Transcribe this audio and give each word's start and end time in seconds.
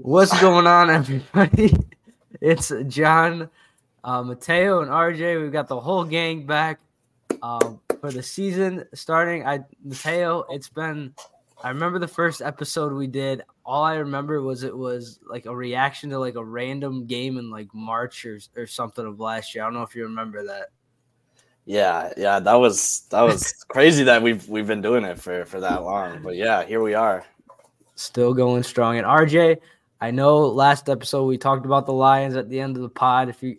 What's 0.00 0.40
going 0.40 0.68
on, 0.68 0.90
everybody? 0.90 1.74
It's 2.40 2.72
Jon, 2.86 3.50
uh, 4.04 4.22
Mateo, 4.22 4.80
and 4.82 4.90
RJ. 4.92 5.42
We've 5.42 5.50
got 5.50 5.66
the 5.66 5.80
whole 5.80 6.04
gang 6.04 6.46
back 6.46 6.78
um, 7.42 7.80
for 8.00 8.12
the 8.12 8.22
season 8.22 8.84
starting. 8.94 9.44
I 9.44 9.64
Mateo, 9.82 10.44
it's 10.50 10.68
been. 10.68 11.14
I 11.64 11.70
remember 11.70 11.98
the 11.98 12.06
first 12.06 12.42
episode 12.42 12.92
we 12.92 13.08
did. 13.08 13.42
All 13.66 13.82
I 13.82 13.96
remember 13.96 14.40
was 14.40 14.62
it 14.62 14.76
was 14.76 15.18
like 15.28 15.46
a 15.46 15.56
reaction 15.56 16.10
to 16.10 16.18
like 16.20 16.36
a 16.36 16.44
random 16.44 17.06
game 17.06 17.36
in 17.36 17.50
like 17.50 17.74
March 17.74 18.24
or, 18.24 18.38
or 18.56 18.68
something 18.68 19.04
of 19.04 19.18
last 19.18 19.52
year. 19.52 19.64
I 19.64 19.66
don't 19.66 19.74
know 19.74 19.82
if 19.82 19.96
you 19.96 20.04
remember 20.04 20.46
that. 20.46 20.68
Yeah, 21.64 22.12
yeah, 22.16 22.38
that 22.38 22.54
was 22.54 23.00
that 23.10 23.22
was 23.22 23.52
crazy 23.68 24.04
that 24.04 24.22
we've 24.22 24.48
we've 24.48 24.66
been 24.66 24.82
doing 24.82 25.04
it 25.04 25.18
for 25.18 25.44
for 25.44 25.58
that 25.58 25.82
long. 25.82 26.22
But 26.22 26.36
yeah, 26.36 26.62
here 26.64 26.82
we 26.82 26.94
are. 26.94 27.24
Still 27.96 28.32
going 28.32 28.62
strong. 28.62 28.98
And 28.98 29.04
RJ, 29.04 29.58
I 30.00 30.10
know 30.10 30.46
last 30.46 30.88
episode 30.88 31.24
we 31.24 31.38
talked 31.38 31.66
about 31.66 31.86
the 31.86 31.92
Lions 31.92 32.36
at 32.36 32.48
the 32.48 32.60
end 32.60 32.76
of 32.76 32.82
the 32.82 32.88
pod. 32.88 33.28
If 33.28 33.42
you 33.42 33.50
if 33.50 33.58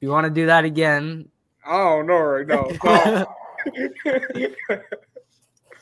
you 0.00 0.08
want 0.08 0.24
to 0.24 0.30
do 0.30 0.46
that 0.46 0.64
again, 0.64 1.28
I 1.66 1.76
don't 1.76 2.06
know 2.06 2.18
right 2.18 2.46
now. 2.46 2.68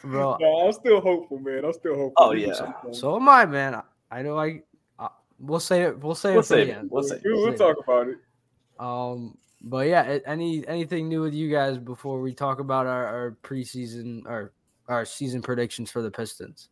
bro. 0.03 0.37
no, 0.41 0.67
I'm 0.67 0.73
still 0.73 1.01
hopeful, 1.01 1.39
man. 1.39 1.65
I'm 1.65 1.73
still 1.73 1.95
hopeful. 1.95 2.15
Oh 2.17 2.33
yeah. 2.33 2.55
So, 2.55 2.75
so 2.93 3.17
am 3.17 3.29
I, 3.29 3.45
man. 3.47 3.83
I 4.11 4.23
know 4.23 4.39
I. 4.39 4.63
Uh, 4.99 5.09
we'll 5.39 5.61
say 5.61 5.83
it. 5.83 5.99
We'll 6.01 6.15
say 6.15 6.31
We'll 6.31 6.41
it 6.41 6.43
for 6.43 6.55
save 6.55 6.69
it. 6.69 6.91
We'll 6.91 7.03
save 7.03 7.21
We'll, 7.25 7.37
We'll 7.37 7.49
we'll 7.51 7.59
talk 7.59 7.77
about 7.83 8.09
it. 8.09 8.13
it. 8.13 8.19
Um, 8.81 9.37
but 9.61 9.89
yeah, 9.89 10.19
any 10.27 10.67
anything 10.67 11.09
new 11.09 11.21
with 11.23 11.35
you 11.35 11.51
guys 11.51 11.79
before 11.79 12.21
we 12.21 12.33
talk 12.33 12.61
about 12.61 12.87
our, 12.87 13.07
our 13.07 13.37
preseason 13.43 14.25
or 14.27 14.53
our 14.89 15.05
season 15.05 15.43
predictions 15.43 15.91
for 15.91 16.01
the 16.01 16.11
Pistons? 16.11 16.71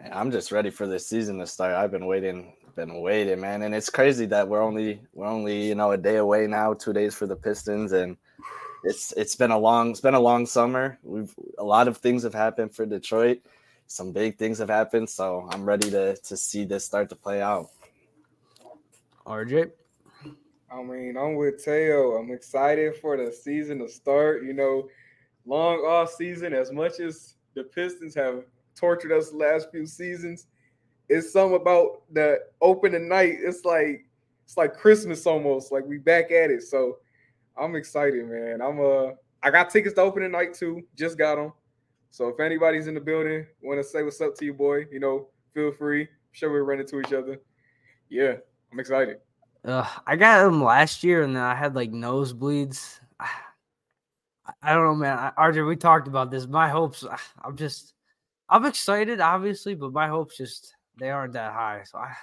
Man, 0.00 0.12
I'm 0.12 0.30
just 0.30 0.52
ready 0.52 0.70
for 0.70 0.86
this 0.86 1.06
season 1.06 1.38
to 1.38 1.46
start. 1.46 1.74
I've 1.74 1.90
been 1.90 2.06
waiting, 2.06 2.52
been 2.76 3.00
waiting, 3.00 3.40
man, 3.40 3.62
and 3.62 3.74
it's 3.74 3.90
crazy 3.90 4.26
that 4.26 4.48
we're 4.48 4.62
only 4.62 5.00
we're 5.12 5.26
only 5.26 5.66
you 5.68 5.74
know 5.74 5.92
a 5.92 5.96
day 5.96 6.16
away 6.16 6.46
now, 6.46 6.74
two 6.74 6.92
days 6.92 7.14
for 7.14 7.26
the 7.26 7.36
Pistons, 7.36 7.92
and 7.92 8.16
it's 8.84 9.12
it's 9.16 9.34
been 9.34 9.50
a 9.50 9.58
long 9.58 9.90
it's 9.90 10.00
been 10.00 10.14
a 10.14 10.20
long 10.20 10.46
summer. 10.46 10.98
We've 11.02 11.34
a 11.58 11.64
lot 11.64 11.88
of 11.88 11.96
things 11.96 12.22
have 12.22 12.34
happened 12.34 12.74
for 12.74 12.86
Detroit. 12.86 13.40
Some 13.88 14.12
big 14.12 14.36
things 14.36 14.58
have 14.58 14.68
happened, 14.68 15.08
so 15.08 15.48
I'm 15.50 15.64
ready 15.64 15.90
to 15.90 16.16
to 16.16 16.36
see 16.36 16.64
this 16.64 16.84
start 16.84 17.08
to 17.08 17.16
play 17.16 17.42
out. 17.42 17.70
RJ, 19.26 19.72
I 20.70 20.82
mean, 20.82 21.16
I'm 21.16 21.34
with 21.34 21.64
Teo. 21.64 22.12
I'm 22.12 22.30
excited 22.30 22.96
for 22.96 23.16
the 23.16 23.32
season 23.32 23.80
to 23.80 23.88
start. 23.88 24.44
You 24.44 24.52
know, 24.52 24.88
long 25.44 25.78
off 25.78 26.12
season. 26.12 26.52
As 26.52 26.70
much 26.70 27.00
as 27.00 27.34
the 27.54 27.64
Pistons 27.64 28.14
have 28.14 28.44
tortured 28.78 29.12
us 29.12 29.30
the 29.30 29.36
last 29.36 29.70
few 29.70 29.86
seasons, 29.86 30.46
it's 31.08 31.32
something 31.32 31.60
about 31.60 32.02
the 32.12 32.40
opening 32.60 33.08
night. 33.08 33.36
It's 33.40 33.64
like 33.64 34.04
it's 34.44 34.56
like 34.56 34.74
Christmas 34.74 35.26
almost. 35.26 35.72
Like 35.72 35.84
we 35.86 35.98
back 35.98 36.30
at 36.30 36.50
it. 36.50 36.62
So 36.62 36.98
I'm 37.56 37.76
excited, 37.76 38.26
man. 38.26 38.60
I'm 38.60 38.80
uh 38.80 39.12
I 39.42 39.50
got 39.50 39.70
tickets 39.70 39.94
to 39.94 40.02
opening 40.02 40.32
night 40.32 40.54
too. 40.54 40.82
Just 40.96 41.18
got 41.18 41.36
them. 41.36 41.52
So 42.10 42.28
if 42.28 42.40
anybody's 42.40 42.86
in 42.86 42.94
the 42.94 43.00
building, 43.00 43.46
want 43.62 43.78
to 43.78 43.84
say 43.84 44.02
what's 44.02 44.20
up 44.20 44.34
to 44.36 44.44
you, 44.44 44.54
boy, 44.54 44.86
you 44.90 45.00
know, 45.00 45.28
feel 45.54 45.72
free. 45.72 46.02
I'm 46.02 46.08
sure 46.32 46.52
we 46.52 46.60
run 46.60 46.80
into 46.80 47.00
each 47.00 47.12
other. 47.12 47.40
Yeah, 48.08 48.34
I'm 48.72 48.80
excited. 48.80 49.18
uh, 49.64 49.86
I 50.06 50.16
got 50.16 50.44
them 50.44 50.62
last 50.62 51.04
year, 51.04 51.22
and 51.22 51.36
then 51.36 51.42
I 51.42 51.54
had 51.54 51.74
like 51.74 51.92
nosebleeds. 51.92 53.00
I, 54.62 54.72
don't 54.72 54.84
know, 54.84 54.94
man. 54.94 55.32
I, 55.36 55.62
we 55.62 55.76
talked 55.76 56.08
about 56.08 56.30
this. 56.30 56.46
My 56.46 56.68
hopes. 56.68 57.04
I'm 57.44 57.56
just. 57.56 57.94
I'm 58.48 58.64
excited, 58.64 59.20
obviously, 59.20 59.74
but 59.74 59.92
my 59.92 60.08
hopes 60.08 60.36
just 60.36 60.74
they 60.98 61.10
aren't 61.10 61.34
that 61.34 61.52
high. 61.52 61.82
So 61.84 61.98
I. 61.98 62.14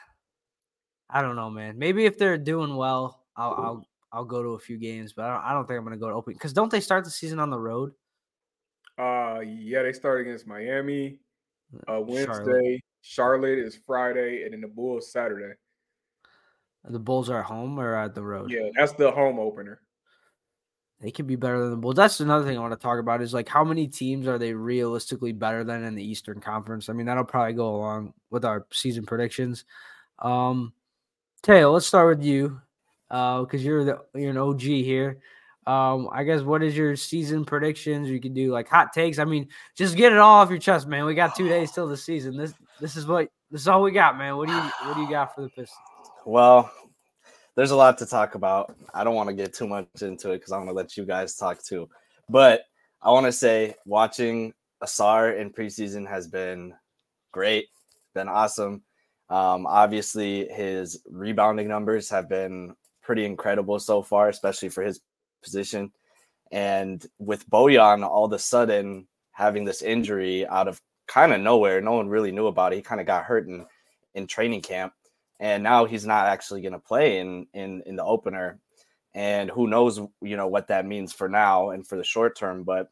I 1.09 1.21
don't 1.21 1.35
know, 1.35 1.49
man. 1.49 1.77
Maybe 1.77 2.05
if 2.05 2.17
they're 2.17 2.37
doing 2.37 2.75
well, 2.75 3.23
I'll 3.35 3.53
I'll 3.53 3.87
I'll 4.11 4.25
go 4.25 4.41
to 4.41 4.49
a 4.49 4.59
few 4.59 4.77
games, 4.77 5.13
but 5.13 5.25
I 5.25 5.33
don't, 5.33 5.43
I 5.43 5.53
don't 5.53 5.67
think 5.67 5.77
I'm 5.77 5.83
gonna 5.83 5.97
go 5.97 6.09
to 6.09 6.15
open 6.15 6.33
because 6.33 6.53
don't 6.53 6.71
they 6.71 6.79
start 6.79 7.03
the 7.03 7.11
season 7.11 7.39
on 7.39 7.49
the 7.49 7.59
road? 7.59 7.91
Uh, 8.97 9.41
yeah, 9.45 9.83
they 9.83 9.93
start 9.93 10.21
against 10.21 10.47
Miami 10.47 11.19
uh, 11.87 12.01
Wednesday. 12.01 12.25
Charlotte. 12.25 12.81
Charlotte. 13.01 13.59
is 13.59 13.79
Friday, 13.85 14.43
and 14.43 14.53
then 14.53 14.61
the 14.61 14.67
Bulls 14.67 15.11
Saturday. 15.11 15.53
The 16.85 16.99
Bulls 16.99 17.29
are 17.29 17.39
at 17.39 17.45
home 17.45 17.79
or 17.79 17.95
at 17.95 18.15
the 18.15 18.23
road? 18.23 18.51
Yeah, 18.51 18.69
that's 18.75 18.93
the 18.93 19.11
home 19.11 19.39
opener. 19.39 19.81
They 21.01 21.11
could 21.11 21.27
be 21.27 21.35
better 21.35 21.59
than 21.59 21.71
the 21.71 21.77
Bulls. 21.77 21.95
That's 21.95 22.21
another 22.21 22.45
thing 22.45 22.57
I 22.57 22.61
want 22.61 22.73
to 22.73 22.79
talk 22.79 22.99
about 22.99 23.21
is 23.21 23.33
like 23.33 23.49
how 23.49 23.63
many 23.63 23.87
teams 23.87 24.27
are 24.27 24.37
they 24.37 24.53
realistically 24.53 25.33
better 25.33 25.63
than 25.63 25.83
in 25.83 25.93
the 25.93 26.03
Eastern 26.03 26.39
Conference? 26.39 26.89
I 26.89 26.93
mean, 26.93 27.05
that'll 27.05 27.25
probably 27.25 27.53
go 27.53 27.75
along 27.75 28.13
with 28.29 28.45
our 28.45 28.65
season 28.71 29.05
predictions. 29.05 29.65
Um, 30.19 30.73
Teo, 31.43 31.71
let's 31.71 31.85
start 31.85 32.17
with 32.17 32.25
you 32.25 32.61
because 33.09 33.63
you're 33.63 33.83
the 33.83 33.99
you're 34.15 34.31
an 34.31 34.37
OG 34.37 34.61
here. 34.61 35.19
Um, 35.67 36.09
I 36.11 36.23
guess 36.23 36.41
what 36.41 36.63
is 36.63 36.77
your 36.77 36.95
season 36.95 37.43
predictions? 37.43 38.09
You 38.09 38.21
can 38.21 38.33
do 38.33 38.51
like 38.51 38.67
hot 38.69 38.93
takes. 38.93 39.19
I 39.19 39.25
mean, 39.25 39.47
just 39.75 39.97
get 39.97 40.13
it 40.13 40.19
all 40.19 40.41
off 40.41 40.49
your 40.49 40.59
chest, 40.59 40.87
man. 40.87 41.05
We 41.05 41.15
got 41.15 41.35
two 41.35 41.47
days 41.47 41.71
till 41.71 41.87
the 41.87 41.97
season. 41.97 42.37
This 42.37 42.53
this 42.79 42.95
is 42.95 43.05
what 43.05 43.29
this 43.51 43.61
is 43.61 43.67
all 43.67 43.81
we 43.81 43.91
got, 43.91 44.17
man. 44.17 44.37
What 44.37 44.47
do 44.47 44.53
you 44.53 44.59
what 44.59 44.95
do 44.95 45.01
you 45.01 45.09
got 45.09 45.35
for 45.35 45.41
the 45.41 45.49
Pistons? 45.49 45.71
Well, 46.25 46.71
there's 47.55 47.71
a 47.71 47.75
lot 47.75 47.97
to 47.99 48.05
talk 48.05 48.35
about. 48.35 48.75
I 48.93 49.03
don't 49.03 49.15
want 49.15 49.29
to 49.29 49.35
get 49.35 49.53
too 49.53 49.67
much 49.67 49.87
into 50.01 50.31
it 50.31 50.39
because 50.39 50.51
I 50.51 50.57
want 50.57 50.69
to 50.69 50.75
let 50.75 50.97
you 50.97 51.05
guys 51.05 51.35
talk 51.35 51.63
too. 51.63 51.89
But 52.29 52.61
I 53.01 53.11
want 53.11 53.25
to 53.25 53.31
say 53.31 53.75
watching 53.85 54.53
Ausar 54.83 55.39
in 55.39 55.51
preseason 55.51 56.07
has 56.07 56.27
been 56.27 56.73
great, 57.31 57.67
been 58.13 58.27
awesome. 58.27 58.83
Um, 59.29 59.65
obviously, 59.65 60.47
his 60.49 61.01
rebounding 61.09 61.67
numbers 61.67 62.09
have 62.09 62.29
been 62.29 62.75
pretty 63.01 63.25
incredible 63.25 63.79
so 63.79 64.01
far, 64.01 64.29
especially 64.29 64.69
for 64.69 64.83
his 64.83 65.01
position. 65.43 65.91
And 66.51 67.05
with 67.19 67.49
Bojan 67.49 68.03
all 68.03 68.25
of 68.25 68.33
a 68.33 68.39
sudden 68.39 69.07
having 69.31 69.65
this 69.65 69.81
injury 69.81 70.45
out 70.47 70.67
of 70.67 70.79
kind 71.07 71.33
of 71.33 71.41
nowhere, 71.41 71.81
no 71.81 71.93
one 71.93 72.09
really 72.09 72.31
knew 72.31 72.47
about 72.47 72.73
it. 72.73 72.77
He 72.77 72.81
kind 72.81 73.01
of 73.01 73.07
got 73.07 73.25
hurt 73.25 73.47
in, 73.47 73.65
in 74.13 74.27
training 74.27 74.61
camp. 74.61 74.93
And 75.39 75.63
now 75.63 75.85
he's 75.85 76.05
not 76.05 76.27
actually 76.27 76.61
going 76.61 76.73
to 76.73 76.79
play 76.79 77.19
in, 77.19 77.47
in 77.53 77.83
in 77.85 77.95
the 77.95 78.03
opener. 78.03 78.59
And 79.13 79.49
who 79.49 79.67
knows, 79.67 79.99
you 80.21 80.37
know, 80.37 80.47
what 80.47 80.67
that 80.67 80.85
means 80.85 81.13
for 81.13 81.29
now 81.29 81.69
and 81.69 81.87
for 81.87 81.97
the 81.97 82.03
short 82.03 82.37
term. 82.37 82.63
But 82.63 82.89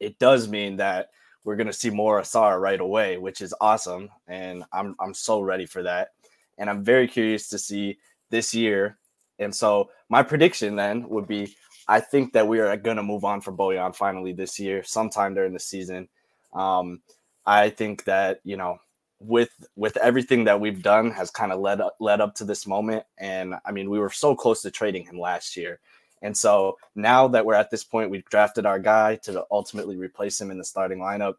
it 0.00 0.18
does 0.18 0.48
mean 0.48 0.76
that 0.76 1.10
we're 1.44 1.56
going 1.56 1.66
to 1.66 1.72
see 1.72 1.90
more 1.90 2.20
Ausar 2.20 2.60
right 2.60 2.80
away, 2.80 3.18
which 3.18 3.40
is 3.40 3.54
awesome. 3.60 4.08
And 4.26 4.64
I'm, 4.72 4.94
I'm 5.00 5.14
so 5.14 5.40
ready 5.40 5.66
for 5.66 5.82
that. 5.82 6.10
And 6.58 6.70
I'm 6.70 6.84
very 6.84 7.08
curious 7.08 7.48
to 7.48 7.58
see 7.58 7.98
this 8.30 8.54
year. 8.54 8.98
And 9.38 9.54
so 9.54 9.90
my 10.08 10.22
prediction 10.22 10.76
then 10.76 11.08
would 11.08 11.26
be 11.26 11.54
I 11.86 12.00
think 12.00 12.32
that 12.32 12.48
we 12.48 12.60
are 12.60 12.76
going 12.76 12.96
to 12.96 13.02
move 13.02 13.24
on 13.24 13.40
from 13.40 13.56
Bojan 13.56 13.94
finally 13.94 14.32
this 14.32 14.58
year, 14.58 14.82
sometime 14.82 15.34
during 15.34 15.52
the 15.52 15.60
season. 15.60 16.08
Um, 16.52 17.02
I 17.44 17.68
think 17.70 18.04
that, 18.04 18.40
you 18.44 18.56
know, 18.56 18.78
with 19.26 19.50
with 19.76 19.96
everything 19.98 20.44
that 20.44 20.60
we've 20.60 20.82
done 20.82 21.10
has 21.10 21.30
kind 21.30 21.52
of 21.52 21.60
led 21.60 21.80
led 22.00 22.20
up 22.20 22.34
to 22.34 22.44
this 22.44 22.66
moment 22.66 23.04
and 23.18 23.54
I 23.64 23.72
mean 23.72 23.88
we 23.90 23.98
were 23.98 24.10
so 24.10 24.34
close 24.34 24.62
to 24.62 24.70
trading 24.70 25.04
him 25.04 25.18
last 25.18 25.56
year 25.56 25.80
and 26.24 26.34
so 26.34 26.78
now 26.94 27.28
that 27.28 27.44
we're 27.44 27.54
at 27.54 27.70
this 27.70 27.84
point, 27.84 28.10
we've 28.10 28.24
drafted 28.24 28.64
our 28.64 28.78
guy 28.78 29.16
to 29.24 29.44
ultimately 29.50 29.96
replace 29.96 30.40
him 30.40 30.50
in 30.50 30.56
the 30.56 30.64
starting 30.64 30.98
lineup. 30.98 31.34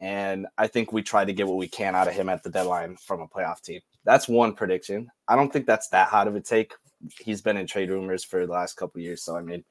And 0.00 0.48
I 0.58 0.66
think 0.66 0.92
we 0.92 1.04
try 1.04 1.24
to 1.24 1.32
get 1.32 1.46
what 1.46 1.56
we 1.56 1.68
can 1.68 1.94
out 1.94 2.08
of 2.08 2.14
him 2.14 2.28
at 2.28 2.42
the 2.42 2.50
deadline 2.50 2.96
from 2.96 3.20
a 3.20 3.28
playoff 3.28 3.62
team. 3.62 3.80
That's 4.02 4.28
one 4.28 4.52
prediction. 4.52 5.08
I 5.28 5.36
don't 5.36 5.52
think 5.52 5.66
that's 5.66 5.86
that 5.90 6.08
hot 6.08 6.26
of 6.26 6.34
a 6.34 6.40
take. 6.40 6.74
He's 7.20 7.42
been 7.42 7.56
in 7.56 7.68
trade 7.68 7.90
rumors 7.90 8.24
for 8.24 8.44
the 8.44 8.52
last 8.52 8.74
couple 8.74 9.00
years. 9.00 9.22
So 9.22 9.36
I 9.36 9.40
mean, 9.40 9.62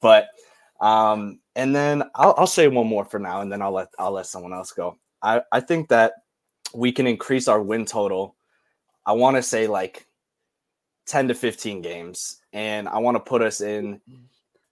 but 0.00 0.28
um, 0.80 1.40
and 1.54 1.76
then 1.76 2.02
I'll, 2.14 2.34
I'll 2.38 2.46
say 2.46 2.66
one 2.66 2.86
more 2.86 3.04
for 3.04 3.18
now, 3.18 3.42
and 3.42 3.52
then 3.52 3.60
I'll 3.60 3.72
let 3.72 3.88
I'll 3.98 4.12
let 4.12 4.26
someone 4.26 4.54
else 4.54 4.72
go. 4.72 4.96
I, 5.20 5.42
I 5.52 5.60
think 5.60 5.88
that 5.88 6.14
we 6.74 6.92
can 6.92 7.06
increase 7.06 7.48
our 7.48 7.60
win 7.62 7.84
total. 7.84 8.36
I 9.06 9.12
want 9.12 9.36
to 9.36 9.42
say 9.42 9.66
like 9.66 10.06
10 11.06 11.28
to 11.28 11.34
15 11.34 11.82
games 11.82 12.40
and 12.52 12.88
I 12.88 12.98
want 12.98 13.16
to 13.16 13.20
put 13.20 13.42
us 13.42 13.60
in. 13.60 13.94
Mm-hmm. 13.94 14.14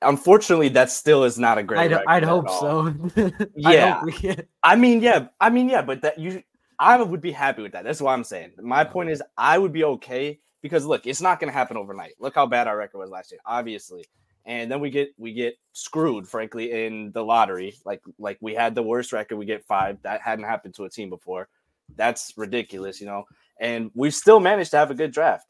Unfortunately, 0.02 0.68
that 0.70 0.90
still 0.90 1.24
is 1.24 1.38
not 1.38 1.56
a 1.56 1.62
great. 1.62 1.92
I'd, 1.92 2.04
I'd 2.06 2.22
hope 2.22 2.50
so. 2.50 2.94
yeah, 3.56 4.00
hope 4.00 4.40
I 4.62 4.76
mean, 4.76 5.00
yeah, 5.00 5.28
I 5.40 5.48
mean, 5.48 5.70
yeah, 5.70 5.80
but 5.80 6.02
that 6.02 6.18
you, 6.18 6.42
I 6.78 7.00
would 7.02 7.22
be 7.22 7.32
happy 7.32 7.62
with 7.62 7.72
that. 7.72 7.84
That's 7.84 8.02
what 8.02 8.12
I'm 8.12 8.22
saying. 8.22 8.52
My 8.60 8.84
point 8.84 9.08
is, 9.08 9.22
I 9.38 9.56
would 9.56 9.72
be 9.72 9.84
okay 9.84 10.38
because 10.60 10.84
look, 10.84 11.06
it's 11.06 11.22
not 11.22 11.40
going 11.40 11.48
to 11.48 11.56
happen 11.56 11.78
overnight. 11.78 12.12
Look 12.18 12.34
how 12.34 12.44
bad 12.44 12.68
our 12.68 12.76
record 12.76 12.98
was 12.98 13.10
last 13.10 13.32
year, 13.32 13.40
obviously, 13.46 14.04
and 14.44 14.70
then 14.70 14.80
we 14.80 14.90
get 14.90 15.14
we 15.16 15.32
get 15.32 15.56
screwed, 15.72 16.28
frankly, 16.28 16.72
in 16.72 17.10
the 17.12 17.24
lottery. 17.24 17.74
Like 17.86 18.02
like 18.18 18.36
we 18.42 18.54
had 18.54 18.74
the 18.74 18.82
worst 18.82 19.14
record, 19.14 19.36
we 19.36 19.46
get 19.46 19.64
five. 19.64 19.96
That 20.02 20.20
hadn't 20.20 20.44
happened 20.44 20.74
to 20.74 20.84
a 20.84 20.90
team 20.90 21.08
before. 21.08 21.48
That's 21.94 22.32
ridiculous, 22.36 23.00
you 23.00 23.06
know. 23.06 23.24
And 23.60 23.90
we 23.94 24.10
still 24.10 24.40
managed 24.40 24.72
to 24.72 24.76
have 24.76 24.90
a 24.90 24.94
good 24.94 25.12
draft. 25.12 25.46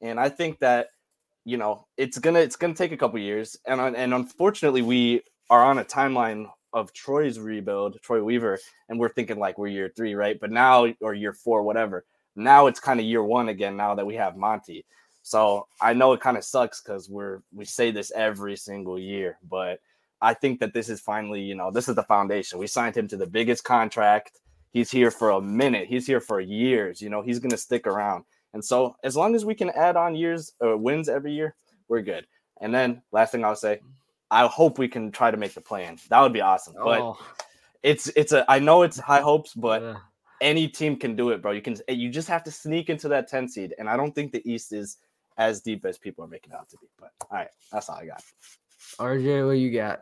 And 0.00 0.18
I 0.18 0.28
think 0.28 0.58
that 0.60 0.88
you 1.44 1.56
know 1.56 1.86
it's 1.96 2.18
gonna 2.18 2.40
it's 2.40 2.56
gonna 2.56 2.74
take 2.74 2.92
a 2.92 2.96
couple 2.96 3.18
years, 3.18 3.56
and 3.66 3.80
and 3.80 4.14
unfortunately 4.14 4.82
we 4.82 5.22
are 5.50 5.64
on 5.64 5.78
a 5.78 5.84
timeline 5.84 6.46
of 6.72 6.92
Troy's 6.92 7.38
rebuild, 7.38 8.00
Troy 8.02 8.22
Weaver, 8.22 8.58
and 8.88 8.98
we're 8.98 9.08
thinking 9.08 9.38
like 9.38 9.58
we're 9.58 9.66
year 9.66 9.92
three, 9.96 10.14
right? 10.14 10.38
But 10.40 10.52
now 10.52 10.86
or 11.00 11.14
year 11.14 11.32
four, 11.32 11.62
whatever. 11.62 12.04
Now 12.36 12.66
it's 12.66 12.80
kind 12.80 13.00
of 13.00 13.06
year 13.06 13.24
one 13.24 13.48
again. 13.48 13.76
Now 13.76 13.94
that 13.94 14.06
we 14.06 14.14
have 14.14 14.36
Monty, 14.36 14.84
so 15.22 15.66
I 15.80 15.92
know 15.92 16.12
it 16.12 16.20
kind 16.20 16.36
of 16.36 16.44
sucks 16.44 16.80
because 16.80 17.08
we're 17.08 17.42
we 17.52 17.64
say 17.64 17.90
this 17.90 18.12
every 18.14 18.56
single 18.56 18.98
year, 18.98 19.38
but 19.48 19.80
I 20.22 20.34
think 20.34 20.60
that 20.60 20.74
this 20.74 20.88
is 20.88 21.00
finally, 21.00 21.40
you 21.40 21.54
know, 21.54 21.70
this 21.70 21.88
is 21.88 21.94
the 21.94 22.02
foundation. 22.02 22.58
We 22.58 22.66
signed 22.66 22.96
him 22.96 23.08
to 23.08 23.16
the 23.16 23.26
biggest 23.26 23.64
contract. 23.64 24.39
He's 24.72 24.90
here 24.90 25.10
for 25.10 25.30
a 25.30 25.40
minute. 25.40 25.88
He's 25.88 26.06
here 26.06 26.20
for 26.20 26.40
years. 26.40 27.02
You 27.02 27.10
know, 27.10 27.22
he's 27.22 27.38
going 27.38 27.50
to 27.50 27.56
stick 27.56 27.86
around. 27.86 28.24
And 28.52 28.64
so 28.64 28.96
as 29.04 29.16
long 29.16 29.34
as 29.34 29.44
we 29.44 29.54
can 29.54 29.70
add 29.70 29.96
on 29.96 30.14
years 30.14 30.52
or 30.60 30.74
uh, 30.74 30.76
wins 30.76 31.08
every 31.08 31.32
year, 31.32 31.54
we're 31.88 32.02
good. 32.02 32.26
And 32.60 32.74
then 32.74 33.02
last 33.12 33.32
thing 33.32 33.44
I'll 33.44 33.56
say, 33.56 33.80
I 34.30 34.46
hope 34.46 34.78
we 34.78 34.88
can 34.88 35.10
try 35.10 35.30
to 35.30 35.36
make 35.36 35.54
the 35.54 35.60
plan. 35.60 35.98
That 36.08 36.20
would 36.20 36.32
be 36.32 36.40
awesome. 36.40 36.74
Oh. 36.78 36.84
But 36.84 37.26
it's 37.82 38.08
it's 38.08 38.32
a 38.32 38.44
I 38.50 38.58
know 38.58 38.82
it's 38.82 38.98
high 38.98 39.20
hopes, 39.20 39.54
but 39.54 39.82
yeah. 39.82 39.96
any 40.40 40.68
team 40.68 40.96
can 40.96 41.16
do 41.16 41.30
it, 41.30 41.42
bro. 41.42 41.52
You 41.52 41.62
can 41.62 41.76
you 41.88 42.10
just 42.10 42.28
have 42.28 42.44
to 42.44 42.50
sneak 42.50 42.90
into 42.90 43.08
that 43.08 43.28
10 43.28 43.48
seed. 43.48 43.74
And 43.78 43.88
I 43.88 43.96
don't 43.96 44.14
think 44.14 44.32
the 44.32 44.48
East 44.50 44.72
is 44.72 44.98
as 45.36 45.60
deep 45.60 45.84
as 45.84 45.98
people 45.98 46.24
are 46.24 46.28
making 46.28 46.52
it 46.52 46.56
out 46.56 46.68
to 46.70 46.76
be. 46.80 46.86
But 46.98 47.10
all 47.22 47.38
right, 47.38 47.48
that's 47.72 47.88
all 47.88 47.96
I 47.96 48.06
got. 48.06 48.22
RJ, 48.98 49.46
what 49.46 49.52
you 49.52 49.72
got? 49.72 50.00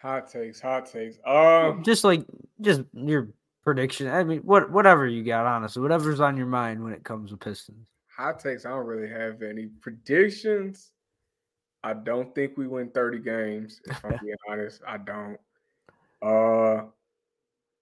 Hot 0.00 0.30
takes, 0.30 0.60
hot 0.60 0.86
takes. 0.86 1.18
Um, 1.26 1.82
just 1.84 2.04
like 2.04 2.24
just 2.60 2.82
your 2.94 3.28
prediction. 3.66 4.06
I 4.06 4.22
mean, 4.22 4.38
what 4.42 4.70
whatever 4.70 5.06
you 5.06 5.24
got, 5.24 5.44
honestly, 5.44 5.82
whatever's 5.82 6.20
on 6.20 6.36
your 6.36 6.46
mind 6.46 6.82
when 6.82 6.92
it 6.92 7.02
comes 7.02 7.30
to 7.30 7.36
Pistons. 7.36 7.88
Hot 8.16 8.38
takes. 8.38 8.64
I 8.64 8.70
don't 8.70 8.86
really 8.86 9.08
have 9.08 9.42
any 9.42 9.66
predictions. 9.66 10.92
I 11.82 11.92
don't 11.92 12.34
think 12.34 12.56
we 12.56 12.68
win 12.68 12.88
30 12.90 13.18
games. 13.18 13.80
If 13.84 14.04
I'm 14.04 14.18
being 14.22 14.36
honest, 14.48 14.80
I 14.86 14.98
don't. 14.98 15.38
Uh, 16.22 16.84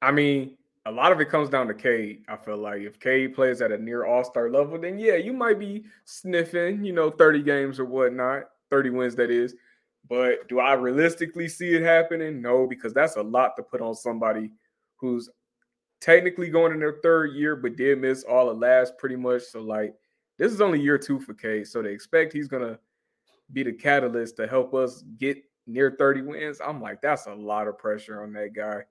I 0.02 0.10
mean, 0.10 0.56
a 0.86 0.90
lot 0.90 1.12
of 1.12 1.20
it 1.20 1.28
comes 1.28 1.50
down 1.50 1.68
to 1.68 1.74
Cade. 1.74 2.24
I 2.28 2.36
feel 2.36 2.56
like 2.56 2.80
if 2.80 2.98
Cade 2.98 3.34
plays 3.34 3.60
at 3.60 3.70
a 3.70 3.78
near 3.78 4.06
All 4.06 4.24
Star 4.24 4.50
level, 4.50 4.78
then 4.78 4.98
yeah, 4.98 5.16
you 5.16 5.34
might 5.34 5.58
be 5.58 5.84
sniffing, 6.06 6.82
you 6.82 6.94
know, 6.94 7.10
30 7.10 7.42
games 7.42 7.78
or 7.78 7.84
whatnot, 7.84 8.44
30 8.70 8.90
wins 8.90 9.14
that 9.16 9.30
is. 9.30 9.54
But 10.08 10.48
do 10.48 10.60
I 10.60 10.72
realistically 10.72 11.48
see 11.48 11.74
it 11.74 11.82
happening? 11.82 12.40
No, 12.40 12.66
because 12.66 12.94
that's 12.94 13.16
a 13.16 13.22
lot 13.22 13.54
to 13.56 13.62
put 13.62 13.82
on 13.82 13.94
somebody 13.94 14.50
who's 14.96 15.28
technically 16.04 16.50
going 16.50 16.70
in 16.70 16.80
their 16.80 16.98
third 17.02 17.32
year, 17.32 17.56
but 17.56 17.76
did 17.76 17.98
miss 17.98 18.24
all 18.24 18.46
the 18.46 18.52
last 18.52 18.98
pretty 18.98 19.16
much. 19.16 19.42
So 19.42 19.62
like 19.62 19.94
this 20.36 20.52
is 20.52 20.60
only 20.60 20.78
year 20.78 20.98
two 20.98 21.18
for 21.18 21.32
Cade. 21.32 21.66
So 21.66 21.80
they 21.80 21.92
expect 21.92 22.34
he's 22.34 22.48
gonna 22.48 22.78
be 23.52 23.62
the 23.62 23.72
catalyst 23.72 24.36
to 24.36 24.46
help 24.46 24.74
us 24.74 25.02
get 25.18 25.38
near 25.66 25.96
30 25.98 26.22
wins. 26.22 26.60
I'm 26.62 26.82
like, 26.82 27.00
that's 27.00 27.26
a 27.26 27.32
lot 27.32 27.68
of 27.68 27.78
pressure 27.78 28.22
on 28.22 28.34
that 28.34 28.52
guy. 28.52 28.82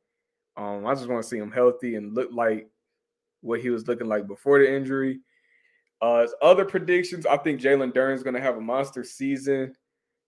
Um, 0.58 0.86
I 0.88 0.96
just 0.96 1.08
want 1.08 1.22
to 1.22 1.30
see 1.30 1.38
him 1.38 1.52
healthy 1.52 1.96
and 1.96 2.16
look 2.16 2.30
like 2.32 2.68
what 3.42 3.62
he 3.62 3.70
was 3.70 3.88
looking 3.88 4.08
like 4.08 4.28
before 4.28 4.60
the 4.60 4.72
injury. 4.72 5.20
Uh, 6.02 6.28
other 6.42 6.66
predictions, 6.66 7.26
I 7.26 7.38
think 7.38 7.62
Jalen 7.62 7.94
Duren's 7.94 8.24
going 8.24 8.36
to 8.36 8.42
have 8.42 8.58
a 8.58 8.62
monster 8.62 9.04
season. 9.04 9.76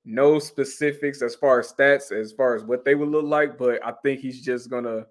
No 0.04 0.40
specifics 0.40 1.22
as 1.22 1.36
far 1.36 1.60
as 1.60 1.72
stats, 1.72 2.12
as 2.12 2.32
far 2.32 2.56
as 2.56 2.64
what 2.64 2.86
they 2.86 2.96
would 2.96 3.10
look 3.10 3.26
like, 3.26 3.58
but 3.58 3.86
I 3.86 3.94
think 4.04 4.20
he's 4.20 4.42
just 4.42 4.70
going 4.70 4.84
to 4.84 5.06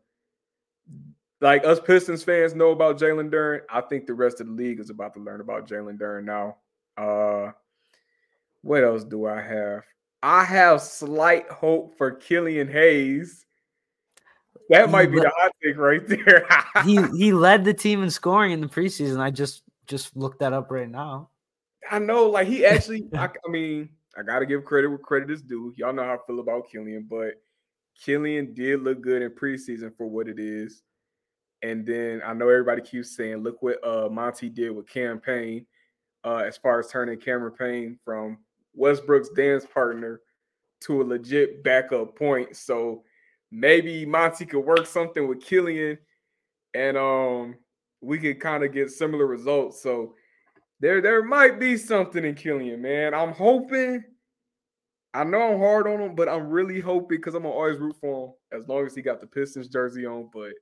like 1.40 1.64
us 1.64 1.80
Pistons 1.80 2.24
fans 2.24 2.54
know 2.54 2.70
about 2.70 2.98
Jalen 2.98 3.30
Duren. 3.30 3.60
I 3.70 3.80
think 3.80 4.06
the 4.06 4.14
rest 4.14 4.40
of 4.40 4.46
the 4.46 4.52
league 4.52 4.80
is 4.80 4.90
about 4.90 5.14
to 5.14 5.20
learn 5.20 5.40
about 5.40 5.68
Jalen 5.68 5.98
Duren 5.98 6.24
now. 6.24 6.56
Uh, 6.96 7.52
what 8.62 8.84
else 8.84 9.04
do 9.04 9.26
I 9.26 9.40
have? 9.40 9.82
I 10.22 10.44
have 10.44 10.80
slight 10.80 11.48
hope 11.50 11.98
for 11.98 12.12
Killian 12.12 12.68
Hayes. 12.68 13.44
That 14.70 14.90
might 14.90 15.12
be 15.12 15.20
the 15.20 15.30
hot 15.36 15.52
take 15.62 15.76
right 15.76 16.06
there. 16.06 16.46
he 16.84 16.98
he 17.18 17.32
led 17.32 17.64
the 17.64 17.74
team 17.74 18.02
in 18.02 18.10
scoring 18.10 18.52
in 18.52 18.60
the 18.62 18.66
preseason. 18.66 19.20
I 19.20 19.30
just 19.30 19.62
just 19.86 20.16
looked 20.16 20.38
that 20.38 20.54
up 20.54 20.70
right 20.70 20.88
now. 20.88 21.28
I 21.90 21.98
know, 21.98 22.30
like 22.30 22.46
he 22.46 22.64
actually. 22.64 23.06
I, 23.14 23.26
I, 23.26 23.50
mean, 23.50 23.90
I 24.16 24.22
gotta 24.22 24.46
give 24.46 24.64
credit 24.64 24.88
where 24.88 24.98
credit 24.98 25.30
is 25.30 25.42
due. 25.42 25.74
Y'all 25.76 25.92
know 25.92 26.04
how 26.04 26.14
I 26.14 26.18
feel 26.26 26.40
about 26.40 26.70
Killian, 26.70 27.06
but 27.08 27.34
Killian 28.02 28.54
did 28.54 28.82
look 28.82 29.02
good 29.02 29.20
in 29.20 29.30
preseason 29.30 29.94
for 29.96 30.06
what 30.06 30.28
it 30.28 30.38
is. 30.38 30.82
And 31.64 31.86
then 31.86 32.20
I 32.26 32.34
know 32.34 32.50
everybody 32.50 32.82
keeps 32.82 33.16
saying, 33.16 33.38
look 33.38 33.62
what 33.62 33.82
uh, 33.82 34.10
Monty 34.10 34.50
did 34.50 34.70
with 34.70 34.86
Cam 34.86 35.18
Payne 35.18 35.64
uh, 36.22 36.42
as 36.46 36.58
far 36.58 36.78
as 36.78 36.88
turning 36.88 37.18
Cameron 37.18 37.54
Payne 37.54 37.98
from 38.04 38.36
Westbrook's 38.74 39.30
dance 39.30 39.64
partner 39.64 40.20
to 40.82 41.00
a 41.00 41.04
legit 41.04 41.64
backup 41.64 42.18
point. 42.18 42.54
So 42.54 43.02
maybe 43.50 44.04
Monty 44.04 44.44
could 44.44 44.60
work 44.60 44.86
something 44.86 45.26
with 45.26 45.40
Killian 45.42 45.96
and 46.74 46.98
um 46.98 47.54
we 48.02 48.18
could 48.18 48.40
kind 48.40 48.62
of 48.62 48.72
get 48.74 48.90
similar 48.90 49.26
results. 49.26 49.82
So 49.82 50.14
there 50.80 51.00
there 51.00 51.22
might 51.22 51.58
be 51.58 51.78
something 51.78 52.26
in 52.26 52.34
Killian, 52.34 52.82
man. 52.82 53.14
I'm 53.14 53.32
hoping. 53.32 54.04
I 55.14 55.24
know 55.24 55.52
I'm 55.52 55.60
hard 55.60 55.86
on 55.86 56.00
him, 56.00 56.14
but 56.14 56.28
I'm 56.28 56.50
really 56.50 56.80
hoping 56.80 57.16
because 57.18 57.34
I'm 57.34 57.44
gonna 57.44 57.54
always 57.54 57.78
root 57.78 57.96
for 58.00 58.26
him 58.26 58.60
as 58.60 58.68
long 58.68 58.84
as 58.84 58.94
he 58.94 59.00
got 59.00 59.20
the 59.20 59.26
Pistons 59.26 59.68
jersey 59.68 60.04
on. 60.04 60.28
But 60.30 60.52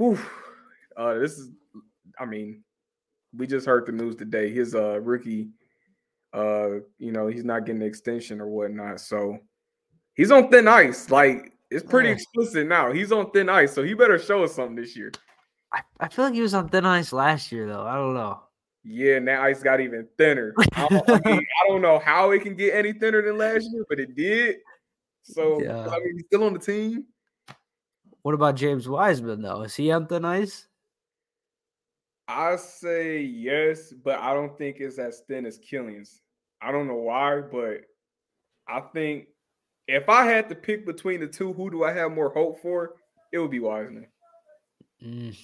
Whew. 0.00 0.18
Uh, 0.96 1.18
this 1.18 1.32
is, 1.32 1.50
I 2.18 2.24
mean, 2.24 2.64
we 3.36 3.46
just 3.46 3.66
heard 3.66 3.84
the 3.84 3.92
news 3.92 4.16
today. 4.16 4.50
His 4.50 4.74
uh 4.74 4.98
rookie, 5.00 5.50
uh, 6.32 6.80
you 6.98 7.12
know, 7.12 7.26
he's 7.26 7.44
not 7.44 7.66
getting 7.66 7.80
the 7.80 7.86
extension 7.86 8.40
or 8.40 8.46
whatnot. 8.48 9.00
So 9.00 9.38
he's 10.14 10.30
on 10.30 10.50
thin 10.50 10.68
ice. 10.68 11.10
Like 11.10 11.52
it's 11.70 11.84
pretty 11.84 12.08
oh. 12.08 12.12
explicit 12.12 12.66
now. 12.66 12.90
He's 12.90 13.12
on 13.12 13.30
thin 13.30 13.50
ice, 13.50 13.74
so 13.74 13.82
he 13.82 13.92
better 13.92 14.18
show 14.18 14.42
us 14.42 14.54
something 14.54 14.74
this 14.74 14.96
year. 14.96 15.12
I, 15.70 15.82
I 16.00 16.08
feel 16.08 16.24
like 16.24 16.34
he 16.34 16.40
was 16.40 16.54
on 16.54 16.70
thin 16.70 16.86
ice 16.86 17.12
last 17.12 17.52
year, 17.52 17.68
though. 17.68 17.86
I 17.86 17.94
don't 17.96 18.14
know. 18.14 18.40
Yeah, 18.82 19.16
and 19.16 19.26
now 19.26 19.42
ice 19.42 19.62
got 19.62 19.80
even 19.80 20.08
thinner. 20.16 20.54
I 20.72 20.88
don't, 20.88 21.10
I 21.10 21.30
mean, 21.30 21.40
I 21.40 21.68
don't 21.68 21.82
know 21.82 21.98
how 21.98 22.30
it 22.30 22.40
can 22.40 22.56
get 22.56 22.74
any 22.74 22.94
thinner 22.94 23.20
than 23.20 23.36
last 23.36 23.68
year, 23.70 23.84
but 23.86 24.00
it 24.00 24.16
did. 24.16 24.56
So 25.22 25.62
Yeah. 25.62 25.86
I 25.88 25.98
mean, 25.98 26.14
he's 26.16 26.24
still 26.24 26.44
on 26.44 26.54
the 26.54 26.58
team. 26.58 27.04
What 28.22 28.34
about 28.34 28.56
James 28.56 28.88
Wiseman, 28.88 29.42
though? 29.42 29.62
Is 29.62 29.74
he 29.74 29.90
on 29.90 30.06
thin 30.06 30.24
ice? 30.24 30.66
I 32.28 32.56
say 32.56 33.20
yes, 33.20 33.92
but 33.92 34.18
I 34.20 34.34
don't 34.34 34.56
think 34.56 34.76
it's 34.78 34.98
as 34.98 35.22
thin 35.26 35.46
as 35.46 35.58
Killian's. 35.58 36.20
I 36.62 36.70
don't 36.70 36.86
know 36.86 36.94
why, 36.94 37.40
but 37.40 37.80
I 38.68 38.80
think 38.92 39.28
if 39.88 40.08
I 40.08 40.26
had 40.26 40.48
to 40.50 40.54
pick 40.54 40.86
between 40.86 41.20
the 41.20 41.26
two, 41.26 41.52
who 41.52 41.70
do 41.70 41.82
I 41.84 41.92
have 41.92 42.12
more 42.12 42.30
hope 42.30 42.60
for? 42.60 42.94
It 43.32 43.38
would 43.38 43.50
be 43.50 43.58
Wiseman. 43.58 44.06
Mm, 45.02 45.36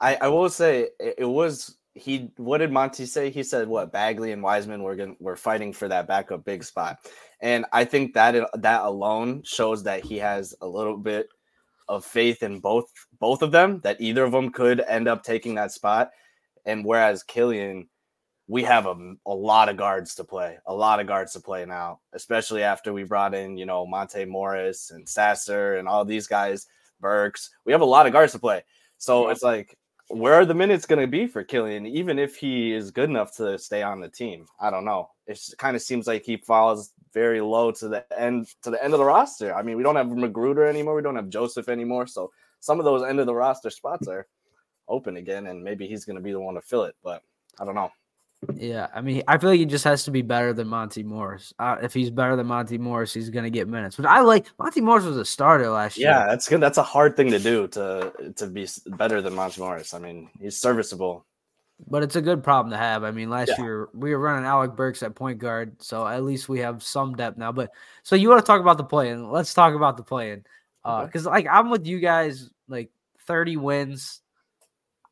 I, 0.00 0.16
I 0.16 0.28
will 0.28 0.50
say 0.50 0.88
it, 1.00 1.14
it 1.18 1.24
was 1.24 1.76
he. 1.94 2.30
What 2.36 2.58
did 2.58 2.70
Monty 2.70 3.06
say? 3.06 3.30
He 3.30 3.42
said 3.42 3.66
what 3.66 3.90
Bagley 3.92 4.32
and 4.32 4.42
Wiseman 4.42 4.82
were 4.82 4.94
going 4.96 5.16
were 5.18 5.36
fighting 5.36 5.72
for 5.72 5.88
that 5.88 6.06
backup 6.06 6.44
big 6.44 6.62
spot, 6.62 6.98
and 7.40 7.64
I 7.72 7.84
think 7.84 8.14
that 8.14 8.34
it- 8.34 8.48
that 8.54 8.82
alone 8.82 9.42
shows 9.44 9.82
that 9.84 10.04
he 10.04 10.18
has 10.18 10.54
a 10.60 10.66
little 10.68 10.98
bit 10.98 11.28
of 11.90 12.04
faith 12.04 12.42
in 12.42 12.60
both 12.60 12.90
both 13.18 13.42
of 13.42 13.50
them. 13.50 13.80
That 13.80 14.00
either 14.00 14.24
of 14.24 14.32
them 14.32 14.50
could 14.50 14.80
end 14.80 15.08
up 15.08 15.22
taking 15.22 15.56
that 15.56 15.72
spot, 15.72 16.10
and 16.64 16.84
whereas 16.84 17.22
Killian, 17.22 17.88
we 18.46 18.62
have 18.62 18.86
a, 18.86 19.14
a 19.26 19.34
lot 19.34 19.68
of 19.68 19.76
guards 19.76 20.14
to 20.14 20.24
play, 20.24 20.58
a 20.66 20.74
lot 20.74 21.00
of 21.00 21.06
guards 21.06 21.32
to 21.34 21.40
play 21.40 21.66
now, 21.66 22.00
especially 22.14 22.62
after 22.62 22.92
we 22.92 23.04
brought 23.04 23.34
in 23.34 23.58
you 23.58 23.66
know 23.66 23.84
Monte 23.84 24.24
Morris 24.24 24.90
and 24.92 25.06
Sasser 25.08 25.76
and 25.76 25.88
all 25.88 26.04
these 26.04 26.26
guys, 26.26 26.66
Burks. 27.00 27.50
We 27.66 27.72
have 27.72 27.82
a 27.82 27.84
lot 27.84 28.06
of 28.06 28.12
guards 28.12 28.32
to 28.32 28.38
play. 28.38 28.62
So 28.98 29.30
it's 29.30 29.42
like, 29.42 29.76
where 30.08 30.34
are 30.34 30.44
the 30.44 30.54
minutes 30.54 30.86
going 30.86 31.00
to 31.00 31.06
be 31.06 31.26
for 31.26 31.42
Killian, 31.42 31.86
even 31.86 32.18
if 32.18 32.36
he 32.36 32.72
is 32.72 32.90
good 32.90 33.08
enough 33.08 33.34
to 33.36 33.58
stay 33.58 33.82
on 33.82 34.00
the 34.00 34.08
team? 34.08 34.46
I 34.60 34.70
don't 34.70 34.84
know. 34.84 35.08
It 35.30 35.40
kind 35.58 35.76
of 35.76 35.82
seems 35.82 36.06
like 36.06 36.24
he 36.24 36.36
falls 36.36 36.92
very 37.14 37.40
low 37.40 37.70
to 37.72 37.88
the 37.88 38.04
end 38.18 38.48
to 38.62 38.70
the 38.70 38.82
end 38.82 38.92
of 38.92 38.98
the 38.98 39.04
roster. 39.04 39.54
I 39.54 39.62
mean, 39.62 39.76
we 39.76 39.82
don't 39.82 39.96
have 39.96 40.06
McGruder 40.06 40.68
anymore. 40.68 40.96
We 40.96 41.02
don't 41.02 41.16
have 41.16 41.28
Joseph 41.28 41.68
anymore. 41.68 42.06
So 42.06 42.32
some 42.60 42.78
of 42.78 42.84
those 42.84 43.02
end 43.02 43.20
of 43.20 43.26
the 43.26 43.34
roster 43.34 43.70
spots 43.70 44.08
are 44.08 44.26
open 44.88 45.16
again, 45.16 45.46
and 45.46 45.62
maybe 45.62 45.86
he's 45.86 46.04
going 46.04 46.16
to 46.16 46.22
be 46.22 46.32
the 46.32 46.40
one 46.40 46.54
to 46.54 46.60
fill 46.60 46.84
it. 46.84 46.96
But 47.02 47.22
I 47.58 47.64
don't 47.64 47.74
know. 47.74 47.90
yeah, 48.54 48.88
I 48.94 49.02
mean, 49.02 49.22
I 49.28 49.38
feel 49.38 49.50
like 49.50 49.58
he 49.58 49.66
just 49.66 49.84
has 49.84 50.04
to 50.04 50.10
be 50.10 50.22
better 50.22 50.52
than 50.52 50.66
Monte 50.66 51.02
Morris. 51.02 51.52
Uh, 51.58 51.76
if 51.82 51.92
he's 51.92 52.10
better 52.10 52.36
than 52.36 52.46
Monte 52.46 52.78
Morris, 52.78 53.12
he's 53.12 53.30
gonna 53.30 53.50
get 53.50 53.68
minutes. 53.68 53.96
But 53.96 54.06
I 54.06 54.20
like 54.20 54.46
Monte 54.58 54.80
Morris 54.80 55.04
was 55.04 55.16
a 55.16 55.24
starter 55.24 55.68
last 55.70 55.96
year. 55.96 56.08
Yeah, 56.10 56.26
that's 56.26 56.48
good. 56.48 56.60
That's 56.60 56.78
a 56.78 56.82
hard 56.82 57.16
thing 57.16 57.30
to 57.30 57.38
do 57.38 57.68
to 57.68 58.32
to 58.36 58.46
be 58.46 58.66
better 58.86 59.20
than 59.22 59.34
Monte 59.34 59.60
Morris. 59.60 59.94
I 59.94 59.98
mean, 59.98 60.28
he's 60.40 60.56
serviceable. 60.56 61.24
But 61.88 62.02
it's 62.02 62.16
a 62.16 62.20
good 62.22 62.42
problem 62.44 62.70
to 62.72 62.76
have. 62.76 63.04
I 63.04 63.10
mean, 63.10 63.30
last 63.30 63.50
Yeah. 63.50 63.64
year 63.64 63.88
we 63.94 64.14
were 64.14 64.20
running 64.20 64.44
Alec 64.44 64.76
Burks 64.76 65.02
at 65.02 65.14
point 65.14 65.38
guard, 65.38 65.82
so 65.82 66.06
at 66.06 66.22
least 66.22 66.48
we 66.48 66.60
have 66.60 66.82
some 66.82 67.14
depth 67.14 67.38
now. 67.38 67.52
But 67.52 67.70
so 68.02 68.16
you 68.16 68.28
want 68.28 68.40
to 68.40 68.46
talk 68.46 68.60
about 68.60 68.76
the 68.76 68.84
play-in? 68.84 69.30
Let's 69.30 69.54
talk 69.54 69.74
about 69.74 69.96
the 69.96 70.02
play-in. 70.02 70.44
Uh, 70.84 70.98
Okay. 70.98 71.06
because 71.06 71.26
like 71.26 71.46
I'm 71.46 71.70
with 71.70 71.86
you 71.86 71.98
guys, 72.00 72.50
like 72.68 72.90
30 73.26 73.56
wins. 73.56 74.20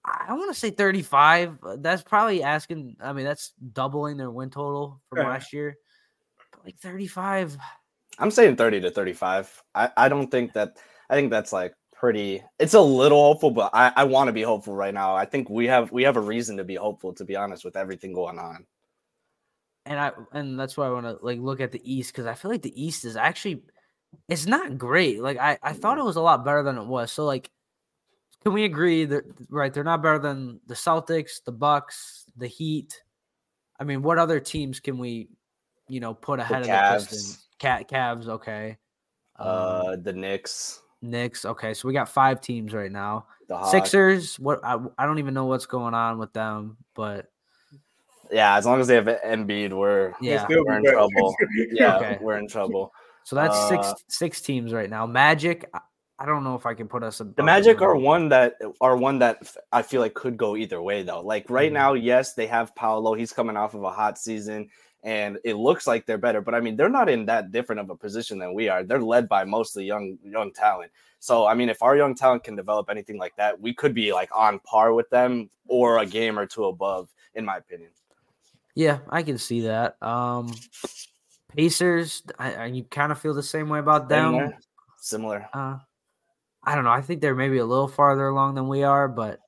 I 0.05 0.33
want 0.33 0.53
to 0.53 0.59
say 0.59 0.71
35. 0.71 1.59
uh, 1.63 1.77
That's 1.79 2.03
probably 2.03 2.43
asking. 2.43 2.97
I 3.01 3.13
mean, 3.13 3.25
that's 3.25 3.53
doubling 3.73 4.17
their 4.17 4.31
win 4.31 4.49
total 4.51 5.01
from 5.11 5.27
last 5.27 5.53
year. 5.53 5.77
But 6.53 6.65
like 6.65 6.79
35. 6.79 7.59
I'm 8.19 8.31
saying 8.31 8.57
30 8.57 8.81
to 8.83 8.91
35. 8.91 9.63
I, 9.75 9.91
I 9.97 10.09
don't 10.09 10.31
think 10.31 10.55
that 10.55 10.77
I 11.11 11.15
think 11.15 11.31
that's 11.31 11.53
like 11.53 11.75
pretty 11.99 12.43
it's 12.59 12.75
a 12.75 12.81
little 12.81 13.23
hopeful, 13.23 13.51
but 13.51 13.71
I, 13.75 13.93
I 13.97 14.05
want 14.05 14.29
to 14.29 14.33
be 14.33 14.43
hopeful 14.43 14.75
right 14.75 14.95
now. 14.95 15.17
I 15.17 15.25
think 15.25 15.51
we 15.51 15.67
have 15.67 15.91
we 15.93 16.05
have 16.05 16.17
a 16.17 16.21
reason 16.21 16.57
to 16.59 16.65
be 16.65 16.77
hopeful, 16.77 17.13
to 17.15 17.25
be 17.25 17.37
honest, 17.37 17.65
with 17.65 17.77
everything 17.77 18.13
going 18.13 18.39
on. 18.39 18.67
and 19.87 19.99
I 19.99 20.13
and 20.33 20.59
that's 20.61 20.77
why 20.77 20.87
I 20.87 20.91
want 20.91 21.07
to 21.07 21.19
like 21.23 21.41
look 21.41 21.61
at 21.61 21.73
the 21.73 21.81
East 21.83 22.13
because 22.13 22.27
I 22.27 22.35
feel 22.35 22.51
like 22.51 22.63
the 22.63 22.83
East 22.83 23.05
is 23.05 23.17
actually 23.17 23.63
it's 24.29 24.47
not 24.47 24.79
great. 24.79 25.21
Like 25.21 25.39
I 25.39 25.59
I 25.63 25.73
thought 25.73 25.99
it 25.99 26.05
was 26.05 26.17
a 26.17 26.21
lot 26.23 26.45
better 26.45 26.63
than 26.63 26.79
it 26.79 26.87
was. 26.87 27.11
So 27.11 27.25
like, 27.25 27.51
can 28.45 28.53
we 28.53 28.65
agree 28.65 29.05
that 29.07 29.25
right? 29.51 29.73
They're 29.73 29.85
not 29.85 30.03
better 30.03 30.19
than 30.19 30.61
the 30.67 30.75
Celtics, 30.75 31.43
the 31.45 31.53
Bucks, 31.53 32.25
the 32.37 32.47
Heat. 32.47 33.03
I 33.81 33.85
mean, 33.85 34.03
what 34.03 34.19
other 34.19 34.41
teams 34.41 34.81
can 34.81 34.99
we, 34.99 35.29
you 35.89 36.01
know, 36.01 36.15
put 36.15 36.41
ahead 36.41 36.63
of 36.63 36.67
the 36.67 36.73
Cavs. 36.73 37.09
Pistons? 37.09 37.49
Cat 37.59 37.89
Cavs, 37.89 38.29
okay. 38.29 38.77
Um, 39.37 39.47
Uh 39.49 39.97
the 39.97 40.13
Knicks, 40.13 40.83
Knicks, 41.03 41.45
okay. 41.45 41.75
So 41.75 41.87
we 41.89 41.95
got 41.95 42.09
five 42.09 42.41
teams 42.41 42.75
right 42.75 42.91
now. 42.91 43.27
the 43.49 43.57
Hawks. 43.57 43.71
Sixers, 43.71 44.39
what 44.39 44.61
I, 44.65 44.79
I 44.97 45.07
don't 45.07 45.19
even 45.19 45.35
know 45.35 45.47
what's 45.47 45.67
going 45.67 45.95
on 45.95 46.19
with 46.19 46.33
them, 46.33 46.77
but 46.95 47.27
Yeah, 48.31 48.57
as 48.57 48.67
long 48.67 48.81
as 48.81 48.87
they 48.87 48.97
have 48.97 49.07
Embiid, 49.07 49.73
we're 49.73 50.15
yeah. 50.21 50.45
Still 50.45 50.65
we're 50.67 50.77
in 50.79 50.83
be 50.83 50.91
trouble. 50.91 51.35
Yeah, 51.73 51.97
Okay. 51.97 52.19
we're 52.21 52.37
in 52.39 52.49
trouble. 52.49 52.93
So 53.25 53.37
that's 53.37 53.69
six 53.69 53.87
Uh, 53.87 53.95
six 54.09 54.41
teams 54.41 54.73
right 54.73 54.89
now. 54.91 55.07
Magic, 55.07 55.69
I, 55.73 55.81
I 56.19 56.27
don't 56.27 56.43
know 56.43 56.57
if 56.57 56.67
I 56.67 56.75
can 56.75 56.89
put 56.89 57.05
us. 57.05 57.19
The 57.19 57.43
Magic 57.43 57.81
are 57.81 57.95
one 57.95 58.29
that 58.31 58.55
are 58.81 58.97
one 58.97 59.21
that 59.21 59.55
I 59.71 59.83
feel 59.83 60.01
like 60.01 60.15
could 60.15 60.37
go 60.37 60.57
either 60.57 60.83
way 60.83 61.03
though. 61.05 61.21
Like 61.21 61.49
right 61.49 61.71
Mhm. 61.71 61.75
now, 61.75 61.93
yes, 61.93 62.35
they 62.35 62.47
have 62.49 62.75
Paolo. 62.75 63.15
He's 63.15 63.33
coming 63.33 63.57
off 63.57 63.75
of 63.75 63.85
a 63.85 63.91
hot 63.93 64.19
season, 64.19 64.69
and 65.03 65.39
it 65.45 65.55
looks 65.55 65.87
like 65.87 66.07
they're 66.07 66.19
better. 66.19 66.41
But 66.41 66.55
I 66.55 66.61
mean, 66.61 66.77
they're 66.77 66.89
not 66.89 67.09
in 67.09 67.27
that 67.27 67.53
different 67.53 67.81
of 67.81 67.91
a 67.91 67.97
position 67.97 68.39
than 68.39 68.55
we 68.55 68.69
are. 68.69 68.83
They're 68.83 69.01
led 69.01 69.29
by 69.29 69.45
mostly 69.45 69.85
young 69.85 70.19
young 70.23 70.53
talent. 70.53 70.91
So 71.21 71.47
I 71.47 71.55
mean, 71.55 71.69
if 71.69 71.83
our 71.83 71.97
young 71.97 72.15
talent 72.15 72.45
can 72.45 72.57
develop 72.57 72.89
anything 72.91 73.19
like 73.19 73.37
that, 73.37 73.61
we 73.61 73.75
could 73.75 73.95
be 73.95 74.13
like 74.13 74.31
on 74.35 74.59
par 74.61 74.95
with 74.95 75.09
them 75.11 75.51
or 75.67 75.99
a 75.99 76.07
game 76.07 76.39
or 76.39 76.47
two 76.47 76.65
above, 76.67 77.09
in 77.35 77.45
my 77.45 77.57
opinion. 77.57 77.91
Yeah, 78.75 78.99
I 79.09 79.23
can 79.23 79.39
see 79.39 79.63
that. 79.63 80.01
Um, 80.03 80.55
Pacers, 81.49 82.23
I, 82.39 82.55
I 82.55 82.67
you 82.67 82.85
kind 82.85 83.11
of 83.11 83.19
feel 83.19 83.35
the 83.35 83.43
same 83.43 83.69
way 83.69 83.79
about 83.81 84.09
them. 84.09 84.35
Similar. 84.35 84.59
Similar. 85.01 85.49
Uh, 85.53 85.79
I 86.65 86.75
don't 86.75 86.85
know. 86.85 86.91
I 86.91 87.01
think 87.01 87.21
they're 87.21 87.35
maybe 87.35 87.59
a 87.59 87.65
little 87.65 87.89
farther 87.89 88.29
along 88.29 88.55
than 88.55 88.69
we 88.69 88.83
are, 88.83 89.09
but 89.09 89.41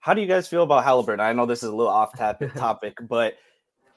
How 0.00 0.14
do 0.14 0.20
you 0.20 0.26
guys 0.26 0.48
feel 0.48 0.62
about 0.62 0.84
Halliburton? 0.84 1.20
I 1.20 1.32
know 1.32 1.44
this 1.44 1.62
is 1.62 1.70
a 1.70 1.74
little 1.74 1.92
off 1.92 2.16
topic, 2.16 2.54
topic, 2.54 2.96
but 3.08 3.34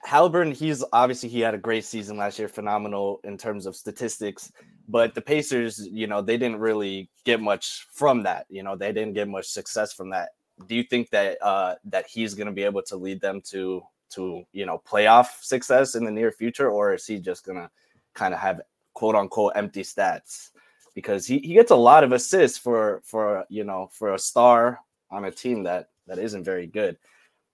Halliburton, 0.04 0.52
he's 0.52 0.84
obviously 0.94 1.30
he 1.30 1.40
had 1.42 1.54
a 1.54 1.60
great 1.60 1.86
season 1.86 2.18
last 2.18 2.40
year, 2.40 2.48
phenomenal 2.48 3.20
in 3.24 3.38
terms 3.38 3.66
of 3.66 3.76
statistics. 3.76 4.52
But 4.88 5.14
the 5.14 5.22
Pacers, 5.22 5.88
you 5.88 6.08
know, 6.08 6.22
they 6.22 6.38
didn't 6.38 6.60
really 6.60 7.10
get 7.24 7.40
much 7.40 7.88
from 7.92 8.24
that. 8.24 8.46
You 8.50 8.64
know, 8.64 8.76
they 8.76 8.92
didn't 8.92 9.14
get 9.14 9.30
much 9.30 9.48
success 9.48 9.94
from 9.94 10.10
that. 10.10 10.30
Do 10.68 10.76
you 10.76 10.84
think 10.84 11.10
that 11.12 11.38
uh, 11.42 11.76
that 11.86 12.08
he's 12.08 12.34
going 12.34 12.48
to 12.48 12.54
be 12.54 12.64
able 12.64 12.82
to 12.84 12.96
lead 12.96 13.22
them 13.22 13.42
to 13.46 13.82
to 14.12 14.44
you 14.52 14.66
know 14.66 14.82
playoff 14.86 15.42
success 15.42 15.96
in 15.96 16.04
the 16.04 16.12
near 16.12 16.32
future, 16.32 16.70
or 16.70 16.94
is 16.94 17.06
he 17.06 17.20
just 17.20 17.46
going 17.46 17.58
to 17.58 17.70
kind 18.14 18.34
of 18.34 18.40
have 18.40 18.62
quote 18.94 19.16
unquote 19.16 19.54
empty 19.56 19.82
stats? 19.82 20.50
Because 20.94 21.26
he, 21.26 21.40
he 21.40 21.54
gets 21.54 21.72
a 21.72 21.76
lot 21.76 22.04
of 22.04 22.12
assists 22.12 22.58
for 22.58 23.02
for 23.06 23.46
you 23.50 23.64
know 23.64 23.90
for 23.92 24.14
a 24.14 24.20
star 24.20 24.80
on 25.10 25.26
a 25.26 25.32
team 25.32 25.64
that 25.64 25.90
that 26.08 26.20
isn't 26.20 26.44
very 26.44 26.68
good. 26.68 26.98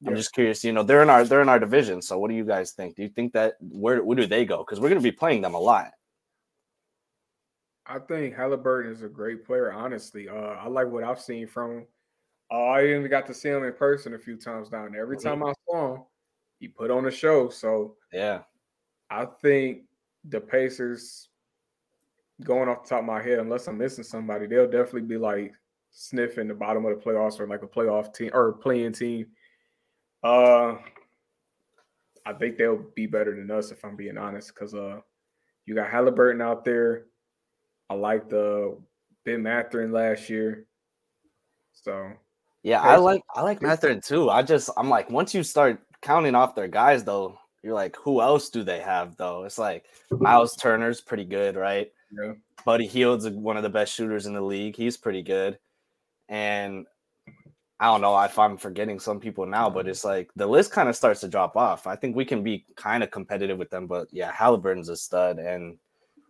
I'm 0.05 0.11
Yeah. 0.11 0.15
just 0.15 0.33
curious, 0.33 0.63
you 0.63 0.71
know, 0.73 0.83
they're 0.83 1.01
in 1.01 1.09
our 1.09 1.23
they're 1.25 1.41
in 1.41 1.49
our 1.49 1.59
division. 1.59 2.01
So 2.01 2.19
what 2.19 2.29
do 2.29 2.35
you 2.35 2.45
guys 2.45 2.71
think? 2.73 2.95
Do 2.95 3.01
you 3.03 3.09
think 3.09 3.33
that 3.33 3.55
where 3.61 4.03
where 4.03 4.15
do 4.15 4.27
they 4.27 4.45
go? 4.45 4.59
Because 4.59 4.79
we're 4.79 4.89
gonna 4.89 5.01
be 5.01 5.11
playing 5.11 5.41
them 5.41 5.55
a 5.55 5.59
lot. 5.59 5.93
I 7.85 7.99
think 7.99 8.35
Halliburton 8.35 8.91
is 8.91 9.01
a 9.03 9.07
great 9.09 9.45
player. 9.45 9.71
Honestly, 9.71 10.27
uh, 10.27 10.33
I 10.35 10.67
like 10.67 10.87
what 10.87 11.03
I've 11.03 11.21
seen 11.21 11.47
from 11.47 11.71
him. 11.71 11.87
Uh, 12.51 12.55
I 12.65 12.85
even 12.87 13.09
got 13.09 13.27
to 13.27 13.33
see 13.33 13.49
him 13.49 13.63
in 13.63 13.73
person 13.73 14.13
a 14.13 14.19
few 14.19 14.37
times 14.37 14.69
down 14.69 14.91
there. 14.91 15.01
Every 15.01 15.17
Mhm. 15.17 15.23
time 15.23 15.43
I 15.43 15.53
saw 15.69 15.95
him, 15.95 16.03
he 16.59 16.67
put 16.67 16.91
on 16.91 17.05
a 17.07 17.11
show. 17.11 17.49
So 17.49 17.97
Yeah. 18.11 18.43
I 19.09 19.25
think 19.25 19.87
the 20.25 20.41
Pacers, 20.41 21.29
going 22.43 22.69
off 22.69 22.83
the 22.83 22.89
top 22.89 22.99
of 22.99 23.05
my 23.05 23.21
head, 23.21 23.39
unless 23.39 23.67
I'm 23.67 23.77
missing 23.77 24.03
somebody, 24.03 24.47
they'll 24.47 24.69
definitely 24.69 25.01
be 25.03 25.17
like 25.17 25.53
sniffing 25.91 26.47
the 26.47 26.53
bottom 26.55 26.85
of 26.85 26.97
the 26.97 27.03
playoffs 27.03 27.39
or 27.39 27.47
like 27.47 27.63
a 27.63 27.67
playoff 27.67 28.13
team 28.13 28.31
or 28.33 28.53
playing 28.53 28.93
team. 28.93 29.31
Uh, 30.27 30.77
I 32.25 32.33
think 32.33 32.57
they'll 32.57 32.83
be 32.95 33.05
better 33.05 33.33
than 33.33 33.49
us 33.49 33.71
if 33.71 33.85
I'm 33.85 33.95
being 33.95 34.17
honest, 34.17 34.53
because 34.53 34.73
uh, 34.73 34.99
you 35.65 35.73
got 35.73 35.89
Halliburton 35.89 36.41
out 36.41 36.65
there. 36.65 37.05
I 37.89 37.93
like 37.93 38.29
the 38.29 38.77
Ben 39.23 39.41
Mathurin 39.41 39.93
last 39.93 40.29
year, 40.29 40.65
so 41.71 42.11
Yeah, 42.63 42.81
I 42.81 42.97
like 42.97 43.21
I 43.33 43.41
like 43.41 43.61
Mathurin 43.61 44.01
too. 44.01 44.29
I 44.29 44.43
just 44.43 44.69
I'm 44.75 44.89
like 44.89 45.09
once 45.09 45.33
you 45.33 45.43
start 45.43 45.79
counting 46.01 46.35
off 46.35 46.55
their 46.55 46.67
guys 46.67 47.05
though, 47.05 47.39
you're 47.63 47.73
like, 47.73 47.95
who 47.95 48.19
else 48.21 48.49
do 48.49 48.63
they 48.63 48.81
have 48.81 49.15
though? 49.15 49.45
It's 49.45 49.57
like 49.57 49.85
Myles 50.11 50.57
Turner's 50.57 50.99
pretty 50.99 51.25
good, 51.25 51.55
right? 51.55 51.89
yeah. 52.11 52.33
Buddy 52.65 52.85
Hield's 52.85 53.29
one 53.29 53.55
of 53.55 53.63
the 53.63 53.69
best 53.69 53.93
shooters 53.93 54.25
in 54.25 54.33
the 54.33 54.41
league. 54.41 54.75
He's 54.75 54.97
pretty 54.97 55.21
good. 55.21 55.57
And 56.27 56.85
I 57.79 57.85
don't 57.87 58.01
know 58.01 58.19
if 58.23 58.39
I'm 58.39 58.57
forgetting 58.57 58.99
some 58.99 59.19
people 59.19 59.45
now, 59.45 59.69
but 59.69 59.87
it's 59.87 60.03
like 60.03 60.31
the 60.35 60.47
list 60.47 60.71
kind 60.71 60.89
of 60.89 60.95
starts 60.95 61.19
to 61.21 61.27
drop 61.27 61.55
off. 61.55 61.85
I 61.85 61.95
think 61.95 62.15
we 62.15 62.25
can 62.25 62.41
be 62.43 62.65
kind 62.75 63.03
of 63.03 63.11
competitive 63.11 63.57
with 63.59 63.69
them, 63.69 63.85
but 63.85 64.07
yeah, 64.11 64.31
Halliburton's 64.31 64.89
a 64.89 64.95
stud, 64.95 65.37
and 65.37 65.77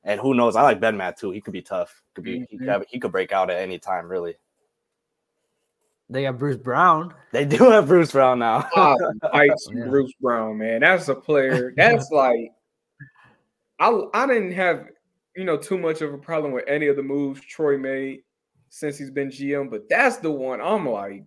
and 0.03 0.19
who 0.19 0.33
knows? 0.33 0.55
I 0.55 0.61
like 0.61 0.79
Ben 0.81 0.97
Matt 0.97 1.17
too. 1.17 1.31
He 1.31 1.39
could 1.41 1.53
be 1.53 1.61
tough. 1.61 2.03
Could 2.15 2.25
be 2.25 2.45
he 2.49 2.57
could 2.57 2.67
Mhm. 2.67 2.71
have, 2.71 2.85
he 2.89 2.99
could 2.99 3.11
break 3.11 3.31
out 3.31 3.49
at 3.49 3.61
any 3.61 3.79
time, 3.79 4.09
really. 4.09 4.35
They 6.09 6.23
got 6.23 6.37
Bruce 6.37 6.57
Brown. 6.57 7.13
They 7.31 7.43
do 7.45 7.57
have 7.69 7.87
Bruce 7.87 8.11
Brown 8.11 8.39
now. 8.39 8.69
Ah, 8.75 8.95
fights 9.31 9.69
Yeah. 9.73 9.85
Bruce 9.85 10.13
Brown, 10.21 10.57
man. 10.57 10.81
That's 10.81 11.07
a 11.09 11.15
player. 11.15 11.73
That's 11.75 12.09
like 12.11 12.51
I 13.79 14.01
I 14.13 14.27
didn't 14.27 14.51
have 14.53 14.87
you 15.35 15.43
know 15.45 15.57
too 15.57 15.77
much 15.77 16.01
of 16.01 16.13
a 16.13 16.17
problem 16.17 16.51
with 16.51 16.65
any 16.67 16.87
of 16.87 16.95
the 16.95 17.03
moves 17.03 17.41
Troy 17.41 17.77
made 17.77 18.21
since 18.69 18.97
he's 18.97 19.11
been 19.11 19.29
GM, 19.29 19.69
but 19.69 19.87
that's 19.89 20.17
the 20.17 20.31
one 20.31 20.59
I'm 20.61 20.87
like, 20.87 21.23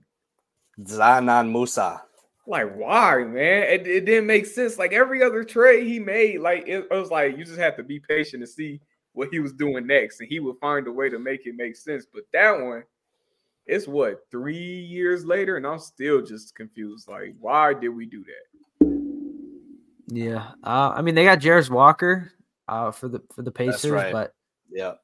Dzanan 0.82 1.50
Musa. 1.50 2.02
like 2.46 2.74
why, 2.74 3.24
man? 3.24 3.62
It, 3.64 3.86
it 3.86 4.04
didn't 4.04 4.26
make 4.26 4.46
sense. 4.46 4.78
Like 4.78 4.92
every 4.92 5.22
other 5.22 5.44
trade 5.44 5.86
he 5.86 5.98
made, 5.98 6.40
like 6.40 6.66
it, 6.66 6.86
it 6.90 6.94
was 6.94 7.10
like 7.10 7.36
you 7.36 7.44
just 7.44 7.58
have 7.58 7.76
to 7.76 7.82
be 7.82 8.00
patient 8.00 8.42
to 8.42 8.46
see 8.46 8.80
what 9.12 9.28
he 9.30 9.40
was 9.40 9.52
doing 9.52 9.86
next, 9.86 10.20
and 10.20 10.28
he 10.28 10.40
would 10.40 10.56
find 10.60 10.86
a 10.86 10.92
way 10.92 11.08
to 11.08 11.18
make 11.18 11.46
it 11.46 11.54
make 11.56 11.76
sense. 11.76 12.06
But 12.12 12.24
that 12.32 12.52
one, 12.52 12.84
it's 13.66 13.86
what 13.86 14.26
three 14.30 14.56
years 14.56 15.24
later, 15.24 15.56
and 15.56 15.66
I'm 15.66 15.78
still 15.78 16.22
just 16.22 16.54
confused. 16.54 17.08
Like, 17.08 17.34
why 17.38 17.74
did 17.74 17.90
we 17.90 18.06
do 18.06 18.24
that? 18.24 18.50
Yeah. 20.12 20.50
Uh, 20.64 20.92
I 20.94 21.02
mean, 21.02 21.14
they 21.14 21.24
got 21.24 21.40
Jarace 21.40 21.70
Walker 21.70 22.32
uh, 22.68 22.90
for 22.90 23.08
the 23.08 23.20
for 23.34 23.42
the 23.42 23.52
Pacers, 23.52 23.90
right. 23.90 24.12
but 24.12 24.34
Yeah. 24.70 24.94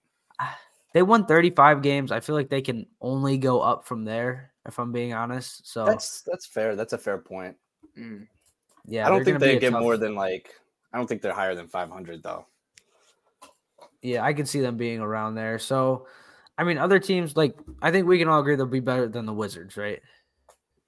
they 0.95 1.03
won 1.03 1.27
35 1.27 1.83
games. 1.83 2.11
I 2.11 2.21
feel 2.21 2.35
like 2.35 2.49
they 2.49 2.63
can 2.63 2.87
only 3.01 3.39
go 3.39 3.61
up 3.61 3.87
from 3.87 4.05
there, 4.05 4.53
if 4.67 4.79
I'm 4.79 4.93
being 4.93 5.13
honest. 5.15 5.67
So 5.71 5.85
That's 5.85 6.23
that's 6.23 6.47
fair. 6.47 6.77
That's 6.77 6.93
a 6.93 6.99
fair 6.99 7.19
point. 7.19 7.57
Mm. 7.99 8.27
yeah, 8.87 9.07
I 9.07 9.11
don't 9.11 9.25
think 9.25 9.39
they 9.39 9.59
get 9.59 9.71
tough- 9.71 9.81
more 9.83 9.97
than 9.97 10.15
like 10.15 10.51
I 10.93 10.99
don't 10.99 11.07
think 11.07 11.23
they're 11.23 11.33
higher 11.33 11.55
than 11.55 11.67
500 11.69 12.23
though. 12.23 12.47
Yeah, 14.03 14.23
I 14.25 14.33
can 14.33 14.47
see 14.47 14.61
them 14.61 14.77
being 14.77 15.01
around 15.01 15.35
there. 15.35 15.59
So, 15.59 16.07
I 16.59 16.65
mean, 16.65 16.79
other 16.79 16.99
teams 16.99 17.37
like 17.37 17.59
I 17.83 17.91
think 17.91 18.07
we 18.07 18.19
can 18.19 18.29
all 18.29 18.41
agree 18.41 18.55
they'll 18.57 18.67
be 18.67 18.81
better 18.81 19.09
than 19.09 19.27
the 19.27 19.33
Wizards, 19.33 19.77
right? 19.77 20.01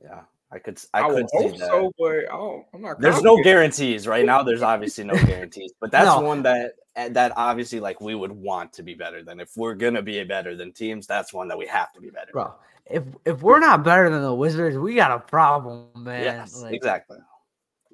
Yeah. 0.02 0.20
I 0.50 0.58
could 0.58 0.80
I, 0.94 1.00
I, 1.02 1.06
would 1.08 1.26
could 1.26 1.30
see 1.30 1.49
hope 1.49 1.58
that. 1.58 1.68
so, 1.68 1.92
but 1.99 2.08
I 2.11 2.23
don't, 2.37 2.64
I'm 2.73 2.80
not. 2.80 3.00
There's 3.00 3.20
no 3.23 3.37
guarantees 3.42 4.06
right 4.06 4.25
now. 4.25 4.42
There's 4.42 4.62
obviously 4.62 5.04
no 5.04 5.14
guarantees, 5.26 5.73
but 5.78 5.90
that's 5.90 6.06
No. 6.06 6.20
one 6.23 6.42
that 6.44 6.73
eh, 6.97 7.11
that 7.11 7.35
obviously 7.37 7.80
like 7.80 8.00
we 8.00 8.14
would 8.14 8.32
want 8.32 8.73
to 8.75 8.82
be 8.82 8.94
better 8.94 9.23
than. 9.23 9.40
If 9.40 9.54
we're 9.58 9.75
gonna 9.75 10.00
be 10.00 10.25
better 10.25 10.56
than 10.56 10.73
teams, 10.73 11.06
that's 11.06 11.35
one 11.35 11.49
that 11.49 11.58
we 11.58 11.66
have 11.66 11.92
to 11.92 12.00
be 12.00 12.08
better. 12.08 12.32
Bro, 12.32 12.54
if 12.90 13.04
if 13.25 13.42
we're 13.42 13.61
not 13.61 13.85
better 13.85 14.09
than 14.11 14.23
the 14.23 14.35
Wizards, 14.35 14.76
we 14.78 14.95
got 14.95 15.12
a 15.12 15.18
problem, 15.18 15.88
man. 15.97 16.23
yes, 16.23 16.62
Like, 16.62 16.75
exactly, 16.75 17.18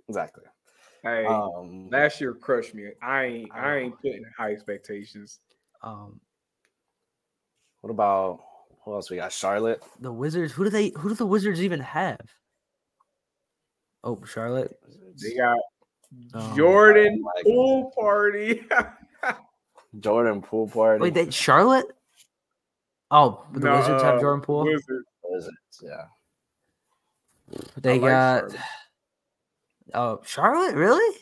exactly. 0.09 0.45
Hey, 1.03 1.27
Um, 1.27 1.91
last 1.91 2.21
year 2.21 2.33
crushed 2.33 2.75
me. 2.75 2.91
I 3.03 3.25
ain't. 3.25 3.53
I 3.53 3.59
I 3.59 3.77
ain't 3.79 3.97
putting 3.97 4.25
high 4.37 4.53
expectations. 4.53 5.41
Um, 5.83 6.21
what 7.83 7.91
about 7.91 8.41
who 8.85 8.95
else 8.95 9.11
we 9.11 9.17
got? 9.17 9.33
Charlotte. 9.33 9.83
the 10.01 10.13
Wizards. 10.13 10.53
Who 10.53 10.65
do 10.65 10.71
they? 10.71 10.93
Who 10.97 11.11
do 11.11 11.15
the 11.15 11.27
Wizards 11.27 11.61
even 11.63 11.81
have? 11.81 12.21
Oh, 14.03 14.23
Charlotte. 14.25 14.79
They 15.21 15.35
got 15.35 15.59
Um, 16.35 16.57
Jordan 16.57 17.23
oh 17.25 17.43
pool 17.43 17.93
party. 17.97 18.67
Jordan 20.01 20.43
Pool 20.43 20.69
Party. 20.69 21.03
Wait, 21.03 21.15
they 21.15 21.31
Charlotte? 21.31 21.87
Oh, 23.11 23.45
the 23.53 23.61
No, 23.61 23.77
Wizards 23.77 24.03
have 24.03 24.17
uh, 24.17 24.21
Jordan 24.21 24.41
Poole. 24.43 24.65
Wizards. 24.65 25.07
Wizards, 25.25 25.83
yeah. 25.83 26.05
They 27.81 27.99
like 27.99 28.11
got. 28.11 28.39
Charlotte. 28.41 28.61
Oh, 29.95 30.21
Charlotte, 30.25 30.75
really? 30.75 31.17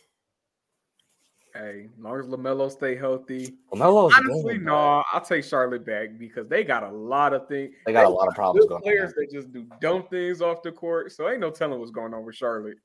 Hey, 1.55 1.89
as 1.93 2.03
long 2.03 2.19
as 2.19 2.27
Lamelo 2.27 2.71
stay 2.71 2.97
healthy. 2.97 3.57
Lamelo's 3.75 4.15
Honestly, 4.17 4.55
good, 4.55 4.65
no, 4.65 5.03
I'll 5.12 5.21
take 5.21 5.45
Charlotte 5.45 5.85
back 5.85 6.17
because 6.19 6.49
they 6.49 6.65
got 6.65 6.83
a 6.83 6.91
lot 6.91 7.35
of 7.35 7.47
things. 7.47 7.75
They 7.85 7.93
got 7.93 8.07
a 8.07 8.09
lot 8.09 8.29
of 8.29 8.35
problems 8.35 8.65
good 8.65 8.69
going 8.71 8.79
on 8.79 8.83
Players 8.83 9.12
that 9.15 9.31
just 9.31 9.53
do 9.53 9.67
dumb 9.81 10.05
things 10.09 10.41
off 10.41 10.62
the 10.62 10.73
court, 10.73 11.12
so 11.12 11.29
ain't 11.29 11.41
no 11.41 11.51
telling 11.51 11.79
what's 11.79 11.91
going 11.91 12.15
on 12.15 12.25
with 12.25 12.37
Charlotte. 12.37 12.79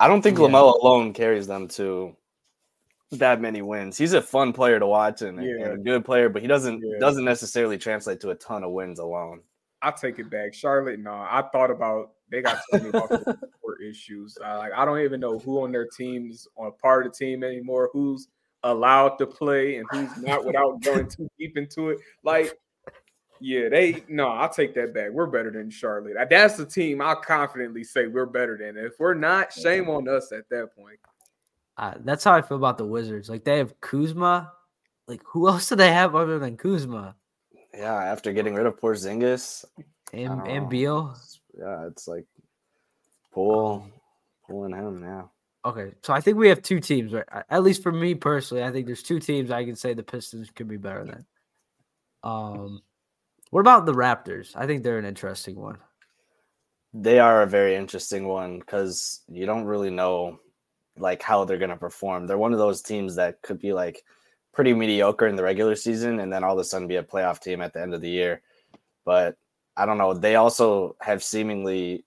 I 0.00 0.08
don't 0.08 0.20
think 0.22 0.38
Yeah. 0.38 0.46
Lamelo 0.46 0.80
alone 0.82 1.12
carries 1.12 1.46
them 1.46 1.68
to 1.68 2.16
that 3.12 3.40
many 3.40 3.62
wins. 3.62 3.98
He's 3.98 4.12
a 4.12 4.22
fun 4.22 4.52
player 4.52 4.78
to 4.78 4.86
watch 4.86 5.22
and, 5.22 5.38
and 5.38 5.72
a 5.72 5.76
good 5.76 6.04
player, 6.04 6.28
but 6.28 6.42
he 6.42 6.48
doesn't 6.48 6.80
Yeah. 6.82 6.98
doesn't 6.98 7.24
necessarily 7.24 7.76
translate 7.76 8.20
to 8.20 8.30
a 8.30 8.34
ton 8.36 8.62
of 8.64 8.70
wins 8.70 8.98
alone. 8.98 9.42
I 9.82 9.90
take 9.90 10.18
it 10.18 10.30
back. 10.30 10.54
Charlotte, 10.54 11.00
no, 11.00 11.12
I 11.12 11.42
thought 11.52 11.70
about 11.70 12.12
they 12.30 12.42
got 12.42 12.60
so 12.70 12.78
many 12.78 12.92
court 12.92 13.82
issues. 13.82 14.38
I, 14.44 14.56
like 14.56 14.72
I 14.76 14.84
don't 14.84 15.00
even 15.00 15.20
know 15.20 15.38
who 15.38 15.64
on 15.64 15.72
their 15.72 15.86
team 15.86 16.30
is 16.30 16.46
on 16.56 16.72
part 16.80 17.06
of 17.06 17.12
the 17.12 17.18
team 17.18 17.42
anymore. 17.42 17.90
Who's 17.92 18.28
allowed 18.62 19.16
to 19.16 19.26
play 19.26 19.76
and 19.76 19.86
who's 19.90 20.16
not 20.18 20.44
without 20.44 20.80
going 20.82 21.08
too 21.08 21.28
deep 21.38 21.56
into 21.56 21.88
it. 21.90 21.98
Like, 22.22 22.58
yeah, 23.40 23.70
they 23.70 24.04
no, 24.06 24.28
I'll 24.28 24.50
take 24.50 24.74
that 24.74 24.92
back. 24.92 25.10
We're 25.10 25.26
better 25.26 25.50
than 25.50 25.70
Charlotte. 25.70 26.14
That's 26.28 26.56
the 26.58 26.66
team 26.66 27.00
I'll 27.00 27.16
confidently 27.16 27.82
say 27.82 28.06
we're 28.06 28.26
better 28.26 28.58
than. 28.58 28.76
If 28.76 29.00
we're 29.00 29.14
not, 29.14 29.52
shame 29.52 29.88
on 29.88 30.08
us 30.08 30.30
at 30.30 30.48
that 30.50 30.76
point. 30.76 30.98
Uh, 31.80 31.94
that's 32.00 32.22
how 32.24 32.34
I 32.34 32.42
feel 32.42 32.58
about 32.58 32.76
the 32.76 32.84
Wizards. 32.84 33.30
Like 33.30 33.42
they 33.42 33.56
have 33.56 33.80
Kuzma. 33.80 34.52
Like 35.08 35.22
who 35.24 35.48
else 35.48 35.70
do 35.70 35.76
they 35.76 35.90
have 35.90 36.14
other 36.14 36.38
than 36.38 36.58
Kuzma 36.58 37.16
Yeah, 37.74 37.94
after 37.94 38.32
getting 38.34 38.54
rid 38.54 38.66
of 38.66 38.78
Porzingis, 38.78 39.64
and 40.12 40.46
and. 40.46 40.68
Beal? 40.68 41.16
Yeah, 41.58 41.86
it's 41.86 42.06
like 42.06 42.26
pull 43.32 43.86
pulling 44.46 44.74
him 44.74 45.00
now. 45.00 45.30
Okay, 45.64 45.92
so 46.02 46.12
I 46.12 46.20
think 46.20 46.36
we 46.36 46.48
have 46.48 46.62
two 46.62 46.80
teams, 46.80 47.12
right? 47.12 47.24
At 47.48 47.62
least 47.62 47.82
for 47.82 47.92
me 47.92 48.14
personally, 48.14 48.62
I 48.62 48.70
think 48.70 48.86
there's 48.86 49.02
two 49.02 49.18
teams 49.18 49.50
I 49.50 49.64
can 49.64 49.76
say 49.76 49.94
the 49.94 50.02
Pistons 50.02 50.50
could 50.50 50.68
be 50.68 50.76
better 50.76 51.04
than. 51.04 51.26
Um, 52.22 52.82
what 53.50 53.60
about 53.60 53.84
the 53.84 53.92
Raptors? 53.92 54.52
I 54.54 54.66
think 54.66 54.82
they're 54.82 54.98
an 54.98 55.04
interesting 55.04 55.56
one. 55.56 55.78
They 56.92 57.18
are 57.18 57.42
a 57.42 57.46
very 57.46 57.74
interesting 57.76 58.26
one 58.26 58.58
because 58.58 59.20
you 59.28 59.46
don't 59.46 59.64
really 59.64 59.90
know 59.90 60.40
like 61.00 61.22
how 61.22 61.44
they're 61.44 61.58
gonna 61.58 61.76
perform. 61.76 62.26
They're 62.26 62.38
one 62.38 62.52
of 62.52 62.58
those 62.58 62.82
teams 62.82 63.14
that 63.16 63.42
could 63.42 63.58
be 63.58 63.72
like 63.72 64.04
pretty 64.52 64.72
mediocre 64.74 65.26
in 65.26 65.36
the 65.36 65.42
regular 65.42 65.76
season 65.76 66.20
and 66.20 66.32
then 66.32 66.44
all 66.44 66.54
of 66.54 66.58
a 66.58 66.64
sudden 66.64 66.88
be 66.88 66.96
a 66.96 67.02
playoff 67.02 67.40
team 67.40 67.60
at 67.60 67.72
the 67.72 67.80
end 67.80 67.94
of 67.94 68.00
the 68.00 68.10
year. 68.10 68.42
But 69.04 69.36
I 69.76 69.86
don't 69.86 69.98
know. 69.98 70.12
They 70.12 70.36
also 70.36 70.96
have 71.00 71.22
seemingly 71.22 72.04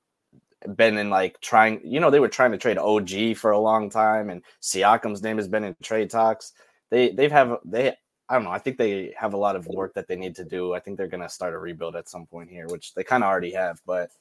been 0.75 0.97
in 0.97 1.09
like 1.09 1.39
trying, 1.41 1.81
you 1.83 1.99
know, 1.99 2.09
they 2.09 2.19
were 2.19 2.29
trying 2.29 2.51
to 2.51 2.57
trade 2.57 2.77
OG 2.77 3.37
for 3.37 3.51
a 3.51 3.59
long 3.59 3.89
time, 3.89 4.29
and 4.29 4.41
Siakam's 4.61 5.23
name 5.23 5.37
has 5.37 5.47
been 5.47 5.63
in 5.63 5.75
trade 5.81 6.09
talks. 6.09 6.53
They 6.89 7.11
they've 7.11 7.31
have 7.31 7.57
they 7.65 7.95
I 8.29 8.35
don't 8.35 8.43
know. 8.43 8.51
I 8.51 8.59
think 8.59 8.77
they 8.77 9.13
have 9.17 9.33
a 9.33 9.37
lot 9.37 9.55
of 9.55 9.67
work 9.67 9.93
that 9.95 10.07
they 10.07 10.15
need 10.15 10.35
to 10.37 10.45
do. 10.45 10.73
I 10.73 10.79
think 10.79 10.97
they're 10.97 11.07
gonna 11.07 11.29
start 11.29 11.53
a 11.53 11.57
rebuild 11.57 11.95
at 11.95 12.09
some 12.09 12.25
point 12.25 12.49
here, 12.49 12.67
which 12.67 12.93
they 12.93 13.03
kind 13.03 13.23
of 13.23 13.29
already 13.29 13.53
have, 13.53 13.81
but 13.85 14.11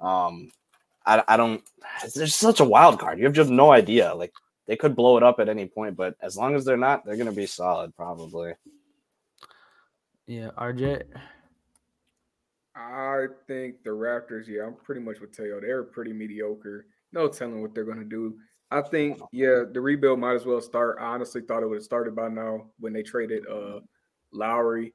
um 0.00 0.50
I, 1.06 1.22
I 1.26 1.36
don't 1.36 1.62
there's 2.14 2.34
such 2.34 2.60
a 2.60 2.64
wild 2.64 2.98
card. 2.98 3.18
You 3.18 3.24
have 3.24 3.32
just 3.34 3.50
no 3.50 3.72
idea. 3.72 4.14
Like 4.14 4.32
they 4.66 4.76
could 4.76 4.96
blow 4.96 5.16
it 5.16 5.22
up 5.22 5.40
at 5.40 5.48
any 5.48 5.66
point, 5.66 5.96
but 5.96 6.16
as 6.22 6.36
long 6.36 6.54
as 6.54 6.64
they're 6.64 6.76
not, 6.76 7.04
they're 7.04 7.16
gonna 7.16 7.32
be 7.32 7.46
solid 7.46 7.94
probably. 7.96 8.54
Yeah, 10.26 10.50
RJ. 10.56 11.02
I 12.74 13.26
think 13.46 13.82
the 13.84 13.90
Raptors, 13.90 14.46
yeah, 14.48 14.64
I'm 14.64 14.74
pretty 14.74 15.00
much 15.00 15.20
with 15.20 15.36
Teo. 15.36 15.60
They're 15.60 15.82
pretty 15.82 16.12
mediocre. 16.12 16.86
No 17.12 17.28
telling 17.28 17.60
what 17.60 17.74
they're 17.74 17.84
gonna 17.84 18.04
do. 18.04 18.38
I 18.70 18.80
think, 18.80 19.20
yeah, 19.32 19.64
the 19.70 19.80
rebuild 19.80 20.18
might 20.18 20.34
as 20.34 20.46
well 20.46 20.60
start. 20.62 20.96
I 20.98 21.04
honestly 21.04 21.42
thought 21.42 21.62
it 21.62 21.66
would 21.66 21.76
have 21.76 21.84
started 21.84 22.16
by 22.16 22.28
now 22.28 22.70
when 22.78 22.94
they 22.94 23.02
traded 23.02 23.46
uh 23.46 23.80
Lowry. 24.32 24.94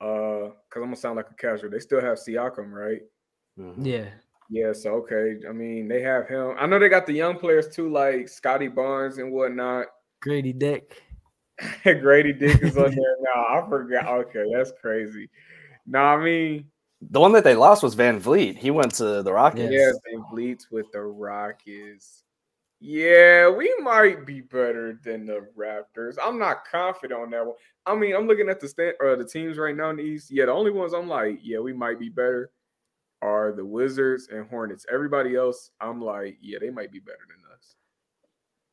Uh, 0.00 0.50
because 0.68 0.76
I'm 0.76 0.82
gonna 0.84 0.96
sound 0.96 1.16
like 1.16 1.30
a 1.30 1.34
casual. 1.34 1.70
They 1.70 1.78
still 1.78 2.00
have 2.00 2.18
Siakam, 2.18 2.72
right? 2.72 3.02
Mhm. 3.58 3.86
Yeah, 3.86 4.10
Yeah, 4.48 4.72
so 4.72 4.94
okay. 4.94 5.36
I 5.48 5.52
mean, 5.52 5.88
they 5.88 6.00
have 6.02 6.28
him. 6.28 6.54
I 6.58 6.66
know 6.66 6.78
they 6.78 6.88
got 6.88 7.06
the 7.06 7.12
young 7.12 7.38
players 7.38 7.68
too, 7.68 7.90
like 7.90 8.28
Scottie 8.28 8.68
Barnes 8.68 9.18
and 9.18 9.32
whatnot. 9.32 9.86
Gradey 10.24 10.56
Dick. 10.56 11.02
Gradey 11.84 12.38
Dick 12.38 12.62
is 12.62 12.76
on 12.76 12.90
there 12.94 13.16
now. 13.20 13.44
I 13.48 13.68
forgot. 13.68 14.06
Okay, 14.06 14.44
that's 14.54 14.72
crazy. 14.80 15.28
No, 15.86 16.00
I 16.00 16.22
mean, 16.22 16.66
The 17.10 17.20
one 17.20 17.32
that 17.32 17.44
they 17.44 17.54
lost 17.54 17.82
was 17.82 17.96
VanVleet. 17.96 18.56
He 18.56 18.70
went 18.70 18.94
to 18.94 19.22
the 19.22 19.32
Rockets. 19.32 19.72
Yeah, 19.72 19.90
VanVleet's 20.14 20.70
with 20.70 20.90
the 20.92 21.02
Rockets. 21.02 22.22
Yeah, 22.78 23.48
we 23.48 23.74
might 23.80 24.26
be 24.26 24.42
better 24.42 25.00
than 25.02 25.24
the 25.26 25.46
Raptors. 25.56 26.16
I'm 26.22 26.38
not 26.38 26.66
confident 26.70 27.20
on 27.20 27.30
that 27.30 27.46
one. 27.46 27.54
I 27.86 27.94
mean, 27.94 28.14
I'm 28.14 28.26
looking 28.26 28.48
at 28.48 28.60
the 28.60 28.68
stand 28.68 28.94
or 29.00 29.16
the 29.16 29.24
teams 29.24 29.56
right 29.58 29.74
now 29.74 29.90
in 29.90 29.96
the 29.96 30.02
East. 30.02 30.30
Yeah, 30.30 30.46
the 30.46 30.52
only 30.52 30.70
ones 30.70 30.92
I'm 30.92 31.08
like, 31.08 31.38
yeah, 31.42 31.58
we 31.58 31.72
might 31.72 31.98
be 31.98 32.10
better 32.10 32.50
are 33.22 33.52
the 33.52 33.64
Wizards 33.64 34.28
and 34.30 34.46
Hornets. 34.48 34.86
Everybody 34.92 35.36
else, 35.36 35.70
I'm 35.80 36.00
like, 36.00 36.36
yeah, 36.40 36.58
they 36.60 36.70
might 36.70 36.92
be 36.92 37.00
better 37.00 37.18
than 37.28 37.38
us. 37.56 37.74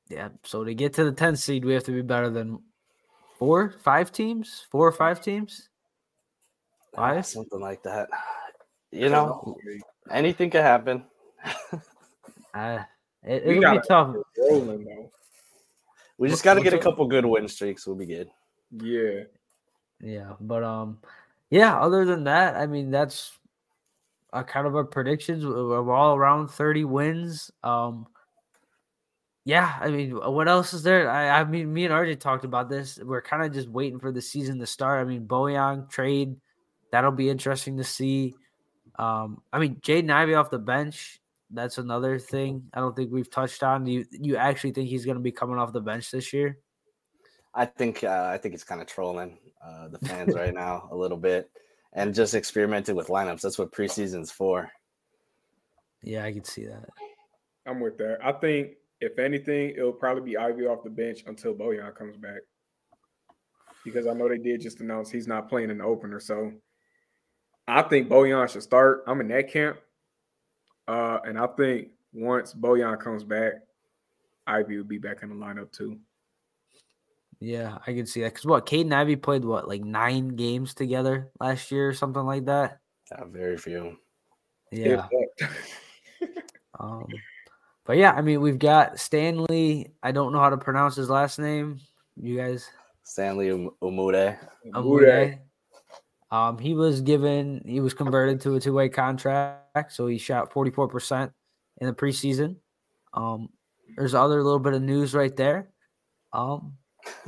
Yeah, 0.10 0.30
so 0.44 0.64
to 0.64 0.74
get 0.74 0.94
to 0.94 1.06
the 1.06 1.12
10th 1.14 1.38
seed, 1.40 1.66
we 1.66 1.74
have 1.74 1.84
to 1.86 1.92
be 1.92 2.02
better 2.02 2.30
than 2.30 2.60
four, 3.40 3.74
five 3.84 4.12
teams, 4.12 4.66
four 4.72 4.88
or 4.88 4.92
five 4.92 5.22
teams. 5.22 5.70
Five? 6.96 7.26
something 7.26 7.60
like 7.60 7.82
that. 7.84 8.10
You 8.92 9.10
know, 9.10 9.56
anything 10.12 10.50
could 10.52 10.62
happen. 10.62 11.04
Uh, 12.54 12.84
it, 13.24 13.44
We 13.48 13.52
it'll 13.58 13.62
gotta 13.64 13.80
be 13.80 13.88
tough. 13.88 14.16
rolling 14.38 14.86
though. 14.86 15.12
We 16.20 16.30
just 16.30 16.42
What- 16.46 16.52
got 16.52 16.54
to 16.60 16.62
get 16.62 16.76
a 16.76 16.78
couple 16.78 17.08
good 17.08 17.26
win 17.26 17.48
streaks. 17.48 17.88
We'll 17.88 17.96
be 17.96 18.06
good. 18.06 18.30
Yeah. 18.70 19.24
Yeah, 20.00 20.34
but 20.40 20.64
um, 20.64 21.00
yeah. 21.50 21.80
Other 21.80 22.06
than 22.06 22.26
that, 22.26 22.56
I 22.56 22.68
mean, 22.68 22.92
that's 22.92 23.32
uh, 24.34 24.44
kind 24.44 24.68
of 24.68 24.76
our 24.76 24.84
predictions. 24.84 25.46
We're 25.46 25.94
all 25.94 26.16
around 26.16 26.50
30 26.50 26.86
wins. 26.86 27.52
Um, 27.64 28.08
yeah, 29.46 29.78
I 29.80 29.90
mean, 29.90 30.12
what 30.12 30.48
else 30.48 30.74
is 30.74 30.84
there? 30.84 31.10
I, 31.10 31.42
I 31.42 31.44
mean, 31.44 31.72
me 31.72 31.86
and 31.86 31.94
RJ 31.94 32.20
talked 32.20 32.44
about 32.44 32.70
this. 32.70 32.98
We're 32.98 33.22
kind 33.22 33.44
of 33.44 33.54
just 33.54 33.70
waiting 33.70 34.00
for 34.00 34.12
the 34.12 34.22
season 34.22 34.60
to 34.60 34.66
start. 34.66 35.02
I 35.02 35.10
mean, 35.10 35.28
Bojan 35.28 35.90
trade, 35.90 36.36
that'll 36.92 37.12
be 37.12 37.30
interesting 37.30 37.78
to 37.78 37.84
see. 37.84 38.34
Um, 38.98 39.42
I 39.52 39.60
mean, 39.60 39.76
Jaden 39.76 40.12
Ivey 40.12 40.34
off 40.34 40.50
the 40.50 40.60
bench, 40.60 41.22
that's 41.52 41.78
another 41.78 42.18
thing 42.18 42.64
I 42.74 42.80
don't 42.80 42.96
think 42.96 43.12
we've 43.12 43.30
touched 43.30 43.64
on. 43.64 43.84
Do 43.84 43.92
you 43.92 44.06
you 44.12 44.38
actually 44.38 44.72
think 44.72 44.90
he's 44.90 45.06
going 45.06 45.18
to 45.18 45.24
be 45.24 45.32
coming 45.32 45.58
off 45.58 45.74
the 45.74 45.82
bench 45.82 46.10
this 46.10 46.34
year? 46.34 46.58
I 47.54 47.66
think 47.66 48.04
uh, 48.04 48.30
I 48.32 48.38
think 48.38 48.54
he's 48.54 48.64
kind 48.64 48.82
of 48.82 48.88
trolling 48.88 49.38
uh, 49.64 49.90
the 49.90 50.00
fans 50.00 50.34
right 50.36 50.54
now 50.54 50.88
a 50.92 50.96
little 50.96 51.18
bit 51.18 51.52
and 51.94 52.14
just 52.14 52.34
experimenting 52.34 52.96
with 52.96 53.08
lineups. 53.08 53.42
That's 53.42 53.60
what 53.60 53.72
preseason's 53.72 54.32
for. 54.32 54.72
Yeah, 56.02 56.26
I 56.26 56.34
can 56.34 56.44
see 56.44 56.66
that. 56.66 56.90
I'm 57.66 57.80
with 57.80 57.98
that. 57.98 58.18
I 58.24 58.34
think 58.34 58.72
if 59.00 59.20
anything, 59.20 59.72
it'll 59.72 59.94
probably 59.94 60.24
be 60.24 60.38
Ivey 60.38 60.66
off 60.66 60.84
the 60.84 60.90
bench 60.90 61.24
until 61.28 61.54
Bojan 61.54 61.96
comes 61.96 62.18
back. 62.18 62.42
Because 63.86 64.08
I 64.08 64.14
know 64.14 64.30
they 64.30 64.38
did 64.38 64.62
just 64.62 64.80
announce 64.80 65.10
he's 65.10 65.28
not 65.28 65.50
playing 65.50 65.70
in 65.70 65.78
the 65.78 65.84
opener. 65.84 66.20
So 66.20 66.52
I 67.68 67.82
think 67.84 68.10
Bojan 68.10 68.50
should 68.50 68.64
start. 68.64 69.04
I'm 69.08 69.22
in 69.22 69.28
that 69.30 69.52
camp. 69.52 69.78
Uh, 70.88 71.20
and 71.26 71.38
I 71.38 71.48
think 71.48 71.90
once 72.14 72.54
Bojan 72.54 73.00
comes 73.00 73.24
back, 73.24 73.54
Ivey 74.48 74.78
will 74.78 74.84
be 74.84 74.98
back 74.98 75.24
in 75.24 75.30
the 75.30 75.36
lineup 75.36 75.72
too. 75.72 75.98
Yeah, 77.44 77.78
I 77.86 77.92
can 77.92 78.06
see 78.06 78.22
that. 78.22 78.34
Because 78.34 78.46
what, 78.46 78.66
Kate 78.66 78.88
Caden 78.88 78.94
Ivey 78.94 79.18
played 79.18 79.44
what, 79.44 79.68
like 79.68 79.84
nine 79.84 80.30
games 80.30 80.74
together 80.74 81.30
last 81.42 81.70
year 81.72 81.90
or 81.90 81.94
something 81.94 82.24
like 82.24 82.46
that? 82.46 82.80
Yeah, 83.12 83.26
very 83.26 83.58
few. 83.58 83.98
Yeah. 84.72 85.08
um, 86.80 87.06
but 87.84 87.98
yeah, 87.98 88.14
I 88.14 88.22
mean, 88.22 88.40
we've 88.40 88.58
got 88.58 88.98
Stanley. 88.98 89.92
I 90.02 90.14
don't 90.14 90.32
know 90.32 90.40
how 90.40 90.52
to 90.52 90.58
pronounce 90.58 90.96
his 90.96 91.10
last 91.10 91.38
name. 91.38 91.82
You 92.16 92.38
guys? 92.38 92.70
Stanley 93.04 93.52
um- 93.52 93.72
Umude. 93.84 94.38
Umude. 94.68 95.40
Um, 96.32 96.58
he 96.58 96.74
was 96.74 97.02
given, 97.02 97.62
he 97.66 97.82
was 97.82 97.94
converted 97.94 98.40
to 98.42 98.56
a 98.56 98.60
two 98.62 98.72
way 98.72 98.88
contract. 98.88 99.92
So 99.92 100.08
he 100.08 100.18
shot 100.18 100.54
44% 100.54 101.30
in 101.82 101.88
the 101.88 101.94
preseason. 101.94 102.56
Um, 103.14 103.50
there's 103.98 104.16
other 104.16 104.42
little 104.42 104.60
bit 104.60 104.74
of 104.76 104.82
news 104.82 105.14
right 105.14 105.36
there. 105.36 105.68
Um, 106.32 106.78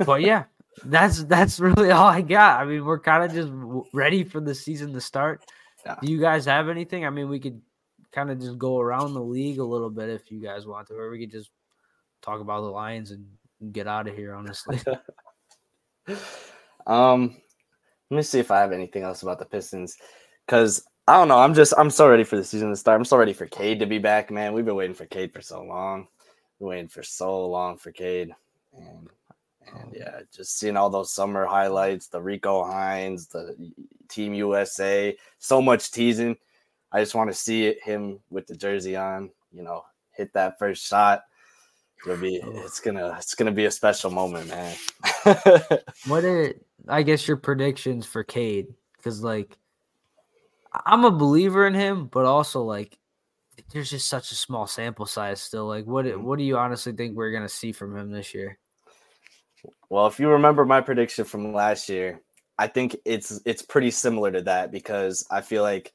but 0.04 0.22
yeah, 0.22 0.44
that's 0.84 1.24
that's 1.24 1.60
really 1.60 1.90
all 1.90 2.06
I 2.06 2.20
got. 2.20 2.60
I 2.60 2.64
mean, 2.64 2.84
we're 2.84 3.00
kind 3.00 3.24
of 3.24 3.32
just 3.32 3.50
ready 3.92 4.24
for 4.24 4.40
the 4.40 4.54
season 4.54 4.92
to 4.92 5.00
start. 5.00 5.44
Yeah. 5.84 5.96
Do 6.02 6.10
you 6.10 6.20
guys 6.20 6.44
have 6.46 6.68
anything? 6.68 7.06
I 7.06 7.10
mean, 7.10 7.28
we 7.28 7.40
could 7.40 7.60
kind 8.12 8.30
of 8.30 8.40
just 8.40 8.58
go 8.58 8.80
around 8.80 9.14
the 9.14 9.22
league 9.22 9.58
a 9.58 9.64
little 9.64 9.90
bit 9.90 10.08
if 10.08 10.30
you 10.30 10.40
guys 10.40 10.66
want 10.66 10.88
to, 10.88 10.94
or 10.94 11.10
we 11.10 11.20
could 11.20 11.30
just 11.30 11.50
talk 12.22 12.40
about 12.40 12.62
the 12.62 12.68
Lions 12.68 13.10
and 13.10 13.26
get 13.72 13.86
out 13.86 14.08
of 14.08 14.14
here. 14.14 14.34
Honestly. 14.34 14.78
um, 16.86 17.36
let 18.10 18.16
me 18.16 18.22
see 18.22 18.38
if 18.38 18.50
I 18.50 18.60
have 18.60 18.72
anything 18.72 19.02
else 19.02 19.22
about 19.22 19.38
the 19.38 19.44
Pistons, 19.44 19.96
because 20.46 20.84
I 21.08 21.14
don't 21.14 21.28
know. 21.28 21.38
I'm 21.38 21.54
just 21.54 21.72
I'm 21.78 21.90
so 21.90 22.08
ready 22.08 22.24
for 22.24 22.36
the 22.36 22.44
season 22.44 22.70
to 22.70 22.76
start. 22.76 22.98
I'm 22.98 23.04
so 23.04 23.16
ready 23.16 23.32
for 23.32 23.46
Cade 23.46 23.80
to 23.80 23.86
be 23.86 23.98
back, 23.98 24.30
man. 24.30 24.52
We've 24.52 24.64
been 24.64 24.76
waiting 24.76 24.94
for 24.94 25.06
Cade 25.06 25.32
for 25.32 25.40
so 25.40 25.62
long. 25.62 26.08
We're 26.58 26.70
waiting 26.70 26.88
for 26.88 27.02
so 27.02 27.46
long 27.46 27.76
for 27.76 27.92
Cade, 27.92 28.30
and 28.74 29.08
and 29.74 29.94
yeah, 29.94 30.20
just 30.34 30.58
seeing 30.58 30.76
all 30.76 30.90
those 30.90 31.12
summer 31.12 31.44
highlights, 31.44 32.08
the 32.08 32.20
Rico 32.20 32.64
Hines, 32.64 33.26
the 33.28 33.56
Team 34.08 34.34
USA, 34.34 35.16
so 35.38 35.60
much 35.60 35.90
teasing. 35.90 36.36
I 36.92 37.00
just 37.00 37.14
want 37.14 37.30
to 37.30 37.34
see 37.34 37.66
it, 37.66 37.82
him 37.82 38.20
with 38.30 38.46
the 38.46 38.56
jersey 38.56 38.96
on, 38.96 39.30
you 39.52 39.62
know, 39.62 39.84
hit 40.12 40.32
that 40.34 40.58
first 40.58 40.86
shot. 40.86 41.22
It'll 42.04 42.18
be 42.18 42.40
it's 42.44 42.80
gonna 42.80 43.16
it's 43.18 43.34
gonna 43.34 43.52
be 43.52 43.64
a 43.64 43.70
special 43.70 44.10
moment, 44.10 44.48
man. 44.48 44.76
what 46.06 46.24
are 46.24 46.54
I 46.88 47.02
guess 47.02 47.26
your 47.26 47.36
predictions 47.36 48.06
for 48.06 48.22
Cade? 48.22 48.68
Because 48.96 49.22
like 49.22 49.56
I'm 50.84 51.04
a 51.04 51.10
believer 51.10 51.66
in 51.66 51.74
him, 51.74 52.06
but 52.06 52.26
also 52.26 52.62
like 52.62 52.98
there's 53.72 53.90
just 53.90 54.08
such 54.08 54.30
a 54.30 54.36
small 54.36 54.66
sample 54.66 55.06
size 55.06 55.40
still. 55.40 55.66
Like 55.66 55.86
what 55.86 56.04
mm-hmm. 56.04 56.22
what 56.22 56.38
do 56.38 56.44
you 56.44 56.56
honestly 56.56 56.92
think 56.92 57.16
we're 57.16 57.32
gonna 57.32 57.48
see 57.48 57.72
from 57.72 57.96
him 57.96 58.10
this 58.10 58.34
year? 58.34 58.58
Well, 59.88 60.06
if 60.06 60.18
you 60.18 60.28
remember 60.28 60.64
my 60.64 60.80
prediction 60.80 61.24
from 61.24 61.52
last 61.52 61.88
year, 61.88 62.20
I 62.58 62.66
think 62.66 62.96
it's 63.04 63.40
it's 63.44 63.62
pretty 63.62 63.90
similar 63.90 64.30
to 64.32 64.42
that 64.42 64.72
because 64.72 65.26
I 65.30 65.40
feel 65.40 65.62
like 65.62 65.92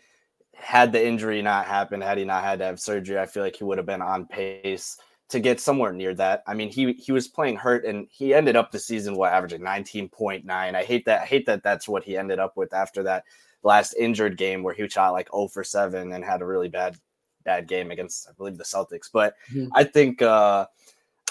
had 0.54 0.92
the 0.92 1.06
injury 1.06 1.42
not 1.42 1.66
happened, 1.66 2.04
had 2.04 2.18
he 2.18 2.26
not 2.26 2.44
had 2.44 2.60
to 2.60 2.66
have 2.66 2.80
surgery, 2.80 3.20
I 3.20 3.26
feel 3.26 3.44
like 3.44 3.56
he 3.56 3.64
would 3.64 3.78
have 3.78 3.88
been 3.88 4.02
on 4.02 4.28
pace 4.28 4.98
to 5.30 5.40
get 5.40 5.60
somewhere 5.60 5.94
near 5.94 6.14
that. 6.14 6.44
I 6.46 6.54
mean, 6.54 6.70
he 6.70 6.94
he 6.94 7.12
was 7.12 7.28
playing 7.28 7.56
hurt 7.56 7.86
and 7.86 8.08
he 8.12 8.34
ended 8.34 8.56
up 8.56 8.72
the 8.72 8.80
season 8.80 9.16
what 9.16 9.34
averaging 9.34 9.62
19.9. 9.62 10.46
I 10.50 10.84
hate 10.84 11.06
that 11.06 11.22
I 11.22 11.26
hate 11.26 11.46
that 11.48 11.64
that's 11.64 11.88
what 11.88 12.04
he 12.04 12.18
ended 12.18 12.38
up 12.38 12.58
with 12.58 12.74
after 12.74 13.04
that 13.04 13.24
last 13.64 13.94
injured 13.94 14.38
game 14.38 14.62
where 14.62 14.74
he 14.74 14.88
shot 14.88 15.14
like 15.14 15.30
0 15.32 15.48
for 15.48 15.64
7 15.64 16.12
and 16.12 16.24
had 16.24 16.42
a 16.42 16.46
really 16.46 16.68
bad 16.68 16.98
bad 17.44 17.68
game 17.68 17.92
against 17.92 18.28
I 18.30 18.34
believe 18.34 18.58
the 18.58 18.64
Celtics. 18.64 19.10
But 19.12 19.36
mm-hmm. 19.52 19.70
I 19.74 19.84
think 19.84 20.22
uh 20.22 20.68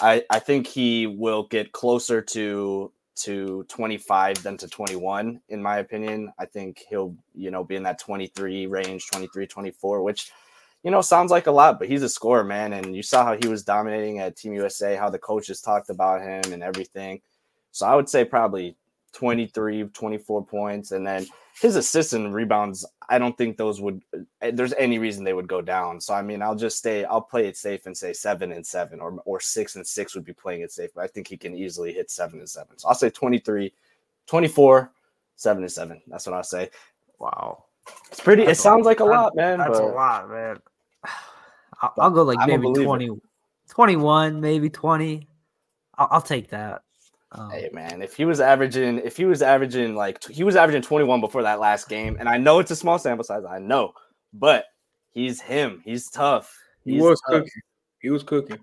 I 0.01 0.23
I 0.29 0.39
think 0.39 0.67
he 0.67 1.07
will 1.07 1.43
get 1.43 1.71
closer 1.71 2.21
to 2.21 2.91
to 3.17 3.65
25 3.69 4.41
than 4.41 4.57
to 4.57 4.67
21 4.67 5.41
in 5.49 5.61
my 5.61 5.77
opinion. 5.77 6.31
I 6.39 6.45
think 6.45 6.81
he'll, 6.89 7.15
you 7.35 7.51
know, 7.51 7.63
be 7.63 7.75
in 7.75 7.83
that 7.83 7.99
23 7.99 8.67
range, 8.67 9.07
23 9.11 9.45
24, 9.47 10.01
which 10.01 10.31
you 10.83 10.89
know, 10.89 11.01
sounds 11.01 11.29
like 11.29 11.47
a 11.47 11.51
lot, 11.51 11.77
but 11.77 11.87
he's 11.87 12.01
a 12.01 12.09
scorer, 12.09 12.43
man. 12.43 12.73
And 12.73 12.95
you 12.95 13.03
saw 13.03 13.23
how 13.23 13.37
he 13.39 13.47
was 13.47 13.63
dominating 13.63 14.19
at 14.19 14.35
Team 14.35 14.53
USA, 14.53 14.95
how 14.95 15.09
the 15.09 15.19
coaches 15.19 15.61
talked 15.61 15.89
about 15.89 16.21
him 16.21 16.53
and 16.53 16.63
everything. 16.63 17.21
So 17.71 17.85
I 17.85 17.95
would 17.95 18.09
say 18.09 18.25
probably 18.25 18.75
23, 19.13 19.85
24 19.85 20.45
points. 20.45 20.91
And 20.91 21.05
then 21.05 21.25
his 21.59 21.75
assists 21.75 22.13
and 22.13 22.33
rebounds, 22.33 22.85
I 23.09 23.17
don't 23.17 23.37
think 23.37 23.57
those 23.57 23.81
would, 23.81 24.01
eh, 24.41 24.51
there's 24.53 24.73
any 24.73 24.99
reason 24.99 25.23
they 25.23 25.33
would 25.33 25.47
go 25.47 25.61
down. 25.61 25.99
So, 25.99 26.13
I 26.13 26.21
mean, 26.21 26.41
I'll 26.41 26.55
just 26.55 26.77
stay, 26.77 27.03
I'll 27.05 27.21
play 27.21 27.47
it 27.47 27.57
safe 27.57 27.85
and 27.85 27.97
say 27.97 28.13
seven 28.13 28.51
and 28.51 28.65
seven 28.65 28.99
or, 28.99 29.21
or 29.25 29.39
six 29.39 29.75
and 29.75 29.85
six 29.85 30.15
would 30.15 30.25
be 30.25 30.33
playing 30.33 30.61
it 30.61 30.71
safe. 30.71 30.91
But 30.95 31.03
I 31.03 31.07
think 31.07 31.27
he 31.27 31.37
can 31.37 31.55
easily 31.55 31.93
hit 31.93 32.09
seven 32.09 32.39
and 32.39 32.49
seven. 32.49 32.77
So 32.77 32.87
I'll 32.87 32.95
say 32.95 33.09
23, 33.09 33.73
24, 34.27 34.91
seven 35.35 35.63
and 35.63 35.71
seven. 35.71 36.01
That's 36.07 36.25
what 36.25 36.35
I'll 36.35 36.43
say. 36.43 36.69
Wow. 37.19 37.65
It's 38.09 38.19
pretty, 38.19 38.45
that's 38.45 38.59
it 38.59 38.61
sounds 38.61 38.85
a, 38.85 38.89
like 38.89 38.99
a 38.99 39.05
lot, 39.05 39.35
man. 39.35 39.59
That's 39.59 39.79
a 39.79 39.83
lot, 39.83 40.29
man. 40.29 40.57
I'll, 41.81 41.93
I'll 41.99 42.11
go 42.11 42.23
like 42.23 42.47
maybe 42.47 42.71
20, 42.71 43.19
21, 43.69 44.39
maybe 44.39 44.69
20. 44.69 45.27
I'll, 45.97 46.07
I'll 46.11 46.21
take 46.21 46.49
that. 46.49 46.83
Um, 47.33 47.49
hey 47.49 47.69
man, 47.71 48.01
if 48.01 48.15
he 48.15 48.25
was 48.25 48.41
averaging, 48.41 48.99
if 48.99 49.15
he 49.15 49.25
was 49.25 49.41
averaging 49.41 49.95
like 49.95 50.23
he 50.25 50.43
was 50.43 50.55
averaging 50.55 50.81
21 50.81 51.21
before 51.21 51.43
that 51.43 51.59
last 51.59 51.87
game, 51.87 52.17
and 52.19 52.27
I 52.27 52.37
know 52.37 52.59
it's 52.59 52.71
a 52.71 52.75
small 52.75 52.99
sample 52.99 53.23
size, 53.23 53.43
I 53.49 53.59
know, 53.59 53.93
but 54.33 54.65
he's 55.11 55.39
him. 55.39 55.81
He's 55.85 56.09
tough. 56.09 56.53
He's 56.83 56.95
he 56.95 57.01
was 57.01 57.21
tough. 57.21 57.43
cooking. 57.43 57.61
He 58.01 58.09
was 58.09 58.23
cooking, 58.23 58.59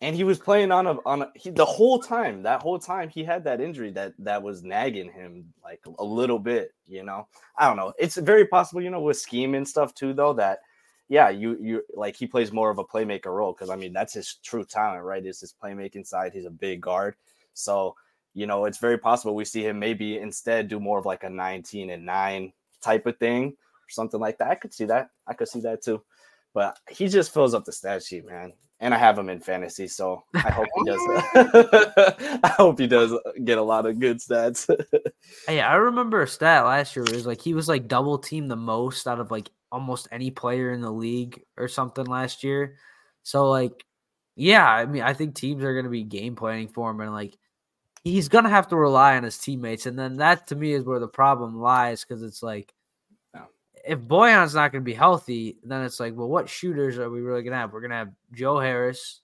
and 0.00 0.16
he 0.16 0.24
was 0.24 0.38
playing 0.38 0.72
on 0.72 0.86
a 0.86 0.96
on 1.04 1.22
a, 1.22 1.32
he, 1.34 1.50
the 1.50 1.64
whole 1.66 1.98
time. 1.98 2.42
That 2.42 2.62
whole 2.62 2.78
time 2.78 3.10
he 3.10 3.22
had 3.22 3.44
that 3.44 3.60
injury 3.60 3.90
that 3.90 4.14
that 4.20 4.42
was 4.42 4.62
nagging 4.62 5.12
him 5.12 5.52
like 5.62 5.80
a 5.98 6.04
little 6.04 6.38
bit. 6.38 6.72
You 6.86 7.02
know, 7.02 7.28
I 7.58 7.66
don't 7.66 7.76
know. 7.76 7.92
It's 7.98 8.16
very 8.16 8.46
possible, 8.46 8.80
you 8.80 8.90
know, 8.90 9.00
with 9.00 9.18
scheme 9.18 9.54
and 9.54 9.68
stuff 9.68 9.94
too, 9.94 10.14
though 10.14 10.32
that 10.34 10.60
yeah, 11.08 11.28
you 11.28 11.56
you 11.60 11.82
like 11.94 12.16
he 12.16 12.26
plays 12.26 12.50
more 12.50 12.70
of 12.70 12.78
a 12.78 12.84
playmaker 12.84 13.26
role 13.26 13.52
because 13.52 13.70
I 13.70 13.76
mean 13.76 13.92
that's 13.92 14.14
his 14.14 14.36
true 14.42 14.64
talent, 14.64 15.04
right? 15.04 15.24
Is 15.24 15.40
his 15.40 15.54
playmaking 15.62 16.06
side. 16.06 16.32
He's 16.32 16.46
a 16.46 16.50
big 16.50 16.80
guard, 16.80 17.14
so 17.52 17.94
you 18.36 18.46
know 18.46 18.66
it's 18.66 18.78
very 18.78 18.98
possible 18.98 19.34
we 19.34 19.44
see 19.44 19.64
him 19.64 19.78
maybe 19.78 20.18
instead 20.18 20.68
do 20.68 20.78
more 20.78 20.98
of 20.98 21.06
like 21.06 21.24
a 21.24 21.30
19 21.30 21.90
and 21.90 22.04
nine 22.04 22.52
type 22.82 23.06
of 23.06 23.16
thing 23.18 23.48
or 23.86 23.90
something 23.90 24.20
like 24.20 24.38
that. 24.38 24.50
I 24.50 24.54
could 24.54 24.74
see 24.74 24.84
that. 24.86 25.10
I 25.26 25.34
could 25.34 25.48
see 25.48 25.60
that 25.60 25.82
too. 25.82 26.02
But 26.54 26.78
he 26.88 27.08
just 27.08 27.34
fills 27.34 27.54
up 27.54 27.64
the 27.64 27.72
stat 27.72 28.02
sheet, 28.02 28.26
man. 28.26 28.52
And 28.78 28.92
I 28.92 28.98
have 28.98 29.18
him 29.18 29.30
in 29.30 29.40
fantasy, 29.40 29.88
so 29.88 30.22
I 30.34 30.50
hope 30.50 30.66
he 30.74 30.84
does. 30.84 31.00
I 32.44 32.54
hope 32.56 32.78
he 32.78 32.86
does 32.86 33.14
get 33.42 33.56
a 33.56 33.62
lot 33.62 33.86
of 33.86 33.98
good 33.98 34.18
stats. 34.18 34.68
hey, 35.46 35.62
I 35.62 35.76
remember 35.76 36.22
a 36.22 36.28
stat 36.28 36.66
last 36.66 36.94
year. 36.94 37.04
It 37.06 37.14
was 37.14 37.26
like 37.26 37.40
he 37.40 37.54
was 37.54 37.68
like 37.68 37.88
double 37.88 38.18
team 38.18 38.48
the 38.48 38.56
most 38.56 39.06
out 39.06 39.18
of 39.18 39.30
like 39.30 39.50
almost 39.72 40.08
any 40.12 40.30
player 40.30 40.72
in 40.72 40.82
the 40.82 40.92
league 40.92 41.42
or 41.56 41.68
something 41.68 42.04
last 42.04 42.44
year. 42.44 42.76
So 43.22 43.48
like, 43.48 43.84
yeah, 44.34 44.68
I 44.68 44.84
mean, 44.84 45.02
I 45.02 45.14
think 45.14 45.34
teams 45.34 45.64
are 45.64 45.72
going 45.72 45.86
to 45.86 45.90
be 45.90 46.04
game 46.04 46.36
planning 46.36 46.68
for 46.68 46.90
him, 46.90 47.00
and 47.00 47.12
like, 47.12 47.38
he's 48.06 48.28
going 48.28 48.44
to 48.44 48.50
have 48.50 48.68
to 48.68 48.76
rely 48.76 49.16
on 49.16 49.24
his 49.24 49.36
teammates, 49.36 49.86
and 49.86 49.98
then 49.98 50.18
that 50.18 50.46
to 50.46 50.54
me 50.54 50.72
is 50.72 50.84
where 50.84 51.00
the 51.00 51.08
problem 51.08 51.60
lies 51.60 52.04
because 52.04 52.22
it's 52.22 52.40
like, 52.42 52.72
if 53.84 53.98
Bojan's 53.98 54.54
not 54.54 54.70
going 54.70 54.82
to 54.82 54.84
be 54.84 54.94
healthy, 54.94 55.58
then 55.64 55.82
it's 55.82 55.98
like, 55.98 56.14
well, 56.16 56.28
what 56.28 56.48
shooters 56.48 56.98
are 56.98 57.10
we 57.10 57.20
really 57.20 57.42
going 57.42 57.52
to 57.52 57.58
have? 57.58 57.72
We're 57.72 57.80
going 57.80 57.90
to 57.90 57.96
have 57.96 58.12
Joe 58.32 58.58
Harris, 58.60 59.22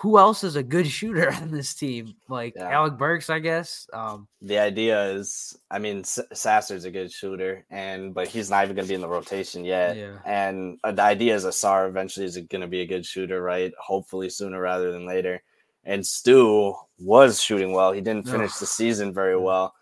who 0.00 0.18
else 0.18 0.42
is 0.42 0.56
a 0.56 0.62
good 0.62 0.88
shooter 0.88 1.32
on 1.40 1.50
this 1.52 1.74
team? 1.74 2.14
Like 2.28 2.54
Yeah. 2.56 2.70
Alec 2.70 2.98
Burks, 2.98 3.30
I 3.30 3.38
guess. 3.38 3.88
Um, 3.92 4.26
The 4.42 4.58
idea 4.58 5.10
is, 5.10 5.56
I 5.70 5.78
mean, 5.78 6.00
S- 6.00 6.18
Sasser's 6.32 6.84
a 6.84 6.90
good 6.90 7.12
shooter, 7.12 7.64
and 7.70 8.12
but 8.12 8.26
he's 8.26 8.50
not 8.50 8.64
even 8.64 8.74
going 8.76 8.86
to 8.86 8.90
be 8.90 8.94
in 8.96 9.00
the 9.00 9.08
rotation 9.08 9.64
yet. 9.64 9.96
Yeah. 9.96 10.18
And 10.24 10.78
uh, 10.82 10.92
the 10.92 11.02
idea 11.02 11.34
is 11.36 11.44
Ausar 11.44 11.88
eventually 11.88 12.26
is 12.26 12.36
going 12.36 12.62
to 12.62 12.68
be 12.68 12.80
a 12.80 12.86
good 12.86 13.06
shooter, 13.06 13.40
right? 13.40 13.72
Hopefully 13.78 14.30
sooner 14.30 14.60
rather 14.60 14.90
than 14.90 15.06
later. 15.06 15.42
And 15.84 16.06
Stu 16.06 16.74
was 16.98 17.40
shooting 17.42 17.72
well. 17.72 17.92
He 17.92 18.00
didn't 18.00 18.26
finish 18.28 18.54
the 18.56 18.66
season 18.66 19.12
very 19.12 19.36
well, 19.38 19.74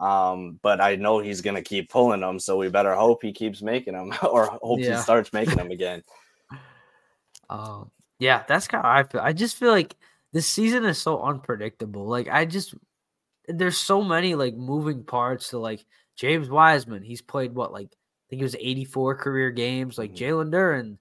um, 0.00 0.58
but 0.62 0.80
I 0.80 0.96
know 0.96 1.18
he's 1.18 1.42
going 1.42 1.56
to 1.56 1.62
keep 1.62 1.90
pulling 1.90 2.20
them. 2.20 2.38
So 2.38 2.56
we 2.56 2.68
better 2.70 2.94
hope 2.94 3.22
he 3.22 3.32
keeps 3.32 3.60
making 3.60 3.92
them, 3.94 4.12
or 4.22 4.46
hope 4.62 4.78
he 4.78 4.94
starts 4.96 5.32
making 5.32 5.56
them 5.56 5.70
again. 5.78 6.02
um, 7.50 7.90
yeah, 8.18 8.44
that's 8.48 8.68
kind 8.68 8.84
of 8.84 8.90
how 8.90 8.98
I 8.98 9.02
feel. 9.04 9.20
I 9.20 9.32
just 9.32 9.56
feel 9.56 9.70
like 9.70 9.94
this 10.32 10.46
season 10.46 10.84
is 10.84 10.98
so 10.98 11.20
unpredictable. 11.22 12.06
Like 12.06 12.28
I 12.28 12.44
just 12.44 12.74
there's 13.48 13.76
so 13.76 14.02
many 14.02 14.34
like 14.34 14.54
moving 14.54 15.04
parts 15.04 15.50
to 15.50 15.58
like 15.58 15.84
James 16.16 16.48
Wiseman. 16.48 17.02
He's 17.02 17.20
played 17.22 17.54
what 17.54 17.72
like 17.72 17.88
I 17.92 18.24
think 18.30 18.40
it 18.40 18.44
was 18.44 18.56
84 18.58 19.16
career 19.16 19.50
games. 19.50 19.98
Like 19.98 20.12
Mhm. 20.12 20.16
Jalen 20.18 20.50
Duren, 20.50 20.96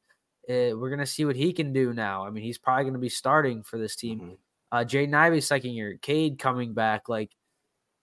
uh, 0.49 0.75
we're 0.77 0.89
gonna 0.89 1.05
see 1.05 1.25
what 1.25 1.35
he 1.35 1.53
can 1.53 1.71
do 1.73 1.93
now. 1.93 2.25
I 2.25 2.29
mean, 2.31 2.43
he's 2.43 2.57
probably 2.57 2.85
gonna 2.85 2.97
be 2.99 3.09
starting 3.09 3.63
for 3.63 3.77
this 3.77 3.95
team. 3.95 4.19
Mhm. 4.19 4.37
Uh, 4.71 4.83
Jay 4.85 5.11
Ivey 5.11 5.41
second 5.41 5.71
year, 5.71 5.97
Cade 6.01 6.39
coming 6.39 6.73
back. 6.73 7.09
Like 7.09 7.31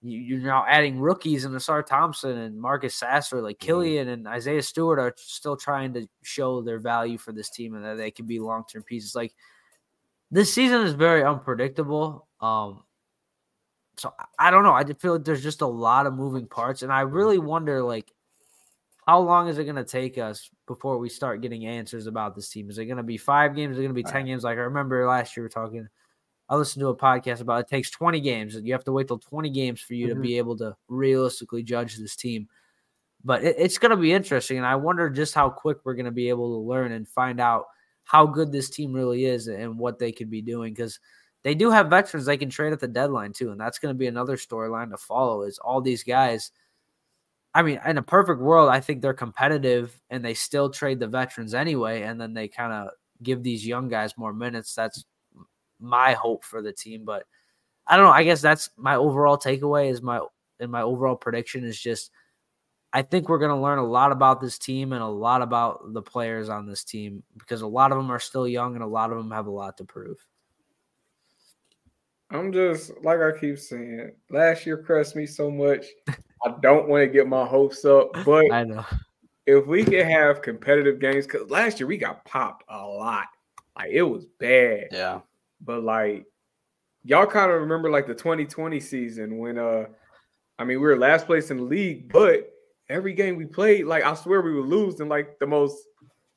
you, 0.03 0.19
you're 0.21 0.41
now 0.41 0.65
adding 0.69 1.01
rookies 1.01 1.45
and 1.45 1.55
Ausar 1.57 1.85
Thompson 1.85 2.39
and 2.39 2.61
Marcus 2.61 2.95
Sasser, 2.95 3.41
like 3.43 3.57
Mhm. 3.57 3.61
Killian 3.61 4.09
and 4.09 4.29
Isaiah 4.29 4.63
Stewart 4.63 4.99
are 4.99 5.15
still 5.17 5.57
trying 5.57 5.93
to 5.95 6.07
show 6.23 6.63
their 6.63 6.79
value 6.79 7.19
for 7.19 7.33
this 7.33 7.51
team 7.51 7.75
and 7.75 7.85
that 7.85 7.97
they 7.97 8.11
can 8.11 8.27
be 8.27 8.39
long 8.39 8.65
term 8.71 8.83
pieces. 8.85 9.15
Like 9.17 9.35
this 10.31 10.53
season 10.55 10.83
is 10.83 10.93
very 10.93 11.25
unpredictable. 11.25 12.29
Um, 12.41 12.85
so 13.97 14.15
I- 14.39 14.51
don't 14.51 14.63
know. 14.63 14.75
I 14.75 14.85
feel 14.85 15.15
like 15.15 15.25
there's 15.25 15.43
just 15.43 15.63
a 15.63 15.67
lot 15.67 16.07
of 16.07 16.15
moving 16.15 16.47
parts, 16.47 16.83
and 16.83 16.93
I 16.93 17.01
really 17.01 17.39
wonder 17.39 17.83
like 17.83 18.13
how 19.09 19.19
long 19.21 19.49
is 19.49 19.57
it 19.57 19.65
going 19.65 19.75
to 19.75 19.85
take 19.85 20.19
us 20.19 20.51
before 20.67 20.99
we 20.99 21.09
start 21.09 21.41
getting 21.41 21.65
answers 21.65 22.07
about 22.07 22.35
this 22.35 22.51
team? 22.51 22.69
Is 22.69 22.77
it 22.77 22.85
going 22.85 22.99
to 22.99 23.03
be 23.03 23.17
five 23.17 23.57
games? 23.57 23.73
Is 23.73 23.79
it 23.79 23.83
going 23.83 23.95
to 23.95 23.95
be 23.95 24.03
ten 24.03 24.17
Right. 24.17 24.27
games? 24.27 24.45
Like 24.45 24.59
I 24.59 24.63
remember 24.63 25.07
last 25.07 25.35
year 25.35 25.45
we 25.45 25.47
are 25.47 25.49
talking. 25.49 25.89
I 26.51 26.57
listened 26.57 26.83
to 26.83 26.89
a 26.89 26.97
podcast 26.97 27.41
about 27.41 27.61
it 27.61 27.69
takes 27.69 27.91
20 27.91 28.21
games, 28.21 28.55
you 28.55 28.73
have 28.75 28.85
to 28.85 28.93
wait 28.93 29.07
till 29.09 29.19
20 29.19 29.49
games 29.49 29.81
for 29.81 29.95
you 29.95 30.09
Mhm. 30.09 30.15
to 30.15 30.21
be 30.21 30.37
able 30.37 30.59
to 30.59 30.77
realistically 30.89 31.63
judge 31.63 31.97
this 31.97 32.17
team. 32.17 32.49
But 33.25 33.45
it, 33.45 33.57
it's 33.59 33.79
going 33.79 33.93
to 33.93 33.97
be 33.97 34.13
interesting, 34.13 34.59
and 34.59 34.67
I 34.67 34.77
wonder 34.77 35.09
just 35.09 35.35
how 35.35 35.49
quick 35.49 35.79
we're 35.85 35.95
going 35.95 36.05
to 36.05 36.11
be 36.13 36.29
able 36.29 36.53
to 36.61 36.69
learn 36.69 36.93
and 36.93 37.09
find 37.09 37.41
out 37.41 37.65
how 38.05 38.27
good 38.27 38.53
this 38.53 38.69
team 38.69 38.93
really 38.93 39.25
is 39.25 39.49
and 39.49 39.79
what 39.79 39.99
they 39.99 40.13
could 40.13 40.29
be 40.31 40.43
doing 40.43 40.75
because 40.75 41.01
they 41.45 41.55
do 41.55 41.71
have 41.71 41.89
veterans 41.89 42.27
they 42.27 42.37
can 42.37 42.51
trade 42.51 42.75
at 42.75 42.81
the 42.81 42.89
deadline 42.89 43.33
too, 43.33 43.53
and 43.53 43.61
that's 43.61 43.79
going 43.79 43.95
to 43.95 43.99
be 43.99 44.07
another 44.07 44.37
storyline 44.37 44.91
to 44.91 44.99
follow. 44.99 45.45
Is 45.45 45.59
all 45.59 45.81
these 45.81 46.05
guys? 46.05 46.53
I 47.59 47.63
mean, 47.63 47.81
in 47.85 47.99
a 47.99 48.03
perfect 48.03 48.39
world, 48.39 48.69
I 48.69 48.79
think 48.79 49.03
they're 49.03 49.13
competitive 49.13 50.01
and 50.11 50.25
they 50.25 50.35
still 50.35 50.71
trade 50.71 51.01
the 51.01 51.09
veterans 51.09 51.55
anyway, 51.55 52.03
and 52.03 52.21
then 52.21 52.33
they 52.33 52.47
kind 52.47 52.73
of 52.73 52.91
give 53.21 53.43
these 53.43 53.67
young 53.67 53.89
guys 53.89 54.17
more 54.17 54.33
minutes. 54.33 54.77
That's 54.77 55.05
my 55.81 56.13
hope 56.13 56.45
for 56.45 56.63
the 56.63 56.73
team, 56.73 57.05
but 57.05 57.25
I 57.85 57.97
don't 57.97 58.07
know. 58.07 58.13
I 58.13 58.23
guess 58.23 58.41
that's 58.41 58.71
my 58.77 58.95
overall 58.95 59.37
takeaway. 59.37 59.91
Is 59.91 60.01
my 60.01 60.21
and 60.61 60.71
my 60.71 60.83
overall 60.83 61.17
prediction 61.17 61.65
is 61.65 61.81
just 61.81 62.13
I 62.93 63.03
think 63.03 63.29
we're 63.29 63.41
going 63.41 63.51
to 63.51 63.61
learn 63.61 63.79
a 63.79 63.85
lot 63.85 64.13
about 64.13 64.41
this 64.41 64.57
team 64.57 64.93
and 64.93 65.03
a 65.03 65.09
lot 65.09 65.43
about 65.43 65.93
the 65.93 66.01
players 66.01 66.49
on 66.49 66.65
this 66.65 66.85
team 66.85 67.25
because 67.39 67.63
a 67.63 67.67
lot 67.67 67.91
of 67.91 67.99
them 67.99 68.13
are 68.13 68.21
still 68.21 68.47
young 68.47 68.77
and 68.77 68.85
a 68.85 68.87
lot 68.87 69.11
of 69.11 69.19
them 69.19 69.33
have 69.33 69.49
a 69.49 69.51
lot 69.51 69.79
to 69.79 69.85
prove. 69.85 70.25
I'm 72.31 72.53
just 72.53 72.93
like 73.03 73.19
I 73.19 73.37
keep 73.37 73.59
saying. 73.59 74.13
Last 74.31 74.65
year 74.65 74.81
crushed 74.81 75.17
me 75.17 75.27
so 75.27 75.51
much. 75.51 75.87
I 76.45 76.55
don't 76.61 76.89
want 76.89 77.03
to 77.03 77.09
get 77.09 77.27
my 77.29 77.45
hopes 77.47 77.85
up, 77.85 78.11
but 78.25 78.51
I 78.53 78.65
know. 78.65 78.85
if 79.47 79.67
we 79.67 79.85
can 79.85 80.09
have 80.09 80.43
competitive 80.43 81.01
games, 81.01 81.27
because 81.27 81.51
last 81.51 81.81
year 81.81 81.87
we 81.87 81.97
got 81.99 82.25
popped 82.25 82.65
a 82.69 82.87
lot. 82.87 83.27
Like 83.77 83.91
it 83.93 84.03
was 84.03 84.27
bad. 84.39 84.89
Yeah. 84.93 85.21
But 85.61 85.83
like 85.83 86.27
y'all 87.05 87.27
kind 87.27 87.51
of 87.51 87.61
remember 87.61 87.91
like 87.91 88.07
the 88.07 88.15
2020 88.15 88.81
season 88.81 89.39
when 89.39 89.59
uh 89.59 89.87
I 90.59 90.65
mean 90.65 90.81
we 90.81 90.87
were 90.87 90.99
last 90.99 91.27
place 91.27 91.51
in 91.51 91.59
the 91.59 91.63
league, 91.63 92.13
but 92.13 92.51
every 92.89 93.13
game 93.15 93.37
we 93.37 93.47
played, 93.47 93.87
like 93.87 94.05
I 94.05 94.15
swear 94.15 94.41
we 94.41 94.55
would 94.55 94.67
lose 94.69 95.01
in 95.01 95.09
like 95.09 95.39
the 95.39 95.47
most 95.47 95.77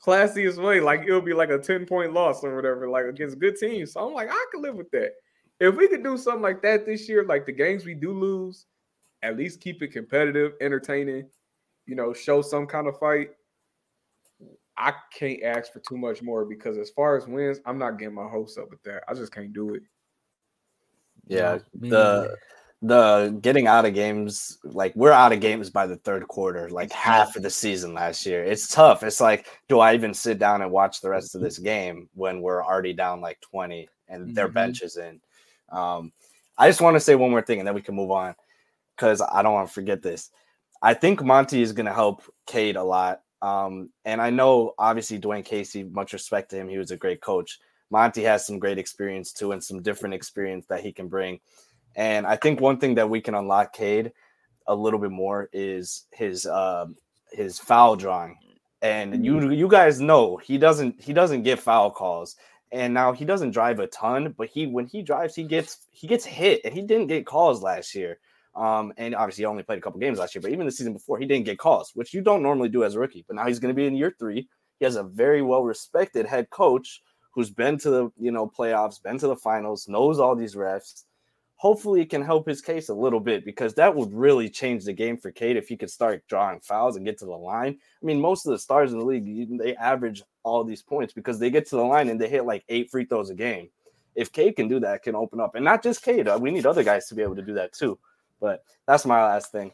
classiest 0.06 0.62
way. 0.64 0.80
Like 0.80 1.04
it 1.06 1.14
would 1.14 1.26
be 1.26 1.34
like 1.34 1.50
a 1.50 1.58
10 1.60 1.86
point 1.86 2.14
loss 2.14 2.44
or 2.44 2.56
whatever, 2.56 2.90
like 2.90 3.06
against 3.06 3.40
good 3.40 3.56
teams. 3.56 3.94
So 3.94 4.08
I'm 4.08 4.14
like, 4.14 4.30
I 4.32 4.46
could 4.52 4.62
live 4.62 4.76
with 4.76 4.92
that. 4.92 5.14
If 5.60 5.76
we 5.76 5.88
could 5.88 6.04
do 6.04 6.18
something 6.18 6.42
like 6.42 6.62
that 6.64 6.86
this 6.86 7.08
year, 7.08 7.24
like 7.24 7.46
the 7.46 7.52
games 7.52 7.86
we 7.86 7.94
do 7.94 8.12
lose, 8.12 8.66
at 9.24 9.38
least 9.38 9.62
keep 9.62 9.82
it 9.82 9.90
competitive, 9.90 10.54
entertaining, 10.62 11.28
you 11.86 11.96
know, 11.96 12.14
show 12.14 12.42
some 12.42 12.66
kind 12.68 12.88
of 12.88 12.98
fight. 13.00 13.30
I 14.78 14.94
can't 15.14 15.44
ask 15.44 15.72
for 15.72 15.80
too 15.88 15.98
much 15.98 16.22
more 16.24 16.44
because 16.46 16.78
as 16.78 16.90
far 16.90 17.16
as 17.16 17.28
wins, 17.28 17.60
I'm 17.66 17.78
not 17.78 18.00
getting 18.00 18.16
my 18.16 18.28
hopes 18.28 18.58
up 18.58 18.70
with 18.70 18.82
that. 18.84 19.04
I 19.08 19.14
just 19.14 19.32
can't 19.34 19.54
do 19.54 19.76
it. 19.76 19.84
Yeah. 21.28 21.60
the 21.74 22.36
the 22.84 23.38
getting 23.42 23.68
out 23.68 23.86
of 23.86 23.94
games 23.94 24.58
like 24.64 24.92
we're 24.96 25.12
out 25.12 25.32
of 25.32 25.40
games 25.40 25.70
by 25.70 25.86
the 25.86 25.98
third 25.98 26.28
quarter 26.28 26.68
like 26.72 26.92
half 26.92 27.36
of 27.36 27.44
the 27.44 27.50
season 27.50 27.94
last 27.94 28.26
year 28.26 28.44
it's 28.44 28.68
tough 28.68 29.04
it's 29.04 29.22
like 29.22 29.46
do 29.70 29.80
i 29.80 29.94
even 29.94 30.16
sit 30.16 30.40
down 30.40 30.64
and 30.64 30.72
watch 30.72 31.00
the 31.00 31.08
rest 31.10 31.36
of 31.36 31.42
this 31.42 31.60
game 31.74 32.10
when 32.16 32.42
we're 32.42 32.66
already 32.66 32.92
down 32.92 33.22
like 33.22 33.40
20 33.42 33.88
and 34.10 34.36
their 34.36 34.50
Mhm. 34.50 34.54
bench 34.54 34.82
is 34.82 34.98
in 34.98 35.22
um 35.70 36.12
i 36.58 36.68
just 36.68 36.82
want 36.82 36.96
to 36.96 37.00
say 37.00 37.14
one 37.14 37.30
more 37.30 37.44
thing 37.44 37.60
and 37.60 37.68
then 37.68 37.76
we 37.76 37.84
can 37.84 37.94
move 37.94 38.10
on 38.10 38.34
because 39.02 39.22
i 39.32 39.42
don't 39.42 39.54
want 39.54 39.68
to 39.68 39.74
forget 39.74 40.02
this 40.02 40.30
i 40.82 40.94
think 40.94 41.24
monty 41.24 41.62
is 41.62 41.74
going 41.74 41.86
to 41.86 41.94
help 41.94 42.22
cade 42.46 42.76
a 42.76 42.84
lot 42.84 43.22
um 43.42 43.90
and 44.06 44.22
i 44.22 44.30
know 44.30 44.74
obviously 44.78 45.20
dwane 45.20 45.44
casey 45.44 45.84
much 45.84 46.14
respect 46.14 46.52
to 46.52 46.56
him 46.56 46.70
he 46.70 46.78
was 46.78 46.92
a 46.92 46.98
great 46.98 47.22
coach 47.22 47.60
monty 47.90 48.24
has 48.24 48.46
some 48.46 48.60
great 48.60 48.78
experience 48.78 49.34
too 49.34 49.52
and 49.52 49.64
some 49.64 49.82
different 49.82 50.14
experience 50.14 50.66
that 50.68 50.82
he 50.82 50.92
can 50.92 51.08
bring 51.08 51.40
and 51.96 52.26
I 52.26 52.36
think 52.36 52.62
one 52.62 52.78
thing 52.78 52.96
that 52.96 53.10
we 53.10 53.22
can 53.22 53.36
unlock 53.36 53.74
Cade 53.74 54.12
a 54.68 54.76
little 54.76 55.00
bit 55.00 55.12
more 55.12 55.50
is 55.52 56.06
his 56.12 56.46
um 56.46 56.96
his 57.32 57.60
foul 57.60 57.96
drawing. 57.96 58.38
And 58.82 59.26
you 59.26 59.52
you 59.52 59.68
guys 59.68 60.00
know 60.00 60.38
he 60.38 60.58
doesn't 60.58 61.02
he 61.02 61.14
doesn't 61.14 61.44
get 61.44 61.60
foul 61.60 61.92
calls. 61.92 62.36
And 62.72 62.94
now 62.94 63.12
he 63.12 63.26
doesn't 63.26 63.52
drive 63.52 63.80
a 63.80 63.88
ton, 63.88 64.34
but 64.38 64.48
he 64.48 64.66
when 64.66 64.88
he 64.88 65.02
drives, 65.02 65.36
he 65.36 65.44
gets 65.44 65.86
he 65.92 66.08
gets 66.08 66.26
hit, 66.26 66.62
and 66.64 66.74
he 66.74 66.82
didn't 66.82 67.08
get 67.08 67.26
calls 67.26 67.62
last 67.62 67.94
year. 67.94 68.20
Um, 68.56 68.94
and 68.98 69.16
obviously 69.16 69.44
he 69.44 69.46
only 69.46 69.64
played 69.64 69.80
a 69.80 69.82
couple 69.82 70.00
games 70.00 70.20
last 70.20 70.36
year, 70.36 70.42
but 70.42 70.52
even 70.52 70.66
the 70.66 70.72
season 70.72 70.94
before, 70.94 71.18
he 71.18 71.26
didn't 71.26 71.46
get 71.46 71.58
calls, 71.58 71.92
which 71.94 72.14
you 72.14 72.22
don't 72.22 72.44
normally 72.44 72.70
do 72.70 72.84
as 72.84 72.96
a 72.96 73.00
rookie. 73.00 73.24
But 73.28 73.38
now 73.38 73.48
he's 73.48 73.60
going 73.60 73.74
to 73.74 73.80
be 73.80 73.88
in 73.88 73.96
year 73.96 74.14
three. 74.20 74.48
He 74.80 74.86
has 74.86 74.98
a 74.98 75.04
very 75.04 75.42
well 75.42 75.64
respected 75.64 76.26
head 76.26 76.50
coach 76.50 77.02
who's 77.34 77.50
been 77.50 77.78
to 77.80 77.90
the 77.90 78.12
you 78.20 78.32
know 78.32 78.50
playoffs, 78.50 79.02
been 79.02 79.18
to 79.20 79.28
the 79.28 79.36
finals, 79.36 79.88
knows 79.88 80.20
all 80.20 80.36
these 80.36 80.56
refs 80.56 81.04
hopefully 81.62 82.02
it 82.02 82.10
can 82.10 82.24
help 82.24 82.48
his 82.48 82.60
case 82.60 82.90
a 82.90 82.94
little 82.94 83.20
bit 83.20 83.46
because 83.46 83.76
that 83.76 83.94
would 83.94 84.12
really 84.12 84.50
change 84.50 84.84
the 84.84 84.92
game 84.92 85.16
for 85.16 85.30
Cade 85.30 85.56
if 85.56 85.68
he 85.68 85.78
could 85.78 85.92
start 85.92 86.24
drawing 86.28 86.60
fouls 86.60 86.96
and 86.96 87.06
get 87.06 87.20
to 87.20 87.26
the 87.26 87.38
line. 87.38 87.78
I 88.02 88.06
mean, 88.06 88.20
most 88.20 88.48
of 88.48 88.52
the 88.52 88.58
stars 88.58 88.94
in 88.94 88.98
the 88.98 89.06
league, 89.06 89.60
they 89.60 89.76
average 89.76 90.24
all 90.42 90.64
these 90.64 90.82
points 90.82 91.14
because 91.14 91.38
they 91.38 91.52
get 91.52 91.68
to 91.68 91.76
the 91.76 91.84
line 91.84 92.10
and 92.10 92.20
they 92.20 92.28
hit 92.28 92.46
like 92.46 92.64
eight 92.70 92.90
free 92.90 93.06
throws 93.06 93.30
a 93.30 93.36
game. 93.36 93.70
If 94.16 94.32
Cade 94.32 94.56
can 94.56 94.70
do 94.70 94.80
that, 94.80 95.04
can 95.04 95.14
open 95.16 95.40
up. 95.40 95.54
And 95.54 95.64
not 95.64 95.84
just 95.84 96.02
Cade, 96.02 96.28
uh, 96.28 96.40
we 96.42 96.50
need 96.50 96.66
other 96.66 96.84
guys 96.84 97.08
to 97.10 97.16
be 97.16 97.22
able 97.22 97.36
to 97.36 97.44
do 97.44 97.54
that 97.54 97.74
too. 97.74 98.00
But 98.42 98.66
that's 98.88 99.06
my 99.06 99.24
last 99.24 99.52
thing. 99.54 99.72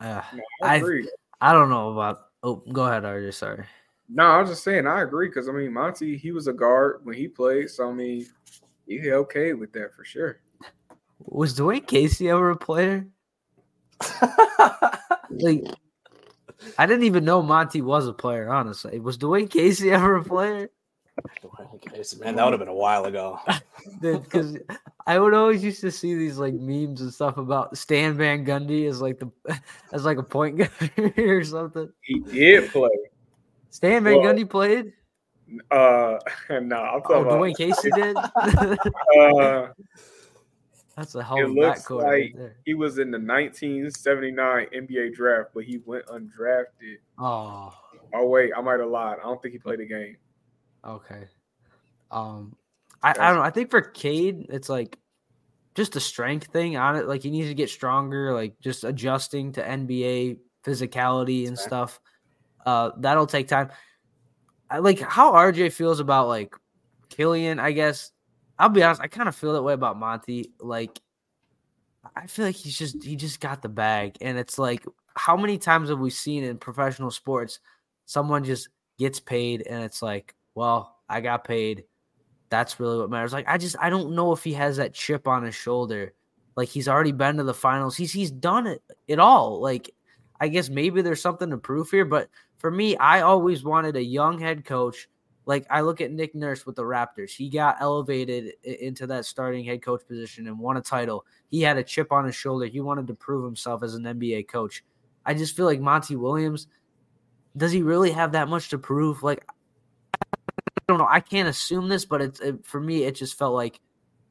Uh, 0.00 0.22
No, 0.34 0.42
I- 0.62 0.76
I. 0.76 1.02
I 1.38 1.52
don't 1.52 1.68
know 1.68 1.92
about. 1.92 2.18
Oh, 2.42 2.56
go 2.72 2.86
ahead, 2.86 3.04
RJ. 3.04 3.34
Sorry. 3.34 3.64
No, 4.08 4.24
I 4.24 4.40
was 4.40 4.50
just 4.50 4.64
saying 4.64 4.86
I 4.86 5.02
agree 5.02 5.28
because 5.28 5.48
I 5.48 5.52
mean 5.52 5.72
Monty, 5.72 6.16
he 6.16 6.32
was 6.32 6.46
a 6.46 6.52
guard 6.52 7.00
when 7.04 7.16
he 7.16 7.28
played, 7.28 7.70
so 7.70 7.90
I 7.90 7.92
mean 7.92 8.26
he 8.86 9.10
okay 9.10 9.52
with 9.52 9.72
that 9.72 9.94
for 9.94 10.04
sure. 10.04 10.40
Was 11.18 11.58
Dwane 11.58 11.86
Casey 11.86 12.30
ever 12.30 12.50
a 12.50 12.56
player? 12.56 13.06
Like, 15.30 15.64
I 16.78 16.86
didn't 16.86 17.04
even 17.04 17.24
know 17.24 17.42
Monty 17.42 17.82
was 17.82 18.06
a 18.06 18.12
player. 18.12 18.48
Honestly, 18.48 19.00
was 19.00 19.18
Dwane 19.18 19.50
Casey 19.50 19.90
ever 19.90 20.16
a 20.16 20.24
player? 20.24 20.70
Man, 22.20 22.36
that 22.36 22.44
would 22.44 22.52
have 22.52 22.58
been 22.60 22.68
a 22.68 22.74
while 22.74 23.04
ago. 23.04 23.38
Because 24.00 24.58
I 25.06 25.18
would 25.18 25.32
always 25.32 25.62
used 25.62 25.80
to 25.82 25.90
see 25.92 26.14
these 26.16 26.38
like 26.38 26.54
memes 26.54 27.00
and 27.02 27.12
stuff 27.14 27.36
about 27.38 27.78
Stan 27.78 28.14
Van 28.16 28.44
Gundy 28.44 28.88
as 28.88 29.00
like 29.00 29.18
the 29.20 29.30
as 29.92 30.04
like 30.04 30.18
a 30.18 30.22
point 30.24 30.56
guard 30.58 31.14
or 31.18 31.44
something. 31.44 31.90
He 32.02 32.18
did 32.20 32.68
play. 32.70 32.88
Stan 33.70 34.02
Van 34.02 34.16
Well, 34.18 34.34
Gundy 34.34 34.48
played. 34.48 34.92
Uh, 35.70 36.18
no, 36.50 36.76
I'm 36.76 37.02
Oh, 37.04 37.22
talking 37.24 37.54
Dwane 37.54 37.56
Casey 37.56 37.90
did. 37.92 38.16
Uh, 38.16 39.68
That's 40.96 41.14
a 41.14 41.22
hell 41.22 41.38
it 41.38 41.44
of 41.44 41.50
a 41.50 41.54
looks 41.54 41.82
backcourt 41.82 42.02
right 42.02 42.22
like 42.24 42.34
there. 42.36 42.56
he 42.64 42.74
was 42.74 42.98
in 42.98 43.10
the 43.12 43.18
1979 43.18 44.66
NBA 44.74 45.14
draft, 45.14 45.50
but 45.54 45.62
he 45.64 45.78
went 45.84 46.04
undrafted. 46.06 46.96
Oh, 47.18 47.72
Oh 48.14 48.26
wait, 48.26 48.50
I 48.56 48.60
might 48.62 48.80
have 48.80 48.88
lied. 48.90 49.18
I 49.20 49.22
don't 49.24 49.40
think 49.40 49.52
he 49.52 49.58
played 49.58 49.80
a 49.80 49.84
game. 49.86 50.16
Okay. 50.86 51.24
Um, 52.10 52.56
I, 53.02 53.10
I 53.10 53.12
don't 53.14 53.36
know. 53.36 53.42
I 53.42 53.50
think 53.50 53.70
for 53.70 53.80
Cade, 53.80 54.46
it's 54.50 54.68
like 54.68 54.98
just 55.74 55.96
a 55.96 56.00
strength 56.00 56.48
thing 56.48 56.76
on 56.76 56.96
it. 56.96 57.06
Like 57.06 57.22
he 57.22 57.30
needs 57.30 57.48
to 57.48 57.54
get 57.54 57.70
stronger, 57.70 58.32
like 58.32 58.58
just 58.60 58.84
adjusting 58.84 59.52
to 59.52 59.62
NBA 59.62 60.38
physicality 60.64 61.46
and 61.46 61.58
stuff. 61.58 62.00
Uh, 62.64 62.90
that'll 62.98 63.26
take 63.26 63.48
time. 63.48 63.70
I 64.70 64.78
like 64.78 64.98
how 64.98 65.32
RJ 65.32 65.72
feels 65.72 66.00
about 66.00 66.28
like 66.28 66.54
Killian. 67.08 67.60
I 67.60 67.72
guess 67.72 68.10
I'll 68.58 68.68
be 68.68 68.82
honest. 68.82 69.00
I 69.00 69.08
kind 69.08 69.28
of 69.28 69.36
feel 69.36 69.52
that 69.52 69.62
way 69.62 69.74
about 69.74 69.98
Monty. 69.98 70.52
Like 70.58 70.98
I 72.14 72.26
feel 72.26 72.46
like 72.46 72.56
he's 72.56 72.76
just 72.76 73.02
he 73.02 73.16
just 73.16 73.40
got 73.40 73.62
the 73.62 73.68
bag, 73.68 74.16
and 74.20 74.38
it's 74.38 74.58
like 74.58 74.84
how 75.14 75.36
many 75.36 75.58
times 75.58 75.88
have 75.88 75.98
we 75.98 76.10
seen 76.10 76.44
in 76.44 76.58
professional 76.58 77.10
sports 77.10 77.60
someone 78.04 78.44
just 78.44 78.68
gets 78.98 79.20
paid, 79.20 79.66
and 79.68 79.84
it's 79.84 80.02
like, 80.02 80.34
well, 80.56 80.96
I 81.08 81.20
got 81.20 81.44
paid 81.44 81.84
that's 82.48 82.78
really 82.78 82.98
what 82.98 83.10
matters. 83.10 83.32
Like 83.32 83.48
I 83.48 83.58
just 83.58 83.76
I 83.80 83.90
don't 83.90 84.14
know 84.14 84.32
if 84.32 84.44
he 84.44 84.52
has 84.54 84.76
that 84.76 84.94
chip 84.94 85.26
on 85.26 85.44
his 85.44 85.54
shoulder. 85.54 86.12
Like 86.56 86.68
he's 86.68 86.88
already 86.88 87.12
been 87.12 87.36
to 87.36 87.44
the 87.44 87.54
finals. 87.54 87.96
He's 87.96 88.12
he's 88.12 88.30
done 88.30 88.66
it 88.66 88.82
it 89.08 89.18
all. 89.18 89.60
Like 89.60 89.90
I 90.40 90.48
guess 90.48 90.68
maybe 90.68 91.02
there's 91.02 91.20
something 91.20 91.50
to 91.50 91.58
prove 91.58 91.90
here, 91.90 92.04
but 92.04 92.28
for 92.58 92.70
me, 92.70 92.96
I 92.96 93.22
always 93.22 93.64
wanted 93.64 93.96
a 93.96 94.02
young 94.02 94.38
head 94.38 94.64
coach. 94.64 95.08
Like 95.44 95.66
I 95.70 95.80
look 95.82 96.00
at 96.00 96.10
Nick 96.10 96.34
Nurse 96.34 96.66
with 96.66 96.76
the 96.76 96.82
Raptors. 96.82 97.30
He 97.30 97.48
got 97.48 97.76
elevated 97.80 98.54
into 98.62 99.06
that 99.08 99.26
starting 99.26 99.64
head 99.64 99.82
coach 99.82 100.02
position 100.06 100.46
and 100.46 100.58
won 100.58 100.76
a 100.76 100.80
title. 100.80 101.24
He 101.48 101.62
had 101.62 101.76
a 101.76 101.84
chip 101.84 102.10
on 102.12 102.24
his 102.24 102.34
shoulder. 102.34 102.66
He 102.66 102.80
wanted 102.80 103.06
to 103.08 103.14
prove 103.14 103.44
himself 103.44 103.82
as 103.82 103.94
an 103.94 104.04
NBA 104.04 104.48
coach. 104.48 104.84
I 105.24 105.34
just 105.34 105.56
feel 105.56 105.66
like 105.66 105.80
Monty 105.80 106.16
Williams 106.16 106.68
does 107.56 107.72
he 107.72 107.82
really 107.82 108.10
have 108.10 108.32
that 108.32 108.48
much 108.48 108.68
to 108.70 108.78
prove? 108.78 109.22
Like 109.22 109.46
don't 110.88 110.98
know. 110.98 111.08
I 111.10 111.20
can't 111.20 111.48
assume 111.48 111.88
this, 111.88 112.04
but 112.04 112.22
it's 112.22 112.40
it, 112.40 112.64
for 112.64 112.80
me. 112.80 113.04
It 113.04 113.16
just 113.16 113.36
felt 113.36 113.54
like 113.54 113.80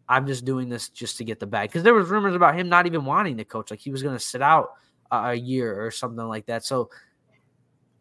I'm 0.07 0.25
just 0.25 0.45
doing 0.45 0.69
this 0.69 0.89
just 0.89 1.17
to 1.17 1.23
get 1.23 1.39
the 1.39 1.47
bag 1.47 1.69
because 1.69 1.83
there 1.83 1.93
was 1.93 2.09
rumors 2.09 2.35
about 2.35 2.55
him 2.55 2.69
not 2.69 2.85
even 2.85 3.05
wanting 3.05 3.37
to 3.37 3.45
coach, 3.45 3.71
like 3.71 3.81
he 3.81 3.91
was 3.91 4.03
going 4.03 4.15
to 4.15 4.23
sit 4.23 4.41
out 4.41 4.69
a 5.11 5.33
year 5.33 5.85
or 5.85 5.91
something 5.91 6.25
like 6.27 6.45
that. 6.45 6.63
So 6.63 6.89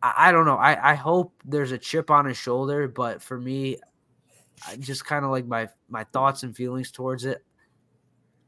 I, 0.03 0.29
I 0.29 0.33
don't 0.33 0.47
know. 0.47 0.57
I, 0.57 0.93
I 0.93 0.95
hope 0.95 1.35
there's 1.45 1.73
a 1.73 1.79
chip 1.79 2.11
on 2.11 2.27
his 2.27 2.37
shoulder, 2.37 2.87
but 2.87 3.23
for 3.23 3.39
me, 3.39 3.79
I 4.69 4.77
just 4.77 5.05
kind 5.05 5.25
of 5.25 5.31
like 5.31 5.47
my 5.47 5.69
my 5.89 6.05
thoughts 6.05 6.45
and 6.45 6.55
feelings 6.55 6.93
towards 6.93 7.25
it. 7.25 7.45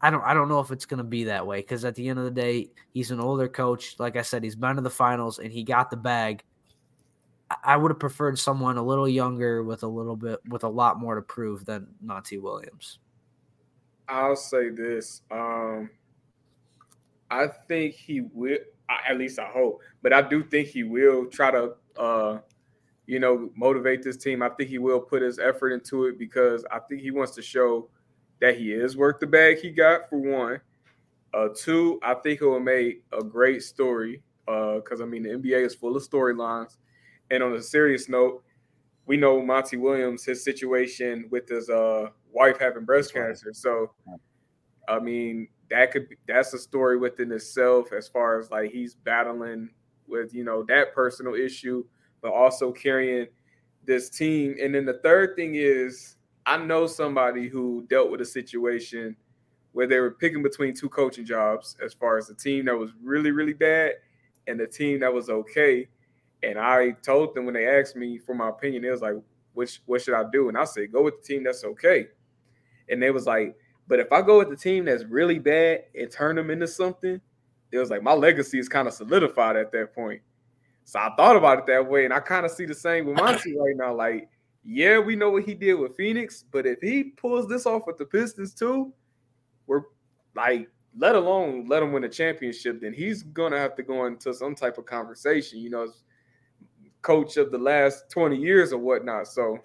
I 0.00 0.10
don't 0.10 0.22
I 0.22 0.34
don't 0.34 0.48
know 0.48 0.60
if 0.60 0.70
it's 0.70 0.86
going 0.86 0.98
to 0.98 1.04
be 1.04 1.24
that 1.24 1.46
way 1.46 1.60
because 1.60 1.84
at 1.84 1.96
the 1.96 2.08
end 2.08 2.20
of 2.20 2.26
the 2.26 2.30
day, 2.30 2.70
he's 2.92 3.10
an 3.10 3.18
older 3.18 3.48
coach. 3.48 3.96
Like 3.98 4.16
I 4.16 4.22
said, 4.22 4.44
he's 4.44 4.54
been 4.54 4.76
to 4.76 4.82
the 4.82 4.90
finals 4.90 5.40
and 5.40 5.50
he 5.52 5.64
got 5.64 5.90
the 5.90 5.96
bag. 5.96 6.44
I 7.62 7.76
would 7.76 7.92
have 7.92 8.00
preferred 8.00 8.38
someone 8.38 8.76
a 8.76 8.82
little 8.82 9.08
younger 9.08 9.62
with 9.62 9.82
a 9.84 9.86
little 9.86 10.16
bit 10.16 10.40
with 10.48 10.64
a 10.64 10.68
lot 10.68 10.98
more 10.98 11.14
to 11.14 11.22
prove 11.22 11.64
than 11.64 11.86
Monty 12.00 12.38
Williams. 12.38 12.98
I'll 14.08 14.36
say 14.36 14.70
this. 14.70 15.22
Um, 15.30 15.90
I 17.30 17.46
think 17.68 17.94
he 17.94 18.20
will. 18.20 18.58
At 19.08 19.18
least 19.18 19.38
I 19.38 19.46
hope, 19.46 19.80
but 20.02 20.12
I 20.12 20.22
do 20.22 20.44
think 20.44 20.68
he 20.68 20.84
will 20.84 21.26
try 21.26 21.50
to, 21.50 21.74
uh, 21.96 22.38
you 23.06 23.18
know, 23.18 23.50
motivate 23.56 24.02
this 24.02 24.16
team. 24.16 24.42
I 24.42 24.48
think 24.50 24.70
he 24.70 24.78
will 24.78 25.00
put 25.00 25.22
his 25.22 25.40
effort 25.40 25.70
into 25.70 26.04
it 26.06 26.18
because 26.18 26.64
I 26.70 26.78
think 26.78 27.00
he 27.00 27.10
wants 27.10 27.34
to 27.34 27.42
show 27.42 27.88
that 28.40 28.56
he 28.56 28.72
is 28.72 28.96
worth 28.96 29.18
the 29.18 29.26
bag 29.26 29.58
he 29.58 29.70
got. 29.70 30.08
For 30.08 30.18
one, 30.18 30.60
uh, 31.34 31.48
two, 31.56 31.98
I 32.02 32.14
think 32.14 32.40
will 32.40 32.60
make 32.60 33.02
a 33.12 33.24
great 33.24 33.62
story 33.62 34.22
because 34.46 35.00
uh, 35.00 35.04
I 35.04 35.06
mean 35.06 35.24
the 35.24 35.30
NBA 35.30 35.66
is 35.66 35.74
full 35.74 35.96
of 35.96 36.08
storylines 36.08 36.76
and 37.30 37.42
on 37.42 37.52
a 37.54 37.62
serious 37.62 38.08
note, 38.08 38.42
we 39.06 39.16
know 39.16 39.40
Monty 39.40 39.76
Williams, 39.76 40.24
his 40.24 40.44
situation 40.44 41.26
with 41.30 41.48
his 41.48 41.70
uh, 41.70 42.08
wife 42.32 42.58
having 42.58 42.84
breast 42.84 43.14
cancer. 43.14 43.52
So, 43.52 43.92
I 44.88 44.98
mean, 44.98 45.48
that 45.70 45.92
could 45.92 46.08
be, 46.08 46.16
that's 46.26 46.52
a 46.54 46.58
story 46.58 46.98
within 46.98 47.32
itself 47.32 47.92
as 47.92 48.08
far 48.08 48.38
as 48.38 48.50
like 48.50 48.70
he's 48.70 48.94
battling 48.94 49.70
with 50.08 50.32
you 50.32 50.44
know 50.44 50.64
that 50.64 50.94
personal 50.94 51.34
issue, 51.34 51.84
but 52.20 52.32
also 52.32 52.72
carrying 52.72 53.26
this 53.84 54.10
team. 54.10 54.56
And 54.60 54.74
then 54.74 54.84
the 54.84 55.00
third 55.04 55.36
thing 55.36 55.54
is, 55.54 56.16
I 56.44 56.56
know 56.56 56.86
somebody 56.86 57.48
who 57.48 57.86
dealt 57.88 58.10
with 58.10 58.20
a 58.20 58.26
situation 58.26 59.16
where 59.72 59.86
they 59.86 59.98
were 59.98 60.12
picking 60.12 60.42
between 60.42 60.74
two 60.74 60.88
coaching 60.88 61.24
jobs, 61.24 61.76
as 61.84 61.92
far 61.92 62.18
as 62.18 62.28
the 62.28 62.34
team 62.34 62.64
that 62.66 62.76
was 62.76 62.90
really 63.02 63.30
really 63.30 63.52
bad 63.52 63.92
and 64.48 64.58
the 64.58 64.66
team 64.66 65.00
that 65.00 65.12
was 65.12 65.28
okay 65.28 65.88
and 66.42 66.58
I 66.58 66.90
told 67.02 67.34
them 67.34 67.44
when 67.44 67.54
they 67.54 67.66
asked 67.66 67.96
me 67.96 68.18
for 68.18 68.34
my 68.34 68.48
opinion, 68.48 68.84
it 68.84 68.90
was 68.90 69.02
like, 69.02 69.14
which 69.54 69.80
what 69.86 70.02
should 70.02 70.14
I 70.14 70.24
do? 70.30 70.48
And 70.48 70.58
I 70.58 70.64
said, 70.64 70.92
go 70.92 71.02
with 71.02 71.22
the 71.22 71.26
team 71.26 71.44
that's 71.44 71.64
okay. 71.64 72.08
And 72.88 73.02
they 73.02 73.10
was 73.10 73.26
like, 73.26 73.56
but 73.88 74.00
if 74.00 74.12
I 74.12 74.20
go 74.22 74.38
with 74.38 74.50
the 74.50 74.56
team 74.56 74.84
that's 74.84 75.04
really 75.04 75.38
bad 75.38 75.84
and 75.94 76.10
turn 76.10 76.36
them 76.36 76.50
into 76.50 76.66
something, 76.66 77.20
it 77.72 77.78
was 77.78 77.90
like 77.90 78.02
my 78.02 78.12
legacy 78.12 78.58
is 78.58 78.68
kind 78.68 78.86
of 78.86 78.94
solidified 78.94 79.56
at 79.56 79.72
that 79.72 79.94
point. 79.94 80.20
So 80.84 81.00
I 81.00 81.10
thought 81.16 81.36
about 81.36 81.58
it 81.58 81.66
that 81.66 81.88
way, 81.88 82.04
and 82.04 82.14
I 82.14 82.20
kind 82.20 82.46
of 82.46 82.52
see 82.52 82.64
the 82.64 82.74
same 82.74 83.06
with 83.06 83.16
Monty 83.16 83.56
right 83.58 83.76
now. 83.76 83.94
Like, 83.94 84.28
yeah, 84.64 84.98
we 84.98 85.16
know 85.16 85.30
what 85.30 85.44
he 85.44 85.54
did 85.54 85.74
with 85.74 85.96
Phoenix, 85.96 86.44
but 86.50 86.66
if 86.66 86.80
he 86.80 87.04
pulls 87.04 87.48
this 87.48 87.66
off 87.66 87.82
with 87.86 87.98
the 87.98 88.04
Pistons 88.04 88.54
too, 88.54 88.92
we're 89.66 89.82
like, 90.34 90.68
let 90.98 91.14
alone 91.14 91.66
let 91.68 91.82
him 91.82 91.92
win 91.92 92.04
a 92.04 92.08
championship, 92.08 92.80
then 92.80 92.92
he's 92.92 93.22
gonna 93.22 93.58
have 93.58 93.74
to 93.76 93.82
go 93.82 94.06
into 94.06 94.32
some 94.32 94.54
type 94.54 94.78
of 94.78 94.86
conversation. 94.86 95.58
You 95.58 95.70
know, 95.70 95.88
coach 97.06 97.36
of 97.36 97.52
the 97.52 97.58
last 97.58 98.10
20 98.10 98.36
years 98.36 98.72
or 98.72 98.78
whatnot. 98.78 99.28
So 99.28 99.58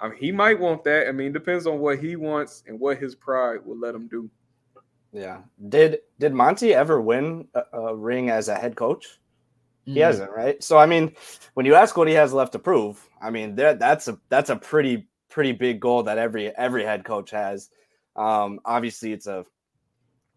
I 0.00 0.08
mean, 0.08 0.18
he 0.18 0.32
might 0.32 0.58
want 0.58 0.82
that. 0.84 1.06
I 1.06 1.12
mean, 1.12 1.32
depends 1.32 1.66
on 1.66 1.78
what 1.78 1.98
he 1.98 2.16
wants 2.16 2.64
and 2.66 2.80
what 2.80 2.98
his 2.98 3.14
pride 3.14 3.58
will 3.64 3.78
let 3.78 3.94
him 3.94 4.08
do. 4.08 4.30
Yeah. 5.12 5.42
Did 5.68 5.98
did 6.18 6.32
Monty 6.32 6.74
ever 6.74 7.00
win 7.00 7.46
a, 7.54 7.78
a 7.78 7.94
ring 7.94 8.30
as 8.30 8.48
a 8.48 8.56
head 8.56 8.74
coach? 8.74 9.20
Mm. 9.86 9.92
He 9.92 10.00
hasn't, 10.00 10.30
right? 10.32 10.62
So 10.64 10.78
I 10.78 10.86
mean, 10.86 11.14
when 11.52 11.66
you 11.66 11.74
ask 11.74 11.96
what 11.96 12.08
he 12.08 12.14
has 12.14 12.32
left 12.32 12.52
to 12.52 12.58
prove, 12.58 13.06
I 13.20 13.30
mean, 13.30 13.54
that 13.56 13.78
that's 13.78 14.08
a 14.08 14.18
that's 14.30 14.50
a 14.50 14.56
pretty 14.56 15.06
pretty 15.28 15.52
big 15.52 15.78
goal 15.78 16.04
that 16.04 16.18
every 16.18 16.56
every 16.56 16.84
head 16.84 17.04
coach 17.04 17.30
has. 17.30 17.70
Um, 18.16 18.60
obviously, 18.64 19.12
it's 19.12 19.26
a 19.26 19.44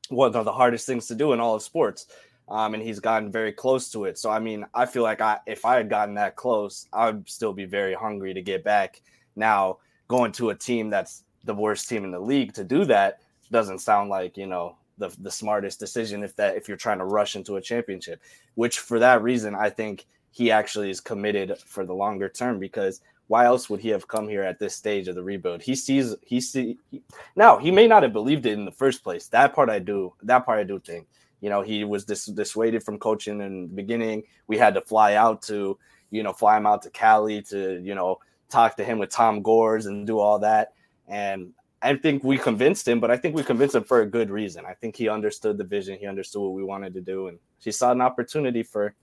one 0.10 0.36
of 0.36 0.45
the 0.45 0.52
hardest 0.52 0.86
things 0.86 1.08
to 1.08 1.15
do 1.15 1.34
in 1.34 1.39
all 1.39 1.56
of 1.56 1.63
sports 1.63 2.08
um, 2.49 2.73
and 2.73 2.83
he's 2.83 2.99
gotten 2.99 3.31
very 3.31 3.51
close 3.51 3.89
to 3.91 4.05
it. 4.05 4.17
So 4.17 4.29
I 4.29 4.39
mean, 4.39 4.65
I 4.73 4.86
feel 4.86 5.03
like 5.03 5.21
I 5.21 5.39
if 5.45 5.65
I 5.65 5.75
had 5.75 5.89
gotten 5.89 6.15
that 6.15 6.36
close, 6.36 6.88
I 6.93 7.07
would 7.07 7.29
still 7.29 7.53
be 7.53 7.65
very 7.65 7.93
hungry 7.93 8.33
to 8.33 8.41
get 8.41 8.63
back. 8.63 9.01
Now 9.36 9.77
going 10.07 10.31
to 10.33 10.51
a 10.51 10.55
team 10.55 10.89
that's 10.89 11.23
the 11.43 11.53
worst 11.53 11.89
team 11.89 12.03
in 12.03 12.12
the 12.12 12.19
league 12.19 12.53
to 12.53 12.63
do 12.63 12.86
that 12.86 13.19
doesn't 13.51 13.79
sound 13.79 14.10
like 14.10 14.38
you 14.38 14.47
know 14.47 14.75
the 14.97 15.10
the 15.19 15.31
smartest 15.31 15.79
decision 15.79 16.23
if 16.23 16.36
that 16.36 16.55
if 16.55 16.67
you're 16.67 16.77
trying 16.77 16.99
to 16.99 17.05
rush 17.05 17.36
into 17.36 17.57
a 17.57 17.62
championship. 17.62 18.21
Which 18.55 18.79
for 18.79 18.99
that 18.99 19.21
reason, 19.21 19.55
I 19.55 19.69
think 19.69 20.05
he 20.31 20.51
actually 20.51 20.89
is 20.89 21.01
committed 21.01 21.57
for 21.57 21.86
the 21.86 21.95
longer 21.95 22.29
term 22.29 22.60
because 22.60 23.01
why 23.27 23.43
else 23.43 23.69
would 23.69 23.81
he 23.81 23.89
have 23.89 24.07
come 24.07 24.29
here 24.29 24.43
at 24.43 24.57
this 24.57 24.73
stage 24.73 25.10
of 25.10 25.15
the 25.15 25.23
rebuild? 25.23 25.62
He 25.62 25.75
sees 25.75 26.15
he 26.23 26.39
see 26.39 26.77
he, 26.89 27.01
now 27.36 27.57
he 27.57 27.71
may 27.71 27.88
not 27.88 28.03
have 28.03 28.13
believed 28.13 28.45
it 28.45 28.53
in 28.53 28.63
the 28.63 28.71
first 28.71 29.03
place. 29.03 29.27
That 29.27 29.53
part 29.53 29.69
I 29.69 29.79
do. 29.79 30.13
That 30.23 30.45
part 30.45 30.60
I 30.60 30.63
do 30.63 30.79
think 30.79 31.07
you 31.41 31.50
know, 31.50 31.62
he 31.62 31.84
was 31.84 32.06
dis- 32.06 32.26
dissuaded 32.26 32.84
from 32.84 32.97
coaching 32.97 33.41
in 33.41 33.63
the 33.63 33.76
beginning. 33.76 34.23
We 34.47 34.58
had 34.58 34.73
to 34.73 34.82
fly 34.82 35.15
out 35.15 35.41
to, 35.43 35.78
you 36.10 36.23
know, 36.23 36.34
fly 36.34 36.58
him 36.58 36.65
out 36.65 36.82
to 36.84 36.89
Cali 36.89 37.41
to, 37.43 37.80
you 37.82 37.95
know, 37.95 38.19
talk 38.50 38.76
to 38.78 38.84
him 38.84 39.00
with 39.00 39.10
Tom 39.10 39.41
Gores 39.41 39.86
and 39.86 40.08
do 40.08 40.19
all 40.19 40.39
that. 40.39 40.73
And 41.08 41.54
I 41.82 41.95
think 41.95 42.23
we 42.23 42.38
convinced 42.38 42.88
him, 42.88 43.00
but 43.00 43.12
I 43.12 43.17
think 43.17 43.36
we 43.36 43.43
convinced 43.43 43.76
him 43.76 43.84
for 43.84 44.02
a 44.02 44.06
good 44.06 44.30
reason. 44.30 44.65
I 44.65 44.73
think 44.73 44.95
he 44.95 45.10
understood 45.10 45.58
the 45.58 45.63
vision, 45.63 45.97
he 46.00 46.08
understood 46.08 46.41
what 46.41 46.54
we 46.54 46.63
wanted 46.63 46.93
to 46.95 47.02
do, 47.02 47.28
and 47.28 47.38
he 47.60 47.71
saw 47.71 47.91
an 47.91 48.02
opportunity 48.02 48.63
for 48.63 48.95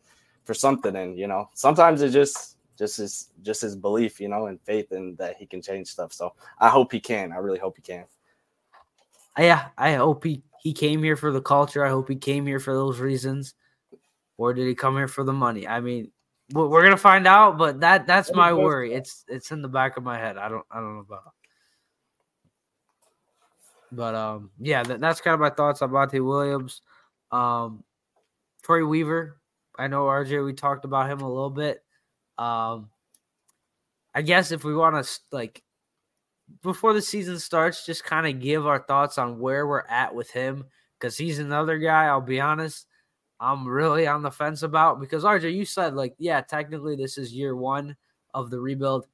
for 0.44 0.54
something. 0.54 0.96
And 0.96 1.16
you 1.16 1.28
know, 1.28 1.48
sometimes 1.54 2.02
it 2.02 2.10
just 2.10 2.56
just 2.76 2.96
his 2.96 3.28
just 3.42 3.62
his 3.62 3.76
belief, 3.76 4.20
you 4.20 4.28
know, 4.28 4.46
and 4.46 4.60
faith 4.62 4.90
in 4.90 5.14
that 5.16 5.36
he 5.36 5.46
can 5.46 5.62
change 5.62 5.86
stuff. 5.86 6.12
So 6.12 6.34
I 6.58 6.68
hope 6.68 6.90
he 6.90 7.00
can. 7.00 7.32
I 7.32 7.36
really 7.36 7.60
hope 7.60 7.76
he 7.76 7.82
can. 7.82 8.04
Yeah, 9.38 9.68
I 9.78 9.94
hope 9.94 10.24
he 10.24 10.42
he 10.64 10.72
came 10.72 11.02
here 11.02 11.14
for 11.14 11.30
the 11.30 11.42
culture. 11.42 11.84
I 11.84 11.90
hope 11.90 12.08
he 12.08 12.16
came 12.16 12.46
here 12.46 12.58
for 12.58 12.74
those 12.74 12.98
reasons, 12.98 13.54
or 14.38 14.54
did 14.54 14.66
he 14.66 14.74
come 14.74 14.96
here 14.96 15.06
for 15.06 15.22
the 15.22 15.32
money? 15.32 15.68
I 15.68 15.80
mean, 15.80 16.10
we're 16.52 16.82
gonna 16.82 16.96
find 16.96 17.26
out. 17.26 17.58
But 17.58 17.80
that 17.80 18.06
that's 18.06 18.32
my 18.32 18.52
worry. 18.52 18.94
It's 18.94 19.24
it's 19.28 19.52
in 19.52 19.60
the 19.60 19.68
back 19.68 19.98
of 19.98 20.02
my 20.02 20.18
head. 20.18 20.38
I 20.38 20.48
don't 20.48 20.64
I 20.70 20.76
don't 20.80 20.94
know 20.94 21.00
about. 21.00 21.32
But 23.92 24.14
um, 24.14 24.50
yeah, 24.58 24.82
that, 24.82 25.00
that's 25.00 25.20
kind 25.20 25.34
of 25.34 25.40
my 25.40 25.50
thoughts 25.50 25.82
on 25.82 25.92
Monty 25.92 26.20
Williams. 26.20 26.80
Um, 27.30 27.84
Troy 28.62 28.84
Weaver, 28.86 29.38
I 29.78 29.86
know 29.86 30.04
RJ. 30.04 30.44
We 30.44 30.54
talked 30.54 30.86
about 30.86 31.10
him 31.10 31.20
a 31.20 31.28
little 31.28 31.50
bit. 31.50 31.84
Um, 32.38 32.88
I 34.14 34.22
guess 34.22 34.50
if 34.50 34.64
we 34.64 34.74
want 34.74 35.04
to 35.04 35.20
like 35.30 35.62
before 36.62 36.92
the 36.92 37.02
season 37.02 37.38
starts, 37.38 37.86
just 37.86 38.04
kind 38.04 38.26
of 38.26 38.40
give 38.40 38.66
our 38.66 38.80
thoughts 38.80 39.18
on 39.18 39.38
where 39.38 39.66
we're 39.66 39.86
at 39.88 40.14
with 40.14 40.30
him 40.30 40.64
because 40.98 41.16
he's 41.16 41.38
another 41.38 41.78
guy. 41.78 42.06
I'll 42.06 42.20
be 42.20 42.40
honest, 42.40 42.86
I'm 43.40 43.66
really 43.66 44.06
on 44.06 44.22
the 44.22 44.30
fence 44.30 44.62
about 44.62 45.00
because 45.00 45.24
RJ, 45.24 45.54
you 45.54 45.64
said 45.64 45.94
like, 45.94 46.14
yeah, 46.18 46.40
technically 46.40 46.96
this 46.96 47.18
is 47.18 47.32
year 47.32 47.54
one 47.56 47.96
of 48.32 48.50
the 48.50 48.60
rebuild. 48.60 49.06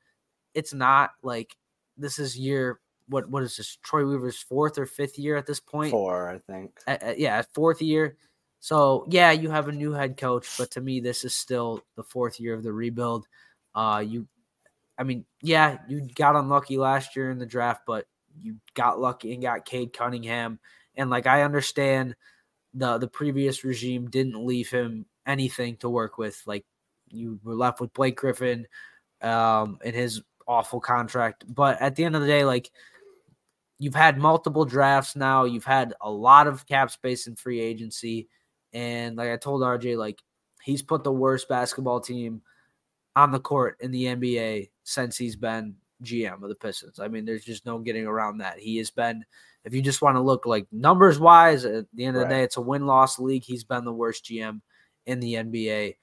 It's 0.55 0.74
not 0.74 1.11
like 1.22 1.57
this 1.97 2.18
is 2.18 2.38
year 2.38 2.80
what 3.09 3.28
what 3.28 3.43
is 3.43 3.57
this? 3.57 3.76
Troy 3.82 4.07
Weaver's 4.07 4.41
fourth 4.41 4.78
or 4.78 4.86
fifth 4.86 5.18
year 5.18 5.36
at 5.36 5.47
this 5.47 5.61
point. 5.61 5.91
Four, 5.91 6.30
I 6.30 6.38
think. 6.38 6.78
Uh, 6.86 7.14
yeah, 7.16 7.43
fourth 7.53 7.82
year. 7.82 8.16
So 8.61 9.07
yeah, 9.11 9.32
you 9.32 9.51
have 9.51 9.68
a 9.68 9.72
new 9.72 9.93
head 9.93 10.16
coach, 10.16 10.47
but 10.59 10.70
to 10.72 10.80
me, 10.80 11.01
this 11.01 11.24
is 11.24 11.34
still 11.34 11.82
the 11.97 12.05
fourth 12.05 12.38
year 12.38 12.55
of 12.55 12.62
the 12.62 12.72
rebuild. 12.72 13.26
Uh, 13.74 14.05
you, 14.07 14.28
I 15.01 15.03
mean, 15.03 15.25
yeah, 15.41 15.79
you 15.89 16.07
got 16.15 16.37
unlucky 16.37 16.77
last 16.77 17.17
year 17.17 17.31
in 17.31 17.39
the 17.39 17.47
draft, 17.47 17.85
but 17.87 18.05
you 18.39 18.57
got 18.75 19.01
lucky 19.01 19.33
and 19.33 19.43
got 19.43 19.65
Cade 19.65 19.95
Cunningham. 19.95 20.61
And 20.95 21.09
like 21.09 21.27
I 21.27 21.43
understand, 21.43 22.15
the 22.75 22.99
the 22.99 23.09
previous 23.09 23.65
regime 23.65 24.11
didn't 24.11 24.45
leave 24.45 24.71
him 24.71 25.07
anything 25.27 25.77
to 25.79 25.89
work 25.89 26.19
with. 26.19 26.41
Like 26.47 26.67
you 27.09 27.41
were 27.43 27.55
left 27.55 27.81
with 27.81 27.95
Blake 27.95 28.17
Griffin, 28.17 28.67
um, 29.23 29.79
and 29.83 29.95
his 29.95 30.21
awful 30.47 30.81
contract. 30.81 31.45
But 31.49 31.81
at 31.81 31.97
the 31.97 32.05
end 32.05 32.15
of 32.15 32.21
the 32.21 32.29
day, 32.29 32.45
like 32.45 32.71
you've 33.79 33.95
had 33.95 34.19
multiple 34.19 34.67
drafts 34.67 35.17
now. 35.17 35.45
You've 35.45 35.65
had 35.65 35.95
a 36.03 36.11
lot 36.11 36.47
of 36.47 36.67
cap 36.67 36.91
space 36.91 37.27
in 37.27 37.37
free 37.37 37.59
agency. 37.59 38.29
And 38.75 39.17
like 39.17 39.31
I 39.31 39.39
told 39.39 39.63
RJ, 39.63 39.97
like 39.97 40.21
he's 40.63 40.83
put 40.83 41.05
the 41.05 41.13
worst 41.13 41.49
basketball 41.49 42.01
team 42.01 42.43
on 43.17 43.33
the 43.33 43.41
court 43.41 43.79
in 43.81 43.91
the 43.91 44.05
NBA 44.05 44.69
since 44.91 45.16
he's 45.16 45.36
been 45.36 45.76
GM 46.03 46.43
of 46.43 46.49
the 46.49 46.55
Pistons. 46.55 46.99
I 46.99 47.09
mean, 47.09 47.24
there's 47.24 47.45
just 47.45 47.64
no 47.64 47.78
getting 47.78 48.07
around 48.07 48.38
that. 48.38 48.59
He 48.59 48.78
has 48.78 48.91
been, 48.91 49.24
if 49.64 49.72
you 49.72 49.82
just 49.82 50.03
want 50.03 50.16
to 50.16 50.20
look 50.20 50.47
like 50.47 50.66
numbers 50.72 51.18
wise, 51.18 51.64
at 51.64 51.86
the 51.95 52.05
end 52.05 52.16
of 52.16 52.22
the 52.22 52.28
day, 52.28 52.43
it's 52.43 52.57
a 52.57 52.61
win 52.61 52.86
loss 52.86 53.18
league. 53.18 53.45
He's 53.45 53.64
been 53.64 53.84
the 53.84 53.93
worst 53.93 54.24
GM 54.24 54.61
in 55.07 55.20
the 55.20 55.34
NBA, 55.34 55.97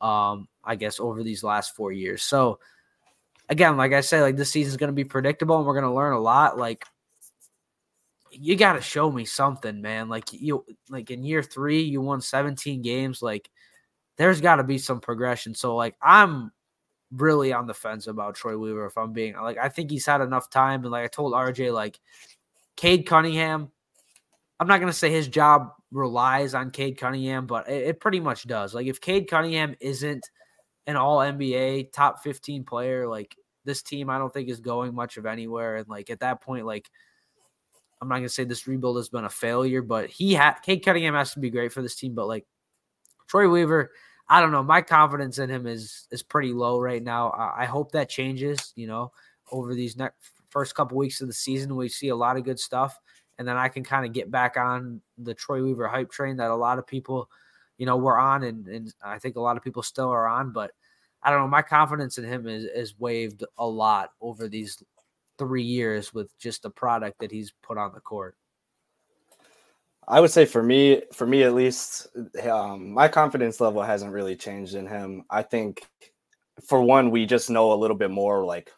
um, 0.00 0.48
I 0.62 0.76
guess, 0.76 1.00
over 1.00 1.22
these 1.22 1.42
last 1.42 1.74
four 1.74 1.90
years. 1.90 2.22
So, 2.22 2.58
again, 3.48 3.76
like 3.76 3.92
I 3.92 4.00
say, 4.02 4.20
like 4.20 4.36
this 4.36 4.50
season's 4.50 4.76
going 4.76 4.88
to 4.88 4.94
be 4.94 5.04
predictable 5.04 5.56
and 5.56 5.66
we're 5.66 5.80
going 5.80 5.90
to 5.90 5.94
learn 5.94 6.12
a 6.12 6.20
lot. 6.20 6.58
Like, 6.58 6.84
you 8.30 8.56
got 8.56 8.74
to 8.74 8.82
show 8.82 9.10
me 9.10 9.24
something, 9.24 9.80
man. 9.80 10.08
Like 10.08 10.32
you, 10.32 10.64
like 10.90 11.10
in 11.10 11.22
year 11.22 11.42
three, 11.42 11.82
you 11.82 12.00
won 12.00 12.20
17 12.20 12.82
games. 12.82 13.22
Like 13.22 13.48
there's 14.16 14.40
got 14.40 14.56
to 14.56 14.64
be 14.64 14.78
some 14.78 15.00
progression. 15.00 15.54
So 15.54 15.76
like 15.76 15.94
I'm 16.02 16.50
really 17.16 17.52
on 17.52 17.66
the 17.66 17.74
fence 17.74 18.06
about 18.06 18.34
Troy 18.34 18.56
Weaver. 18.56 18.86
If 18.86 18.98
I'm 18.98 19.12
being 19.12 19.34
like, 19.36 19.58
I 19.58 19.68
think 19.68 19.90
he's 19.90 20.06
had 20.06 20.20
enough 20.20 20.50
time. 20.50 20.82
And 20.82 20.92
like 20.92 21.04
I 21.04 21.08
told 21.08 21.32
RJ, 21.32 21.72
like 21.72 21.98
Cade 22.76 23.06
Cunningham, 23.06 23.70
I'm 24.60 24.68
not 24.68 24.80
gonna 24.80 24.92
say 24.92 25.10
his 25.10 25.28
job 25.28 25.72
relies 25.90 26.54
on 26.54 26.70
Cade 26.70 26.98
Cunningham, 26.98 27.46
but 27.46 27.68
it, 27.68 27.88
it 27.88 28.00
pretty 28.00 28.20
much 28.20 28.46
does. 28.46 28.74
Like 28.74 28.86
if 28.86 29.00
Cade 29.00 29.28
Cunningham 29.28 29.74
isn't 29.80 30.28
an 30.86 30.96
All 30.96 31.18
NBA 31.18 31.92
top 31.92 32.22
15 32.22 32.64
player, 32.64 33.08
like 33.08 33.36
this 33.64 33.82
team, 33.82 34.10
I 34.10 34.18
don't 34.18 34.32
think 34.32 34.48
is 34.48 34.60
going 34.60 34.94
much 34.94 35.16
of 35.16 35.26
anywhere. 35.26 35.76
And 35.76 35.88
like 35.88 36.10
at 36.10 36.20
that 36.20 36.42
point, 36.42 36.66
like 36.66 36.90
I'm 38.00 38.08
not 38.08 38.16
gonna 38.16 38.28
say 38.28 38.44
this 38.44 38.66
rebuild 38.66 38.96
has 38.96 39.08
been 39.08 39.24
a 39.24 39.30
failure, 39.30 39.82
but 39.82 40.10
he 40.10 40.34
had 40.34 40.54
Cade 40.62 40.84
Cunningham 40.84 41.14
has 41.14 41.32
to 41.34 41.40
be 41.40 41.50
great 41.50 41.72
for 41.72 41.82
this 41.82 41.94
team. 41.94 42.14
But 42.14 42.28
like 42.28 42.46
Troy 43.28 43.48
Weaver, 43.48 43.90
I 44.28 44.40
don't 44.40 44.52
know. 44.52 44.62
My 44.62 44.80
confidence 44.82 45.38
in 45.38 45.50
him 45.50 45.66
is 45.66 46.06
is 46.10 46.22
pretty 46.22 46.52
low 46.52 46.78
right 46.78 47.02
now. 47.02 47.30
I, 47.30 47.62
I 47.62 47.64
hope 47.66 47.92
that 47.92 48.08
changes. 48.08 48.72
You 48.76 48.86
know, 48.86 49.12
over 49.52 49.74
these 49.74 49.96
next 49.96 50.16
first 50.48 50.74
couple 50.74 50.96
weeks 50.96 51.20
of 51.20 51.26
the 51.26 51.34
season, 51.34 51.76
we 51.76 51.88
see 51.88 52.08
a 52.08 52.16
lot 52.16 52.36
of 52.36 52.44
good 52.44 52.58
stuff, 52.58 52.98
and 53.38 53.46
then 53.46 53.56
I 53.56 53.68
can 53.68 53.84
kind 53.84 54.06
of 54.06 54.12
get 54.12 54.30
back 54.30 54.56
on 54.56 55.00
the 55.18 55.34
Troy 55.34 55.62
Weaver 55.62 55.88
hype 55.88 56.10
train 56.10 56.36
that 56.38 56.50
a 56.50 56.56
lot 56.56 56.78
of 56.78 56.86
people, 56.86 57.28
you 57.76 57.86
know, 57.86 57.96
were 57.96 58.18
on, 58.18 58.44
and 58.44 58.66
and 58.68 58.94
I 59.04 59.18
think 59.18 59.36
a 59.36 59.40
lot 59.40 59.56
of 59.56 59.62
people 59.62 59.82
still 59.82 60.08
are 60.08 60.26
on. 60.26 60.52
But 60.52 60.70
I 61.22 61.30
don't 61.30 61.40
know. 61.40 61.48
My 61.48 61.62
confidence 61.62 62.18
in 62.18 62.24
him 62.24 62.46
is 62.48 62.64
is 62.64 62.98
waived 62.98 63.44
a 63.58 63.66
lot 63.66 64.10
over 64.20 64.48
these 64.48 64.82
three 65.38 65.62
years 65.62 66.14
with 66.14 66.36
just 66.38 66.62
the 66.62 66.70
product 66.70 67.18
that 67.20 67.30
he's 67.30 67.52
put 67.62 67.78
on 67.78 67.92
the 67.94 68.00
court? 68.00 68.36
I 70.06 70.20
would 70.20 70.30
say 70.30 70.44
for 70.44 70.62
me, 70.62 71.02
for 71.12 71.26
me 71.26 71.42
at 71.42 71.54
least, 71.54 72.08
um, 72.50 72.92
my 72.92 73.08
confidence 73.08 73.60
level 73.60 73.82
hasn't 73.82 74.12
really 74.12 74.36
changed 74.36 74.74
in 74.74 74.86
him. 74.86 75.24
I 75.30 75.42
think, 75.42 75.86
for 76.66 76.82
one, 76.82 77.10
we 77.10 77.26
just 77.26 77.50
know 77.50 77.72
a 77.72 77.74
little 77.74 77.96
bit 77.96 78.10
more 78.10 78.44
like 78.44 78.70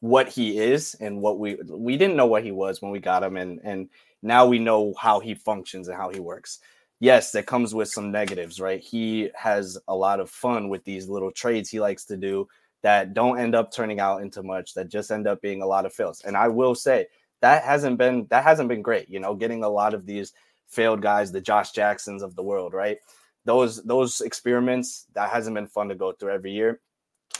what 0.00 0.28
he 0.28 0.58
is 0.58 0.94
and 1.00 1.20
what 1.20 1.38
we 1.38 1.56
we 1.70 1.96
didn't 1.96 2.16
know 2.16 2.26
what 2.26 2.44
he 2.44 2.50
was 2.50 2.82
when 2.82 2.90
we 2.90 2.98
got 2.98 3.22
him, 3.22 3.36
and 3.36 3.60
and 3.62 3.88
now 4.22 4.46
we 4.46 4.58
know 4.58 4.94
how 4.98 5.20
he 5.20 5.34
functions 5.34 5.88
and 5.88 5.96
how 5.96 6.10
he 6.10 6.20
works. 6.20 6.60
Yes, 7.00 7.32
that 7.32 7.46
comes 7.46 7.74
with 7.74 7.88
some 7.88 8.12
negatives, 8.12 8.60
right? 8.60 8.80
He 8.80 9.30
has 9.34 9.78
a 9.88 9.94
lot 9.94 10.20
of 10.20 10.30
fun 10.30 10.68
with 10.68 10.84
these 10.84 11.08
little 11.08 11.32
trades 11.32 11.68
he 11.68 11.80
likes 11.80 12.04
to 12.06 12.16
do 12.16 12.48
that 12.82 13.14
don't 13.14 13.38
end 13.38 13.54
up 13.54 13.72
turning 13.72 14.00
out 14.00 14.22
into 14.22 14.42
much 14.42 14.74
that 14.74 14.88
just 14.88 15.10
end 15.10 15.26
up 15.26 15.40
being 15.40 15.62
a 15.62 15.66
lot 15.66 15.86
of 15.86 15.92
fails 15.92 16.20
and 16.22 16.36
i 16.36 16.48
will 16.48 16.74
say 16.74 17.06
that 17.42 17.64
hasn't 17.64 17.98
been 17.98 18.26
that 18.30 18.44
hasn't 18.44 18.68
been 18.68 18.82
great 18.82 19.08
you 19.10 19.20
know 19.20 19.34
getting 19.34 19.62
a 19.62 19.68
lot 19.68 19.92
of 19.92 20.06
these 20.06 20.32
failed 20.68 21.02
guys 21.02 21.30
the 21.30 21.40
josh 21.40 21.72
jacksons 21.72 22.22
of 22.22 22.34
the 22.34 22.42
world 22.42 22.72
right? 22.72 22.98
Those 23.44 23.82
those 23.82 24.20
experiments 24.20 25.06
that 25.14 25.30
hasn't 25.30 25.54
been 25.54 25.66
fun 25.66 25.88
to 25.88 25.94
go 25.94 26.12
through 26.12 26.32
every 26.32 26.52
year. 26.52 26.80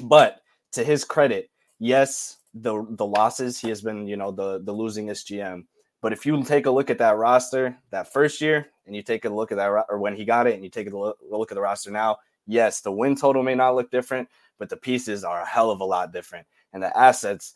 But 0.01 0.43
to 0.73 0.85
his 0.85 1.05
credit 1.05 1.51
yes 1.79 2.39
the 2.55 2.85
the 2.91 3.07
losses 3.07 3.59
he 3.59 3.69
has 3.69 3.81
been 3.81 4.07
you 4.07 4.17
know 4.17 4.31
the 4.31 4.61
the 4.63 4.75
losingest 4.75 5.27
gm 5.31 5.65
but 6.03 6.13
if 6.13 6.27
you 6.27 6.43
take 6.43 6.67
a 6.67 6.71
look 6.71 6.91
at 6.91 6.99
that 6.99 7.17
roster 7.17 7.77
that 7.91 8.13
first 8.13 8.41
year 8.41 8.69
and 8.87 8.95
you 8.95 9.03
take 9.03 9.25
a 9.25 9.29
look 9.29 9.53
at 9.53 9.57
that 9.57 9.69
or 9.89 9.99
when 9.99 10.15
he 10.15 10.25
got 10.25 10.47
it 10.47 10.55
and 10.55 10.63
you 10.63 10.69
take 10.69 10.91
a 10.91 10.97
look, 10.97 11.19
look 11.31 11.51
at 11.51 11.55
the 11.55 11.61
roster 11.61 11.91
now 11.91 12.17
yes 12.47 12.81
the 12.83 12.93
win 12.93 13.17
total 13.17 13.43
may 13.43 13.55
not 13.55 13.75
look 13.75 13.91
different 13.91 14.29
but 14.63 14.69
the 14.69 14.77
pieces 14.77 15.25
are 15.25 15.43
a 15.43 15.47
hell 15.47 15.73
of 15.73 15.81
a 15.81 15.85
lot 15.85 16.13
different. 16.13 16.47
And 16.73 16.81
the 16.81 16.97
assets, 16.97 17.55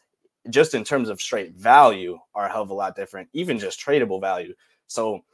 just 0.50 0.74
in 0.74 0.84
terms 0.84 1.08
of 1.08 1.20
straight 1.20 1.54
value, 1.54 2.18
are 2.34 2.46
a 2.46 2.52
hell 2.52 2.62
of 2.62 2.70
a 2.70 2.74
lot 2.74 2.96
different, 2.96 3.28
even 3.32 3.58
just 3.58 3.80
tradable 3.80 4.20
value. 4.20 4.54
So, 4.86 5.24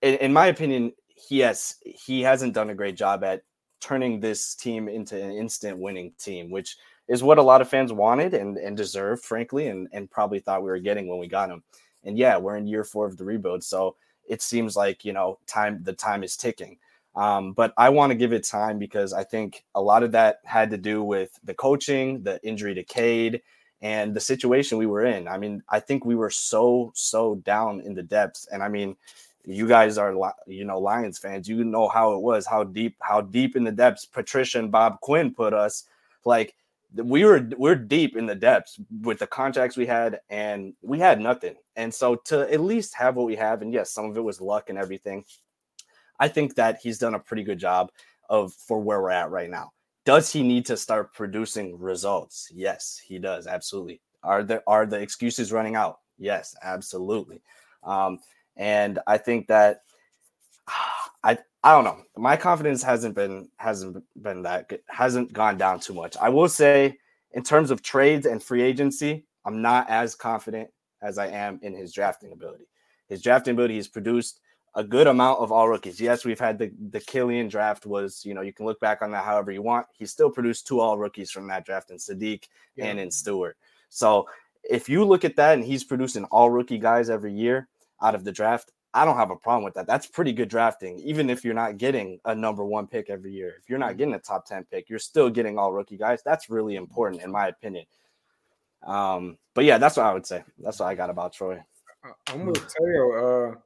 in, 0.00 0.14
in 0.16 0.32
my 0.32 0.46
opinion, 0.46 0.92
he 1.06 1.40
has 1.40 1.76
he 1.84 2.22
hasn't 2.22 2.54
done 2.54 2.70
a 2.70 2.74
great 2.74 2.96
job 2.96 3.24
at 3.24 3.42
turning 3.80 4.20
this 4.20 4.54
team 4.54 4.88
into 4.88 5.20
an 5.20 5.32
instant 5.32 5.78
winning 5.78 6.12
team, 6.18 6.50
which 6.50 6.76
is 7.08 7.22
what 7.22 7.38
a 7.38 7.42
lot 7.42 7.60
of 7.60 7.68
fans 7.68 7.92
wanted 7.92 8.32
and, 8.32 8.56
and 8.56 8.76
deserved, 8.76 9.24
frankly, 9.24 9.68
and, 9.68 9.88
and 9.92 10.10
probably 10.10 10.38
thought 10.38 10.62
we 10.62 10.70
were 10.70 10.78
getting 10.78 11.08
when 11.08 11.18
we 11.18 11.26
got 11.26 11.50
him. 11.50 11.62
And 12.04 12.16
yeah, 12.16 12.36
we're 12.36 12.56
in 12.56 12.66
year 12.66 12.84
four 12.84 13.06
of 13.06 13.16
the 13.16 13.24
rebuild. 13.24 13.64
So 13.64 13.96
it 14.28 14.40
seems 14.40 14.76
like, 14.76 15.04
you 15.04 15.12
know, 15.12 15.38
time 15.46 15.80
the 15.82 15.92
time 15.92 16.22
is 16.22 16.36
ticking. 16.36 16.78
Um, 17.14 17.52
but 17.52 17.74
I 17.76 17.90
want 17.90 18.10
to 18.10 18.16
give 18.16 18.32
it 18.32 18.44
time 18.44 18.78
because 18.78 19.12
I 19.12 19.24
think 19.24 19.64
a 19.74 19.82
lot 19.82 20.02
of 20.02 20.12
that 20.12 20.38
had 20.44 20.70
to 20.70 20.78
do 20.78 21.02
with 21.02 21.38
the 21.44 21.54
coaching, 21.54 22.22
the 22.22 22.40
injury 22.42 22.74
to 22.74 22.84
Cade, 22.84 23.42
and 23.82 24.14
the 24.14 24.20
situation 24.20 24.78
we 24.78 24.86
were 24.86 25.04
in. 25.04 25.28
I 25.28 25.36
mean, 25.36 25.62
I 25.68 25.80
think 25.80 26.04
we 26.04 26.14
were 26.14 26.30
so, 26.30 26.92
so 26.94 27.36
down 27.36 27.80
in 27.80 27.94
the 27.94 28.02
depths. 28.02 28.46
And 28.52 28.62
I 28.62 28.68
mean, 28.68 28.96
you 29.44 29.66
guys 29.66 29.98
are, 29.98 30.14
you 30.46 30.64
know, 30.64 30.78
Lions 30.78 31.18
fans. 31.18 31.48
You 31.48 31.64
know 31.64 31.88
how 31.88 32.14
it 32.14 32.22
was, 32.22 32.46
how 32.46 32.64
deep, 32.64 32.96
how 33.00 33.20
deep 33.20 33.56
in 33.56 33.64
the 33.64 33.72
depths 33.72 34.06
Patricia 34.06 34.60
and 34.60 34.70
Bob 34.70 35.00
Quinn 35.00 35.34
put 35.34 35.52
us. 35.52 35.84
Like 36.24 36.54
we 36.94 37.24
were, 37.24 37.48
we're 37.56 37.74
deep 37.74 38.16
in 38.16 38.26
the 38.26 38.34
depths 38.36 38.78
with 39.02 39.18
the 39.18 39.26
contracts 39.26 39.76
we 39.76 39.86
had, 39.86 40.20
and 40.30 40.74
we 40.82 41.00
had 41.00 41.20
nothing. 41.20 41.56
And 41.74 41.92
so 41.92 42.14
to 42.26 42.50
at 42.52 42.60
least 42.60 42.94
have 42.94 43.16
what 43.16 43.26
we 43.26 43.36
have, 43.36 43.62
and 43.62 43.72
yes, 43.72 43.90
some 43.90 44.08
of 44.08 44.16
it 44.16 44.20
was 44.22 44.40
luck 44.40 44.70
and 44.70 44.78
everything 44.78 45.24
I 46.22 46.28
think 46.28 46.54
that 46.54 46.78
he's 46.80 46.98
done 46.98 47.16
a 47.16 47.18
pretty 47.18 47.42
good 47.42 47.58
job 47.58 47.90
of 48.30 48.52
for 48.52 48.78
where 48.78 49.02
we're 49.02 49.10
at 49.10 49.32
right 49.32 49.50
now. 49.50 49.72
Does 50.04 50.32
he 50.32 50.42
need 50.42 50.66
to 50.66 50.76
start 50.76 51.14
producing 51.14 51.78
results? 51.78 52.50
Yes, 52.52 53.00
he 53.04 53.18
does. 53.18 53.46
Absolutely. 53.46 54.00
Are 54.22 54.42
the 54.42 54.62
are 54.66 54.86
the 54.86 55.00
excuses 55.00 55.52
running 55.52 55.76
out? 55.76 56.00
Yes, 56.18 56.54
absolutely. 56.62 57.42
Um, 57.82 58.18
and 58.56 58.98
I 59.06 59.18
think 59.18 59.46
that 59.48 59.82
I 61.24 61.38
I 61.64 61.72
don't 61.72 61.84
know. 61.84 62.02
My 62.16 62.36
confidence 62.36 62.82
hasn't 62.82 63.14
been 63.14 63.48
hasn't 63.56 64.02
been 64.20 64.42
that 64.42 64.68
good, 64.68 64.80
hasn't 64.88 65.32
gone 65.32 65.56
down 65.56 65.80
too 65.80 65.94
much. 65.94 66.16
I 66.20 66.28
will 66.28 66.48
say 66.48 66.98
in 67.32 67.42
terms 67.42 67.70
of 67.70 67.82
trades 67.82 68.26
and 68.26 68.42
free 68.42 68.62
agency, 68.62 69.24
I'm 69.44 69.62
not 69.62 69.88
as 69.88 70.14
confident 70.14 70.68
as 71.00 71.18
I 71.18 71.28
am 71.28 71.58
in 71.62 71.74
his 71.74 71.92
drafting 71.92 72.32
ability. 72.32 72.64
His 73.08 73.22
drafting 73.22 73.52
ability, 73.52 73.74
he's 73.74 73.88
produced 73.88 74.40
a 74.74 74.82
good 74.82 75.06
amount 75.06 75.40
of 75.40 75.52
all 75.52 75.68
rookies. 75.68 76.00
Yes, 76.00 76.24
we've 76.24 76.40
had 76.40 76.58
the 76.58 76.72
the 76.90 77.00
Killian 77.00 77.48
draft 77.48 77.86
was, 77.86 78.24
you 78.24 78.34
know, 78.34 78.40
you 78.40 78.52
can 78.52 78.66
look 78.66 78.80
back 78.80 79.02
on 79.02 79.10
that 79.10 79.24
however 79.24 79.52
you 79.52 79.62
want. 79.62 79.86
He 79.92 80.06
still 80.06 80.30
produced 80.30 80.66
two 80.66 80.80
all 80.80 80.98
rookies 80.98 81.30
from 81.30 81.46
that 81.48 81.66
draft 81.66 81.90
in 81.90 81.98
Saddiq 81.98 82.44
yeah. 82.76 82.86
and 82.86 82.98
in 82.98 83.10
Stewart. 83.10 83.56
So 83.88 84.26
if 84.64 84.88
you 84.88 85.04
look 85.04 85.24
at 85.24 85.36
that 85.36 85.54
and 85.54 85.64
he's 85.64 85.84
producing 85.84 86.24
all 86.26 86.50
rookie 86.50 86.78
guys 86.78 87.10
every 87.10 87.32
year 87.32 87.68
out 88.00 88.14
of 88.14 88.24
the 88.24 88.32
draft, 88.32 88.72
I 88.94 89.04
don't 89.04 89.16
have 89.16 89.30
a 89.30 89.36
problem 89.36 89.64
with 89.64 89.74
that. 89.74 89.86
That's 89.86 90.06
pretty 90.06 90.32
good 90.32 90.48
drafting, 90.48 90.98
even 91.00 91.30
if 91.30 91.44
you're 91.44 91.54
not 91.54 91.78
getting 91.78 92.18
a 92.24 92.34
number 92.34 92.64
one 92.64 92.86
pick 92.86 93.08
every 93.08 93.32
year. 93.32 93.54
If 93.60 93.68
you're 93.68 93.78
not 93.78 93.90
mm-hmm. 93.90 93.98
getting 93.98 94.14
a 94.14 94.18
top 94.18 94.46
10 94.46 94.64
pick, 94.70 94.90
you're 94.90 94.98
still 94.98 95.30
getting 95.30 95.58
all 95.58 95.72
rookie 95.72 95.96
guys. 95.96 96.20
That's 96.24 96.50
really 96.50 96.76
important, 96.76 97.22
in 97.22 97.30
my 97.30 97.48
opinion. 97.48 97.86
Um, 98.86 99.38
but 99.54 99.64
yeah, 99.64 99.78
that's 99.78 99.96
what 99.96 100.06
I 100.06 100.12
would 100.12 100.26
say. 100.26 100.42
That's 100.58 100.78
what 100.78 100.86
I 100.86 100.94
got 100.94 101.10
about 101.10 101.32
Troy. 101.32 101.62
I'm 102.28 102.38
gonna 102.38 102.52
tell 102.52 102.86
you, 102.86 103.54
uh, 103.54 103.60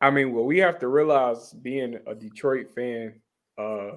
I 0.00 0.10
mean, 0.10 0.32
what 0.32 0.46
we 0.46 0.58
have 0.58 0.78
to 0.78 0.88
realize 0.88 1.52
being 1.52 1.98
a 2.06 2.14
Detroit 2.14 2.70
fan, 2.74 3.14
uh, 3.58 3.90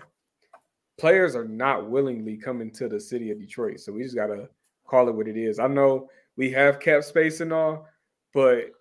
players 0.99 1.35
are 1.35 1.47
not 1.47 1.89
willingly 1.89 2.37
coming 2.37 2.71
to 2.71 2.87
the 2.87 2.99
city 2.99 3.31
of 3.31 3.39
Detroit. 3.39 3.79
So 3.79 3.93
we 3.93 4.03
just 4.03 4.15
gotta 4.15 4.49
call 4.85 5.07
it 5.07 5.15
what 5.15 5.27
it 5.27 5.37
is. 5.37 5.59
I 5.59 5.67
know 5.67 6.09
we 6.35 6.51
have 6.51 6.79
cap 6.79 7.03
space 7.03 7.39
and 7.39 7.53
all, 7.53 7.87
but 8.33 8.71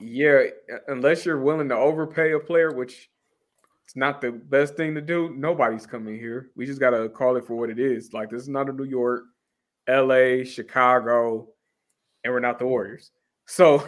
yeah, 0.00 0.44
unless 0.88 1.24
you're 1.24 1.40
willing 1.40 1.68
to 1.68 1.76
overpay 1.76 2.32
a 2.32 2.40
player, 2.40 2.72
which 2.72 3.10
it's 3.84 3.96
not 3.96 4.20
the 4.20 4.32
best 4.32 4.74
thing 4.74 4.94
to 4.94 5.00
do, 5.00 5.32
nobody's 5.36 5.86
coming 5.86 6.18
here. 6.18 6.50
We 6.56 6.66
just 6.66 6.80
gotta 6.80 7.08
call 7.08 7.36
it 7.36 7.46
for 7.46 7.54
what 7.54 7.70
it 7.70 7.78
is. 7.78 8.12
Like 8.12 8.30
this 8.30 8.42
is 8.42 8.48
not 8.48 8.68
a 8.68 8.72
New 8.72 8.84
York, 8.84 9.24
LA, 9.88 10.44
Chicago, 10.44 11.48
and 12.24 12.32
we're 12.32 12.40
not 12.40 12.58
the 12.58 12.66
Warriors. 12.66 13.10
So 13.46 13.86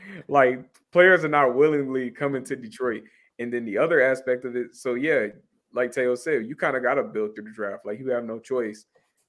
like 0.28 0.64
players 0.92 1.24
are 1.24 1.28
not 1.28 1.54
willingly 1.54 2.10
coming 2.10 2.44
to 2.44 2.56
Detroit. 2.56 3.02
And 3.38 3.52
then 3.52 3.64
the 3.64 3.78
other 3.78 4.00
aspect 4.00 4.44
of 4.44 4.56
it, 4.56 4.74
so 4.74 4.94
yeah, 4.94 5.26
like 5.72 5.92
Teo 5.92 6.14
said, 6.14 6.46
you 6.46 6.56
kind 6.56 6.76
of 6.76 6.82
got 6.82 6.94
to 6.94 7.04
build 7.04 7.34
through 7.34 7.44
the 7.44 7.52
draft. 7.52 7.86
Like 7.86 7.98
you 8.00 8.08
have 8.10 8.24
no 8.24 8.38
choice. 8.38 8.86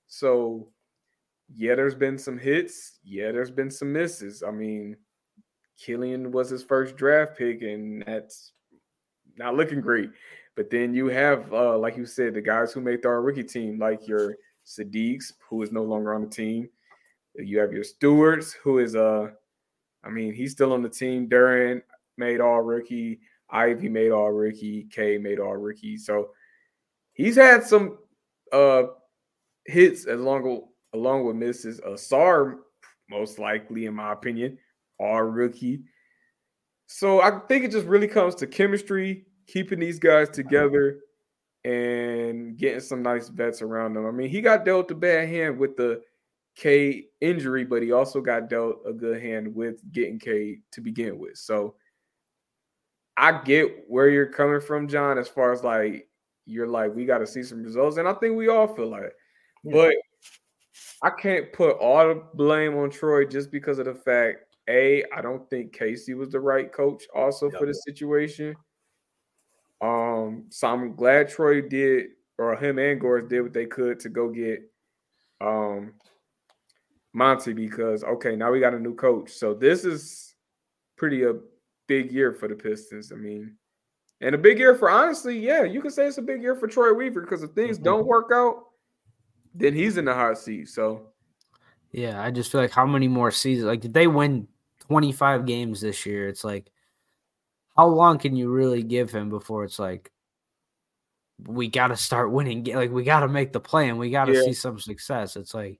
So 0.07 0.69
yeah, 1.55 1.75
there's 1.75 1.95
been 1.95 2.17
some 2.17 2.37
hits. 2.37 2.99
Yeah, 3.03 3.31
there's 3.31 3.51
been 3.51 3.71
some 3.71 3.91
misses. 3.91 4.43
I 4.43 4.51
mean, 4.51 4.95
Killian 5.79 6.31
was 6.31 6.49
his 6.49 6.63
first 6.63 6.95
draft 6.95 7.37
pick, 7.37 7.61
and 7.61 8.03
that's 8.05 8.53
not 9.37 9.55
looking 9.55 9.81
great. 9.81 10.11
But 10.55 10.69
then 10.69 10.93
you 10.93 11.07
have, 11.07 11.51
uh, 11.53 11.77
like 11.77 11.97
you 11.97 12.05
said, 12.05 12.33
the 12.33 12.41
guys 12.41 12.73
who 12.73 12.81
made 12.81 13.05
our 13.05 13.21
rookie 13.21 13.43
team, 13.43 13.79
like 13.79 14.07
your 14.07 14.35
Saddiqs, 14.65 15.33
who 15.49 15.61
is 15.61 15.71
no 15.71 15.83
longer 15.83 16.13
on 16.13 16.21
the 16.21 16.29
team. 16.29 16.69
You 17.35 17.59
have 17.59 17.71
your 17.71 17.83
Stewarts, 17.83 18.53
who 18.53 18.79
is 18.79 18.95
uh, 18.95 19.29
I 20.03 20.09
mean, 20.09 20.33
he's 20.33 20.51
still 20.51 20.73
on 20.73 20.81
the 20.81 20.89
team. 20.89 21.27
Duren 21.27 21.81
made 22.17 22.41
all 22.41 22.61
rookie. 22.61 23.19
Ivey 23.49 23.89
made 23.89 24.11
all 24.11 24.31
rookie. 24.31 24.87
Cade 24.91 25.21
made 25.21 25.39
all 25.39 25.57
rookie. 25.57 25.97
So 25.97 26.31
he's 27.13 27.35
had 27.35 27.63
some 27.63 27.97
uh 28.51 28.83
hits 29.65 30.07
along 30.07 30.63
along 30.93 31.25
with 31.25 31.35
misses. 31.35 31.79
Ausar, 31.81 32.57
most 33.09 33.39
likely, 33.39 33.85
in 33.85 33.93
my 33.93 34.13
opinion, 34.13 34.57
all 34.99 35.23
rookie. 35.23 35.83
So 36.87 37.21
I 37.21 37.39
think 37.47 37.65
it 37.65 37.71
just 37.71 37.85
really 37.85 38.07
comes 38.07 38.35
to 38.35 38.47
chemistry, 38.47 39.25
keeping 39.47 39.79
these 39.79 39.99
guys 39.99 40.29
together, 40.29 40.99
and 41.63 42.57
getting 42.57 42.79
some 42.79 43.03
nice 43.03 43.29
vets 43.29 43.61
around 43.61 43.93
them. 43.93 44.05
I 44.05 44.11
mean, 44.11 44.29
he 44.29 44.41
got 44.41 44.65
dealt 44.65 44.91
a 44.91 44.95
bad 44.95 45.29
hand 45.29 45.59
with 45.59 45.77
the 45.77 46.01
Cade 46.59 47.05
injury, 47.21 47.63
but 47.63 47.81
he 47.81 47.93
also 47.93 48.19
got 48.19 48.49
dealt 48.49 48.81
a 48.85 48.91
good 48.91 49.21
hand 49.21 49.55
with 49.55 49.81
getting 49.93 50.19
Cade 50.19 50.61
to 50.73 50.81
begin 50.81 51.17
with. 51.17 51.37
So 51.37 51.75
I 53.15 53.41
get 53.43 53.85
where 53.87 54.09
you're 54.09 54.25
coming 54.25 54.59
from, 54.59 54.87
Jon, 54.89 55.17
as 55.17 55.29
far 55.29 55.53
as 55.53 55.63
like 55.63 56.09
you're 56.45 56.67
like, 56.67 56.93
we 56.93 57.05
got 57.05 57.19
to 57.19 57.27
see 57.27 57.43
some 57.43 57.63
results. 57.63 57.95
And 57.95 58.09
I 58.09 58.13
think 58.13 58.35
we 58.35 58.49
all 58.49 58.67
feel 58.75 58.89
like, 58.89 59.13
yeah. 59.63 59.71
but 59.73 59.95
I 61.01 61.11
can't 61.11 61.53
put 61.53 61.77
all 61.77 62.05
the 62.09 62.23
blame 62.33 62.75
on 62.77 62.89
Troy 62.89 63.25
just 63.25 63.51
because 63.51 63.79
of 63.79 63.85
the 63.85 63.95
fact, 63.95 64.57
A, 64.69 65.05
I 65.15 65.21
don't 65.21 65.49
think 65.49 65.71
Casey 65.71 66.13
was 66.13 66.29
the 66.29 66.41
right 66.41 66.71
coach 66.73 67.05
also 67.15 67.49
for 67.51 67.67
the 67.67 67.73
situation. 67.73 68.53
Um, 69.79 70.47
so 70.49 70.67
I'm 70.67 70.93
glad 70.93 71.29
Troy 71.29 71.61
did, 71.61 72.07
or 72.37 72.57
him 72.57 72.79
and 72.79 72.99
Gores 72.99 73.29
did 73.29 73.43
what 73.43 73.53
they 73.53 73.65
could 73.65 74.01
to 74.01 74.09
go 74.09 74.27
get 74.27 74.61
um 75.41 75.93
Monty 77.13 77.53
because 77.53 78.03
okay, 78.03 78.35
now 78.35 78.51
we 78.51 78.59
got 78.59 78.73
a 78.73 78.79
new 78.79 78.95
coach. 78.95 79.31
So 79.31 79.53
this 79.53 79.85
is 79.85 80.35
pretty 80.95 81.23
a 81.23 81.35
big 81.87 82.11
year 82.11 82.33
for 82.33 82.47
the 82.47 82.55
Pistons. 82.55 83.11
I 83.11 83.15
mean, 83.15 83.55
and 84.21 84.35
a 84.35 84.37
big 84.37 84.59
year 84.59 84.75
for 84.75 84.89
honestly, 84.89 85.39
yeah, 85.39 85.63
you 85.63 85.81
can 85.81 85.91
say 85.91 86.05
it's 86.05 86.17
a 86.17 86.21
big 86.21 86.41
year 86.41 86.55
for 86.55 86.67
Troy 86.67 86.93
Weaver 86.93 87.21
because 87.21 87.43
if 87.43 87.51
things 87.51 87.77
mm-hmm. 87.77 87.85
don't 87.85 88.05
work 88.05 88.29
out, 88.33 88.65
then 89.55 89.73
he's 89.73 89.97
in 89.97 90.05
the 90.05 90.13
hot 90.13 90.37
seat. 90.37 90.69
So 90.69 91.07
yeah, 91.91 92.21
I 92.21 92.31
just 92.31 92.51
feel 92.51 92.61
like 92.61 92.71
how 92.71 92.85
many 92.85 93.07
more 93.07 93.31
seasons 93.31 93.65
like 93.65 93.81
did 93.81 93.93
they 93.93 94.07
win 94.07 94.47
25 94.87 95.45
games 95.45 95.81
this 95.81 96.05
year? 96.05 96.27
It's 96.27 96.43
like 96.43 96.69
how 97.75 97.87
long 97.87 98.19
can 98.19 98.35
you 98.35 98.49
really 98.49 98.83
give 98.83 99.11
him 99.11 99.29
before 99.29 99.63
it's 99.63 99.79
like 99.79 100.11
we 101.47 101.69
got 101.69 101.87
to 101.87 101.95
start 101.95 102.31
winning 102.31 102.65
like 102.65 102.91
we 102.91 103.03
got 103.03 103.21
to 103.21 103.27
make 103.29 103.53
the 103.53 103.59
play 103.59 103.87
and 103.87 103.97
we 103.97 104.09
got 104.09 104.25
to 104.25 104.33
yeah. 104.33 104.43
see 104.43 104.53
some 104.53 104.79
success. 104.79 105.35
It's 105.35 105.53
like 105.53 105.79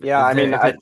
yeah, 0.00 0.24
I 0.24 0.34
mean, 0.34 0.54
I, 0.54 0.74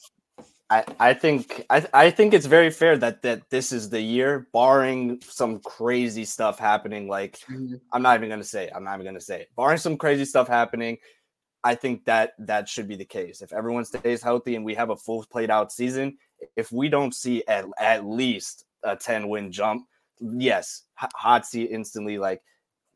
I, 0.68 0.84
I 0.98 1.14
think 1.14 1.64
I, 1.70 1.86
I 1.94 2.10
think 2.10 2.34
it's 2.34 2.46
very 2.46 2.70
fair 2.70 2.96
that 2.98 3.22
that 3.22 3.48
this 3.50 3.72
is 3.72 3.88
the 3.88 4.00
year, 4.00 4.48
barring 4.52 5.20
some 5.22 5.60
crazy 5.60 6.24
stuff 6.24 6.58
happening. 6.58 7.08
Like 7.08 7.38
mm-hmm. 7.50 7.76
I'm 7.92 8.02
not 8.02 8.16
even 8.16 8.28
gonna 8.28 8.44
say 8.44 8.64
it. 8.64 8.72
I'm 8.74 8.84
not 8.84 8.94
even 8.94 9.06
gonna 9.06 9.20
say 9.20 9.42
it. 9.42 9.50
Barring 9.56 9.78
some 9.78 9.96
crazy 9.96 10.24
stuff 10.24 10.48
happening, 10.48 10.98
I 11.62 11.74
think 11.74 12.04
that 12.04 12.32
that 12.38 12.68
should 12.68 12.88
be 12.88 12.96
the 12.96 13.04
case. 13.04 13.42
If 13.42 13.52
everyone 13.52 13.84
stays 13.84 14.22
healthy 14.22 14.56
and 14.56 14.64
we 14.64 14.74
have 14.74 14.90
a 14.90 14.96
full 14.96 15.24
played 15.30 15.50
out 15.50 15.72
season, 15.72 16.16
if 16.56 16.72
we 16.72 16.88
don't 16.88 17.14
see 17.14 17.44
at 17.46 17.64
at 17.78 18.04
least 18.04 18.64
a 18.84 18.96
10 18.96 19.28
win 19.28 19.50
jump, 19.52 19.86
yes, 20.20 20.82
hot 20.94 21.46
seat 21.46 21.70
instantly. 21.70 22.18
Like 22.18 22.42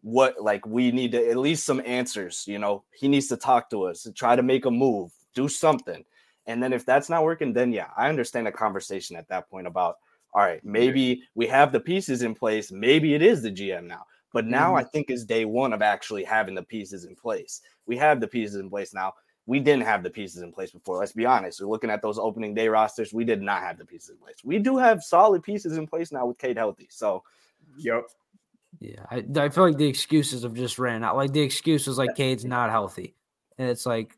what? 0.03 0.41
Like 0.41 0.67
we 0.67 0.93
need 0.93 1.13
to, 1.13 1.29
at 1.31 1.37
least 1.37 1.67
some 1.67 1.83
answers. 1.85 2.45
You 2.47 2.59
know, 2.59 2.85
he 2.93 3.09
needs 3.09 3.29
to 3.29 3.37
talk 3.37 3.71
to 3.71 3.85
us, 3.85 4.07
and 4.07 4.15
try 4.15 4.37
to 4.37 4.43
make 4.43 4.67
a 4.67 4.71
move, 4.71 5.13
do 5.35 5.49
something. 5.49 6.05
And 6.47 6.63
then 6.63 6.73
if 6.73 6.85
that's 6.85 7.09
not 7.09 7.25
working, 7.25 7.53
then 7.53 7.73
yeah, 7.73 7.89
I 7.97 8.09
understand 8.09 8.49
a 8.49 8.53
conversation 8.53 9.17
at 9.17 9.29
that 9.29 9.49
point 9.51 9.67
about 9.67 9.97
all 10.33 10.43
right, 10.43 10.65
maybe 10.65 11.23
we 11.35 11.47
have 11.49 11.73
the 11.73 11.81
pieces 11.81 12.23
in 12.23 12.35
place. 12.35 12.71
Maybe 12.71 13.15
it 13.15 13.23
is 13.23 13.43
the 13.43 13.51
GM 13.51 13.87
now. 13.87 14.05
But 14.33 14.47
now 14.47 14.69
mm-hmm. 14.69 14.77
I 14.77 14.85
think 14.85 15.11
is 15.11 15.25
day 15.25 15.45
one 15.45 15.73
of 15.73 15.83
actually 15.83 16.25
having 16.25 16.55
the 16.55 16.63
pieces 16.63 17.05
in 17.05 17.17
place. 17.17 17.63
We 17.87 17.97
have 17.97 18.21
the 18.21 18.29
pieces 18.29 18.57
in 18.57 18.71
place 18.71 18.95
now. 18.95 19.15
We 19.47 19.59
didn't 19.59 19.85
have 19.85 20.05
the 20.05 20.11
pieces 20.11 20.43
in 20.43 20.53
place 20.53 20.71
before. 20.71 20.99
Let's 20.99 21.13
be 21.13 21.27
honest. 21.27 21.61
We're 21.61 21.67
looking 21.67 21.91
at 21.91 22.03
those 22.03 22.19
opening 22.19 22.55
day 22.55 22.69
rosters. 22.69 23.13
We 23.13 23.25
did 23.25 23.43
not 23.43 23.63
have 23.63 23.79
the 23.79 23.85
pieces 23.85 24.11
in 24.11 24.19
place. 24.19 24.37
We 24.45 24.61
do 24.61 24.77
have 24.77 25.03
solid 25.03 25.43
pieces 25.43 25.77
in 25.77 25.89
place 25.89 26.13
now 26.13 26.27
with 26.27 26.39
Cade 26.39 26.59
healthy. 26.59 26.87
So, 26.91 27.25
yep. 27.77 28.05
Yeah, 28.79 29.05
I, 29.11 29.25
I 29.37 29.49
feel 29.49 29.65
like 29.65 29.79
the 29.79 29.89
excuses 29.89 30.45
have 30.45 30.55
just 30.55 30.79
ran 30.79 31.03
out. 31.03 31.17
Like 31.17 31.33
the 31.33 31.41
excuse 31.41 31.89
was 31.89 31.99
like 31.99 32.15
Cade's 32.15 32.45
not 32.45 32.71
healthy, 32.71 33.17
and 33.59 33.69
it's 33.69 33.85
like, 33.85 34.17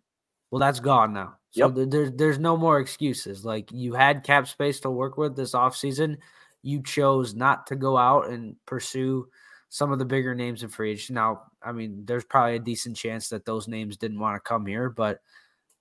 well, 0.53 0.61
that's 0.61 0.80
gone 0.80 1.14
now. 1.14 1.38
So 1.50 1.74
yep. 1.74 1.90
there's 1.90 2.12
there's 2.12 2.38
no 2.38 2.59
more 2.59 2.78
excuses. 2.78 3.42
Like 3.44 3.72
you 3.72 3.94
had 3.94 4.22
cap 4.22 4.46
space 4.46 4.80
to 4.80 4.90
work 4.90 5.16
with 5.16 5.34
this 5.34 5.53
offseason. 5.53 6.18
You 6.62 6.82
chose 6.82 7.34
not 7.34 7.66
to 7.68 7.76
go 7.76 7.96
out 7.96 8.28
and 8.28 8.55
pursue 8.66 9.28
some 9.70 9.92
of 9.92 9.98
the 9.98 10.05
bigger 10.05 10.34
names 10.34 10.62
in 10.62 10.68
free 10.68 10.90
agency. 10.92 11.14
Now, 11.14 11.44
I 11.62 11.72
mean, 11.72 12.03
there's 12.05 12.24
probably 12.24 12.57
a 12.57 12.61
decent 12.61 12.98
chance 12.98 13.30
that 13.30 13.46
those 13.46 13.66
names 13.66 13.96
didn't 13.96 14.20
want 14.20 14.36
to 14.36 14.46
come 14.46 14.66
here, 14.66 14.90
but 14.90 15.20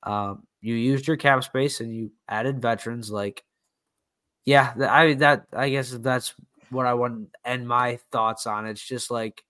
um, 0.04 0.48
you 0.62 0.76
used 0.76 1.06
your 1.06 1.18
cap 1.18 1.44
space 1.44 1.82
and 1.82 1.94
you 1.94 2.14
added 2.30 2.62
veterans. 2.62 3.12
Like, 3.12 3.44
yeah, 4.46 4.74
I 4.90 5.16
that 5.16 5.48
I 5.54 5.70
guess 5.70 5.92
that's 5.92 6.34
what 6.70 6.86
I 6.86 6.94
want 6.94 7.30
to 7.34 7.50
end 7.50 7.68
my 7.68 8.00
thoughts 8.14 8.48
on. 8.48 8.66
It's 8.66 8.82
just 8.82 9.12
like 9.12 9.44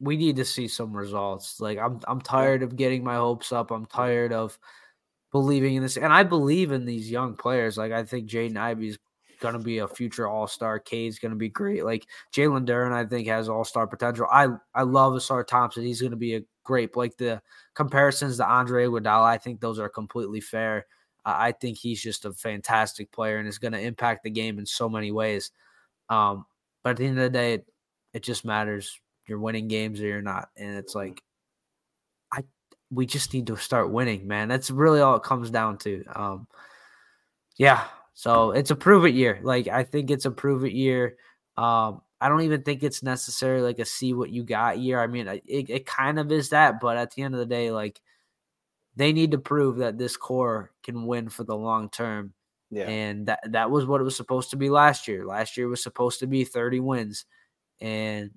we 0.00 0.16
need 0.16 0.36
to 0.36 0.44
see 0.44 0.68
some 0.68 0.96
results. 0.96 1.60
Like 1.60 1.78
I'm 1.78 2.00
I'm 2.06 2.20
tired 2.20 2.62
of 2.62 2.76
getting 2.76 3.04
my 3.04 3.16
hopes 3.16 3.52
up. 3.52 3.70
I'm 3.70 3.86
tired 3.86 4.32
of 4.32 4.58
believing 5.32 5.74
in 5.76 5.82
this. 5.82 5.96
And 5.96 6.12
I 6.12 6.22
believe 6.22 6.72
in 6.72 6.84
these 6.84 7.10
young 7.10 7.36
players. 7.36 7.76
Like 7.76 7.92
I 7.92 8.04
think 8.04 8.28
Jaden 8.28 8.56
Ivey's 8.56 8.98
going 9.40 9.54
to 9.54 9.60
be 9.60 9.78
a 9.78 9.88
future 9.88 10.26
All 10.26 10.46
Star. 10.46 10.78
Cade's 10.78 11.18
going 11.18 11.30
to 11.30 11.36
be 11.36 11.48
great. 11.48 11.84
Like 11.84 12.06
Jalen 12.32 12.66
Duren, 12.66 12.92
I 12.92 13.04
think 13.04 13.28
has 13.28 13.48
All 13.48 13.64
Star 13.64 13.86
potential. 13.86 14.26
I 14.30 14.48
I 14.74 14.82
love 14.82 15.14
Ausar 15.14 15.46
Thompson. 15.46 15.84
He's 15.84 16.00
going 16.00 16.12
to 16.12 16.16
be 16.16 16.36
a 16.36 16.42
great. 16.64 16.96
Like 16.96 17.16
the 17.16 17.42
comparisons 17.74 18.36
to 18.38 18.46
Andre 18.46 18.86
Iguodala, 18.86 19.24
I 19.24 19.38
think 19.38 19.60
those 19.60 19.78
are 19.78 19.88
completely 19.88 20.40
fair. 20.40 20.86
Uh, 21.24 21.34
I 21.36 21.52
think 21.52 21.78
he's 21.78 22.02
just 22.02 22.24
a 22.24 22.32
fantastic 22.32 23.10
player 23.12 23.38
and 23.38 23.48
is 23.48 23.58
going 23.58 23.72
to 23.72 23.80
impact 23.80 24.24
the 24.24 24.30
game 24.30 24.58
in 24.58 24.66
so 24.66 24.88
many 24.88 25.10
ways. 25.10 25.50
Um, 26.08 26.46
but 26.82 26.90
at 26.90 26.96
the 26.98 27.06
end 27.06 27.18
of 27.18 27.24
the 27.24 27.30
day, 27.30 27.54
it, 27.54 27.66
it 28.14 28.22
just 28.22 28.44
matters. 28.44 29.00
You're 29.28 29.38
winning 29.38 29.68
games 29.68 30.00
or 30.00 30.06
you're 30.06 30.22
not, 30.22 30.48
and 30.56 30.76
it's 30.76 30.94
like 30.94 31.22
I 32.32 32.44
we 32.90 33.06
just 33.06 33.34
need 33.34 33.46
to 33.48 33.56
start 33.56 33.90
winning, 33.92 34.26
man. 34.26 34.48
That's 34.48 34.70
really 34.70 35.00
all 35.00 35.16
it 35.16 35.22
comes 35.22 35.50
down 35.50 35.78
to. 35.78 36.04
Um, 36.14 36.46
yeah. 37.56 37.84
So 38.14 38.52
it's 38.52 38.70
a 38.70 38.76
prove 38.76 39.04
it 39.04 39.14
year. 39.14 39.38
Like 39.42 39.68
I 39.68 39.84
think 39.84 40.10
it's 40.10 40.24
a 40.24 40.30
prove 40.30 40.64
it 40.64 40.72
year. 40.72 41.16
Um, 41.56 42.00
I 42.20 42.28
don't 42.28 42.42
even 42.42 42.62
think 42.62 42.82
it's 42.82 43.02
necessarily 43.02 43.62
like 43.62 43.78
a 43.78 43.84
see 43.84 44.12
what 44.12 44.30
you 44.30 44.42
got 44.42 44.78
year. 44.78 45.00
I 45.00 45.06
mean, 45.06 45.28
it, 45.28 45.42
it 45.46 45.86
kind 45.86 46.18
of 46.18 46.32
is 46.32 46.48
that, 46.50 46.80
but 46.80 46.96
at 46.96 47.12
the 47.12 47.22
end 47.22 47.34
of 47.34 47.40
the 47.40 47.46
day, 47.46 47.70
like 47.70 48.00
they 48.96 49.12
need 49.12 49.30
to 49.30 49.38
prove 49.38 49.76
that 49.76 49.98
this 49.98 50.16
core 50.16 50.72
can 50.82 51.06
win 51.06 51.28
for 51.28 51.44
the 51.44 51.56
long 51.56 51.90
term. 51.90 52.32
Yeah. 52.70 52.88
And 52.88 53.26
that 53.26 53.40
that 53.52 53.70
was 53.70 53.86
what 53.86 54.00
it 54.00 54.04
was 54.04 54.16
supposed 54.16 54.50
to 54.50 54.56
be 54.56 54.68
last 54.68 55.06
year. 55.06 55.24
Last 55.24 55.56
year 55.56 55.68
was 55.68 55.82
supposed 55.82 56.20
to 56.20 56.26
be 56.26 56.44
30 56.44 56.80
wins. 56.80 57.24
And 57.80 58.32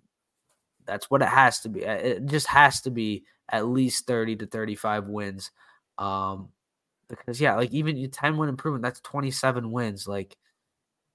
that's 0.86 1.10
what 1.10 1.22
it 1.22 1.28
has 1.28 1.60
to 1.62 1.70
be. 1.70 1.82
It 1.84 2.26
just 2.26 2.48
has 2.48 2.82
to 2.82 2.92
be 2.92 3.26
at 3.50 3.68
least 3.68 4.08
30 4.08 4.38
to 4.38 4.46
35 4.46 5.08
wins. 5.08 5.52
Um, 5.98 6.50
because 7.10 7.42
yeah, 7.42 7.56
like 7.56 7.72
even 7.72 8.10
10 8.10 8.38
win 8.38 8.50
improvement, 8.50 8.84
that's 8.84 9.02
27 9.02 9.72
wins. 9.72 10.08
Like 10.08 10.38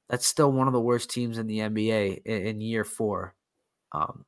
that's 0.08 0.26
still 0.26 0.52
one 0.52 0.66
of 0.66 0.72
the 0.72 0.80
worst 0.80 1.10
teams 1.10 1.38
in 1.38 1.46
the 1.46 1.58
NBA 1.58 2.22
in, 2.24 2.46
in 2.46 2.60
year 2.60 2.84
four. 2.84 3.34
Um, 3.92 4.24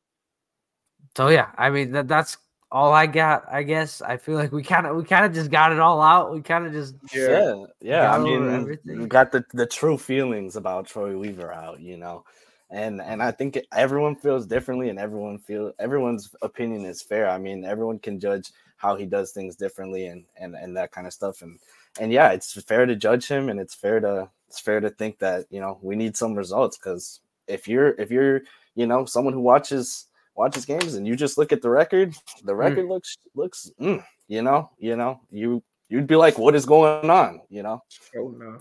so 1.16 1.28
yeah, 1.28 1.48
I 1.56 1.70
mean 1.70 1.92
that 1.92 2.08
that's 2.08 2.38
all 2.70 2.92
I 2.92 3.06
got. 3.06 3.44
I 3.50 3.62
guess 3.62 4.02
I 4.02 4.16
feel 4.16 4.34
like 4.34 4.52
we 4.52 4.62
kind 4.62 4.86
of 4.86 4.96
we 4.96 5.04
kind 5.04 5.24
of 5.24 5.32
just 5.32 5.50
got 5.50 5.72
it 5.72 5.80
all 5.80 6.00
out. 6.00 6.32
We 6.32 6.42
kind 6.42 6.66
of 6.66 6.72
just 6.72 6.94
yeah, 7.12 7.64
yeah. 7.80 8.12
I 8.12 8.18
mean, 8.18 8.78
we 8.84 9.06
got 9.06 9.32
the 9.32 9.44
the 9.52 9.66
true 9.66 9.98
feelings 9.98 10.56
about 10.56 10.86
Troy 10.86 11.16
Weaver 11.16 11.52
out, 11.52 11.80
you 11.80 11.96
know, 11.96 12.24
and 12.70 13.00
and 13.00 13.22
I 13.22 13.30
think 13.30 13.58
everyone 13.72 14.16
feels 14.16 14.46
differently, 14.46 14.90
and 14.90 14.98
everyone 14.98 15.38
feel 15.38 15.72
everyone's 15.78 16.34
opinion 16.42 16.84
is 16.84 17.02
fair. 17.02 17.28
I 17.28 17.38
mean, 17.38 17.64
everyone 17.64 17.98
can 17.98 18.20
judge 18.20 18.50
how 18.76 18.96
he 18.96 19.06
does 19.06 19.32
things 19.32 19.56
differently, 19.56 20.06
and 20.06 20.24
and 20.36 20.54
and 20.54 20.76
that 20.76 20.92
kind 20.92 21.06
of 21.06 21.12
stuff, 21.12 21.42
and 21.42 21.58
and 22.00 22.12
yeah, 22.12 22.32
it's 22.32 22.60
fair 22.62 22.86
to 22.86 22.94
judge 22.94 23.26
him, 23.26 23.48
and 23.48 23.58
it's 23.58 23.74
fair 23.74 24.00
to 24.00 24.28
it's 24.48 24.60
fair 24.60 24.80
to 24.80 24.90
think 24.90 25.18
that 25.18 25.46
you 25.50 25.60
know 25.60 25.78
we 25.82 25.96
need 25.96 26.16
some 26.16 26.34
results 26.34 26.76
because 26.76 27.20
if 27.46 27.66
you're 27.66 27.90
if 28.00 28.10
you're 28.10 28.42
you 28.74 28.86
know 28.86 29.04
someone 29.06 29.32
who 29.32 29.40
watches 29.40 30.06
watches 30.34 30.64
games 30.64 30.94
and 30.94 31.06
you 31.06 31.16
just 31.16 31.38
look 31.38 31.52
at 31.52 31.62
the 31.62 31.70
record, 31.70 32.14
the 32.44 32.52
mm. 32.52 32.58
record 32.58 32.86
mm. 32.86 32.90
looks 32.90 33.16
looks 33.34 33.70
mm, 33.80 34.04
you 34.28 34.42
know, 34.42 34.70
you 34.78 34.94
know, 34.94 35.20
you 35.30 35.62
you'd 35.88 36.06
be 36.06 36.16
like, 36.16 36.38
what 36.38 36.54
is 36.54 36.66
going 36.66 37.08
on? 37.08 37.40
You 37.48 37.62
know? 37.62 37.82
Oh 38.16 38.34
no. 38.36 38.60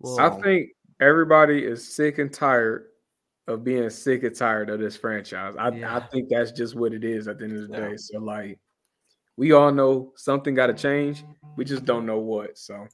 Well, 0.00 0.20
I 0.20 0.40
think 0.42 0.70
everybody 1.00 1.64
is 1.64 1.86
sick 1.86 2.18
and 2.18 2.32
tired 2.32 2.86
of 3.48 3.64
being 3.64 3.88
sick 3.90 4.24
and 4.24 4.34
tired 4.34 4.70
of 4.70 4.80
this 4.80 4.96
franchise. 4.96 5.54
I, 5.58 5.70
yeah. 5.70 5.96
I 5.96 6.00
think 6.00 6.28
that's 6.28 6.52
just 6.52 6.74
what 6.74 6.92
it 6.92 7.04
is 7.04 7.28
at 7.28 7.38
the 7.38 7.44
end 7.44 7.56
of 7.56 7.68
the 7.68 7.74
yeah. 7.74 7.88
day. 7.88 7.96
So 7.96 8.18
like 8.18 8.58
we 9.36 9.52
all 9.52 9.72
know 9.72 10.12
something 10.16 10.54
got 10.54 10.68
to 10.68 10.74
change. 10.74 11.24
We 11.56 11.64
just 11.64 11.84
don't 11.84 11.98
mm-hmm. 11.98 12.06
know 12.06 12.18
what. 12.18 12.58
So 12.58 12.86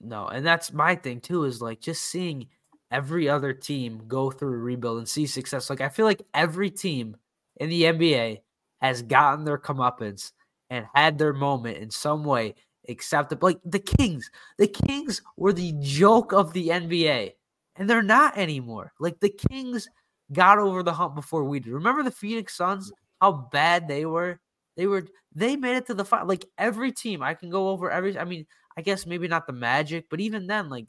no, 0.00 0.26
and 0.28 0.46
that's 0.46 0.72
my 0.72 0.94
thing 0.94 1.20
too. 1.20 1.44
Is 1.44 1.60
like 1.60 1.80
just 1.80 2.04
seeing 2.04 2.48
every 2.90 3.28
other 3.28 3.52
team 3.52 4.02
go 4.06 4.30
through 4.30 4.54
a 4.54 4.56
rebuild 4.56 4.98
and 4.98 5.08
see 5.08 5.26
success. 5.26 5.68
Like 5.68 5.80
I 5.80 5.88
feel 5.88 6.06
like 6.06 6.22
every 6.34 6.70
team 6.70 7.16
in 7.56 7.68
the 7.68 7.82
NBA 7.82 8.40
has 8.80 9.02
gotten 9.02 9.44
their 9.44 9.58
comeuppance 9.58 10.32
and 10.70 10.86
had 10.94 11.18
their 11.18 11.32
moment 11.32 11.78
in 11.78 11.90
some 11.90 12.24
way, 12.24 12.54
except 12.84 13.42
like 13.42 13.58
the 13.64 13.78
Kings. 13.78 14.30
The 14.58 14.68
Kings 14.68 15.22
were 15.36 15.52
the 15.52 15.74
joke 15.80 16.32
of 16.32 16.52
the 16.52 16.68
NBA, 16.68 17.32
and 17.78 17.88
they're 17.88 18.02
not 18.02 18.36
anymore. 18.36 18.92
Like 19.00 19.20
the 19.20 19.30
Kings 19.30 19.88
got 20.32 20.58
over 20.58 20.82
the 20.82 20.92
hump 20.92 21.14
before 21.14 21.44
we 21.44 21.60
did. 21.60 21.72
Remember 21.72 22.02
the 22.02 22.10
Phoenix 22.10 22.56
Suns? 22.56 22.92
How 23.20 23.48
bad 23.50 23.88
they 23.88 24.04
were. 24.04 24.40
They 24.76 24.86
were. 24.86 25.06
They 25.34 25.56
made 25.56 25.76
it 25.76 25.86
to 25.86 25.94
the 25.94 26.04
final. 26.04 26.28
Like 26.28 26.44
every 26.58 26.92
team, 26.92 27.22
I 27.22 27.34
can 27.34 27.50
go 27.50 27.68
over 27.70 27.90
every. 27.90 28.18
I 28.18 28.24
mean, 28.24 28.46
I 28.76 28.82
guess 28.82 29.06
maybe 29.06 29.28
not 29.28 29.46
the 29.46 29.52
Magic, 29.52 30.06
but 30.10 30.20
even 30.20 30.46
then, 30.46 30.68
like 30.68 30.88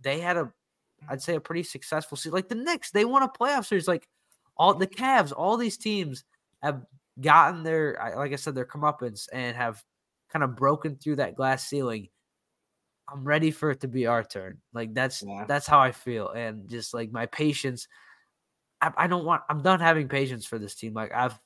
they 0.00 0.20
had 0.20 0.36
a 0.36 0.52
I'd 1.08 1.22
say 1.22 1.34
a 1.34 1.40
pretty 1.40 1.62
successful 1.62 2.16
season. 2.16 2.32
Like 2.32 2.48
the 2.48 2.54
Knicks, 2.54 2.90
they 2.90 3.04
won 3.04 3.22
a 3.22 3.28
playoff 3.28 3.66
series. 3.66 3.88
Like 3.88 4.08
all 4.56 4.74
the 4.74 4.86
Cavs, 4.86 5.32
all 5.36 5.56
these 5.56 5.76
teams 5.76 6.24
have 6.62 6.82
gotten 7.20 7.62
their, 7.62 7.98
like 8.16 8.32
I 8.32 8.36
said, 8.36 8.54
their 8.54 8.64
comeuppance 8.64 9.28
and 9.32 9.56
have 9.56 9.82
kind 10.32 10.42
of 10.42 10.56
broken 10.56 10.96
through 10.96 11.16
that 11.16 11.36
glass 11.36 11.66
ceiling. 11.68 12.08
I'm 13.10 13.24
ready 13.24 13.50
for 13.50 13.70
it 13.70 13.80
to 13.80 13.88
be 13.88 14.06
our 14.06 14.22
turn. 14.22 14.58
Like 14.72 14.94
that's 14.94 15.22
yeah. 15.26 15.44
that's 15.46 15.66
how 15.66 15.78
I 15.78 15.92
feel, 15.92 16.28
and 16.30 16.68
just 16.68 16.94
like 16.94 17.10
my 17.12 17.26
patience. 17.26 17.88
I, 18.80 18.92
I 18.96 19.06
don't 19.06 19.24
want. 19.24 19.42
I'm 19.48 19.62
done 19.62 19.80
having 19.80 20.08
patience 20.08 20.46
for 20.46 20.58
this 20.58 20.74
team. 20.74 20.94
Like 20.94 21.12
I've, 21.12 21.38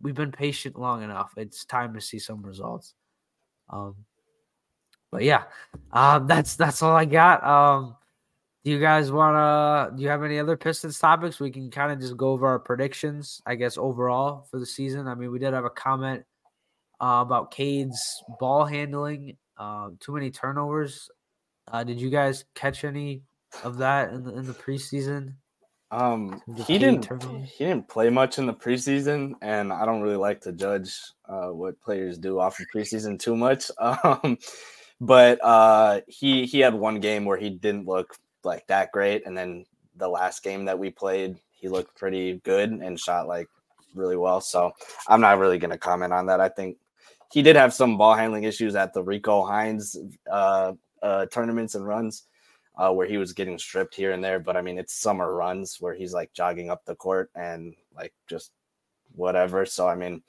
we've 0.00 0.14
been 0.14 0.32
patient 0.32 0.78
long 0.78 1.02
enough. 1.02 1.32
It's 1.36 1.64
time 1.64 1.94
to 1.94 2.00
see 2.00 2.18
some 2.18 2.42
results. 2.42 2.94
Um, 3.68 3.96
but 5.10 5.22
yeah, 5.22 5.44
um, 5.92 6.26
that's 6.26 6.56
that's 6.56 6.82
all 6.82 6.94
I 6.94 7.04
got. 7.04 7.44
Um, 7.44 7.96
do 8.64 8.70
you 8.70 8.78
guys 8.78 9.10
want 9.10 9.36
to? 9.36 9.96
Do 9.96 10.02
you 10.02 10.08
have 10.08 10.22
any 10.22 10.38
other 10.38 10.56
Pistons 10.56 10.98
topics? 10.98 11.40
We 11.40 11.50
can 11.50 11.70
kind 11.70 11.92
of 11.92 11.98
just 11.98 12.16
go 12.16 12.30
over 12.30 12.46
our 12.46 12.58
predictions, 12.58 13.40
I 13.46 13.54
guess, 13.54 13.78
overall 13.78 14.46
for 14.50 14.58
the 14.58 14.66
season. 14.66 15.08
I 15.08 15.14
mean, 15.14 15.30
we 15.32 15.38
did 15.38 15.54
have 15.54 15.64
a 15.64 15.70
comment 15.70 16.24
uh, 17.00 17.22
about 17.22 17.50
Cade's 17.50 18.22
ball 18.38 18.64
handling, 18.64 19.36
uh, 19.60 19.90
too 20.00 20.12
many 20.12 20.30
turnovers. 20.30 21.10
Uh, 21.70 21.84
did 21.84 22.00
you 22.00 22.10
guys 22.10 22.44
catch 22.54 22.82
any 22.82 23.22
of 23.62 23.76
that 23.78 24.10
in 24.12 24.24
the 24.24 24.34
in 24.34 24.46
the 24.46 24.54
preseason? 24.54 25.34
Um, 25.92 26.40
he 26.66 26.78
didn't. 26.78 27.08
He 27.44 27.64
didn't 27.64 27.88
play 27.88 28.10
much 28.10 28.38
in 28.38 28.46
the 28.46 28.54
preseason, 28.54 29.34
and 29.42 29.72
I 29.72 29.84
don't 29.84 30.00
really 30.00 30.16
like 30.16 30.40
to 30.42 30.52
judge 30.52 30.96
uh, 31.28 31.48
what 31.48 31.80
players 31.80 32.16
do 32.16 32.40
off 32.40 32.58
of 32.58 32.66
preseason 32.74 33.18
too 33.18 33.36
much. 33.36 33.70
Um, 33.80 34.38
but 35.00 35.42
uh, 35.42 36.00
he 36.06 36.46
he 36.46 36.60
had 36.60 36.74
one 36.74 37.00
game 37.00 37.24
where 37.24 37.38
he 37.38 37.50
didn't 37.50 37.86
look 37.86 38.16
like 38.44 38.66
that 38.66 38.92
great. 38.92 39.26
And 39.26 39.36
then 39.36 39.64
the 39.96 40.08
last 40.08 40.42
game 40.42 40.66
that 40.66 40.78
we 40.78 40.90
played, 40.90 41.36
he 41.52 41.68
looked 41.68 41.96
pretty 41.96 42.40
good 42.44 42.70
and 42.70 43.00
shot 43.00 43.26
like 43.26 43.48
really 43.94 44.16
well. 44.16 44.40
So 44.40 44.72
I'm 45.08 45.20
not 45.20 45.38
really 45.38 45.58
going 45.58 45.70
to 45.70 45.78
comment 45.78 46.12
on 46.12 46.26
that. 46.26 46.40
I 46.40 46.48
think 46.48 46.76
he 47.32 47.42
did 47.42 47.56
have 47.56 47.72
some 47.72 47.96
ball 47.96 48.14
handling 48.14 48.44
issues 48.44 48.74
at 48.74 48.92
the 48.92 49.02
Rico 49.02 49.44
Hines 49.44 49.96
uh, 50.30 50.72
uh, 51.02 51.26
tournaments 51.26 51.74
and 51.74 51.86
runs 51.86 52.24
uh, 52.76 52.90
where 52.90 53.06
he 53.06 53.18
was 53.18 53.32
getting 53.32 53.58
stripped 53.58 53.94
here 53.94 54.12
and 54.12 54.22
there. 54.22 54.40
But 54.40 54.56
I 54.56 54.62
mean, 54.62 54.78
it's 54.78 54.94
summer 54.94 55.34
runs 55.34 55.76
where 55.80 55.94
he's 55.94 56.12
like 56.12 56.32
jogging 56.32 56.70
up 56.70 56.84
the 56.84 56.96
court 56.96 57.30
and 57.34 57.74
like 57.94 58.12
just 58.28 58.52
whatever. 59.14 59.66
So 59.66 59.88
I 59.88 59.94
mean, 59.94 60.22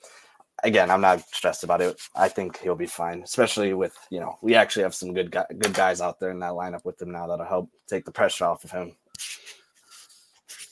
again, 0.62 0.90
I'm 0.90 1.00
not 1.00 1.20
stressed 1.32 1.64
about 1.64 1.80
it. 1.80 2.00
I 2.14 2.28
think 2.28 2.58
he'll 2.58 2.74
be 2.74 2.86
fine, 2.86 3.22
especially 3.22 3.74
with 3.74 3.96
you 4.10 4.20
know 4.20 4.38
we 4.42 4.54
actually 4.54 4.82
have 4.82 4.94
some 4.94 5.12
good 5.12 5.30
guy, 5.30 5.46
good 5.58 5.74
guys 5.74 6.00
out 6.00 6.20
there 6.20 6.30
in 6.30 6.38
that 6.40 6.52
lineup 6.52 6.84
with 6.84 7.00
him 7.00 7.10
now 7.10 7.26
that'll 7.26 7.46
help 7.46 7.70
take 7.88 8.04
the 8.04 8.12
pressure 8.12 8.44
off 8.44 8.64
of 8.64 8.70
him. 8.70 8.94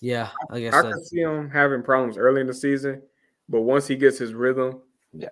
Yeah, 0.01 0.31
I 0.51 0.61
guess 0.61 0.75
I 0.75 0.83
can 0.83 1.05
see 1.05 1.21
him 1.21 1.51
having 1.51 1.83
problems 1.83 2.17
early 2.17 2.41
in 2.41 2.47
the 2.47 2.55
season, 2.55 3.03
but 3.49 3.63
once 3.63 3.87
he 3.87 3.97
gets 3.97 4.17
his 4.17 4.33
rhythm, 4.33 4.81
yeah, 5.13 5.29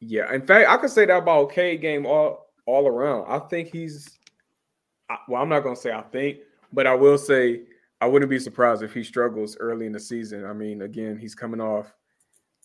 yeah. 0.00 0.32
In 0.32 0.46
fact, 0.46 0.68
I 0.68 0.76
could 0.76 0.90
say 0.90 1.06
that 1.06 1.16
about 1.16 1.52
Cade 1.52 1.80
game 1.80 2.06
all 2.06 2.46
all 2.66 2.86
around. 2.86 3.26
I 3.28 3.38
think 3.48 3.68
he's 3.68 4.18
well. 5.28 5.42
I'm 5.42 5.48
not 5.48 5.60
gonna 5.60 5.76
say 5.76 5.92
I 5.92 6.02
think, 6.02 6.38
but 6.72 6.86
I 6.86 6.94
will 6.94 7.18
say 7.18 7.62
I 8.00 8.06
wouldn't 8.06 8.30
be 8.30 8.38
surprised 8.38 8.82
if 8.82 8.92
he 8.92 9.02
struggles 9.02 9.56
early 9.58 9.86
in 9.86 9.92
the 9.92 10.00
season. 10.00 10.44
I 10.44 10.52
mean, 10.52 10.82
again, 10.82 11.16
he's 11.16 11.34
coming 11.34 11.60
off 11.60 11.92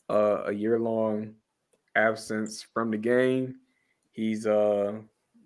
uh, 0.09 0.43
a 0.45 0.51
year 0.51 0.79
long 0.79 1.35
absence 1.95 2.65
from 2.73 2.91
the 2.91 2.97
game. 2.97 3.55
He's 4.11 4.45
uh, 4.45 4.93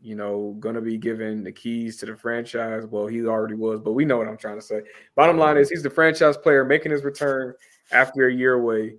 you 0.05 0.15
know, 0.15 0.55
gonna 0.59 0.81
be 0.81 0.97
given 0.97 1.43
the 1.43 1.51
keys 1.51 1.97
to 1.97 2.05
the 2.05 2.15
franchise. 2.15 2.85
Well, 2.85 3.07
he 3.07 3.25
already 3.25 3.55
was, 3.55 3.79
but 3.79 3.93
we 3.93 4.05
know 4.05 4.17
what 4.17 4.27
I'm 4.27 4.37
trying 4.37 4.57
to 4.57 4.61
say. 4.61 4.81
Bottom 5.15 5.37
line 5.37 5.57
is 5.57 5.67
he's 5.67 5.81
the 5.81 5.89
franchise 5.89 6.37
player 6.37 6.63
making 6.63 6.91
his 6.91 7.03
return 7.03 7.55
after 7.91 8.27
a 8.27 8.33
year 8.33 8.53
away. 8.53 8.97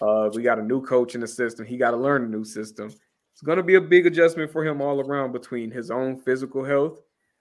Uh, 0.00 0.30
we 0.34 0.42
got 0.42 0.58
a 0.58 0.62
new 0.62 0.82
coach 0.82 1.14
in 1.14 1.20
the 1.20 1.26
system. 1.28 1.66
He 1.66 1.76
got 1.76 1.92
to 1.92 1.96
learn 1.96 2.24
a 2.24 2.28
new 2.28 2.44
system. 2.44 2.90
It's 3.32 3.42
going 3.42 3.58
to 3.58 3.64
be 3.64 3.76
a 3.76 3.80
big 3.80 4.06
adjustment 4.06 4.50
for 4.50 4.64
him 4.64 4.80
all 4.80 5.00
around 5.00 5.32
between 5.32 5.70
his 5.70 5.90
own 5.90 6.18
physical 6.18 6.64
health, 6.64 7.00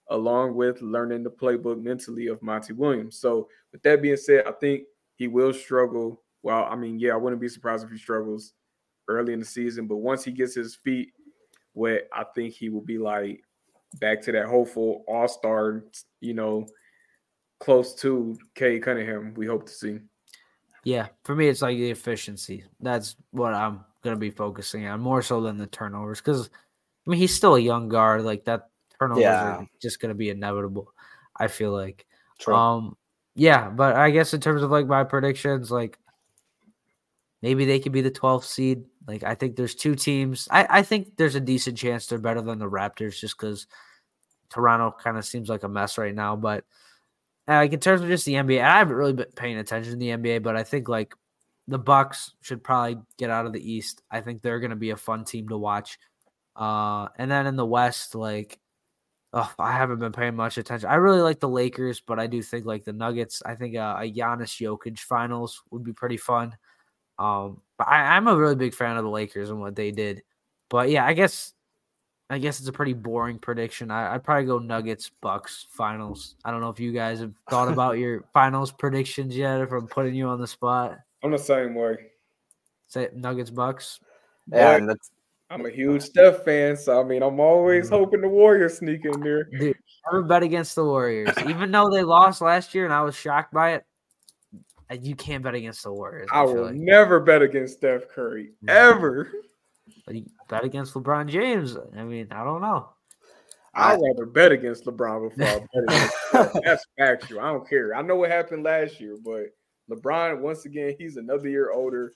along 0.09 0.55
with 0.55 0.81
learning 0.81 1.23
the 1.23 1.31
playbook 1.31 1.81
mentally 1.81 2.27
of 2.27 2.41
Monty 2.41 2.73
Williams. 2.73 3.17
So, 3.19 3.49
with 3.71 3.81
that 3.83 4.01
being 4.01 4.17
said, 4.17 4.45
I 4.47 4.51
think 4.53 4.83
he 5.15 5.27
will 5.27 5.53
struggle 5.53 6.21
well, 6.41 6.67
I 6.69 6.75
mean, 6.75 6.99
yeah, 6.99 7.13
I 7.13 7.17
wouldn't 7.17 7.41
be 7.41 7.49
surprised 7.49 7.83
if 7.83 7.91
he 7.91 7.97
struggles 7.97 8.53
early 9.07 9.33
in 9.33 9.39
the 9.39 9.45
season, 9.45 9.87
but 9.87 9.97
once 9.97 10.23
he 10.23 10.31
gets 10.31 10.55
his 10.55 10.75
feet 10.75 11.11
wet, 11.73 12.07
I 12.13 12.23
think 12.35 12.53
he 12.53 12.69
will 12.69 12.81
be 12.81 12.97
like 12.97 13.41
back 13.99 14.21
to 14.21 14.31
that 14.31 14.45
hopeful 14.45 15.03
all 15.07 15.27
star, 15.27 15.83
you 16.21 16.33
know, 16.33 16.67
close 17.59 17.93
to 17.95 18.37
Cade 18.55 18.83
Cunningham. 18.83 19.33
We 19.35 19.47
hope 19.47 19.65
to 19.65 19.71
see. 19.71 19.99
Yeah, 20.84 21.07
for 21.23 21.36
me, 21.36 21.47
it's 21.47 21.61
like 21.61 21.77
the 21.77 21.91
efficiency. 21.91 22.63
That's 22.80 23.15
what 23.32 23.53
I'm 23.53 23.86
going 24.03 24.15
to 24.15 24.19
be 24.19 24.32
focusing 24.32 24.88
on 24.88 25.01
more 25.01 25.21
so 25.21 25.41
than 25.41 25.57
the 25.57 25.67
turnovers. 25.67 26.19
Because 26.19 26.49
I 27.05 27.09
mean, 27.09 27.19
he's 27.19 27.36
still 27.36 27.55
a 27.55 27.59
young 27.59 27.89
guard. 27.89 28.23
Like 28.23 28.45
that 28.45 28.69
turnovers 28.99 29.23
yeah. 29.23 29.57
are 29.57 29.67
just 29.82 29.99
going 29.99 30.09
to 30.09 30.15
be 30.15 30.30
inevitable. 30.30 30.93
I 31.36 31.47
feel 31.47 31.71
like. 31.71 32.05
True. 32.39 32.55
Um, 32.55 32.97
yeah, 33.36 33.69
but 33.69 33.95
I 33.95 34.11
guess 34.11 34.34
in 34.34 34.41
terms 34.41 34.63
of 34.63 34.71
like 34.71 34.88
my 34.88 35.03
predictions, 35.03 35.71
like 35.71 35.97
Maybe 37.41 37.65
they 37.65 37.80
could 37.80 37.91
be 37.91 38.01
the 38.01 38.11
12th 38.11 38.43
seed. 38.43 38.84
Like 39.07 39.23
I 39.23 39.36
think 39.36 39.55
there's 39.55 39.75
two 39.75 39.95
teams. 39.95 40.47
I, 40.51 40.67
I 40.69 40.82
think 40.84 41.15
there's 41.17 41.36
a 41.36 41.39
decent 41.39 41.77
chance 41.77 42.05
they're 42.05 42.19
better 42.19 42.41
than 42.41 42.59
the 42.59 42.69
Raptors 42.69 43.19
just 43.19 43.38
because 43.38 43.67
Toronto 44.49 44.95
kind 45.01 45.17
of 45.17 45.25
seems 45.25 45.49
like 45.49 45.63
a 45.63 45.69
mess 45.69 45.97
right 45.97 46.13
now. 46.13 46.36
But 46.36 46.65
like 47.58 47.74
in 47.74 47.80
terms 47.80 48.02
of 48.02 48.08
just 48.08 48.26
the 48.26 48.34
NBA, 48.34 48.62
I 48.62 48.78
haven't 48.78 48.95
really 48.95 49.14
been 49.14 49.26
paying 49.36 49.58
attention 49.58 49.93
to 49.93 49.97
the 49.97 50.10
NBA, 50.10 50.43
but 50.43 50.56
I 50.56 50.64
think 50.64 50.88
like 50.88 51.14
the 51.68 51.80
Bucks 51.80 52.34
should 52.41 52.64
probably 52.64 52.97
get 53.18 53.30
out 53.30 53.45
of 53.45 53.54
the 53.54 53.72
East. 53.72 54.02
I 54.12 54.22
think 54.22 54.41
they're 54.41 54.60
going 54.60 54.70
to 54.70 54.76
be 54.76 54.91
a 54.91 54.97
fun 54.97 55.26
team 55.26 55.50
to 55.50 55.58
watch. 55.58 55.97
Uh, 56.56 57.08
and 57.18 57.30
then 57.30 57.47
in 57.47 57.56
the 57.56 57.66
West, 57.66 58.16
like, 58.16 58.60
oh, 59.34 59.52
I 59.58 59.72
haven't 59.72 60.00
been 60.00 60.12
paying 60.12 60.36
much 60.36 60.58
attention. 60.58 60.89
I 60.89 60.95
really 60.95 61.22
like 61.22 61.39
the 61.39 61.50
Lakers, 61.50 62.02
but 62.02 62.20
I 62.20 62.28
do 62.28 62.41
think 62.41 62.66
like 62.66 62.84
the 62.86 62.93
Nuggets. 62.93 63.41
I 63.45 63.56
think 63.56 63.76
uh, 63.76 63.97
a 64.00 64.12
Giannis 64.12 64.60
Jokic 64.60 65.00
finals 65.00 65.64
would 65.72 65.84
be 65.84 65.93
pretty 65.93 66.18
fun. 66.18 66.56
Um, 67.18 67.62
but 67.78 67.88
I, 67.88 68.16
I'm 68.16 68.28
a 68.28 68.36
really 68.36 68.56
big 68.56 68.74
fan 68.74 68.97
of 68.97 69.04
the 69.04 69.10
Lakers 69.10 69.50
and 69.50 69.60
what 69.60 69.76
they 69.76 69.91
did. 69.91 70.24
But 70.70 70.89
yeah, 70.89 71.06
I 71.06 71.14
guess 71.14 71.54
I 72.32 72.38
guess 72.38 72.59
it's 72.59 72.67
a 72.69 72.73
pretty 72.73 72.93
boring 72.93 73.39
prediction. 73.39 73.89
I, 73.89 74.13
would 74.13 74.23
probably 74.23 74.45
go 74.45 74.59
Nuggets 74.59 75.09
Bucks 75.21 75.65
finals. 75.71 76.36
I 76.45 76.51
don't 76.51 76.61
know 76.61 76.69
if 76.69 76.80
you 76.80 76.91
guys 76.91 77.19
have 77.21 77.34
thought 77.49 77.67
about 77.73 77.97
your 77.97 78.23
finals 78.34 78.71
predictions 78.71 79.36
yet, 79.36 79.61
if 79.61 79.71
I'm 79.71 79.88
putting 79.88 80.13
you 80.13 80.27
on 80.27 80.39
the 80.39 80.47
spot. 80.47 80.99
I'm 81.23 81.32
the 81.32 81.38
same 81.39 81.73
way. 81.75 81.97
Say 82.88 83.09
Nuggets 83.15 83.49
Bucks. 83.49 83.99
Yeah, 84.51 84.73
But 84.73 84.80
and 84.82 84.89
that's 84.89 85.11
I'm 85.51 85.65
a 85.65 85.69
huge 85.71 86.03
Steph 86.03 86.43
fan, 86.45 86.77
so 86.77 87.01
I 87.01 87.03
mean, 87.03 87.23
I'm 87.23 87.39
always 87.39 87.88
Mm. 87.88 87.97
hoping 87.97 88.21
the 88.21 88.30
Warriors 88.30 88.77
sneak 88.77 89.03
in 89.05 89.19
there. 89.21 89.45
Dude, 89.45 89.75
never 90.05 90.21
bet 90.23 90.43
against 90.43 90.75
the 90.75 90.86
Warriors, 90.86 91.34
even 91.47 91.71
though 91.71 91.89
they 91.89 92.03
lost 92.03 92.41
last 92.41 92.75
year, 92.75 92.86
and 92.86 92.93
I 92.93 93.01
was 93.01 93.15
shocked 93.15 93.51
by 93.53 93.73
it. 93.73 93.86
uh, 94.91 94.97
You 95.01 95.15
can't 95.15 95.43
bet 95.43 95.55
against 95.55 95.84
the 95.84 95.91
Warriors. 95.91 96.30
I 96.32 96.41
I 96.41 96.43
will 96.43 96.65
like. 96.65 96.75
never 96.75 97.19
bet 97.19 97.41
against 97.41 97.77
Steph 97.77 98.07
Curry 98.09 98.51
ever. 98.67 99.32
But 100.05 100.13
you 100.15 100.25
bet 100.50 100.66
against 100.66 100.93
LeBron 100.93 101.28
James. 101.30 101.78
I 101.95 102.04
mean, 102.04 102.28
I 102.32 102.43
don't 102.43 102.62
know. 102.62 102.89
I'd 103.76 104.02
rather 104.02 104.26
bet 104.26 104.52
against 104.52 104.86
LeBron 104.86 105.30
before 105.30 105.47
I 105.47 105.60
bet 105.60 105.84
against 105.88 106.14
Steph. 106.30 106.54
That's 106.66 106.86
factual. 106.97 107.39
I 107.39 107.52
don't 107.52 107.70
care. 107.70 107.95
I 107.95 108.02
know 108.02 108.16
what 108.16 108.32
happened 108.32 108.64
last 108.64 109.00
year, 109.00 109.16
but 109.24 109.45
LeBron, 109.89 110.41
once 110.41 110.66
again, 110.66 110.95
he's 110.97 111.18
another 111.18 111.47
year 111.47 111.72
older. 111.72 112.12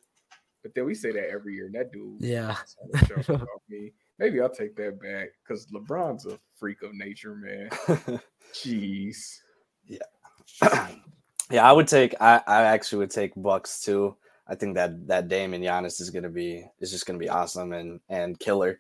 But 0.64 0.74
then 0.76 0.86
we 0.86 0.96
say 0.96 1.12
that 1.12 1.30
every 1.30 1.56
year, 1.56 1.66
and 1.68 1.76
that 1.76 1.92
dude 1.92 2.22
Yeah. 2.22 2.56
is 2.94 3.30
on 3.30 3.38
me. 3.70 3.94
Maybe 4.20 4.42
I'll 4.42 4.50
take 4.50 4.76
that 4.78 5.00
back 5.02 5.30
because 5.44 5.66
LeBron's 5.68 6.26
a 6.26 6.40
freak 6.56 6.82
of 6.84 6.94
nature, 6.94 7.36
man. 7.36 7.70
Jeez. 8.54 9.18
Yeah. 9.86 9.98
yeah, 11.52 11.68
I 11.70 11.72
would 11.72 11.88
take. 11.88 12.16
I, 12.22 12.42
I 12.48 12.64
actually 12.64 13.00
would 13.00 13.12
take 13.12 13.34
Bucks 13.36 13.82
too. 13.82 14.16
I 14.48 14.56
think 14.56 14.76
that 14.76 15.08
that 15.08 15.28
Dame 15.28 15.54
and 15.54 15.64
Giannis 15.64 16.02
is 16.02 16.10
gonna 16.10 16.30
be 16.30 16.66
is 16.80 16.92
just 16.92 17.06
gonna 17.06 17.20
be 17.20 17.30
awesome 17.30 17.74
and 17.74 18.00
and 18.10 18.40
killer. 18.40 18.80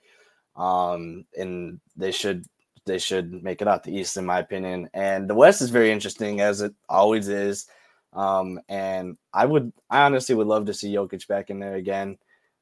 Um, 0.55 1.25
and 1.37 1.79
they 1.95 2.11
should 2.11 2.45
they 2.85 2.97
should 2.97 3.43
make 3.43 3.61
it 3.61 3.67
out 3.67 3.83
the 3.83 3.95
East 3.95 4.17
in 4.17 4.25
my 4.25 4.39
opinion. 4.39 4.89
And 4.93 5.29
the 5.29 5.35
West 5.35 5.61
is 5.61 5.69
very 5.69 5.91
interesting 5.91 6.41
as 6.41 6.61
it 6.61 6.73
always 6.89 7.27
is. 7.27 7.67
Um, 8.11 8.59
and 8.69 9.17
I 9.33 9.45
would 9.45 9.71
I 9.89 10.03
honestly 10.03 10.35
would 10.35 10.47
love 10.47 10.65
to 10.65 10.73
see 10.73 10.93
Jokic 10.93 11.27
back 11.27 11.49
in 11.49 11.59
there 11.59 11.75
again. 11.75 12.17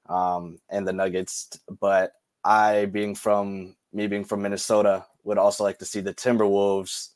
Um, 0.07 0.59
and 0.69 0.87
the 0.87 0.93
Nuggets, 0.93 1.49
but 1.79 2.13
I 2.43 2.85
being 2.85 3.15
from 3.15 3.75
me 3.93 4.07
being 4.07 4.25
from 4.25 4.41
Minnesota 4.41 5.05
would 5.23 5.37
also 5.37 5.63
like 5.63 5.79
to 5.79 5.85
see 5.85 6.01
the 6.01 6.13
Timberwolves 6.13 7.09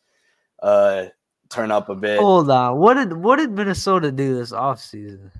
uh 0.62 1.06
turn 1.50 1.72
up 1.72 1.90
a 1.90 1.96
bit. 1.96 2.20
Hold 2.20 2.50
on. 2.50 2.78
What 2.78 2.96
did 2.96 3.14
what 3.14 3.38
did 3.38 3.52
Minnesota 3.52 4.12
do 4.12 4.36
this 4.36 4.52
offseason? 4.52 5.32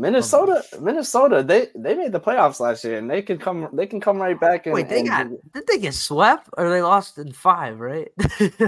Minnesota, 0.00 0.62
oh. 0.72 0.80
Minnesota, 0.80 1.42
they 1.42 1.68
they 1.74 1.94
made 1.94 2.12
the 2.12 2.20
playoffs 2.20 2.58
last 2.58 2.84
year, 2.84 2.96
and 2.96 3.10
they 3.10 3.20
can 3.20 3.36
come 3.38 3.68
they 3.74 3.86
can 3.86 4.00
come 4.00 4.16
right 4.16 4.38
back. 4.40 4.64
And, 4.66 4.74
Wait, 4.74 4.88
they 4.88 5.00
and 5.00 5.08
got 5.08 5.28
did 5.52 5.66
they 5.66 5.78
get 5.78 5.92
swept 5.94 6.48
or 6.56 6.70
they 6.70 6.80
lost 6.80 7.18
in 7.18 7.32
five, 7.32 7.78
right? 7.80 8.08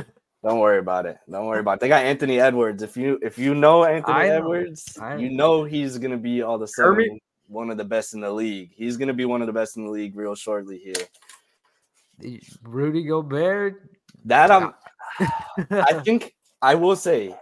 Don't 0.45 0.59
worry 0.59 0.79
about 0.79 1.07
it. 1.07 1.17
Don't 1.31 1.47
worry 1.47 1.61
about 1.61 1.75
it. 1.75 1.81
They 1.81 1.89
got 1.89 2.05
Anthony 2.05 2.39
Edwards. 2.39 2.83
If 2.83 2.97
you 2.97 3.19
if 3.23 3.39
you 3.39 3.55
know 3.55 3.85
Anthony 3.85 4.15
I 4.15 4.27
know. 4.29 4.35
Edwards, 4.37 4.99
I- 5.01 5.17
you 5.17 5.31
know 5.31 5.65
he's 5.65 5.97
gonna 5.99 6.19
be 6.19 6.43
all 6.43 6.57
of 6.57 6.63
a 6.63 6.67
sudden 6.67 6.95
Kermit? 6.97 7.23
one 7.49 7.71
of 7.71 7.79
the 7.79 7.85
best 7.85 8.13
in 8.13 8.21
the 8.21 8.31
league. 8.31 8.71
He's 8.75 8.99
gonna 8.99 9.15
be 9.15 9.25
one 9.25 9.41
of 9.41 9.47
the 9.47 9.53
best 9.55 9.79
in 9.79 9.87
the 9.87 9.91
league 9.91 10.15
real 10.15 10.35
shortly 10.35 10.79
here. 10.79 12.37
Rudy 12.63 13.05
Gobert. 13.05 13.89
That 14.27 14.51
um, 14.51 14.75
I'm 15.19 15.67
I 15.71 15.93
think 16.05 16.35
I 16.61 16.75
will 16.75 16.97
say 16.97 17.35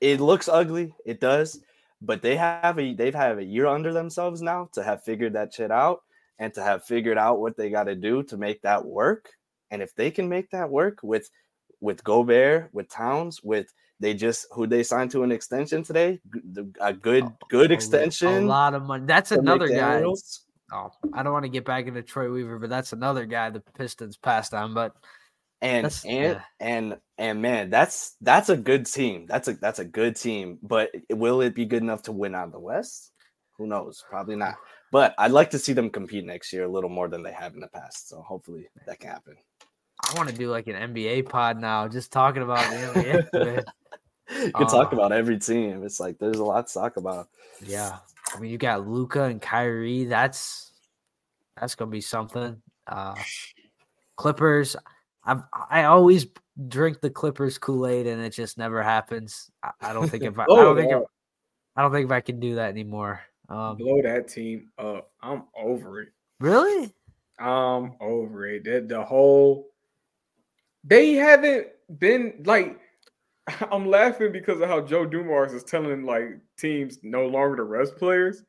it 0.00 0.20
looks 0.20 0.48
ugly. 0.48 0.92
It 1.04 1.20
does, 1.20 1.60
but 2.00 2.22
they 2.22 2.36
have 2.36 2.78
a 2.78 2.94
they've 2.94 3.14
had 3.14 3.38
a 3.38 3.44
year 3.44 3.66
under 3.66 3.92
themselves 3.92 4.42
now 4.42 4.68
to 4.72 4.82
have 4.82 5.02
figured 5.02 5.32
that 5.32 5.54
shit 5.54 5.70
out 5.70 6.02
and 6.38 6.52
to 6.54 6.62
have 6.62 6.84
figured 6.84 7.18
out 7.18 7.40
what 7.40 7.56
they 7.56 7.70
got 7.70 7.84
to 7.84 7.94
do 7.94 8.22
to 8.24 8.36
make 8.36 8.62
that 8.62 8.84
work. 8.84 9.30
And 9.70 9.82
if 9.82 9.94
they 9.94 10.10
can 10.10 10.28
make 10.28 10.50
that 10.50 10.70
work 10.70 10.98
with 11.02 11.30
with 11.80 12.04
Gobert, 12.04 12.70
with 12.72 12.88
Towns, 12.88 13.42
with 13.42 13.72
they 14.00 14.14
just 14.14 14.46
who 14.52 14.66
they 14.66 14.82
signed 14.82 15.10
to 15.12 15.22
an 15.22 15.32
extension 15.32 15.82
today, 15.82 16.20
a 16.80 16.92
good 16.92 17.24
oh, 17.24 17.36
good 17.48 17.72
extension, 17.72 18.44
A 18.44 18.46
lot 18.46 18.74
of 18.74 18.82
money. 18.82 19.04
That's 19.06 19.32
another 19.32 19.68
guy. 19.68 20.04
Oh, 20.72 20.90
I 21.14 21.22
don't 21.22 21.32
want 21.32 21.44
to 21.44 21.50
get 21.50 21.64
back 21.64 21.86
into 21.86 22.02
Troy 22.02 22.30
Weaver, 22.30 22.58
but 22.58 22.68
that's 22.68 22.92
another 22.92 23.24
guy 23.24 23.50
the 23.50 23.60
Pistons 23.60 24.16
passed 24.16 24.52
on. 24.52 24.74
But 24.74 24.96
and 25.62 25.84
That's- 25.86 26.04
and 26.04 26.34
yeah. 26.34 26.40
and 26.60 26.96
and 27.18 27.40
man, 27.42 27.70
that's 27.70 28.14
that's 28.20 28.48
a 28.50 28.56
good 28.56 28.86
team. 28.86 29.26
That's 29.26 29.48
a 29.48 29.54
that's 29.54 29.78
a 29.78 29.84
good 29.84 30.16
team. 30.16 30.58
But 30.62 30.90
will 31.10 31.40
it 31.40 31.54
be 31.54 31.64
good 31.64 31.82
enough 31.82 32.02
to 32.02 32.12
win 32.12 32.34
out 32.34 32.46
of 32.48 32.52
the 32.52 32.58
West? 32.60 33.12
Who 33.58 33.66
knows? 33.66 34.04
Probably 34.08 34.36
not. 34.36 34.54
But 34.92 35.14
I'd 35.18 35.30
like 35.32 35.50
to 35.50 35.58
see 35.58 35.72
them 35.72 35.90
compete 35.90 36.24
next 36.24 36.52
year 36.52 36.64
a 36.64 36.68
little 36.68 36.90
more 36.90 37.08
than 37.08 37.22
they 37.22 37.32
have 37.32 37.54
in 37.54 37.60
the 37.60 37.68
past. 37.68 38.08
So 38.08 38.20
hopefully 38.20 38.68
that 38.86 39.00
can 39.00 39.10
happen. 39.10 39.36
I 40.04 40.14
want 40.14 40.28
to 40.28 40.34
do 40.34 40.50
like 40.50 40.66
an 40.66 40.94
NBA 40.94 41.28
pod 41.28 41.58
now, 41.58 41.88
just 41.88 42.12
talking 42.12 42.42
about 42.42 42.68
the 42.70 42.76
NBA. 43.34 43.64
You 44.28 44.50
can 44.50 44.66
talk 44.66 44.92
Uh, 44.92 44.96
about 44.96 45.12
every 45.12 45.38
team. 45.38 45.84
It's 45.84 46.00
like 46.00 46.18
there's 46.18 46.38
a 46.38 46.44
lot 46.44 46.66
to 46.66 46.74
talk 46.74 46.96
about. 46.96 47.28
Yeah, 47.64 47.98
I 48.34 48.40
mean, 48.40 48.50
you 48.50 48.58
got 48.58 48.84
Luka 48.86 49.22
and 49.22 49.40
Kyrie. 49.40 50.04
That's 50.04 50.72
that's 51.60 51.76
gonna 51.76 51.92
be 51.92 52.00
something. 52.00 52.60
Uh 52.88 53.14
Clippers. 54.16 54.76
I 55.26 55.40
I 55.70 55.84
always 55.84 56.26
drink 56.68 57.00
the 57.00 57.10
Clippers 57.10 57.58
Kool 57.58 57.86
Aid, 57.86 58.06
and 58.06 58.22
it 58.22 58.30
just 58.30 58.58
never 58.58 58.82
happens. 58.82 59.50
I, 59.62 59.70
I 59.80 59.92
don't 59.92 60.08
think 60.08 60.22
if 60.24 60.38
I, 60.38 60.44
I 60.44 60.46
don't 60.46 60.76
think 60.76 60.92
if. 60.92 61.02
I 61.76 61.82
don't 61.82 61.92
think 61.92 62.06
if 62.06 62.12
I 62.12 62.20
can 62.20 62.40
do 62.40 62.54
that 62.54 62.70
anymore. 62.70 63.20
Um, 63.48 63.76
Blow 63.76 64.00
that 64.02 64.28
team 64.28 64.70
up. 64.78 65.10
I'm 65.20 65.44
over 65.56 66.00
it. 66.00 66.08
really? 66.40 66.92
I'm 67.38 67.92
over 68.00 68.46
it. 68.46 68.64
That 68.64 68.88
the 68.88 69.04
whole 69.04 69.68
they 70.84 71.14
haven't 71.14 71.66
been 71.98 72.42
like 72.44 72.78
I'm 73.70 73.86
laughing 73.88 74.32
because 74.32 74.60
of 74.60 74.68
how 74.68 74.80
Joe 74.80 75.04
Dumars 75.04 75.52
is 75.52 75.64
telling 75.64 76.04
like 76.04 76.38
teams 76.58 76.98
no 77.02 77.26
longer 77.26 77.56
to 77.56 77.64
rest 77.64 77.96
players 77.96 78.42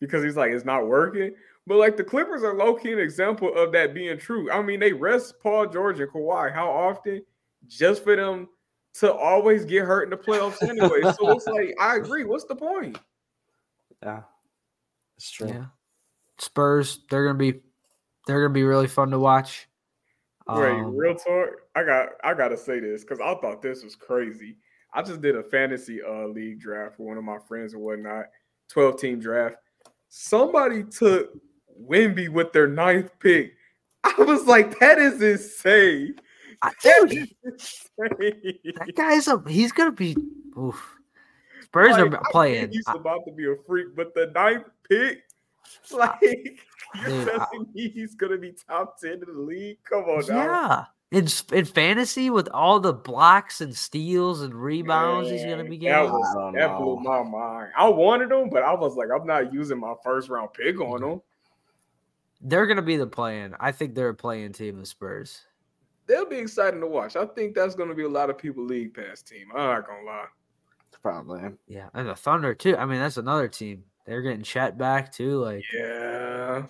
because 0.00 0.22
he's 0.22 0.36
like 0.36 0.52
it's 0.52 0.64
not 0.64 0.86
working. 0.86 1.34
But 1.68 1.76
like 1.76 1.98
the 1.98 2.04
Clippers 2.04 2.42
are 2.42 2.54
low 2.54 2.74
key 2.74 2.92
an 2.92 2.98
example 2.98 3.54
of 3.54 3.72
that 3.72 3.92
being 3.92 4.16
true. 4.16 4.50
I 4.50 4.62
mean, 4.62 4.80
they 4.80 4.94
rest 4.94 5.34
Paul 5.42 5.66
George 5.66 6.00
and 6.00 6.10
Kawhi 6.10 6.52
how 6.52 6.70
often 6.70 7.22
just 7.66 8.02
for 8.02 8.16
them 8.16 8.48
to 8.94 9.12
always 9.12 9.66
get 9.66 9.84
hurt 9.84 10.04
in 10.04 10.10
the 10.10 10.16
playoffs 10.16 10.66
anyway. 10.66 11.02
so 11.02 11.30
it's 11.30 11.46
like 11.46 11.76
I 11.78 11.96
agree. 11.96 12.24
What's 12.24 12.44
the 12.44 12.56
point? 12.56 12.98
Yeah. 14.02 14.22
It's 15.18 15.30
true. 15.30 15.48
Yeah. 15.48 15.66
Spurs. 16.38 17.00
They're 17.10 17.26
gonna 17.26 17.38
be 17.38 17.60
they're 18.26 18.40
gonna 18.40 18.54
be 18.54 18.62
really 18.62 18.86
fun 18.86 19.10
to 19.10 19.18
watch. 19.18 19.68
Wait, 20.48 20.70
Um, 20.70 20.96
real 20.96 21.16
talk. 21.16 21.50
I 21.74 21.84
got 21.84 22.08
I 22.24 22.32
gotta 22.32 22.56
say 22.56 22.80
this 22.80 23.02
because 23.02 23.20
I 23.20 23.34
thought 23.34 23.60
this 23.60 23.84
was 23.84 23.94
crazy. 23.94 24.56
I 24.94 25.02
just 25.02 25.20
did 25.20 25.36
a 25.36 25.42
fantasy 25.42 26.00
uh 26.02 26.28
league 26.28 26.60
draft 26.60 26.96
for 26.96 27.02
one 27.02 27.18
of 27.18 27.24
my 27.24 27.36
friends 27.46 27.74
and 27.74 27.82
whatnot, 27.82 28.24
12 28.70 28.98
team 28.98 29.20
draft. 29.20 29.56
Somebody 30.08 30.84
took 30.84 31.30
Wemby 31.86 32.28
with 32.28 32.52
their 32.52 32.68
ninth 32.68 33.10
pick. 33.20 33.52
I 34.04 34.14
was 34.22 34.46
like, 34.46 34.78
that 34.80 34.98
is 34.98 35.20
insane. 35.22 36.16
I- 36.62 36.72
That 36.84 37.08
dude, 37.08 37.28
is 37.44 37.88
insane. 37.98 38.58
that 38.76 38.92
guy's 38.96 39.28
up. 39.28 39.46
He's 39.48 39.72
gonna 39.72 39.92
be. 39.92 40.16
Oof. 40.58 40.94
Spurs 41.62 41.90
Like, 41.92 42.00
are 42.00 42.06
I 42.06 42.10
think 42.10 42.22
playing. 42.30 42.72
He's 42.72 42.84
I- 42.88 42.94
about 42.94 43.24
to 43.26 43.32
be 43.32 43.46
a 43.46 43.54
freak, 43.66 43.94
but 43.94 44.14
the 44.14 44.30
ninth 44.34 44.64
pick, 44.88 45.18
like 45.92 46.18
you're 46.22 47.04
Dude, 47.04 47.28
I- 47.28 47.46
telling 47.50 47.68
me 47.74 47.88
he's 47.90 48.14
gonna 48.14 48.38
be 48.38 48.54
top 48.68 48.98
10 49.00 49.12
in 49.12 49.20
the 49.20 49.40
league? 49.40 49.78
Come 49.84 50.04
on 50.04 50.24
now. 50.28 50.36
Yeah. 50.36 50.84
In, 51.10 51.26
in 51.52 51.64
fantasy, 51.64 52.28
with 52.28 52.48
all 52.52 52.80
the 52.80 52.92
blocks 52.92 53.62
and 53.62 53.74
steals 53.74 54.42
and 54.42 54.52
rebounds 54.54 55.30
he's 55.30 55.40
going 55.42 55.56
to 55.56 55.62
Man, 55.64 55.70
be 55.70 55.78
That, 55.78 55.84
getting, 56.02 56.12
was, 56.12 56.36
I 56.36 56.58
that 56.58 56.76
blew 56.76 57.00
my 57.00 57.22
mind. 57.22 57.70
I 57.78 57.88
wanted 57.88 58.30
him, 58.30 58.50
but 58.50 58.62
I 58.62 58.74
was 58.74 58.94
like, 58.94 59.08
I'm 59.10 59.26
not 59.26 59.50
using 59.50 59.80
my 59.80 59.94
first 60.04 60.28
round 60.28 60.52
pick 60.52 60.78
on 60.82 61.02
him. 61.02 61.22
They're 62.40 62.66
going 62.66 62.76
to 62.76 62.82
be 62.82 62.96
the 62.96 63.06
playing. 63.06 63.54
I 63.58 63.72
think 63.72 63.94
they're 63.94 64.10
a 64.10 64.14
play-in 64.14 64.52
team, 64.52 64.78
the 64.78 64.86
Spurs. 64.86 65.42
They'll 66.06 66.28
be 66.28 66.36
exciting 66.38 66.80
to 66.80 66.86
watch. 66.86 67.16
I 67.16 67.26
think 67.26 67.54
that's 67.54 67.74
going 67.74 67.88
to 67.88 67.94
be 67.94 68.04
a 68.04 68.08
lot 68.08 68.30
of 68.30 68.38
people 68.38 68.64
league 68.64 68.94
pass 68.94 69.22
team. 69.22 69.48
I'm 69.54 69.58
not 69.58 69.86
gonna 69.86 70.04
lie. 70.06 70.24
Probably. 71.02 71.40
Yeah. 71.66 71.88
And 71.94 72.08
the 72.08 72.14
Thunder, 72.14 72.54
too. 72.54 72.76
I 72.76 72.86
mean, 72.86 72.98
that's 72.98 73.18
another 73.18 73.48
team. 73.48 73.84
They're 74.06 74.22
getting 74.22 74.42
Chet 74.42 74.78
back, 74.78 75.12
too. 75.12 75.38
Like, 75.40 75.64
Yeah, 75.72 76.62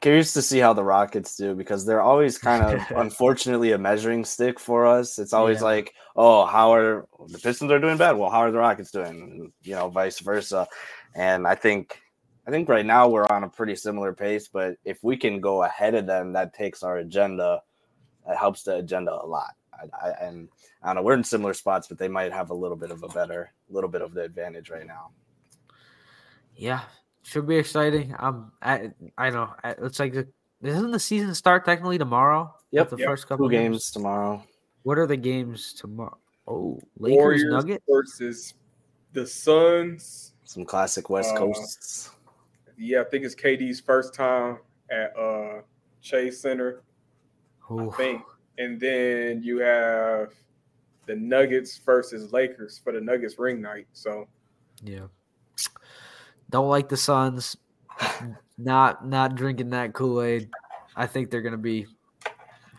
curious 0.00 0.32
to 0.34 0.42
see 0.42 0.58
how 0.60 0.72
the 0.72 0.84
Rockets 0.84 1.36
do 1.36 1.54
because 1.54 1.84
they're 1.84 2.00
always 2.00 2.38
kind 2.38 2.62
of 2.62 2.80
unfortunately 2.96 3.72
a 3.72 3.78
measuring 3.78 4.24
stick 4.24 4.60
for 4.60 4.86
us. 4.86 5.18
It's 5.18 5.32
always 5.32 5.58
Yeah. 5.58 5.64
like, 5.64 5.94
oh, 6.14 6.46
how 6.46 6.72
are 6.74 7.06
the 7.28 7.38
Pistons 7.38 7.72
are 7.72 7.80
doing 7.80 7.96
bad? 7.96 8.12
Well, 8.16 8.30
how 8.30 8.38
are 8.40 8.50
the 8.52 8.58
Rockets 8.58 8.92
doing? 8.92 9.52
You 9.62 9.74
know, 9.74 9.88
vice 9.88 10.20
versa. 10.20 10.68
And 11.14 11.46
I 11.46 11.54
think 11.56 12.00
I 12.46 12.50
think 12.50 12.68
right 12.68 12.86
now 12.86 13.08
we're 13.08 13.26
on 13.26 13.42
a 13.44 13.48
pretty 13.48 13.74
similar 13.74 14.12
pace, 14.12 14.48
but 14.48 14.76
if 14.84 15.02
we 15.02 15.16
can 15.16 15.40
go 15.40 15.64
ahead 15.64 15.94
of 15.94 16.06
them, 16.06 16.32
that 16.34 16.54
takes 16.54 16.82
our 16.82 16.98
agenda. 16.98 17.60
It 18.28 18.36
helps 18.36 18.62
the 18.62 18.76
agenda 18.76 19.12
a 19.12 19.26
lot. 19.26 19.50
I, 19.74 20.08
I, 20.08 20.10
and 20.26 20.48
I 20.82 20.88
don't 20.88 20.96
know, 20.96 21.02
we're 21.02 21.14
in 21.14 21.24
similar 21.24 21.54
spots, 21.54 21.88
but 21.88 21.98
they 21.98 22.08
might 22.08 22.32
have 22.32 22.50
a 22.50 22.54
little 22.54 22.76
bit 22.76 22.90
of 22.90 23.02
a 23.02 23.08
better, 23.08 23.52
little 23.68 23.90
bit 23.90 24.00
of 24.02 24.14
the 24.14 24.22
advantage 24.22 24.70
right 24.70 24.86
now. 24.86 25.10
yeah, 26.56 26.82
should 27.22 27.46
be 27.46 27.56
exciting. 27.56 28.14
Um, 28.18 28.52
I, 28.62 28.92
I 29.18 29.30
know. 29.30 29.50
I- 29.64 29.74
It's 29.82 29.98
like, 29.98 30.12
the, 30.14 30.26
doesn't 30.62 30.92
the 30.92 31.00
season 31.00 31.34
start 31.34 31.64
technically 31.64 31.98
tomorrow? 31.98 32.54
Yep. 32.70 32.90
The 32.90 32.96
Yep. 32.98 33.08
first 33.08 33.26
couple 33.28 33.46
Two 33.48 33.52
games 33.52 33.90
tomorrow. 33.90 34.42
What 34.84 34.98
are 34.98 35.06
the 35.06 35.16
games 35.16 35.72
tomorrow? 35.74 36.16
Oh, 36.48 36.78
Lakers 36.98 37.16
Warriors 37.16 37.44
Nugget. 37.48 37.82
versus 37.88 38.54
the 39.12 39.26
Suns. 39.26 40.32
Some 40.44 40.64
classic 40.64 41.10
West 41.10 41.34
Uh, 41.34 41.38
Coasts. 41.38 42.10
Yeah, 42.78 43.00
I 43.00 43.04
think 43.04 43.24
it's 43.24 43.34
KD's 43.34 43.80
first 43.80 44.14
time 44.14 44.58
at 44.90 45.16
uh 45.18 45.60
Chase 46.00 46.40
Center. 46.40 46.82
Oof. 47.70 47.94
I 47.94 47.96
think. 47.96 48.22
And 48.58 48.80
then 48.80 49.42
you 49.42 49.58
have 49.58 50.32
the 51.06 51.14
Nuggets 51.16 51.78
versus 51.78 52.32
Lakers 52.32 52.80
for 52.82 52.92
the 52.92 53.00
Nuggets 53.00 53.38
ring 53.38 53.60
night. 53.60 53.86
So 53.92 54.26
Yeah. 54.82 55.06
Don't 56.50 56.68
like 56.68 56.88
the 56.88 56.96
Suns. 56.96 57.56
not 58.58 59.06
not 59.06 59.34
drinking 59.34 59.70
that 59.70 59.92
Kool-Aid. 59.94 60.48
I 60.96 61.06
think 61.06 61.30
they're 61.30 61.42
gonna 61.42 61.56
be 61.56 61.86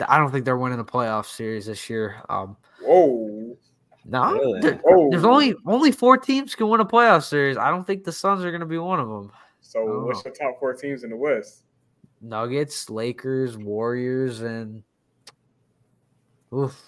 I 0.08 0.18
don't 0.20 0.32
think 0.32 0.46
they're 0.46 0.58
winning 0.58 0.78
the 0.78 0.86
playoff 0.86 1.26
series 1.26 1.66
this 1.66 1.90
year. 1.90 2.22
Um 2.30 2.56
whoa. 2.82 3.58
no, 4.06 4.34
Really? 4.34 4.60
there- 4.62 4.80
Whoa. 4.84 5.10
there's 5.10 5.26
only 5.26 5.56
only 5.66 5.92
four 5.92 6.18
teams 6.18 6.56
can 6.56 6.70
win 6.70 6.80
a 6.82 6.86
playoff 6.86 7.24
series. 7.24 7.58
I 7.58 7.70
don't 7.70 7.86
think 7.86 8.04
the 8.04 8.12
Suns 8.12 8.44
are 8.46 8.52
gonna 8.52 8.66
be 8.66 8.78
one 8.78 9.00
of 9.00 9.08
them. 9.10 9.32
So 9.68 9.86
Oh. 9.86 10.06
what's 10.06 10.24
your 10.24 10.34
top 10.34 10.60
four 10.62 10.74
teams 10.74 11.04
in 11.04 11.10
the 11.10 11.18
West? 11.18 11.64
Nuggets, 12.22 12.90
Lakers, 12.90 13.58
Warriors, 13.58 14.40
and 14.40 14.82
oof. 16.54 16.82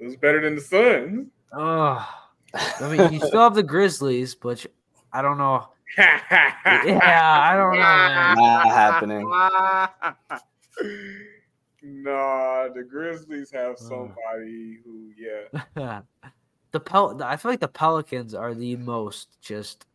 Who's 0.00 0.16
better 0.16 0.40
than 0.40 0.56
the 0.56 0.60
Suns? 0.60 1.28
Oh, 1.52 2.04
I 2.52 2.88
mean, 2.88 3.12
you 3.12 3.20
still 3.20 3.42
have 3.42 3.54
the 3.54 3.62
Grizzlies, 3.62 4.34
but 4.34 4.64
you- 4.64 4.72
I 5.12 5.22
don't 5.22 5.38
know. 5.38 5.68
Yeah, 5.96 7.38
I 7.40 7.56
don't 7.56 7.70
know, 7.70 7.78
man. 7.78 8.34
Not 8.34 8.66
happening. 8.66 9.24
nah, 11.82 12.68
the 12.74 12.82
Grizzlies 12.82 13.52
have 13.52 13.78
somebody 13.78 14.80
who, 14.84 15.12
yeah. 15.16 16.00
the 16.72 16.80
Pel- 16.80 17.22
I 17.22 17.36
feel 17.36 17.52
like 17.52 17.60
the 17.60 17.68
Pelicans 17.68 18.34
are 18.34 18.52
the 18.52 18.74
most 18.76 19.40
just 19.40 19.86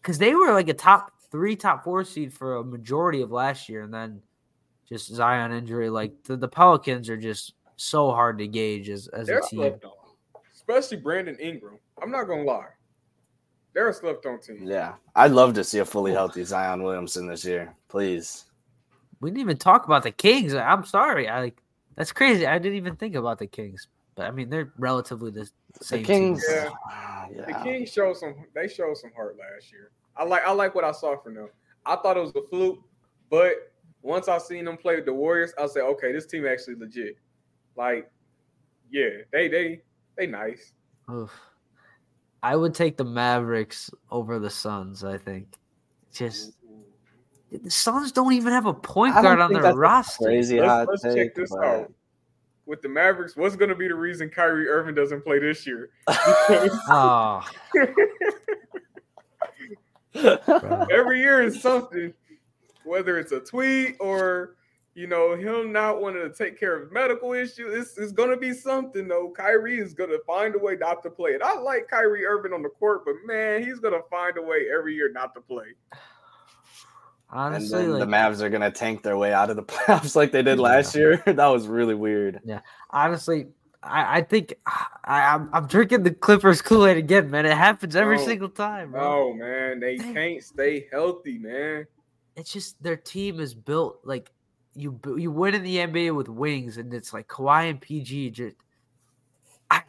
because 0.00 0.16
they 0.16 0.34
were 0.34 0.54
like 0.54 0.68
a 0.68 0.74
top 0.74 1.12
three, 1.30 1.56
top 1.56 1.84
four 1.84 2.04
seed 2.04 2.32
for 2.32 2.56
a 2.56 2.64
majority 2.64 3.22
of 3.22 3.30
last 3.30 3.68
year, 3.68 3.82
and 3.82 3.92
then 3.92 4.20
just 4.88 5.08
Zion 5.14 5.52
injury. 5.52 5.90
Like 5.90 6.12
the, 6.24 6.36
the 6.36 6.48
Pelicans 6.48 7.08
are 7.08 7.16
just 7.16 7.54
so 7.76 8.10
hard 8.10 8.38
to 8.38 8.46
gauge 8.46 8.88
as, 8.88 9.08
as 9.08 9.26
They're 9.26 9.38
a 9.38 9.42
team. 9.46 9.60
slept 9.60 9.84
on, 9.84 9.92
especially 10.54 10.98
Brandon 10.98 11.36
Ingram. 11.40 11.78
I'm 12.02 12.10
not 12.10 12.24
gonna 12.24 12.42
lie, 12.42 12.66
they're 13.74 13.88
a 13.88 13.92
slept 13.92 14.24
on 14.26 14.40
team. 14.40 14.62
Yeah, 14.64 14.94
I'd 15.14 15.32
love 15.32 15.54
to 15.54 15.64
see 15.64 15.78
a 15.80 15.84
fully 15.84 16.12
healthy 16.12 16.44
Zion 16.44 16.82
Williamson 16.82 17.26
this 17.26 17.44
year. 17.44 17.74
Please. 17.88 18.44
We 19.20 19.30
didn't 19.30 19.40
even 19.40 19.56
talk 19.56 19.86
about 19.86 20.02
the 20.02 20.10
Kings. 20.10 20.54
I'm 20.54 20.84
sorry. 20.84 21.28
I 21.28 21.40
like 21.40 21.62
that's 21.96 22.12
crazy. 22.12 22.46
I 22.46 22.58
didn't 22.58 22.76
even 22.76 22.96
think 22.96 23.14
about 23.14 23.38
the 23.38 23.46
Kings, 23.46 23.88
but 24.14 24.26
I 24.26 24.30
mean 24.30 24.50
they're 24.50 24.72
relatively 24.78 25.30
the 25.30 25.46
same. 25.46 25.52
The 25.78 25.84
same. 25.84 26.04
Kings. 26.04 26.46
Team. 26.46 26.56
Yeah. 26.56 26.68
Ah, 26.90 27.28
The. 27.48 27.64
Kings 27.64 27.90
showed 27.92 28.16
some. 28.16 28.34
They 28.54 28.68
showed 28.68 28.96
some 28.96 29.10
heart 29.16 29.36
last 29.38 29.72
year. 29.72 29.90
I 30.18 30.24
like. 30.24 30.42
I 30.46 30.52
like 30.52 30.74
what 30.74 30.84
I 30.84 30.92
saw 30.92 31.16
from 31.16 31.34
them. 31.34 31.48
I 31.84 31.96
thought 31.96 32.16
it 32.16 32.20
was 32.20 32.32
a 32.34 32.42
fluke, 32.48 32.80
but 33.30 33.72
once 34.02 34.28
I 34.28 34.38
seen 34.38 34.64
them 34.64 34.76
play 34.76 34.96
with 34.96 35.04
the 35.04 35.12
Warriors, 35.12 35.52
I 35.58 35.66
said, 35.66 35.82
okay, 35.82 36.12
this 36.12 36.26
team 36.26 36.46
actually 36.46 36.76
legit. 36.76 37.16
Like, 37.76 38.10
yeah, 38.90 39.08
they 39.32 39.48
they 39.48 39.82
they 40.16 40.26
nice. 40.26 40.72
Oof. 41.12 41.32
I 42.42 42.54
would 42.54 42.74
take 42.74 42.96
the 42.96 43.04
Mavericks 43.04 43.90
over 44.10 44.38
the 44.38 44.50
Suns. 44.50 45.04
I 45.04 45.18
think. 45.18 45.48
Just 46.12 46.52
the 47.50 47.70
Suns 47.70 48.12
don't 48.12 48.32
even 48.32 48.52
have 48.52 48.66
a 48.66 48.74
point 48.74 49.14
guard 49.14 49.40
on 49.40 49.52
their 49.52 49.62
that's 49.62 49.76
roster. 49.76 50.24
Crazy 50.24 50.60
Let's, 50.60 50.88
let's 50.88 51.02
take, 51.02 51.16
check 51.16 51.34
this 51.34 51.50
but- 51.50 51.64
out. 51.64 51.92
With 52.64 52.82
the 52.82 52.88
Mavericks, 52.88 53.36
what's 53.36 53.54
going 53.54 53.68
to 53.68 53.76
be 53.76 53.86
the 53.86 53.94
reason 53.94 54.28
Kyrie 54.28 54.66
Irving 54.66 54.96
doesn't 54.96 55.22
play 55.22 55.38
this 55.38 55.64
year? 55.68 55.90
Oh, 56.08 56.68
ah. 56.88 57.50
bro. 57.72 57.86
Every 60.92 61.20
year 61.20 61.42
is 61.42 61.60
something, 61.60 62.12
whether 62.84 63.18
it's 63.18 63.32
a 63.32 63.40
tweet 63.40 63.96
or 64.00 64.56
you 64.94 65.06
know 65.06 65.36
him 65.36 65.72
not 65.72 66.00
wanting 66.00 66.22
to 66.22 66.32
take 66.34 66.58
care 66.58 66.74
of 66.74 66.90
medical 66.90 67.32
issues. 67.34 67.74
It's, 67.74 67.98
it's 67.98 68.12
going 68.12 68.30
to 68.30 68.36
be 68.36 68.52
something 68.52 69.06
though. 69.06 69.32
Kyrie 69.36 69.78
is 69.78 69.94
going 69.94 70.10
to 70.10 70.20
find 70.26 70.54
a 70.54 70.58
way 70.58 70.76
not 70.76 71.02
to 71.02 71.10
play 71.10 71.32
it. 71.32 71.42
I 71.42 71.58
like 71.58 71.88
Kyrie 71.88 72.24
Irving 72.24 72.52
on 72.52 72.62
the 72.62 72.70
court, 72.70 73.04
but 73.04 73.14
man, 73.26 73.62
he's 73.62 73.78
going 73.78 73.94
to 73.94 74.02
find 74.10 74.38
a 74.38 74.42
way 74.42 74.68
every 74.74 74.94
year 74.94 75.12
not 75.12 75.34
to 75.34 75.40
play. 75.40 75.66
and 75.92 76.00
honestly, 77.30 77.82
then 77.82 77.90
like 77.92 78.00
the 78.00 78.06
Mavs 78.06 78.40
are 78.40 78.48
gonna 78.48 78.70
tank 78.70 79.02
their 79.02 79.18
way 79.18 79.32
out 79.32 79.50
of 79.50 79.56
the 79.56 79.62
playoffs 79.64 80.16
like 80.16 80.32
they 80.32 80.42
did 80.42 80.58
last 80.58 80.94
year. 80.94 81.22
that 81.26 81.46
was 81.46 81.66
really 81.66 81.94
weird. 81.94 82.40
Yeah, 82.44 82.60
honestly, 82.90 83.48
I, 83.82 84.18
I 84.18 84.22
think 84.22 84.54
I, 85.04 85.34
I'm 85.34 85.48
I'm 85.52 85.66
drinking 85.66 86.02
the 86.02 86.10
Clippers 86.12 86.62
Kool 86.62 86.86
Aid 86.86 86.96
again, 86.96 87.30
man. 87.30 87.46
It 87.46 87.56
happens 87.56 87.96
every 87.96 88.18
Oh, 88.18 88.24
single 88.24 88.48
time, 88.48 88.92
bro. 88.92 89.02
Oh 89.02 89.32
man, 89.34 89.80
they 89.80 89.96
Dang. 89.96 90.14
can't 90.14 90.42
stay 90.44 90.86
healthy, 90.92 91.38
man. 91.38 91.86
It's 92.36 92.52
just 92.52 92.82
their 92.82 92.96
team 92.96 93.40
is 93.40 93.54
built 93.54 94.00
like 94.04 94.30
you. 94.74 94.98
You 95.16 95.30
win 95.30 95.54
in 95.54 95.62
the 95.62 95.76
NBA 95.78 96.14
with 96.14 96.28
wings, 96.28 96.76
and 96.76 96.92
it's 96.92 97.12
like 97.12 97.28
Kawhi 97.28 97.70
and 97.70 97.80
PG. 97.80 98.30
Just 98.30 98.56
I, 99.70 99.82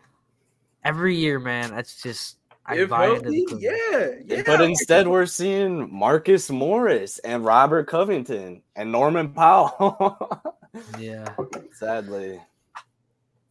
every 0.83 1.15
year, 1.15 1.39
man. 1.39 1.71
That's 1.71 2.01
just 2.01 2.37
I 2.65 2.77
if 2.77 2.89
buy 2.89 3.07
into 3.07 3.21
healthy, 3.23 3.45
Clippers. 3.45 3.63
yeah, 3.63 4.09
yeah. 4.25 4.43
But 4.45 4.61
instead, 4.61 5.07
we're 5.07 5.25
seeing 5.25 5.93
Marcus 5.93 6.49
Morris 6.49 7.19
and 7.19 7.43
Robert 7.43 7.87
Covington 7.87 8.61
and 8.75 8.91
Norman 8.91 9.33
Powell. 9.33 10.41
yeah. 10.99 11.33
Sadly, 11.73 12.39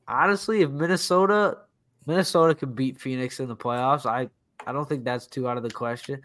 honestly, 0.09 0.63
if 0.63 0.71
Minnesota 0.71 1.59
Minnesota 2.07 2.55
could 2.55 2.75
beat 2.77 3.01
Phoenix 3.01 3.41
in 3.41 3.49
the 3.49 3.57
playoffs, 3.57 4.07
I 4.07 4.29
I 4.67 4.73
don't 4.73 4.89
think 4.89 5.05
that's 5.05 5.27
too 5.27 5.49
out 5.49 5.57
of 5.57 5.63
the 5.63 5.71
question. 5.71 6.21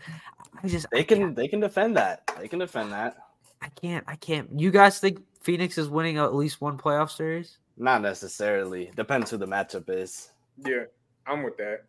I 0.64 0.68
just 0.68 0.88
they 0.92 1.04
can 1.04 1.34
they 1.34 1.48
can 1.48 1.60
defend 1.60 1.96
that. 1.98 2.24
They 2.40 2.48
can 2.48 2.60
defend 2.60 2.92
that. 2.92 3.18
I 3.62 3.70
can't 3.70 4.04
I 4.08 4.16
can't. 4.16 4.50
You 4.60 4.72
guys 4.72 5.00
think 5.00 5.22
Phoenix 5.42 5.78
is 5.78 5.90
winning 5.90 6.18
at 6.18 6.34
least 6.36 6.62
one 6.62 6.78
playoff 6.78 7.12
series? 7.12 7.58
Not 7.78 8.02
necessarily. 8.02 8.92
Depends 8.96 9.32
who 9.32 9.38
the 9.38 9.48
matchup 9.48 9.90
is. 9.90 10.32
yeah, 10.66 10.84
I'm 11.26 11.44
with 11.44 11.58
that. 11.58 11.86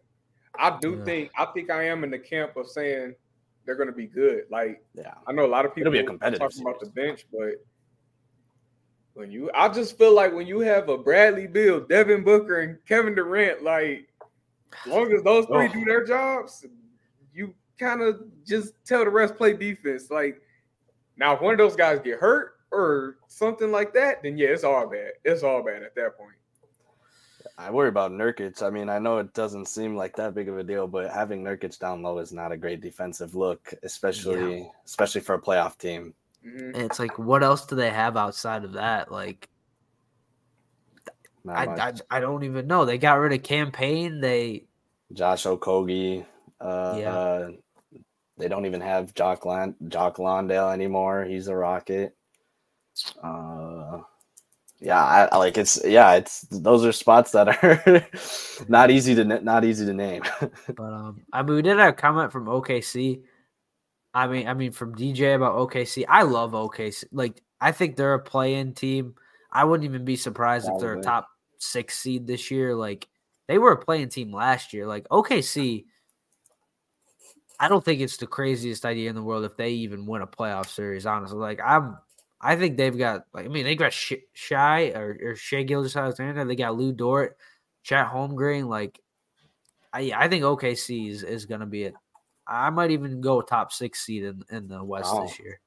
I 0.58 0.78
do 0.80 0.96
Yeah. 0.98 1.04
think 1.04 1.30
I 1.38 1.46
think 1.46 1.70
I 1.70 1.84
am 1.84 2.04
in 2.04 2.10
the 2.10 2.18
camp 2.18 2.56
of 2.56 2.68
saying 2.68 3.14
they're 3.64 3.76
going 3.76 3.88
to 3.88 3.94
be 3.94 4.06
good. 4.06 4.44
Like 4.50 4.84
Yeah. 4.94 5.14
I 5.26 5.32
know 5.32 5.44
a 5.44 5.48
lot 5.48 5.64
of 5.64 5.74
people 5.74 5.92
It'll 5.92 6.00
be 6.00 6.04
a 6.04 6.06
competitive 6.06 6.40
talking 6.40 6.62
about 6.62 6.80
the 6.80 6.86
bench, 6.90 7.26
but 7.32 7.54
when 9.14 9.30
you, 9.30 9.50
I 9.54 9.68
just 9.68 9.98
feel 9.98 10.14
like 10.14 10.32
when 10.32 10.46
you 10.46 10.60
have 10.60 10.88
a 10.88 10.98
Bradley 10.98 11.46
Beal, 11.46 11.80
Devin 11.80 12.24
Booker, 12.24 12.60
and 12.60 12.78
Kevin 12.86 13.14
Durant, 13.14 13.62
like 13.62 14.08
as 14.84 14.90
long 14.90 15.12
as 15.12 15.22
those 15.22 15.46
three 15.46 15.68
Oh. 15.68 15.72
do 15.72 15.84
their 15.84 16.04
jobs, 16.04 16.66
you 17.34 17.54
kind 17.78 18.02
of 18.02 18.22
just 18.46 18.72
tell 18.84 19.04
the 19.04 19.10
rest 19.10 19.36
play 19.36 19.52
defense. 19.52 20.10
Like 20.10 20.40
now, 21.16 21.34
if 21.34 21.40
one 21.40 21.52
of 21.52 21.58
those 21.58 21.76
guys 21.76 22.00
get 22.02 22.18
hurt 22.18 22.54
or 22.70 23.18
something 23.28 23.70
like 23.70 23.92
that, 23.94 24.22
then 24.22 24.38
yeah, 24.38 24.48
it's 24.48 24.64
all 24.64 24.88
bad. 24.88 25.12
It's 25.24 25.42
all 25.42 25.62
bad 25.62 25.82
at 25.82 25.94
that 25.96 26.16
point. 26.16 26.34
I 27.58 27.70
worry 27.70 27.88
about 27.88 28.12
Nurkic. 28.12 28.62
I 28.62 28.70
mean, 28.70 28.88
I 28.88 28.98
know 28.98 29.18
it 29.18 29.34
doesn't 29.34 29.66
seem 29.66 29.94
like 29.94 30.16
that 30.16 30.34
big 30.34 30.48
of 30.48 30.56
a 30.58 30.64
deal, 30.64 30.88
but 30.88 31.10
having 31.10 31.44
Nurkic 31.44 31.78
down 31.78 32.02
low 32.02 32.18
is 32.18 32.32
not 32.32 32.50
a 32.50 32.56
great 32.56 32.80
defensive 32.80 33.34
look, 33.34 33.74
especially 33.82 34.70
especially 34.86 35.20
for 35.20 35.34
a 35.34 35.40
playoff 35.40 35.76
team. 35.76 36.14
Mhm. 36.46 36.74
And 36.74 36.76
it's 36.82 36.98
like, 36.98 37.18
what 37.18 37.42
else 37.42 37.66
do 37.66 37.76
they 37.76 37.90
have 37.90 38.16
outside 38.16 38.64
of 38.64 38.72
that? 38.72 39.10
Like, 39.12 39.48
I. 41.48 41.66
I 41.66 41.92
I 42.10 42.20
don't 42.20 42.44
even 42.44 42.66
know. 42.66 42.84
They 42.84 42.98
got 42.98 43.14
rid 43.14 43.32
of 43.32 43.42
Cam 43.42 43.70
Payne. 43.72 44.20
They 44.20 44.64
Josh 45.12 45.44
Okogie. 45.44 46.24
Uh, 46.60 46.96
Yeah. 46.98 47.12
uh, 47.14 47.50
they 48.38 48.48
don't 48.48 48.66
even 48.66 48.80
have 48.80 49.14
Jock 49.14 49.44
Land- 49.44 49.74
Jock 49.88 50.18
Landale 50.18 50.70
anymore. 50.70 51.24
He's 51.24 51.48
a 51.48 51.54
Rocket. 51.56 52.16
Uh, 53.22 54.00
yeah, 54.80 55.02
I, 55.02 55.28
I 55.32 55.36
like 55.38 55.56
it's 55.58 55.80
yeah, 55.84 56.14
it's 56.14 56.42
those 56.50 56.84
are 56.84 56.92
spots 56.92 57.30
that 57.32 57.48
are 57.48 58.06
not 58.68 58.90
easy 58.90 59.14
to 59.14 59.24
not 59.24 59.64
easy 59.64 59.86
to 59.86 59.92
name. 59.92 60.22
But 60.76 60.92
um, 60.92 61.22
I 61.32 61.42
mean, 61.42 61.56
we 61.56 61.62
did 61.62 61.78
have 61.78 61.90
a 61.90 61.92
comment 61.92 62.32
from 62.32 62.46
OKC. 62.46 63.22
I 64.14 64.26
mean, 64.26 64.46
I 64.46 64.54
mean 64.54 64.72
from 64.72 64.94
DJ 64.94 65.34
about 65.34 65.56
OKC. 65.56 66.04
I 66.08 66.22
love 66.22 66.52
OKC. 66.52 67.04
Like, 67.12 67.42
I 67.60 67.72
think 67.72 67.96
they're 67.96 68.14
a 68.14 68.22
play-in 68.22 68.74
team. 68.74 69.14
I 69.50 69.64
wouldn't 69.64 69.88
even 69.88 70.04
be 70.04 70.16
surprised 70.16 70.68
if 70.68 70.80
they're 70.80 70.98
a 70.98 71.02
top 71.02 71.28
six 71.58 71.98
seed 71.98 72.26
this 72.26 72.50
year. 72.50 72.74
Like, 72.74 73.08
they 73.48 73.58
were 73.58 73.72
a 73.72 73.76
play-in 73.76 74.08
team 74.08 74.32
last 74.32 74.72
year. 74.72 74.86
Like 74.86 75.06
OKC. 75.08 75.84
I 77.60 77.68
don't 77.68 77.84
think 77.84 78.00
it's 78.00 78.16
the 78.16 78.26
craziest 78.26 78.84
idea 78.84 79.08
in 79.08 79.14
the 79.14 79.22
world 79.22 79.44
if 79.44 79.56
they 79.56 79.70
even 79.70 80.06
win 80.06 80.22
a 80.22 80.26
playoff 80.26 80.66
series. 80.66 81.06
Honestly, 81.06 81.38
like 81.38 81.60
I'm, 81.64 81.98
I 82.40 82.56
think 82.56 82.76
they've 82.76 82.96
got 82.96 83.24
like 83.32 83.44
I 83.44 83.48
mean 83.48 83.64
they 83.64 83.76
got 83.76 83.92
Sh- 83.92 84.24
Shy 84.32 84.88
or, 84.90 85.18
or 85.22 85.36
Shai 85.36 85.62
Gilgeous-Alexander. 85.62 86.44
They 86.44 86.56
got 86.56 86.76
Lu 86.76 86.92
Dort, 86.92 87.36
Chet 87.82 88.08
Holmgren. 88.08 88.68
Like 88.68 88.98
I 89.92 90.12
I 90.16 90.28
think 90.28 90.44
OKC 90.44 91.10
is, 91.10 91.22
is 91.22 91.46
gonna 91.46 91.66
be 91.66 91.84
it. 91.84 91.94
I 92.46 92.70
might 92.70 92.90
even 92.90 93.20
go 93.20 93.40
top 93.40 93.72
six 93.72 94.00
seed 94.00 94.24
in, 94.24 94.42
in 94.50 94.68
the 94.68 94.82
West 94.82 95.12
Wow. 95.14 95.22
this 95.22 95.38
year. 95.38 95.60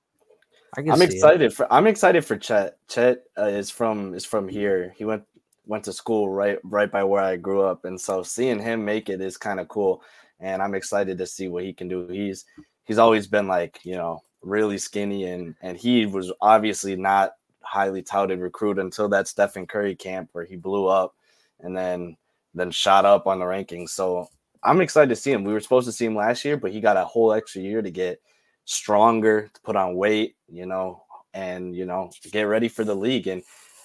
I 0.77 0.81
I'm 0.81 0.97
see 0.97 1.03
it. 1.05 1.13
excited 1.13 1.53
for 1.53 1.71
I'm 1.71 1.87
excited 1.87 2.25
for 2.25 2.37
Chet. 2.37 2.77
Chet 2.87 3.23
uh, 3.37 3.45
is 3.45 3.69
from 3.69 4.13
is 4.13 4.25
from 4.25 4.47
here. 4.47 4.93
He 4.97 5.05
went 5.05 5.23
went 5.65 5.83
to 5.85 5.93
school 5.93 6.29
right 6.29 6.59
right 6.63 6.91
by 6.91 7.03
where 7.03 7.23
I 7.23 7.37
grew 7.37 7.61
up, 7.61 7.85
and 7.85 7.99
so 7.99 8.23
seeing 8.23 8.59
him 8.59 8.83
make 8.83 9.09
it 9.09 9.21
is 9.21 9.37
kind 9.37 9.59
of 9.59 9.67
cool. 9.67 10.01
And 10.39 10.61
I'm 10.61 10.75
excited 10.75 11.17
to 11.17 11.25
see 11.25 11.47
what 11.47 11.63
he 11.63 11.73
can 11.73 11.87
do. 11.87 12.07
He's 12.07 12.45
he's 12.83 12.97
always 12.97 13.25
been 13.25 13.47
like 13.47 13.79
you 13.83 13.95
know 13.95 14.21
really 14.41 14.77
skinny, 14.77 15.25
and 15.25 15.55
and 15.61 15.77
he 15.77 16.05
was 16.05 16.31
obviously 16.41 16.95
not 16.95 17.33
highly 17.61 18.01
touted 18.01 18.39
recruit 18.39 18.77
until 18.77 19.09
that 19.09 19.27
Stephen 19.27 19.65
Curry 19.65 19.95
camp 19.95 20.29
where 20.33 20.45
he 20.45 20.55
blew 20.57 20.87
up, 20.87 21.15
and 21.61 21.75
then 21.75 22.17
then 22.53 22.69
shot 22.69 23.05
up 23.05 23.27
on 23.27 23.39
the 23.39 23.45
rankings. 23.45 23.89
So 23.89 24.27
I'm 24.65 24.81
excited 24.81 25.09
to 25.09 25.15
see 25.15 25.31
him. 25.31 25.43
We 25.43 25.53
were 25.53 25.59
supposed 25.59 25.87
to 25.87 25.91
see 25.91 26.05
him 26.05 26.15
last 26.15 26.43
year, 26.43 26.57
but 26.57 26.71
he 26.71 26.81
got 26.81 26.97
a 26.97 27.05
whole 27.05 27.33
extra 27.33 27.61
year 27.61 27.81
to 27.81 27.91
get 27.91 28.19
stronger, 28.65 29.49
to 29.53 29.61
put 29.61 29.75
on 29.75 29.95
weight, 29.95 30.35
you 30.51 30.65
know, 30.65 31.03
and 31.33 31.75
you 31.75 31.85
know, 31.85 32.09
get 32.31 32.43
ready 32.43 32.67
for 32.67 32.83
the 32.83 32.95
league. 32.95 33.27
And 33.27 33.43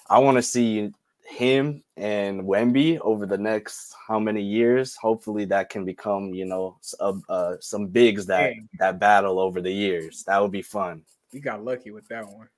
I 0.09 0.19
want 0.19 0.37
to 0.37 0.41
see 0.41 0.91
him 1.23 1.83
and 1.95 2.41
Wemby 2.41 2.99
over 2.99 3.25
the 3.25 3.37
next 3.37 3.95
how 4.07 4.19
many 4.19 4.41
years. 4.41 4.95
Hopefully, 4.95 5.45
that 5.45 5.69
can 5.69 5.85
become 5.85 6.33
you 6.33 6.45
know 6.45 6.77
uh, 6.99 7.13
uh, 7.29 7.55
some 7.59 7.87
bigs 7.87 8.25
that 8.25 8.49
Dang. 8.49 8.69
that 8.79 8.99
battle 8.99 9.39
over 9.39 9.61
the 9.61 9.71
years. 9.71 10.23
That 10.25 10.41
would 10.41 10.51
be 10.51 10.61
fun. 10.61 11.03
We 11.31 11.39
got 11.39 11.63
lucky 11.63 11.91
with 11.91 12.07
that 12.09 12.27
one. 12.27 12.49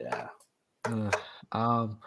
Yeah. 0.00 0.28
Uh, 0.84 1.10
um. 1.52 1.98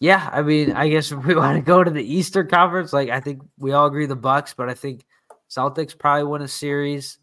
Yeah, 0.00 0.28
I 0.32 0.42
mean, 0.42 0.72
I 0.72 0.88
guess 0.88 1.12
if 1.12 1.24
we 1.24 1.34
want 1.34 1.56
to 1.56 1.62
go 1.62 1.82
to 1.82 1.90
the 1.90 2.02
Eastern 2.02 2.48
Conference, 2.48 2.92
like 2.92 3.10
I 3.10 3.20
think 3.20 3.42
we 3.58 3.72
all 3.72 3.86
agree 3.86 4.06
the 4.06 4.16
Bucks, 4.16 4.54
but 4.54 4.68
I 4.68 4.74
think 4.74 5.04
Celtics 5.50 5.96
probably 5.96 6.24
win 6.24 6.42
a 6.42 6.48
series. 6.48 7.18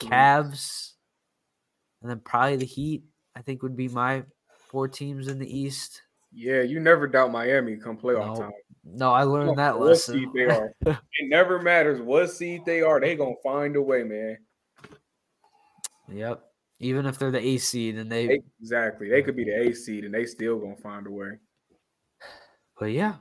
Cavs, 0.00 0.92
and 2.02 2.10
then 2.10 2.20
probably 2.20 2.56
the 2.56 2.66
Heat. 2.66 3.02
I 3.34 3.42
think 3.42 3.62
would 3.62 3.76
be 3.76 3.88
my 3.88 4.24
four 4.68 4.88
teams 4.88 5.28
in 5.28 5.38
the 5.38 5.58
East. 5.58 6.02
Yeah, 6.32 6.62
you 6.62 6.78
never 6.78 7.06
doubt 7.06 7.32
Miami 7.32 7.76
come 7.76 7.96
playoff 7.96 8.34
no, 8.34 8.42
time. 8.42 8.52
No, 8.84 9.12
I 9.12 9.22
learned 9.24 9.58
that 9.58 9.78
what 9.78 9.88
lesson. 9.88 10.18
Seed 10.18 10.28
they 10.34 10.44
are. 10.44 10.72
it 10.86 10.98
never 11.22 11.60
matters 11.60 12.00
what 12.00 12.30
seed 12.30 12.64
they 12.64 12.82
are. 12.82 13.00
They 13.00 13.16
gonna 13.16 13.32
find 13.42 13.76
a 13.76 13.82
way, 13.82 14.02
man. 14.02 14.38
Yep. 16.12 16.42
Even 16.80 17.06
if 17.06 17.18
they're 17.18 17.30
the 17.30 17.44
A 17.44 17.58
seed 17.58 17.96
and 17.96 18.10
they 18.10 18.40
exactly 18.60 19.08
they 19.08 19.22
could 19.22 19.36
be 19.36 19.44
the 19.44 19.68
A 19.68 19.74
seed 19.74 20.04
and 20.04 20.14
they 20.14 20.24
still 20.24 20.58
gonna 20.58 20.76
find 20.76 21.06
a 21.06 21.10
way. 21.10 21.38
But 22.78 22.92
yeah, 22.92 23.16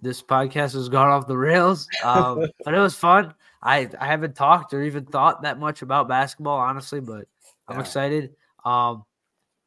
this 0.00 0.22
podcast 0.22 0.74
has 0.74 0.88
gone 0.88 1.08
off 1.08 1.26
the 1.26 1.36
rails. 1.36 1.88
Um, 2.04 2.46
but 2.64 2.74
it 2.74 2.78
was 2.78 2.94
fun. 2.94 3.34
I 3.62 3.88
I 4.00 4.06
haven't 4.06 4.34
talked 4.34 4.74
or 4.74 4.82
even 4.82 5.06
thought 5.06 5.42
that 5.42 5.58
much 5.58 5.82
about 5.82 6.08
basketball, 6.08 6.58
honestly, 6.58 7.00
but 7.00 7.26
I'm 7.68 7.76
yeah. 7.76 7.80
excited. 7.80 8.34
Um, 8.64 9.04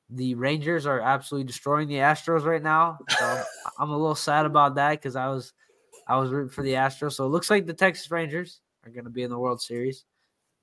the 0.09 0.35
Rangers 0.35 0.85
are 0.85 0.99
absolutely 0.99 1.47
destroying 1.47 1.87
the 1.87 1.95
Astros 1.95 2.45
right 2.45 2.61
now. 2.61 2.99
So 3.09 3.43
I'm 3.79 3.89
a 3.91 3.97
little 3.97 4.15
sad 4.15 4.45
about 4.45 4.75
that 4.75 4.91
because 4.91 5.15
I 5.15 5.27
was 5.27 5.53
I 6.07 6.17
was 6.17 6.31
rooting 6.31 6.51
for 6.51 6.63
the 6.63 6.73
Astros. 6.73 7.13
So 7.13 7.25
it 7.25 7.29
looks 7.29 7.49
like 7.49 7.65
the 7.65 7.73
Texas 7.73 8.11
Rangers 8.11 8.59
are 8.85 8.91
going 8.91 9.05
to 9.05 9.09
be 9.09 9.23
in 9.23 9.29
the 9.29 9.39
World 9.39 9.61
Series. 9.61 10.05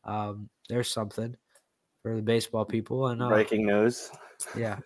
Um, 0.04 0.48
there's 0.68 0.92
something 0.92 1.34
for 2.02 2.14
the 2.14 2.22
baseball 2.22 2.64
people. 2.64 3.04
I 3.06 3.14
know. 3.14 3.28
Breaking 3.28 3.66
news. 3.66 4.10
Yeah. 4.56 4.78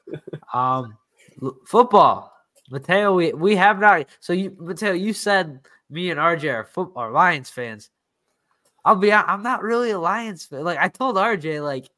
Um, 0.53 0.97
football. 1.66 2.36
Mateo, 2.71 3.14
we, 3.14 3.33
we 3.33 3.57
have 3.57 3.79
not. 3.79 4.07
So 4.21 4.33
you, 4.33 4.57
Mateo, 4.59 4.93
you 4.93 5.12
said 5.12 5.61
me 5.91 6.11
and 6.11 6.19
RJ 6.19 6.53
are 6.53 6.64
football 6.64 7.11
Lions 7.11 7.51
fans. 7.51 7.91
I'll 8.85 8.97
be. 8.97 9.12
I'm 9.12 9.43
not 9.43 9.62
really 9.62 9.91
a 9.91 9.99
Lions 9.99 10.47
fan. 10.47 10.64
Like 10.64 10.79
I 10.79 10.89
told 10.89 11.17
RJ, 11.17 11.62
like 11.62 11.91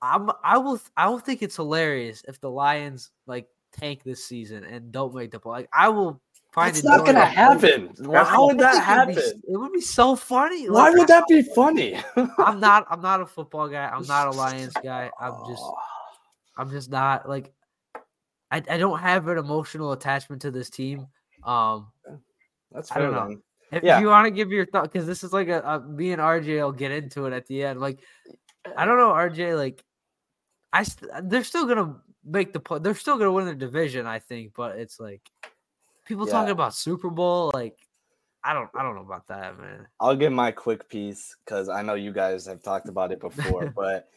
I'm 0.00 0.30
I 0.44 0.58
will 0.58 0.80
I 0.96 1.08
will 1.08 1.18
think 1.18 1.42
it's 1.42 1.56
hilarious 1.56 2.22
if 2.28 2.40
the 2.40 2.50
Lions 2.50 3.10
like 3.26 3.48
tank 3.72 4.02
this 4.04 4.24
season 4.24 4.64
and 4.64 4.92
don't 4.92 5.14
make 5.14 5.30
the 5.30 5.40
play. 5.40 5.52
Like 5.52 5.68
I 5.72 5.88
will 5.88 6.20
find 6.52 6.70
it's 6.70 6.84
not 6.84 7.04
gonna 7.04 7.24
happen. 7.24 7.90
How 8.12 8.46
would 8.46 8.58
that 8.58 8.82
happen? 8.82 9.16
Be, 9.16 9.20
it 9.20 9.56
would 9.56 9.72
be 9.72 9.80
so 9.80 10.14
funny. 10.14 10.68
Why 10.70 10.90
would 10.90 11.08
that 11.08 11.24
be 11.28 11.42
funny? 11.42 11.98
I'm 12.38 12.60
not 12.60 12.86
I'm 12.90 13.00
not 13.00 13.20
a 13.20 13.26
football 13.26 13.68
guy. 13.68 13.88
I'm 13.88 14.06
not 14.06 14.28
a 14.28 14.30
Lions 14.30 14.74
guy. 14.82 15.10
I'm 15.20 15.34
just 15.48 15.64
I'm 16.56 16.70
just 16.70 16.90
not 16.90 17.28
like 17.28 17.52
I, 18.50 18.62
I 18.70 18.76
don't 18.76 18.98
have 18.98 19.28
an 19.28 19.38
emotional 19.38 19.92
attachment 19.92 20.42
to 20.42 20.50
this 20.50 20.70
team. 20.70 21.06
Um 21.44 21.88
that's 22.72 22.90
fair, 22.90 23.02
I 23.02 23.10
don't 23.10 23.30
know. 23.30 23.40
If 23.72 23.82
yeah. 23.82 24.00
you 24.00 24.08
want 24.08 24.26
to 24.26 24.30
give 24.30 24.50
your 24.50 24.66
thought, 24.66 24.84
because 24.84 25.06
this 25.06 25.24
is 25.24 25.32
like 25.32 25.48
a, 25.48 25.60
a 25.60 25.80
me 25.80 26.12
and 26.12 26.22
RJ 26.22 26.62
will 26.62 26.72
get 26.72 26.92
into 26.92 27.26
it 27.26 27.32
at 27.32 27.46
the 27.46 27.64
end. 27.64 27.80
Like, 27.80 27.98
I 28.76 28.84
don't 28.84 28.96
know, 28.96 29.10
RJ. 29.10 29.56
Like, 29.56 29.84
I 30.72 30.84
st- 30.84 31.10
they're 31.24 31.42
still 31.42 31.66
gonna 31.66 31.96
make 32.24 32.52
the 32.52 32.78
They're 32.78 32.94
still 32.94 33.18
gonna 33.18 33.32
win 33.32 33.46
the 33.46 33.54
division, 33.54 34.06
I 34.06 34.20
think. 34.20 34.52
But 34.56 34.78
it's 34.78 35.00
like 35.00 35.22
people 36.04 36.26
yeah. 36.26 36.32
talking 36.32 36.52
about 36.52 36.74
Super 36.74 37.10
Bowl. 37.10 37.50
Like 37.54 37.76
I 38.44 38.52
don't 38.52 38.70
I 38.74 38.82
don't 38.82 38.94
know 38.94 39.02
about 39.02 39.26
that, 39.28 39.58
man. 39.58 39.86
I'll 39.98 40.16
give 40.16 40.32
my 40.32 40.52
quick 40.52 40.88
piece 40.88 41.36
because 41.44 41.68
I 41.68 41.82
know 41.82 41.94
you 41.94 42.12
guys 42.12 42.46
have 42.46 42.62
talked 42.62 42.88
about 42.88 43.10
it 43.10 43.20
before, 43.20 43.72
but 43.76 44.08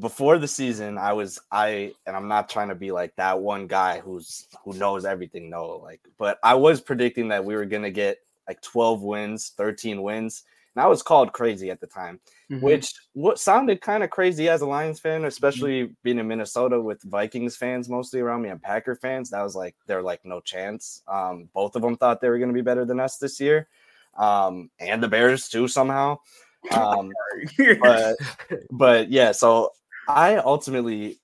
before 0.00 0.38
the 0.38 0.48
season, 0.48 0.98
I 0.98 1.12
was 1.12 1.38
I 1.50 1.94
and 2.06 2.16
I'm 2.16 2.28
not 2.28 2.48
trying 2.48 2.68
to 2.68 2.74
be 2.74 2.92
like 2.92 3.14
that 3.16 3.40
one 3.40 3.66
guy 3.66 4.00
who's 4.00 4.46
who 4.64 4.74
knows 4.74 5.04
everything, 5.04 5.50
no, 5.50 5.80
like, 5.82 6.00
but 6.18 6.38
I 6.42 6.54
was 6.54 6.80
predicting 6.80 7.28
that 7.28 7.44
we 7.44 7.56
were 7.56 7.66
gonna 7.66 7.90
get 7.90 8.18
like 8.46 8.60
12 8.62 9.02
wins, 9.02 9.52
13 9.56 10.02
wins. 10.02 10.44
And 10.74 10.82
I 10.82 10.86
was 10.86 11.02
called 11.02 11.32
crazy 11.32 11.70
at 11.70 11.80
the 11.80 11.86
time, 11.86 12.20
mm-hmm. 12.50 12.64
which 12.64 12.94
what 13.12 13.38
sounded 13.38 13.80
kind 13.80 14.04
of 14.04 14.10
crazy 14.10 14.48
as 14.48 14.60
a 14.60 14.66
Lions 14.66 15.00
fan, 15.00 15.24
especially 15.24 15.84
mm-hmm. 15.84 15.92
being 16.02 16.18
in 16.18 16.28
Minnesota 16.28 16.80
with 16.80 17.02
Vikings 17.02 17.56
fans 17.56 17.88
mostly 17.88 18.20
around 18.20 18.42
me 18.42 18.50
and 18.50 18.62
Packer 18.62 18.94
fans. 18.94 19.30
That 19.30 19.42
was 19.42 19.56
like 19.56 19.74
they're 19.86 20.02
like 20.02 20.24
no 20.24 20.40
chance. 20.40 21.02
Um, 21.08 21.48
both 21.52 21.74
of 21.74 21.82
them 21.82 21.96
thought 21.96 22.20
they 22.20 22.28
were 22.28 22.38
going 22.38 22.50
to 22.50 22.54
be 22.54 22.62
better 22.62 22.84
than 22.84 23.00
us 23.00 23.18
this 23.18 23.40
year, 23.40 23.68
um, 24.16 24.70
and 24.78 25.02
the 25.02 25.08
Bears 25.08 25.48
too 25.48 25.68
somehow. 25.68 26.18
Um, 26.72 27.12
but 27.80 28.16
but 28.72 29.10
yeah, 29.12 29.30
so 29.30 29.70
I 30.08 30.36
ultimately 30.36 31.20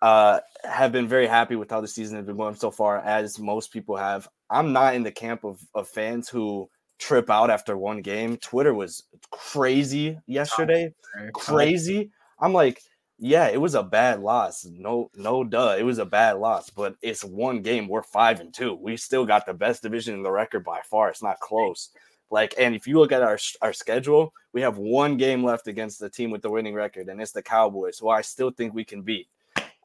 uh, 0.00 0.40
have 0.64 0.92
been 0.92 1.08
very 1.08 1.26
happy 1.26 1.56
with 1.56 1.70
how 1.70 1.80
the 1.80 1.88
season 1.88 2.16
has 2.16 2.26
been 2.26 2.36
going 2.36 2.54
so 2.54 2.70
far, 2.70 3.00
as 3.00 3.38
most 3.38 3.72
people 3.72 3.96
have. 3.96 4.28
I'm 4.48 4.72
not 4.72 4.94
in 4.94 5.02
the 5.02 5.10
camp 5.10 5.44
of, 5.44 5.60
of 5.74 5.88
fans 5.88 6.28
who 6.28 6.70
trip 6.98 7.30
out 7.30 7.50
after 7.50 7.76
one 7.76 8.00
game. 8.00 8.36
Twitter 8.36 8.74
was 8.74 9.04
crazy 9.30 10.18
yesterday. 10.26 10.94
Crazy. 11.32 12.10
I'm 12.40 12.52
like, 12.52 12.80
yeah, 13.18 13.48
it 13.48 13.60
was 13.60 13.74
a 13.74 13.82
bad 13.82 14.20
loss. 14.20 14.64
No, 14.64 15.10
no, 15.16 15.42
duh. 15.42 15.76
It 15.78 15.82
was 15.82 15.98
a 15.98 16.06
bad 16.06 16.38
loss, 16.38 16.70
but 16.70 16.94
it's 17.02 17.24
one 17.24 17.62
game. 17.62 17.88
We're 17.88 18.02
five 18.04 18.38
and 18.40 18.54
two. 18.54 18.78
We 18.80 18.96
still 18.96 19.26
got 19.26 19.44
the 19.44 19.54
best 19.54 19.82
division 19.82 20.14
in 20.14 20.22
the 20.22 20.30
record 20.30 20.64
by 20.64 20.80
far. 20.88 21.08
It's 21.08 21.22
not 21.22 21.40
close. 21.40 21.90
Like, 22.30 22.54
and 22.58 22.74
if 22.74 22.86
you 22.86 22.98
look 22.98 23.12
at 23.12 23.22
our 23.22 23.38
our 23.62 23.72
schedule, 23.72 24.32
we 24.52 24.60
have 24.60 24.78
one 24.78 25.16
game 25.16 25.44
left 25.44 25.66
against 25.68 25.98
the 25.98 26.10
team 26.10 26.30
with 26.30 26.42
the 26.42 26.50
winning 26.50 26.74
record, 26.74 27.08
and 27.08 27.20
it's 27.20 27.32
the 27.32 27.42
Cowboys, 27.42 27.98
who 27.98 28.08
I 28.08 28.20
still 28.20 28.50
think 28.50 28.74
we 28.74 28.84
can 28.84 29.02
beat. 29.02 29.28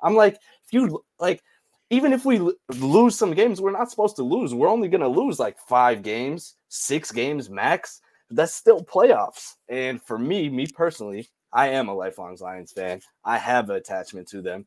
I'm 0.02 0.16
like, 0.16 0.36
if 0.36 0.74
you 0.74 1.04
like, 1.20 1.42
even 1.90 2.12
if 2.12 2.26
we 2.26 2.40
lose 2.70 3.18
some 3.18 3.34
games, 3.34 3.62
we're 3.62 3.72
not 3.72 3.90
supposed 3.90 4.16
to 4.18 4.24
lose. 4.24 4.54
We're 4.54 4.68
only 4.70 4.90
going 4.90 5.02
to 5.02 5.08
lose 5.08 5.40
like 5.40 5.58
five 5.60 6.04
games, 6.04 6.56
six 6.68 7.12
games 7.12 7.50
max. 7.50 8.02
That's 8.30 8.54
still 8.54 8.84
playoffs. 8.84 9.54
And 9.70 10.02
for 10.02 10.18
me, 10.18 10.50
me 10.50 10.68
personally, 10.68 11.30
I 11.54 11.70
am 11.70 11.88
a 11.88 11.94
lifelong 11.94 12.36
Lions 12.42 12.72
fan. 12.72 13.02
I 13.24 13.38
have 13.38 13.70
an 13.70 13.76
attachment 13.76 14.28
to 14.30 14.42
them. 14.42 14.66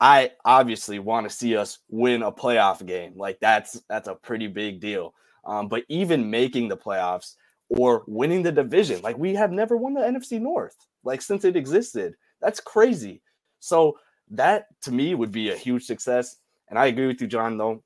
I 0.00 0.32
obviously 0.44 0.98
want 0.98 1.28
to 1.28 1.34
see 1.34 1.56
us 1.56 1.78
win 1.88 2.22
a 2.22 2.32
playoff 2.32 2.84
game. 2.84 3.12
Like 3.16 3.38
that's 3.40 3.80
that's 3.88 4.08
a 4.08 4.14
pretty 4.14 4.48
big 4.48 4.80
deal. 4.80 5.14
Um, 5.44 5.68
but 5.68 5.84
even 5.88 6.30
making 6.30 6.68
the 6.68 6.76
playoffs 6.76 7.34
or 7.68 8.04
winning 8.06 8.42
the 8.42 8.52
division, 8.52 9.00
like 9.02 9.18
we 9.18 9.34
have 9.34 9.52
never 9.52 9.76
won 9.76 9.94
the 9.94 10.00
NFC 10.00 10.40
North, 10.40 10.76
like 11.04 11.22
since 11.22 11.44
it 11.44 11.56
existed. 11.56 12.14
That's 12.40 12.60
crazy. 12.60 13.22
So 13.60 13.98
that 14.30 14.66
to 14.82 14.92
me 14.92 15.14
would 15.14 15.32
be 15.32 15.50
a 15.50 15.56
huge 15.56 15.84
success. 15.84 16.36
And 16.68 16.78
I 16.78 16.86
agree 16.86 17.06
with 17.06 17.20
you, 17.20 17.26
Jon. 17.26 17.56
Though 17.56 17.82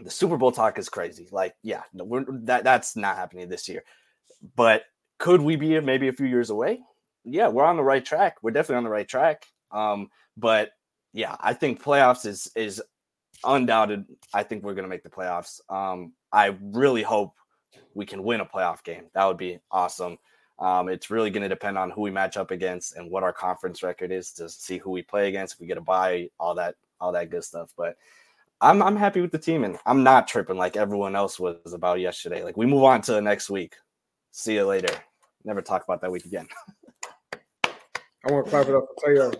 the 0.00 0.10
Super 0.10 0.36
Bowl 0.36 0.52
talk 0.52 0.78
is 0.78 0.88
crazy. 0.88 1.28
Like, 1.32 1.54
yeah, 1.62 1.82
no, 1.92 2.24
that 2.44 2.64
that's 2.64 2.96
not 2.96 3.16
happening 3.16 3.48
this 3.48 3.68
year. 3.68 3.82
But 4.54 4.84
could 5.18 5.40
we 5.40 5.56
be 5.56 5.78
maybe 5.80 6.08
a 6.08 6.12
few 6.12 6.26
years 6.26 6.50
away? 6.50 6.80
Yeah, 7.24 7.48
we're 7.48 7.64
on 7.64 7.76
the 7.76 7.82
right 7.82 8.04
track. 8.04 8.36
We're 8.42 8.52
definitely 8.52 8.76
on 8.76 8.84
the 8.84 8.90
right 8.90 9.08
track. 9.08 9.46
Um, 9.72 10.08
but 10.36 10.70
yeah, 11.12 11.36
I 11.40 11.54
think 11.54 11.82
playoffs 11.82 12.26
is 12.26 12.50
is 12.54 12.82
undoubted. 13.44 14.04
I 14.32 14.42
think 14.42 14.62
we're 14.62 14.74
gonna 14.74 14.88
make 14.88 15.02
the 15.02 15.10
playoffs. 15.10 15.60
Um, 15.70 16.12
I 16.32 16.56
really 16.60 17.02
hope 17.02 17.34
we 17.94 18.06
can 18.06 18.22
win 18.22 18.40
a 18.40 18.46
playoff 18.46 18.82
game. 18.84 19.04
That 19.14 19.24
would 19.26 19.36
be 19.36 19.58
awesome. 19.70 20.18
Um, 20.58 20.88
it's 20.88 21.10
really 21.10 21.30
going 21.30 21.42
to 21.42 21.48
depend 21.48 21.78
on 21.78 21.90
who 21.90 22.00
we 22.00 22.10
match 22.10 22.36
up 22.36 22.50
against 22.50 22.96
and 22.96 23.10
what 23.10 23.22
our 23.22 23.32
conference 23.32 23.82
record 23.82 24.10
is 24.10 24.32
to 24.32 24.48
see 24.48 24.78
who 24.78 24.90
we 24.90 25.02
play 25.02 25.28
against. 25.28 25.54
If 25.54 25.60
we 25.60 25.66
get 25.66 25.78
a 25.78 25.82
buy, 25.82 26.30
all 26.40 26.54
that, 26.56 26.74
all 27.00 27.12
that 27.12 27.30
good 27.30 27.44
stuff. 27.44 27.72
But 27.76 27.96
I'm 28.60 28.82
I'm 28.82 28.96
happy 28.96 29.20
with 29.20 29.30
the 29.30 29.38
team, 29.38 29.62
and 29.62 29.78
I'm 29.86 30.02
not 30.02 30.26
tripping 30.26 30.56
like 30.56 30.76
everyone 30.76 31.14
else 31.14 31.38
was 31.38 31.72
about 31.72 32.00
yesterday. 32.00 32.42
Like 32.42 32.56
we 32.56 32.66
move 32.66 32.82
on 32.82 33.00
to 33.02 33.12
the 33.12 33.22
next 33.22 33.50
week. 33.50 33.76
See 34.32 34.54
you 34.54 34.64
later. 34.64 34.92
Never 35.44 35.62
talk 35.62 35.84
about 35.84 36.00
that 36.00 36.10
week 36.10 36.24
again. 36.24 36.48
I 37.64 38.32
want 38.32 38.46
to 38.46 38.50
clap 38.50 38.66
it 38.66 38.74
up 38.74 38.86
for 39.00 39.08
Tayo. 39.08 39.34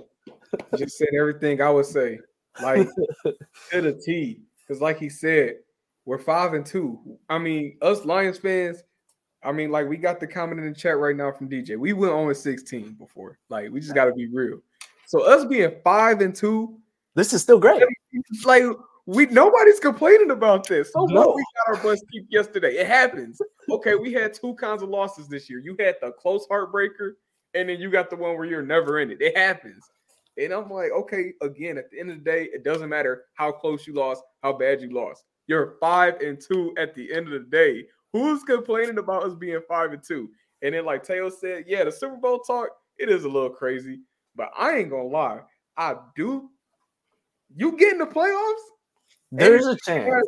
Just 0.77 0.99
said 0.99 1.09
everything 1.19 1.61
I 1.61 1.69
would 1.69 1.85
say, 1.85 2.21
like 2.63 2.89
to 3.71 3.81
the 3.81 3.93
T. 4.05 4.43
Because, 4.67 4.81
like 4.81 4.99
he 4.99 5.09
said, 5.09 5.57
we're 6.05 6.19
five 6.19 6.55
and 6.55 6.65
two. 6.65 6.99
I 7.29 7.39
mean, 7.39 7.79
us 7.83 8.05
Lions 8.05 8.39
fans, 8.39 8.83
I 9.43 9.53
mean, 9.53 9.71
like 9.71 9.89
we 9.89 9.97
got 9.97 10.21
the 10.21 10.27
comment 10.27 10.61
in 10.61 10.73
the 10.73 10.75
chat 10.79 10.99
right 10.99 11.17
now 11.17 11.33
from 11.33 11.49
DJ. 11.49 11.77
We 11.77 11.93
went 11.93 12.13
on 12.13 12.27
with 12.27 12.39
16 12.39 12.95
before. 12.95 13.39
Like 13.49 13.71
we 13.71 13.81
just 13.81 13.95
got 13.95 14.07
to 14.07 14.13
be 14.13 14.27
real. 14.27 14.61
So 15.07 15.23
us 15.23 15.45
being 15.45 15.71
five 15.85 16.21
and 16.21 16.35
two, 16.35 16.79
this 17.15 17.33
is 17.33 17.43
still 17.43 17.59
great. 17.59 17.83
Like 18.45 18.67
we 19.07 19.27
nobody's 19.27 19.81
complaining 19.81 20.31
about 20.33 20.67
this. 20.69 20.93
So 20.93 21.07
No. 21.07 21.29
what 21.29 21.37
we 21.37 21.45
got 21.67 21.77
our 21.77 21.83
bus 21.83 22.03
keep 22.13 22.27
yesterday. 22.29 22.77
It 22.77 22.87
happens. 22.87 23.41
Okay, 23.71 23.95
we 23.95 24.13
had 24.13 24.35
two 24.35 24.55
kinds 24.55 24.83
of 24.83 24.89
losses 24.91 25.29
this 25.29 25.49
year. 25.49 25.61
You 25.61 25.77
had 25.79 25.97
the 26.03 26.13
close 26.13 26.47
heartbreaker, 26.51 27.13
and 27.55 27.69
then 27.69 27.81
you 27.81 27.91
got 27.91 28.11
the 28.11 28.17
one 28.17 28.37
where 28.37 28.45
you're 28.45 28.63
never 28.63 29.01
in 29.01 29.11
it. 29.11 29.23
It 29.23 29.37
happens. 29.37 29.83
And 30.39 30.53
I'm 30.53 30.71
like, 30.71 30.93
okay, 30.93 31.33
again, 31.43 31.79
at 31.79 31.91
the 31.91 31.99
end 31.99 32.11
of 32.11 32.19
the 32.19 32.25
day, 32.25 32.49
it 32.53 32.63
doesn't 32.63 32.89
matter 32.89 33.25
how 33.35 33.51
close 33.51 33.87
you 33.87 33.95
lost, 33.95 34.23
how 34.43 34.53
bad 34.53 34.81
you 34.81 34.91
lost. 34.91 35.25
You're 35.49 35.77
five 35.81 36.21
and 36.21 36.41
two 36.41 36.75
at 36.79 36.95
the 36.95 37.13
end 37.13 37.27
of 37.27 37.33
the 37.33 37.49
day. 37.51 37.87
Who's 38.13 38.43
complaining 38.45 38.99
about 38.99 39.25
us 39.25 39.35
being 39.35 39.61
five 39.69 39.93
and 39.93 40.03
two? 40.03 40.31
And 40.63 40.75
then, 40.75 40.85
like 40.85 41.05
Teo 41.05 41.29
said, 41.29 41.65
yeah, 41.67 41.85
the 41.85 41.93
Super 41.93 42.17
Bowl 42.17 42.41
talk, 42.41 42.69
it 42.99 43.09
is 43.09 43.25
a 43.25 43.29
little 43.29 43.51
crazy, 43.51 44.01
but 44.37 44.51
I 44.57 44.79
ain't 44.79 44.91
gonna 44.91 45.05
lie. 45.05 45.41
I 45.77 45.97
do. 46.17 46.51
You 47.55 47.77
get 47.77 47.93
in 47.93 47.99
the 47.99 48.07
playoffs? 48.07 48.55
There's 49.31 49.67
a 49.67 49.77
chance. 49.85 50.27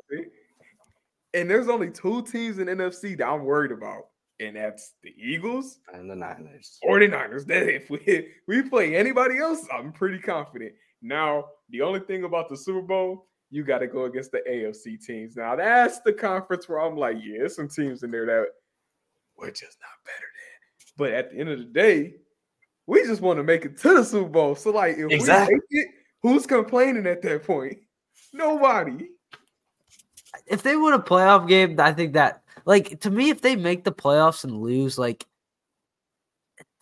And 1.34 1.48
there's 1.48 1.68
only 1.68 1.90
two 1.90 2.22
teams 2.22 2.58
in 2.58 2.66
NFC 2.66 3.16
that 3.18 3.26
I'm 3.26 3.44
worried 3.44 3.72
about, 3.72 4.08
and 4.40 4.56
that's 4.56 4.94
the 5.02 5.12
Eagles 5.16 5.80
And 5.92 6.10
the 6.10 6.16
Niners. 6.16 6.78
or 6.82 6.98
the 6.98 7.08
Niners. 7.08 7.44
That 7.48 7.68
if 7.68 7.90
we 7.90 8.28
we 8.48 8.62
play 8.62 8.96
anybody 8.96 9.38
else, 9.38 9.66
I'm 9.72 9.92
pretty 9.92 10.18
confident. 10.18 10.72
Now, 11.02 11.44
the 11.70 11.82
only 11.82 12.00
thing 12.00 12.24
about 12.24 12.48
the 12.48 12.56
Super 12.56 12.82
Bowl, 12.82 13.26
you 13.50 13.64
got 13.64 13.78
to 13.78 13.86
go 13.86 14.04
against 14.04 14.32
the 14.32 14.40
AFC 14.48 15.04
teams. 15.04 15.36
Now, 15.36 15.56
that's 15.56 16.00
the 16.00 16.12
conference 16.12 16.68
where 16.68 16.80
I'm 16.80 16.96
like, 16.96 17.16
yeah, 17.22 17.38
there's 17.38 17.56
some 17.56 17.68
teams 17.68 18.02
in 18.02 18.10
there 18.10 18.26
that 18.26 18.46
we're 19.36 19.50
just 19.50 19.78
not 19.80 20.04
better 20.04 20.18
than. 20.18 20.96
But 20.98 21.12
at 21.12 21.30
the 21.32 21.38
end 21.40 21.48
of 21.48 21.58
the 21.58 21.64
day, 21.64 22.14
we 22.86 23.02
just 23.06 23.20
want 23.22 23.38
to 23.38 23.42
make 23.44 23.64
it 23.64 23.78
to 23.80 23.94
the 23.94 24.04
Super 24.04 24.28
Bowl. 24.28 24.54
So, 24.54 24.70
like, 24.70 24.98
if 24.98 25.10
Exactly. 25.10 25.54
we 25.54 25.60
make 25.78 25.86
it, 25.86 25.94
who's 26.22 26.46
complaining 26.46 27.06
at 27.06 27.22
that 27.22 27.44
point? 27.44 27.78
Nobody. 28.32 29.08
if 30.46 30.62
they 30.62 30.76
win 30.76 30.94
a 30.94 30.98
playoff 30.98 31.48
game, 31.48 31.78
I 31.80 31.92
think 31.92 32.12
that 32.14 32.39
like 32.64 33.00
to 33.00 33.10
me, 33.10 33.30
if 33.30 33.40
they 33.40 33.56
make 33.56 33.84
the 33.84 33.92
playoffs 33.92 34.44
and 34.44 34.60
lose, 34.60 34.98
like 34.98 35.26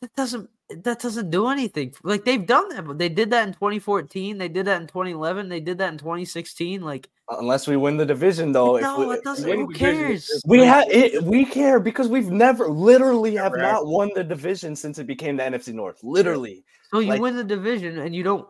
that 0.03 0.15
doesn't 0.17 0.49
that 0.85 1.01
doesn't 1.01 1.31
do 1.31 1.49
anything. 1.49 1.95
Like 2.03 2.25
they've 2.25 2.47
done 2.47 2.69
that, 2.71 2.87
but 2.87 2.99
they 2.99 3.09
did 3.09 3.31
that 3.31 3.47
in 3.49 3.55
2014, 3.55 4.37
they 4.39 4.49
did 4.49 4.67
that 4.67 4.81
in 4.83 4.87
2011, 4.87 5.49
they 5.49 5.61
did 5.61 5.79
that 5.79 5.93
in 5.93 5.99
2016. 5.99 6.83
Like 6.83 7.09
uh, 7.31 7.37
Unless 7.39 7.67
we 7.67 7.77
win 7.77 7.97
the 7.97 8.05
division, 8.07 8.53
though. 8.53 8.77
if 8.77 8.83
no, 8.83 9.09
we, 9.09 9.15
it 9.15 9.25
doesn't. 9.25 9.49
win 9.49 9.61
Who 9.61 9.67
the 9.73 9.79
division, 9.79 10.07
cares? 10.07 10.43
We 10.47 10.61
have 10.61 10.85
it. 10.91 11.23
We 11.23 11.45
care 11.47 11.81
because 11.81 12.09
we've 12.09 12.31
never, 12.31 12.69
literally, 12.69 13.35
have 13.37 13.53
Never 13.53 13.63
not 13.63 13.87
won 13.87 14.11
the 14.15 14.25
division 14.25 14.77
since 14.77 14.99
it 14.99 15.07
became 15.07 15.37
the 15.39 15.43
NFC 15.43 15.73
North. 15.73 15.99
Literally, 16.03 16.65
So 16.91 17.01
you 17.01 17.09
like- 17.11 17.21
win 17.21 17.37
the 17.37 17.45
division 17.45 17.99
and 17.99 18.15
you 18.15 18.23
don't. 18.23 18.47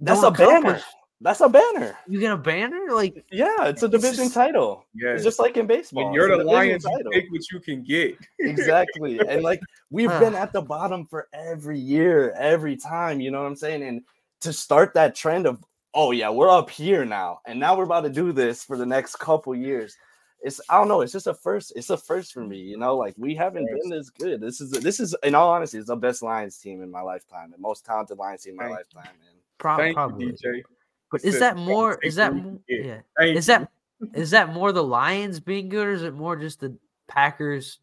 that's 0.00 0.20
don't 0.20 0.34
a 0.34 0.46
banner. 0.46 0.80
Accomplish- 1.20 1.38
That's 1.38 1.40
a 1.40 1.48
banner. 1.48 1.98
You 2.08 2.20
get 2.20 2.32
a 2.32 2.36
banner, 2.36 2.86
like 2.90 3.24
Yeah, 3.30 3.66
it's 3.66 3.82
a 3.82 3.88
division 3.88 4.30
title. 4.30 4.84
Yeah. 4.94 5.10
It's 5.12 5.24
just 5.24 5.38
like 5.38 5.56
in 5.56 5.66
baseball. 5.66 6.04
When 6.04 6.12
you're 6.12 6.36
the 6.36 6.44
Lions, 6.44 6.84
you 6.84 7.10
take 7.12 7.30
what 7.30 7.42
you 7.50 7.60
can 7.60 7.82
get. 7.82 8.16
exactly. 8.38 9.18
And 9.20 9.42
like 9.42 9.60
we've 9.90 10.10
been 10.10 10.34
at 10.34 10.52
the 10.52 10.62
bottom 10.62 11.06
for 11.06 11.28
every 11.32 11.78
year, 11.78 12.32
every 12.38 12.76
time. 12.76 13.20
You 13.20 13.30
know 13.30 13.40
what 13.40 13.48
I'm 13.48 13.56
saying? 13.56 13.82
And 13.82 14.02
to 14.42 14.52
start 14.52 14.94
that 14.94 15.14
trend 15.14 15.46
of, 15.46 15.62
oh 15.94 16.10
yeah, 16.10 16.28
we're 16.30 16.50
up 16.50 16.68
here 16.68 17.04
now, 17.04 17.40
and 17.46 17.58
now 17.58 17.76
we're 17.76 17.84
about 17.84 18.02
to 18.02 18.10
do 18.10 18.32
this 18.32 18.62
for 18.62 18.76
the 18.76 18.86
next 18.86 19.16
couple 19.16 19.54
years. 19.54 19.96
It's 20.42 20.60
I 20.68 20.78
don't 20.78 20.88
know. 20.88 21.00
It's 21.00 21.12
just 21.12 21.26
a 21.26 21.34
first. 21.34 21.72
It's 21.74 21.88
a 21.88 21.96
first 21.96 22.34
for 22.34 22.44
me. 22.44 22.58
You 22.58 22.76
know, 22.76 22.96
like 22.96 23.14
we 23.16 23.34
haven't 23.34 23.66
been 23.66 23.88
this 23.90 24.10
good. 24.10 24.40
This 24.40 24.60
is 24.60 24.70
this 24.70 25.00
is 25.00 25.16
in 25.22 25.34
all 25.34 25.50
honesty, 25.50 25.78
it's 25.78 25.86
the 25.88 25.96
best 25.96 26.22
Lions 26.22 26.58
team 26.58 26.82
in 26.82 26.90
my 26.90 27.00
lifetime, 27.00 27.50
the 27.50 27.58
most 27.58 27.86
talented 27.86 28.18
Lions 28.18 28.42
team 28.42 28.52
in 28.52 28.56
my 28.58 28.64
Thank 28.64 28.76
lifetime. 28.76 29.14
And 29.28 29.38
prob- 29.56 29.78
Thank 29.80 29.96
probably. 29.96 30.26
you, 30.26 30.32
DJ. 30.34 30.62
But 31.10 31.24
is 31.24 31.38
that 31.40 31.56
more? 31.56 31.98
Is 32.02 32.16
that 32.16 32.32
what 32.34 32.42
you 32.44 32.50
mo- 32.50 32.60
can 32.68 32.82
get. 32.84 33.04
yeah? 33.18 33.24
Is 33.26 33.46
that 33.46 33.70
is 34.14 34.30
that 34.30 34.52
more 34.52 34.72
the 34.72 34.82
Lions 34.84 35.40
being 35.40 35.68
good, 35.68 35.86
or 35.86 35.92
is 35.92 36.02
it 36.02 36.14
more 36.14 36.36
just 36.36 36.60
the 36.60 36.76
Packers 37.08 37.78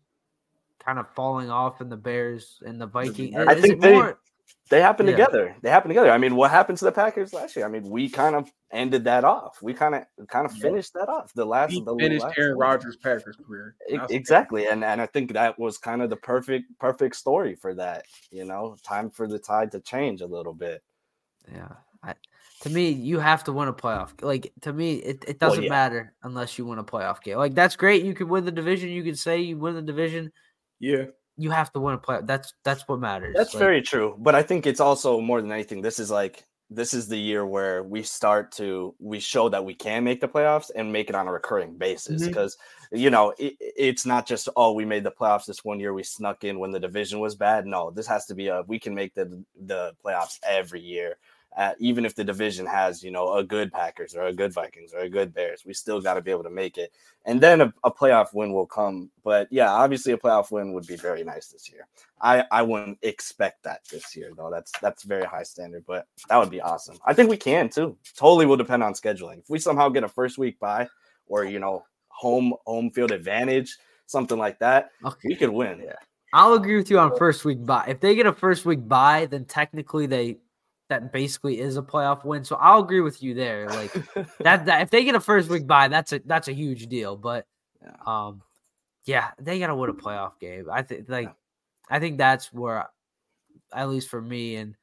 kind 0.79 0.99
of 0.99 1.07
falling 1.15 1.49
off 1.49 1.81
and 1.81 1.91
the 1.91 1.97
Bears 1.97 2.61
and 2.65 2.79
the 2.79 2.85
Vikings? 2.87 3.35
I 3.35 3.53
Is 3.53 3.61
think 3.61 3.73
it 3.75 3.81
they- 3.81 3.93
more? 3.93 4.19
they 4.69 4.81
happen 4.81 5.05
Yeah. 5.05 5.11
together. 5.13 5.55
They 5.61 5.69
happen 5.69 5.89
together. 5.89 6.09
I 6.11 6.17
mean, 6.17 6.35
what 6.35 6.49
happened 6.51 6.77
to 6.79 6.85
the 6.85 6.91
Packers 6.91 7.33
last 7.33 7.55
year? 7.55 7.65
I 7.65 7.69
mean, 7.69 7.83
we 7.89 8.09
kind 8.09 8.35
of 8.35 8.51
ended 8.71 9.03
that 9.05 9.23
off. 9.23 9.61
We 9.61 9.73
kind 9.73 9.93
of 9.95 10.05
kind 10.27 10.45
of 10.45 10.53
Yep. 10.53 10.61
finished 10.61 10.93
that 10.93 11.09
off. 11.09 11.33
The 11.33 11.45
last 11.45 11.71
He 11.71 11.81
the 11.81 11.95
finished 11.95 12.23
last 12.25 12.37
Aaron. 12.37 12.57
Rodgers' 12.57 12.97
Packers 12.97 13.35
career. 13.35 13.75
Exactly 13.89 14.67
and 14.67 14.83
and 14.83 15.01
i 15.01 15.05
think 15.05 15.33
that 15.33 15.57
was 15.59 15.77
kind 15.77 16.01
of 16.01 16.09
the 16.09 16.15
perfect 16.15 16.65
perfect 16.79 17.15
story 17.15 17.55
for 17.55 17.73
that 17.75 18.05
you 18.31 18.45
know 18.45 18.75
time 18.83 19.09
for 19.09 19.27
the 19.27 19.37
tide 19.39 19.71
to 19.71 19.79
change 19.79 20.21
a 20.21 20.25
little 20.27 20.53
bit 20.53 20.81
Yeah. 21.51 21.69
I, 22.03 22.13
to 22.63 22.69
me, 22.69 22.89
you 22.89 23.19
have 23.19 23.43
to 23.43 23.51
win 23.51 23.67
a 23.67 23.73
playoff. 23.73 24.11
Like 24.21 24.53
to 24.61 24.71
me, 24.71 24.95
it, 24.95 25.25
it 25.27 25.37
doesn't 25.37 25.63
yeah. 25.63 25.69
matter 25.69 26.13
unless 26.23 26.57
you 26.57 26.65
win 26.65 26.79
a 26.79 26.83
playoff 26.83 27.21
game. 27.21 27.37
Like 27.37 27.53
that's 27.53 27.75
great. 27.75 28.03
You 28.03 28.13
can 28.13 28.29
win 28.29 28.45
the 28.45 28.51
division. 28.51 28.89
You 28.89 29.03
can 29.03 29.15
say 29.15 29.41
you 29.41 29.57
win 29.57 29.75
the 29.75 29.81
division. 29.81 30.31
Yeah. 30.79 31.05
You 31.35 31.51
have 31.51 31.73
to 31.73 31.81
win 31.81 31.95
a 31.95 31.97
playoff. 31.97 32.25
That's 32.25 32.53
that's 32.63 32.87
what 32.87 32.99
matters. 32.99 33.35
that's 33.35 33.53
Like, 33.53 33.59
very 33.59 33.81
true 33.81 34.15
but 34.19 34.35
i 34.35 34.43
think 34.43 34.65
it's 34.65 34.79
also 34.79 35.19
more 35.19 35.41
than 35.41 35.51
anything 35.51 35.81
this 35.81 35.99
is 35.99 36.11
like 36.11 36.45
this 36.69 36.93
is 36.93 37.07
the 37.07 37.17
year 37.17 37.45
where 37.45 37.83
we 37.83 38.03
start 38.03 38.51
to 38.53 38.95
we 38.99 39.19
show 39.19 39.49
that 39.49 39.63
we 39.63 39.73
can 39.73 40.03
make 40.03 40.21
the 40.21 40.27
playoffs 40.27 40.71
and 40.75 40.91
make 40.91 41.09
it 41.09 41.15
on 41.15 41.27
a 41.27 41.31
recurring 41.31 41.75
basis 41.75 42.21
mm-hmm. 42.21 42.29
because 42.29 42.57
you 42.91 43.09
know 43.09 43.33
it, 43.37 43.55
it's 43.59 44.05
not 44.05 44.27
just 44.27 44.47
oh 44.55 44.71
we 44.71 44.85
made 44.85 45.03
the 45.03 45.11
playoffs 45.11 45.45
this 45.45 45.65
one 45.65 45.79
year 45.79 45.93
we 45.93 46.03
snuck 46.03 46.43
in 46.43 46.59
when 46.59 46.71
the 46.71 46.79
division 46.79 47.19
was 47.19 47.35
bad 47.35 47.65
no 47.65 47.91
this 47.91 48.07
has 48.07 48.25
to 48.25 48.35
be 48.35 48.47
a 48.47 48.63
we 48.67 48.79
can 48.79 48.95
make 48.95 49.13
the 49.13 49.43
the 49.65 49.93
playoffs 50.03 50.39
every 50.47 50.81
year 50.81 51.17
uh, 51.57 51.73
even 51.79 52.05
if 52.05 52.15
the 52.15 52.23
division 52.23 52.65
has 52.65 53.03
you 53.03 53.11
know 53.11 53.33
a 53.35 53.43
good 53.43 53.71
packers 53.71 54.15
or 54.15 54.23
a 54.23 54.33
good 54.33 54.53
vikings 54.53 54.93
or 54.93 54.99
a 54.99 55.09
good 55.09 55.33
bears 55.33 55.63
we 55.65 55.73
still 55.73 56.01
got 56.01 56.15
to 56.15 56.21
be 56.21 56.31
able 56.31 56.43
to 56.43 56.49
make 56.49 56.77
it 56.77 56.91
and 57.25 57.39
then 57.39 57.61
a, 57.61 57.73
a 57.83 57.91
playoff 57.91 58.33
win 58.33 58.53
will 58.53 58.65
come 58.65 59.09
but 59.23 59.47
yeah 59.51 59.71
obviously 59.71 60.13
a 60.13 60.17
playoff 60.17 60.51
win 60.51 60.73
would 60.73 60.87
be 60.87 60.95
very 60.95 61.23
nice 61.23 61.47
this 61.47 61.71
year 61.71 61.87
I 62.23 62.45
I 62.51 62.61
wouldn't 62.61 62.97
expect 63.01 63.63
that 63.63 63.81
this 63.91 64.15
year 64.15 64.31
though. 64.35 64.49
That's 64.49 64.71
that's 64.81 65.03
very 65.03 65.25
high 65.25 65.43
standard, 65.43 65.83
but 65.85 66.07
that 66.29 66.37
would 66.37 66.49
be 66.49 66.61
awesome. 66.61 66.97
I 67.05 67.13
think 67.13 67.29
we 67.29 67.37
can 67.37 67.69
too. 67.69 67.97
Totally 68.15 68.45
will 68.45 68.55
depend 68.55 68.81
on 68.81 68.93
scheduling. 68.93 69.39
If 69.39 69.49
we 69.49 69.59
somehow 69.59 69.89
get 69.89 70.05
a 70.05 70.07
first 70.07 70.37
week 70.37 70.57
bye 70.59 70.87
or 71.27 71.43
you 71.43 71.59
know 71.59 71.83
home 72.07 72.53
home 72.65 72.91
field 72.91 73.11
advantage, 73.11 73.77
something 74.05 74.37
like 74.37 74.57
that, 74.59 74.91
Okay. 75.05 75.27
we 75.27 75.35
could 75.35 75.49
win. 75.49 75.81
Yeah. 75.83 75.95
I'll 76.31 76.53
agree 76.53 76.77
with 76.77 76.89
you 76.89 76.97
on 76.97 77.15
first 77.17 77.43
week 77.45 77.63
bye. 77.65 77.85
If 77.87 77.99
they 77.99 78.15
get 78.15 78.25
a 78.25 78.33
first 78.33 78.65
week 78.65 78.87
bye, 78.87 79.27
then 79.29 79.43
technically 79.43 80.07
they 80.07 80.37
that 80.93 81.11
basically 81.11 81.59
is 81.59 81.75
a 81.77 81.81
playoff 81.81 82.23
win. 82.23 82.43
So 82.43 82.55
I'll 82.57 82.83
agree 82.83 83.01
with 83.01 83.23
you 83.23 83.33
there. 83.33 83.67
Like 83.67 83.91
that, 84.39 84.65
that 84.67 84.81
if 84.81 84.89
they 84.91 85.03
get 85.03 85.15
a 85.15 85.19
first 85.19 85.49
week 85.49 85.65
bye, 85.65 85.87
that's 85.87 86.13
a 86.13 86.19
that's 86.25 86.47
a 86.47 86.53
huge 86.53 86.87
deal. 86.87 87.15
But 87.17 87.47
Yeah. 87.81 87.95
um 88.05 88.41
yeah, 89.05 89.31
they 89.39 89.59
gotta 89.59 89.75
win 89.75 89.89
a 89.89 89.93
playoff 89.93 90.39
game. 90.39 90.67
I 90.71 90.83
think 90.83 91.09
like 91.09 91.33
I 91.89 91.99
think 91.99 92.17
that's 92.17 92.53
where 92.53 92.87
at 93.73 93.89
least 93.89 94.09
for 94.09 94.21
me 94.21 94.55
and 94.57 94.75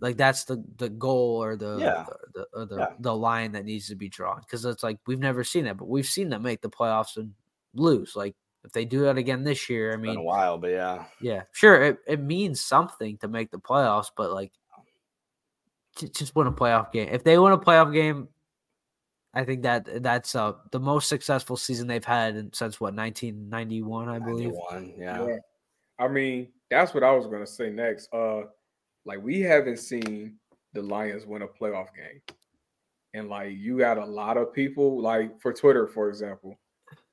like 0.00 0.16
that's 0.16 0.44
the 0.44 0.62
the 0.78 0.88
goal 0.90 1.42
or 1.42 1.56
the 1.56 1.78
Yeah. 1.78 2.04
the 2.34 2.46
or 2.52 2.66
the, 2.66 2.76
Yeah. 2.78 2.88
the 2.98 3.14
line 3.14 3.52
that 3.52 3.64
needs 3.64 3.86
to 3.88 3.94
be 3.94 4.08
drawn 4.08 4.40
because 4.40 4.64
it's 4.64 4.82
like 4.82 4.98
we've 5.06 5.20
never 5.20 5.44
seen 5.44 5.64
that, 5.64 5.76
but 5.78 5.88
we've 5.88 6.04
seen 6.06 6.28
them 6.30 6.42
make 6.42 6.60
the 6.62 6.68
playoffs 6.70 7.16
and 7.16 7.32
lose. 7.74 8.16
Like 8.16 8.34
if 8.64 8.72
they 8.72 8.84
do 8.84 9.00
that 9.04 9.18
again 9.18 9.44
this 9.44 9.68
year, 9.70 9.90
I 9.90 9.94
It's 9.94 10.00
been 10.02 10.10
a 10.10 10.14
mean, 10.16 10.24
while, 10.24 10.58
but 10.58 10.70
yeah. 10.70 11.04
yeah, 11.20 11.42
sure, 11.52 11.82
it, 11.82 11.98
it 12.06 12.20
means 12.20 12.60
something 12.60 13.16
to 13.18 13.28
make 13.28 13.50
the 13.50 13.58
playoffs, 13.58 14.10
but 14.16 14.32
like 14.32 14.52
just 15.96 16.34
win 16.34 16.46
a 16.46 16.52
playoff 16.52 16.92
game. 16.92 17.08
If 17.10 17.24
they 17.24 17.38
win 17.38 17.52
a 17.52 17.58
playoff 17.58 17.92
game, 17.92 18.28
I 19.32 19.44
think 19.44 19.62
that 19.62 20.02
that's 20.02 20.34
uh, 20.34 20.52
the 20.70 20.80
most 20.80 21.08
successful 21.08 21.56
season 21.56 21.86
they've 21.86 22.04
had 22.04 22.36
in, 22.36 22.52
since 22.52 22.80
what 22.80 22.94
1991, 22.94 24.08
I 24.08 24.18
believe. 24.18 24.52
91, 24.70 24.94
yeah. 24.98 25.26
Yeah. 25.26 25.36
I 25.98 26.08
mean, 26.08 26.48
that's 26.70 26.94
what 26.94 27.02
I 27.02 27.12
was 27.12 27.26
gonna 27.26 27.46
say 27.46 27.70
next. 27.70 28.12
Uh 28.12 28.42
like 29.04 29.22
we 29.22 29.40
haven't 29.40 29.78
seen 29.78 30.36
the 30.72 30.82
Lions 30.82 31.26
win 31.26 31.42
a 31.42 31.46
playoff 31.46 31.88
game. 31.94 32.20
And 33.12 33.28
like 33.28 33.52
you 33.52 33.78
got 33.78 33.98
a 33.98 34.04
lot 34.04 34.36
of 34.36 34.52
people, 34.52 35.00
like 35.00 35.40
for 35.40 35.52
Twitter, 35.52 35.86
for 35.86 36.08
example, 36.08 36.58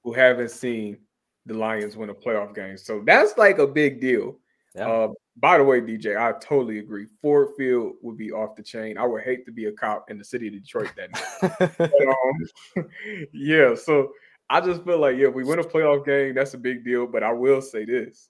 who 0.04 0.14
haven't 0.14 0.52
seen 0.52 0.98
the 1.46 1.54
Lions 1.54 1.96
win 1.96 2.10
a 2.10 2.14
playoff 2.14 2.56
game. 2.56 2.78
So 2.78 3.04
that's 3.06 3.38
like 3.38 3.60
a 3.60 3.68
big 3.68 4.02
deal. 4.02 4.38
Yeah. 4.76 4.90
Uh, 4.90 5.08
by 5.38 5.58
the 5.58 5.64
way, 5.64 5.82
DJ, 5.82 6.18
I 6.18 6.38
totally 6.40 6.80
agree. 6.80 7.08
Ford 7.22 7.50
Field 7.58 7.94
would 8.02 8.18
be 8.18 8.32
off 8.32 8.56
the 8.56 8.64
chain. 8.64 8.98
I 8.98 9.06
would 9.06 9.24
hate 9.24 9.46
to 9.46 9.52
be 9.52 9.66
a 9.66 9.72
cop 9.72 10.12
in 10.12 10.18
the 10.18 10.26
city 10.26 10.48
of 10.48 10.54
Detroit 10.54 10.92
that 10.98 11.12
night. 11.12 11.72
But, 11.78 11.92
um, 12.08 12.90
yeah, 13.34 13.76
so 13.76 14.12
I 14.50 14.62
just 14.62 14.84
feel 14.84 15.00
like 15.00 15.18
yeah, 15.18 15.30
if 15.30 15.34
we 15.34 15.44
win 15.44 15.60
a 15.60 15.64
playoff 15.64 16.06
game, 16.06 16.36
that's 16.36 16.54
a 16.54 16.58
big 16.58 16.84
deal. 16.84 17.08
But 17.08 17.24
I 17.24 17.32
will 17.32 17.62
say 17.62 17.86
this: 17.86 18.30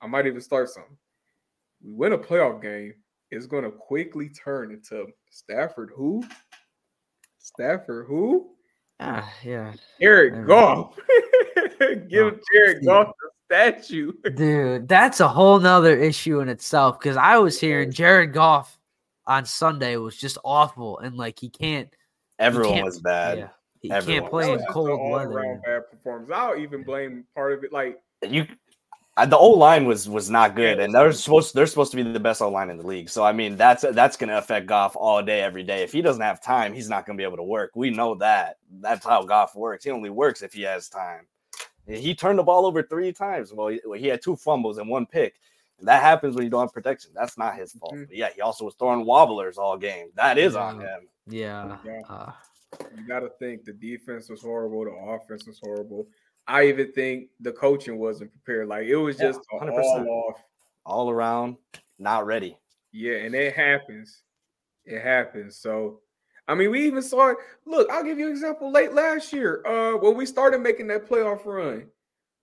I 0.00 0.06
might 0.06 0.26
even 0.26 0.40
start 0.40 0.68
something. 0.68 0.96
We 1.84 1.92
win 1.92 2.12
a 2.12 2.18
playoff 2.18 2.60
game, 2.60 2.94
it's 3.32 3.46
going 3.46 3.64
to 3.64 3.70
quickly 3.70 4.28
turn 4.28 4.72
into 4.72 5.06
Stafford 5.30 5.90
who? 5.96 6.22
Stafford 7.38 8.06
who? 8.06 8.50
Ah, 9.00 9.32
yeah, 9.42 9.72
Jared 10.00 10.34
Never 10.34 10.46
Goff. 10.46 10.96
Give 12.08 12.38
Jared 12.52 12.84
Goff 12.84 13.08
the 13.08 13.30
statue. 13.52 14.12
dude, 14.34 14.88
that's 14.88 15.20
a 15.20 15.28
whole 15.28 15.58
nother 15.60 15.96
issue 15.98 16.40
in 16.40 16.48
itself 16.48 16.98
because 16.98 17.16
I 17.16 17.38
was 17.38 17.58
hearing 17.60 17.90
Jared 17.90 18.32
Goff 18.32 18.78
on 19.26 19.44
Sunday 19.44 19.96
was 19.96 20.16
just 20.16 20.38
awful, 20.44 20.98
and 20.98 21.16
like 21.16 21.38
he 21.38 21.48
can't. 21.48 21.88
Everyone 22.38 22.74
can't- 22.74 22.84
was 22.86 23.00
bad. 23.00 23.38
Yeah, 23.38 23.48
he 23.80 23.90
Everyone 23.90 24.20
can't 24.22 24.30
play 24.30 24.46
That 24.56 24.60
in 24.60 24.66
cold 24.72 25.12
weather. 25.12 25.60
bad 25.64 25.90
performance. 25.90 26.30
I'll 26.34 26.56
even 26.56 26.82
blame 26.82 27.24
part 27.34 27.52
of 27.52 27.62
it. 27.64 27.72
Like 27.72 28.00
You, 28.28 28.46
the 29.26 29.36
old 29.36 29.58
line 29.58 29.84
was 29.84 30.08
was 30.08 30.30
not 30.30 30.56
good, 30.56 30.80
and 30.80 30.92
they're 30.94 31.12
supposed 31.12 31.54
they're 31.54 31.66
supposed 31.66 31.90
to 31.92 31.96
be 31.96 32.02
the 32.02 32.18
best 32.18 32.40
O 32.42 32.48
line 32.48 32.70
in 32.70 32.78
the 32.78 32.86
league. 32.86 33.08
So 33.10 33.22
I 33.22 33.32
mean, 33.32 33.56
that's 33.56 33.84
that's 33.92 34.16
going 34.16 34.30
to 34.30 34.38
affect 34.38 34.66
Goff 34.66 34.96
all 34.96 35.22
day, 35.22 35.42
every 35.42 35.62
day. 35.62 35.82
If 35.82 35.92
he 35.92 36.00
doesn't 36.02 36.22
have 36.22 36.42
time, 36.42 36.72
he's 36.72 36.88
not 36.88 37.06
going 37.06 37.16
to 37.16 37.20
be 37.20 37.26
able 37.26 37.36
to 37.36 37.42
work. 37.44 37.72
We 37.76 37.90
know 37.90 38.14
that. 38.16 38.56
That's 38.80 39.04
how 39.04 39.22
Goff 39.24 39.54
works. 39.54 39.84
He 39.84 39.90
only 39.90 40.10
works 40.10 40.42
if 40.42 40.52
he 40.54 40.62
has 40.62 40.88
time. 40.88 41.26
He 41.86 42.14
turned 42.14 42.38
the 42.38 42.42
ball 42.42 42.64
over 42.66 42.82
three 42.82 43.12
times. 43.12 43.52
Well, 43.52 43.68
he, 43.68 43.80
well, 43.84 43.98
he 43.98 44.06
had 44.06 44.22
two 44.22 44.36
fumbles 44.36 44.78
and 44.78 44.88
one 44.88 45.06
pick. 45.06 45.34
And 45.78 45.88
that 45.88 46.00
happens 46.02 46.36
when 46.36 46.44
you 46.44 46.50
don't 46.50 46.60
have 46.60 46.72
protection. 46.72 47.10
That's 47.14 47.36
not 47.36 47.56
his 47.56 47.72
fault. 47.72 47.94
Mhm. 47.94 48.06
But 48.08 48.16
yeah, 48.16 48.28
he 48.34 48.40
also 48.40 48.64
was 48.64 48.74
throwing 48.74 49.04
wobblers 49.04 49.58
all 49.58 49.76
game. 49.76 50.10
That 50.14 50.38
is 50.38 50.54
on 50.54 50.80
him. 50.80 51.08
Yeah. 51.26 51.78
Yeah. 51.84 52.02
Uh, 52.08 52.32
you 52.96 53.06
got 53.06 53.20
to 53.20 53.30
think 53.38 53.64
the 53.64 53.72
defense 53.72 54.28
was 54.30 54.42
horrible, 54.42 54.84
the 54.84 54.92
offense 54.92 55.46
was 55.46 55.58
horrible. 55.62 56.06
I 56.46 56.66
even 56.66 56.92
think 56.92 57.28
the 57.40 57.52
coaching 57.52 57.98
wasn't 57.98 58.32
prepared. 58.32 58.68
Like 58.68 58.86
it 58.86 58.96
was 58.96 59.16
just 59.16 59.40
a 59.52 59.56
100%. 59.56 59.70
all 60.06 60.08
off. 60.30 60.42
All 60.84 61.10
around, 61.10 61.56
not 61.98 62.26
ready. 62.26 62.56
Yeah, 62.92 63.18
and 63.18 63.34
it 63.34 63.54
happens. 63.54 64.22
It 64.84 65.00
happens. 65.00 65.56
So, 65.56 66.00
I 66.48 66.54
mean, 66.54 66.70
we 66.70 66.84
even 66.86 67.02
saw 67.02 67.28
it. 67.30 67.36
Look, 67.66 67.88
I'll 67.90 68.02
give 68.04 68.18
you 68.18 68.26
an 68.26 68.32
example. 68.32 68.70
Late 68.70 68.92
last 68.92 69.32
year, 69.32 69.62
uh, 69.66 69.96
when 69.98 70.16
we 70.16 70.26
started 70.26 70.60
making 70.60 70.88
that 70.88 71.08
playoff 71.08 71.46
run, 71.46 71.86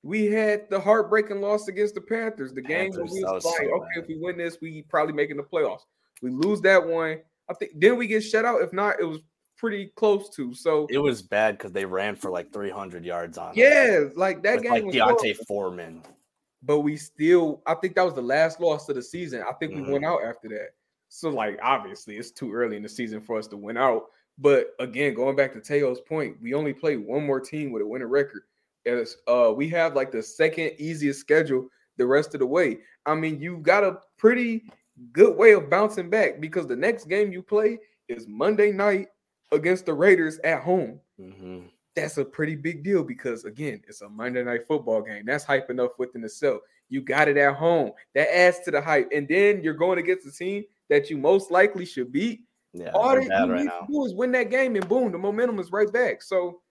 we 0.04 0.28
had 0.28 0.70
the 0.70 0.80
heartbreaking 0.80 1.42
loss 1.42 1.68
against 1.68 1.96
the 1.96 2.02
Panthers. 2.02 2.54
The 2.54 2.62
game 2.62 2.92
where 2.92 3.04
we 3.04 3.24
was 3.24 3.44
was 3.44 3.46
like, 3.46 3.58
so 3.58 3.64
okay, 3.76 3.86
bad. 3.96 4.04
if 4.04 4.08
we 4.08 4.18
win 4.18 4.38
this, 4.38 4.58
we 4.62 4.84
probably 4.84 5.14
making 5.14 5.38
the 5.38 5.44
playoffs. 5.44 5.82
We 6.22 6.30
lose 6.32 6.62
that 6.62 6.86
one. 6.86 7.20
I 7.50 7.54
think 7.56 7.72
then 7.76 7.98
we 7.98 8.08
get 8.08 8.22
shut 8.22 8.46
out. 8.46 8.62
If 8.62 8.72
not, 8.72 9.00
it 9.02 9.04
was 9.06 9.20
pretty 9.58 9.92
close 9.98 10.30
to. 10.36 10.54
So 10.54 10.88
It 10.90 11.00
was 11.00 11.22
bad 11.22 11.58
because 11.58 11.74
they 11.74 11.84
ran 11.84 12.16
for 12.16 12.32
like 12.32 12.54
300 12.54 13.04
yards 13.04 13.38
on 13.38 13.52
yeah, 13.56 14.06
like 14.16 14.42
that 14.44 14.56
with 14.56 14.64
game 14.64 14.72
like 14.72 14.86
was 14.86 14.96
D'Onta 14.96 15.08
horrible. 15.20 15.46
Foreman. 15.46 16.04
but 16.64 16.80
we 16.80 16.96
still 16.96 17.62
I 17.66 17.74
think 17.76 17.96
that 17.96 18.04
was 18.06 18.14
the 18.14 18.22
last 18.22 18.62
loss 18.62 18.88
of 18.88 18.96
the 18.96 19.02
season. 19.02 19.42
I 19.48 19.52
think 19.54 19.74
Mhm. 19.74 19.88
we 19.88 19.92
went 19.94 20.06
out 20.06 20.24
after 20.24 20.48
that. 20.50 20.70
So 21.10 21.30
like 21.30 21.60
obviously 21.62 22.18
it's 22.18 22.32
too 22.32 22.54
early 22.54 22.78
in 22.78 22.84
the 22.84 22.90
season 22.90 23.20
for 23.22 23.38
us 23.38 23.48
to 23.48 23.58
win 23.58 23.78
out. 23.78 24.06
But 24.38 24.68
again, 24.80 25.14
going 25.16 25.36
back 25.36 25.54
to 25.54 25.60
Teo's 25.60 26.00
point, 26.00 26.38
we 26.42 26.54
only 26.54 26.74
play 26.74 26.96
one 26.96 27.26
more 27.26 27.42
team 27.42 27.72
with 27.72 27.82
a 27.82 27.86
winning 27.86 28.08
record. 28.08 28.44
As 28.86 29.18
uh 29.28 29.52
we 29.56 29.68
have 29.70 29.96
like 29.96 30.12
the 30.12 30.24
second 30.24 30.72
easiest 30.78 31.20
schedule 31.20 31.68
the 31.98 32.06
rest 32.06 32.34
of 32.34 32.40
the 32.40 32.46
way. 32.46 32.78
I 33.06 33.16
mean, 33.16 33.42
you 33.42 33.58
got 33.58 33.84
a 33.84 33.98
pretty 34.18 34.64
good 35.12 35.36
way 35.36 35.52
of 35.52 35.70
bouncing 35.70 36.10
back 36.10 36.40
because 36.40 36.68
the 36.68 36.76
next 36.76 37.06
game 37.06 37.32
you 37.32 37.42
play 37.42 37.78
is 38.08 38.26
Monday 38.28 38.72
night 38.72 39.10
against 39.52 39.86
the 39.86 39.94
Raiders 39.94 40.40
at 40.44 40.62
home 40.62 41.00
hmm 41.18 41.62
that's 41.96 42.18
a 42.18 42.26
pretty 42.26 42.56
big 42.56 42.84
deal 42.84 43.04
because 43.04 43.46
again, 43.46 43.82
it's 43.88 44.02
a 44.02 44.10
Monday 44.10 44.44
night 44.44 44.68
football 44.68 45.02
game. 45.02 45.26
That's 45.26 45.44
hype 45.44 45.70
enough 45.70 45.92
within 45.98 46.24
itself. 46.24 46.62
You 46.90 47.02
got 47.02 47.28
it 47.28 47.38
at 47.38 47.56
home. 47.56 47.92
That 48.16 48.34
adds 48.34 48.60
to 48.62 48.72
the 48.72 48.82
hype. 48.82 49.10
And 49.14 49.28
then 49.28 49.62
you're 49.62 49.74
going 49.74 50.00
against 50.00 50.28
a 50.28 50.32
team 50.32 50.64
that 50.90 51.10
you 51.10 51.18
most 51.18 51.52
likely 51.52 51.86
should 51.86 52.12
beat. 52.12 52.42
Yeah, 52.74 52.92
All 52.94 53.16
that 53.16 53.24
you 53.24 53.30
right 53.30 53.50
need 53.50 53.66
now. 53.66 53.82
to 53.82 53.88
do 53.92 54.06
is 54.06 54.14
win 54.14 54.32
that 54.34 54.52
game, 54.52 54.76
and 54.76 54.88
boom, 54.88 55.12
the 55.12 55.18
momentum 55.18 55.60
is 55.60 55.72
right 55.72 55.92
back. 55.92 56.22
So 56.22 56.62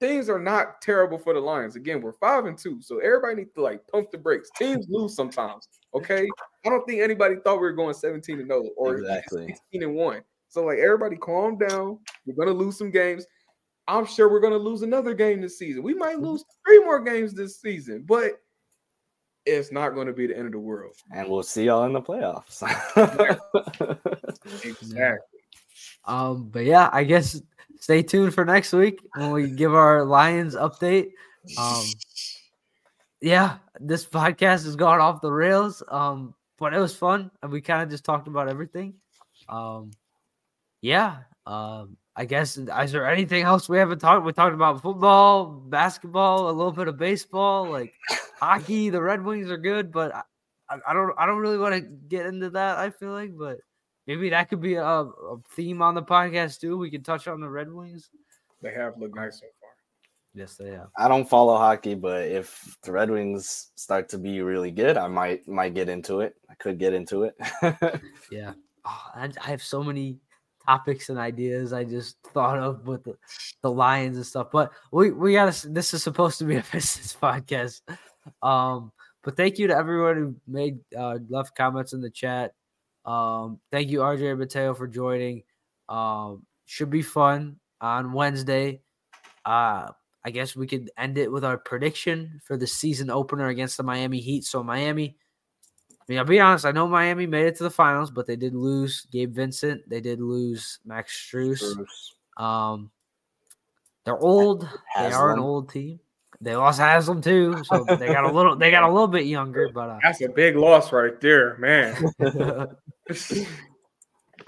things 0.00 0.28
are 0.28 0.40
not 0.40 0.80
terrible 0.80 1.18
for 1.18 1.34
the 1.34 1.40
Lions. 1.40 1.76
Again, 1.76 2.00
we're 2.00 2.14
five 2.14 2.46
and 2.46 2.58
two, 2.58 2.80
so 2.80 2.98
everybody 2.98 3.36
needs 3.36 3.52
to 3.54 3.62
like 3.62 3.86
pump 3.86 4.10
the 4.10 4.18
brakes. 4.18 4.50
Teams 4.56 4.86
lose 4.88 5.14
sometimes. 5.14 5.68
Okay, 5.94 6.26
I 6.64 6.68
don't 6.68 6.84
think 6.86 7.00
anybody 7.00 7.36
thought 7.44 7.56
we 7.56 7.62
were 7.62 7.72
going 7.72 7.94
17 7.94 8.40
and 8.40 8.48
0 8.48 8.64
or 8.76 8.98
even 8.98 9.10
Exactly. 9.10 9.46
16 9.48 9.82
and 9.82 9.94
one. 9.94 10.22
So 10.48 10.64
like 10.64 10.78
everybody, 10.78 11.16
calm 11.16 11.58
down. 11.58 11.98
We're 12.26 12.44
gonna 12.44 12.56
lose 12.56 12.76
some 12.76 12.90
games. 12.90 13.24
I'm 13.86 14.06
sure 14.06 14.28
we're 14.28 14.40
gonna 14.40 14.56
lose 14.56 14.82
another 14.82 15.14
game 15.14 15.40
this 15.40 15.58
season. 15.58 15.82
We 15.82 15.94
might 15.94 16.16
mm-hmm. 16.16 16.26
lose 16.26 16.44
three 16.66 16.80
more 16.80 17.00
games 17.00 17.34
this 17.34 17.60
season, 17.60 18.04
but 18.06 18.40
it's 19.46 19.72
not 19.72 19.90
going 19.90 20.06
to 20.06 20.12
be 20.12 20.26
the 20.26 20.36
end 20.36 20.46
of 20.46 20.52
the 20.52 20.58
world. 20.58 20.94
And 21.14 21.28
we'll 21.28 21.42
see 21.42 21.64
y'all 21.64 21.84
in 21.84 21.92
the 21.92 22.02
playoffs. 22.02 22.62
Exactly. 24.64 25.40
Um, 26.04 26.48
but 26.50 26.64
yeah, 26.64 26.90
I 26.92 27.04
guess 27.04 27.40
stay 27.78 28.02
tuned 28.02 28.34
for 28.34 28.44
next 28.44 28.72
week 28.72 29.00
when 29.14 29.30
we 29.30 29.48
give 29.48 29.74
our 29.74 30.04
Lions 30.04 30.54
update. 30.54 31.10
Um, 31.58 31.84
yeah, 33.20 33.58
this 33.78 34.04
podcast 34.04 34.64
has 34.64 34.76
gone 34.76 35.00
off 35.00 35.20
the 35.20 35.32
rails. 35.32 35.82
Um, 35.88 36.34
but 36.58 36.74
it 36.74 36.78
was 36.78 36.94
fun, 36.94 37.30
and 37.42 37.50
we 37.50 37.60
kind 37.60 37.82
of 37.82 37.88
just 37.88 38.04
talked 38.04 38.28
about 38.28 38.48
everything. 38.48 38.94
Um, 39.48 39.92
yeah. 40.82 41.18
Um, 41.46 41.96
I 42.20 42.26
guess 42.26 42.58
is 42.58 42.92
there 42.92 43.08
anything 43.08 43.44
else 43.44 43.66
we 43.66 43.78
haven't 43.78 44.00
talked? 44.00 44.26
We 44.26 44.34
talked 44.34 44.52
about 44.52 44.82
football, 44.82 45.46
basketball, 45.46 46.50
a 46.50 46.52
little 46.52 46.70
bit 46.70 46.86
of 46.86 46.98
baseball, 46.98 47.70
like 47.70 47.94
hockey. 48.38 48.90
The 48.90 49.00
Red 49.00 49.24
Wings 49.24 49.50
are 49.50 49.56
good, 49.56 49.90
but 49.90 50.14
I, 50.14 50.22
I 50.68 50.76
I 50.88 50.92
don't 50.92 51.14
I 51.16 51.24
don't 51.24 51.38
really 51.38 51.56
want 51.56 51.76
to 51.76 51.80
get 51.80 52.26
into 52.26 52.50
that. 52.50 52.76
I 52.76 52.90
feel 52.90 53.12
like, 53.12 53.38
but 53.38 53.56
maybe 54.06 54.28
that 54.28 54.50
could 54.50 54.60
be 54.60 54.74
a, 54.74 54.84
a 54.84 55.38
theme 55.56 55.80
on 55.80 55.94
the 55.94 56.02
podcast 56.02 56.60
too. 56.60 56.76
We 56.76 56.90
could 56.90 57.06
touch 57.06 57.26
on 57.26 57.40
the 57.40 57.48
Red 57.48 57.72
Wings. 57.72 58.10
They 58.60 58.74
have 58.74 58.98
looked 58.98 59.16
nice 59.16 59.40
so 59.40 59.46
far. 59.58 59.70
Yes, 60.34 60.56
they 60.56 60.72
have. 60.72 60.88
I 60.98 61.08
don't 61.08 61.26
follow 61.26 61.56
hockey, 61.56 61.94
but 61.94 62.28
if 62.28 62.76
the 62.82 62.92
Red 62.92 63.10
Wings 63.10 63.70
start 63.76 64.10
to 64.10 64.18
be 64.18 64.42
really 64.42 64.70
good, 64.70 64.98
I 64.98 65.08
might 65.08 65.48
might 65.48 65.72
get 65.72 65.88
into 65.88 66.20
it. 66.20 66.34
I 66.50 66.54
could 66.56 66.78
get 66.78 66.92
into 66.92 67.22
it. 67.22 67.34
Yeah. 68.30 68.52
Oh, 68.84 69.10
I, 69.14 69.30
I 69.42 69.50
have 69.50 69.62
so 69.62 69.82
many 69.82 70.20
topics 70.66 71.08
and 71.08 71.18
ideas 71.18 71.72
I 71.72 71.84
just 71.84 72.16
thought 72.34 72.58
of 72.58 72.86
with 72.86 73.04
the, 73.04 73.16
the 73.62 73.70
Lions 73.70 74.16
and 74.16 74.26
stuff. 74.26 74.48
But 74.52 74.72
we 74.92 75.10
we 75.10 75.32
got. 75.34 75.64
This 75.68 75.94
is 75.94 76.02
supposed 76.02 76.38
to 76.38 76.44
be 76.44 76.56
a 76.56 76.64
business 76.72 77.16
podcast. 77.20 77.80
Um, 78.42 78.92
but 79.22 79.36
thank 79.36 79.58
you 79.58 79.66
to 79.68 79.76
everyone 79.76 80.16
who 80.16 80.36
made 80.46 80.78
uh, 80.96 81.18
left 81.28 81.56
comments 81.56 81.92
in 81.92 82.00
the 82.00 82.10
chat. 82.10 82.54
Um, 83.04 83.60
thank 83.70 83.88
you 83.88 84.00
RJ 84.00 84.38
Mateo 84.38 84.74
for 84.74 84.86
joining. 84.86 85.42
Um, 85.88 86.46
should 86.66 86.90
be 86.90 87.02
fun 87.02 87.56
on 87.80 88.12
Wednesday. 88.12 88.82
Uh, 89.44 89.88
I 90.24 90.30
guess 90.30 90.54
we 90.54 90.66
could 90.66 90.90
end 90.98 91.18
it 91.18 91.32
with 91.32 91.44
our 91.44 91.56
prediction 91.58 92.40
for 92.44 92.56
the 92.56 92.66
season 92.66 93.10
opener 93.10 93.48
against 93.48 93.76
the 93.76 93.82
Miami 93.82 94.20
Heat. 94.20 94.44
So 94.44 94.62
Miami. 94.62 95.16
I 96.10 96.12
mean, 96.12 96.18
I'll 96.18 96.24
be 96.24 96.40
honest. 96.40 96.64
I 96.64 96.72
know 96.72 96.88
Miami 96.88 97.28
made 97.28 97.46
it 97.46 97.54
to 97.58 97.62
the 97.62 97.70
finals, 97.70 98.10
but 98.10 98.26
they 98.26 98.34
did 98.34 98.52
lose 98.52 99.06
Gabe 99.12 99.32
Vincent. 99.32 99.88
They 99.88 100.00
did 100.00 100.20
lose 100.20 100.80
Max 100.84 101.12
Strus. 101.16 101.62
Um, 102.36 102.90
they're 104.04 104.18
old. 104.18 104.68
They 104.98 105.12
are 105.12 105.32
an 105.32 105.38
old 105.38 105.70
team. 105.70 106.00
They 106.40 106.56
lost 106.56 106.80
Haslem 106.80 107.22
too, 107.22 107.62
so 107.62 107.84
they 107.84 108.08
got 108.08 108.24
a 108.24 108.32
little. 108.32 108.56
They 108.56 108.72
got 108.72 108.82
a 108.82 108.88
little 108.90 109.06
bit 109.06 109.26
younger, 109.26 109.70
but 109.72 110.00
That's 110.02 110.20
a 110.20 110.28
big 110.28 110.56
loss 110.56 110.92
right 110.92 111.20
there, 111.20 111.56
man. 111.58 111.96
uh, 112.18 112.66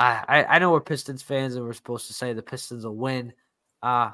I, 0.01 0.25
I 0.27 0.45
I 0.45 0.59
know 0.59 0.73
we're 0.73 0.81
Pistons 0.81 1.23
fans, 1.23 1.55
and 1.55 1.65
we're 1.65 1.75
supposed 1.75 2.09
to 2.09 2.13
say 2.13 2.33
the 2.33 2.43
Pistons 2.43 2.85
will 2.85 2.97
win. 2.97 3.35
Uh 3.81 4.11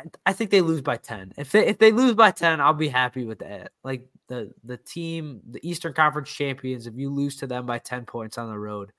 I, 0.00 0.30
I 0.30 0.32
think 0.32 0.50
they 0.50 0.60
lose 0.60 0.80
by 0.80 0.96
ten. 0.96 1.32
If 1.36 1.52
they 1.52 1.66
if 1.66 1.78
they 1.78 1.92
lose 1.92 2.14
by 2.14 2.30
ten, 2.30 2.60
I'll 2.60 2.72
be 2.72 2.88
happy 2.88 3.24
with 3.24 3.40
that. 3.40 3.72
Like 3.84 4.06
the 4.28 4.52
the 4.64 4.76
team, 4.76 5.40
the 5.50 5.60
Eastern 5.68 5.92
Conference 5.92 6.30
champions, 6.30 6.86
if 6.86 6.94
you 6.96 7.10
lose 7.10 7.36
to 7.36 7.46
them 7.46 7.66
by 7.66 7.78
ten 7.78 8.04
points 8.04 8.38
on 8.38 8.48
the 8.48 8.58
road, 8.58 8.92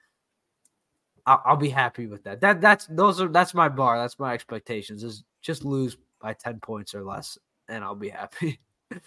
I'll, 1.25 1.41
I'll 1.45 1.57
be 1.57 1.69
happy 1.69 2.07
with 2.07 2.23
that. 2.25 2.41
That 2.41 2.61
that's 2.61 2.85
those 2.87 3.19
are 3.21 3.27
that's 3.27 3.53
my 3.53 3.69
bar. 3.69 3.97
That's 3.97 4.19
my 4.19 4.33
expectations. 4.33 5.03
Is 5.03 5.23
just 5.41 5.65
lose 5.65 5.97
by 6.19 6.33
ten 6.33 6.59
points 6.59 6.93
or 6.93 7.03
less, 7.03 7.37
and 7.67 7.83
I'll 7.83 7.95
be 7.95 8.09
happy. 8.09 8.59
I 8.91 8.99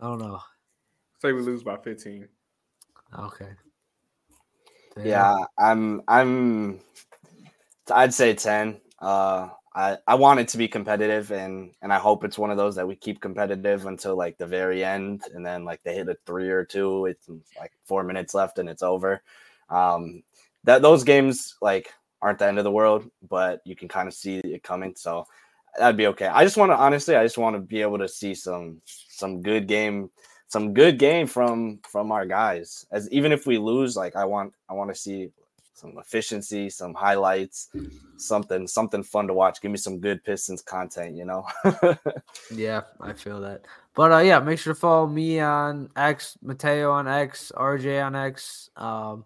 don't 0.00 0.18
know. 0.18 0.40
Say 1.20 1.32
we 1.32 1.42
lose 1.42 1.62
by 1.62 1.76
15. 1.76 2.26
Okay. 3.18 3.48
yeah, 5.04 5.36
I'm 5.58 6.02
I'm 6.08 6.80
I'd 7.92 8.14
say 8.14 8.34
10. 8.34 8.80
Uh 8.98 9.48
I, 9.74 9.98
I 10.06 10.16
want 10.16 10.40
it 10.40 10.48
to 10.48 10.58
be 10.58 10.66
competitive 10.66 11.30
and 11.30 11.72
and 11.80 11.92
I 11.92 11.98
hope 11.98 12.24
it's 12.24 12.38
one 12.38 12.50
of 12.50 12.56
those 12.56 12.74
that 12.74 12.88
we 12.88 12.96
keep 12.96 13.20
competitive 13.20 13.86
until 13.86 14.16
like 14.16 14.36
the 14.36 14.46
very 14.46 14.84
end 14.84 15.22
and 15.34 15.46
then 15.46 15.64
like 15.64 15.80
they 15.84 15.94
hit 15.94 16.08
a 16.08 16.16
three 16.26 16.50
or 16.50 16.64
two, 16.64 17.06
it's 17.06 17.28
like 17.58 17.72
four 17.84 18.02
minutes 18.02 18.34
left 18.34 18.58
and 18.58 18.68
it's 18.68 18.82
over. 18.82 19.22
Um 19.68 20.22
that 20.64 20.82
those 20.82 21.04
games 21.04 21.56
like 21.62 21.92
aren't 22.22 22.38
the 22.38 22.46
end 22.46 22.58
of 22.58 22.64
the 22.64 22.70
world, 22.70 23.08
but 23.28 23.60
you 23.64 23.76
can 23.76 23.88
kind 23.88 24.08
of 24.08 24.14
see 24.14 24.38
it 24.38 24.62
coming. 24.62 24.94
So 24.96 25.26
that'd 25.78 25.96
be 25.96 26.08
okay. 26.08 26.26
I 26.26 26.44
just 26.44 26.56
want 26.56 26.72
to 26.72 26.76
honestly, 26.76 27.16
I 27.16 27.24
just 27.24 27.38
want 27.38 27.56
to 27.56 27.60
be 27.60 27.82
able 27.82 27.98
to 27.98 28.08
see 28.08 28.34
some 28.34 28.80
some 28.86 29.42
good 29.42 29.66
game, 29.66 30.10
some 30.48 30.74
good 30.74 30.98
game 30.98 31.26
from 31.26 31.80
from 31.88 32.12
our 32.12 32.26
guys. 32.26 32.86
As 32.90 33.10
even 33.10 33.32
if 33.32 33.46
we 33.46 33.58
lose, 33.58 33.96
like 33.96 34.16
I 34.16 34.24
want 34.24 34.52
I 34.68 34.74
want 34.74 34.92
to 34.92 35.00
see 35.00 35.30
some 35.80 35.96
efficiency, 35.98 36.68
some 36.68 36.92
highlights, 36.92 37.68
something 38.16 38.66
something 38.66 39.02
fun 39.02 39.26
to 39.26 39.34
watch. 39.34 39.60
Give 39.62 39.70
me 39.70 39.78
some 39.78 39.98
good 39.98 40.22
Pistons 40.22 40.62
content, 40.62 41.16
you 41.16 41.24
know. 41.24 41.46
Yeah, 42.54 42.82
I 43.00 43.12
feel 43.12 43.40
that. 43.40 43.64
But 43.94 44.12
uh, 44.12 44.18
yeah, 44.18 44.40
make 44.40 44.58
sure 44.58 44.74
to 44.74 44.78
follow 44.78 45.06
me 45.06 45.40
on 45.40 45.88
X, 45.96 46.36
Mateo 46.42 46.90
on 46.90 47.08
X, 47.08 47.52
RJ 47.56 48.04
on 48.04 48.14
X. 48.16 48.70
Um, 48.76 49.24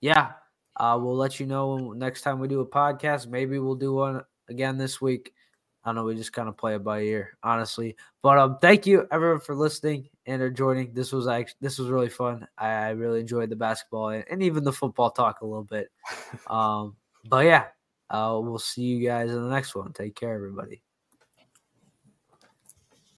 yeah, 0.00 0.32
uh, 0.76 0.98
we'll 1.00 1.16
let 1.16 1.38
you 1.40 1.46
know 1.46 1.92
next 1.92 2.22
time 2.22 2.38
we 2.38 2.48
do 2.48 2.60
a 2.60 2.66
podcast. 2.66 3.28
Maybe 3.28 3.58
we'll 3.58 3.74
do 3.74 3.94
one 3.94 4.22
again 4.48 4.78
this 4.78 5.00
week. 5.00 5.34
I 5.84 5.88
don't 5.88 5.96
know. 5.96 6.04
We 6.04 6.14
just 6.14 6.32
kind 6.32 6.48
of 6.48 6.56
play 6.56 6.76
it 6.76 6.84
by 6.84 7.00
ear, 7.00 7.36
honestly. 7.42 7.96
But 8.22 8.38
um, 8.38 8.58
thank 8.60 8.86
you 8.86 9.06
everyone 9.10 9.40
for 9.40 9.54
listening 9.54 10.08
and 10.26 10.42
or 10.42 10.50
joining. 10.50 10.92
This 10.92 11.12
was 11.12 11.26
actually 11.26 11.58
this 11.60 11.78
was 11.78 11.88
really 11.88 12.08
fun. 12.08 12.46
I, 12.58 12.68
I 12.68 12.90
really 12.90 13.20
enjoyed 13.20 13.50
the 13.50 13.56
basketball 13.56 14.10
and, 14.10 14.24
and, 14.30 14.42
even 14.42 14.64
the 14.64 14.72
football 14.72 15.10
talk 15.10 15.40
a 15.40 15.46
little 15.46 15.64
bit. 15.64 15.90
um, 16.48 16.96
but 17.24 17.44
yeah, 17.44 17.66
uh, 18.10 18.38
we'll 18.42 18.58
see 18.58 18.82
you 18.82 19.06
guys 19.06 19.30
in 19.30 19.42
the 19.42 19.50
next 19.54 19.74
one. 19.74 19.92
Take 19.92 20.14
care, 20.14 20.34
everybody. 20.34 20.82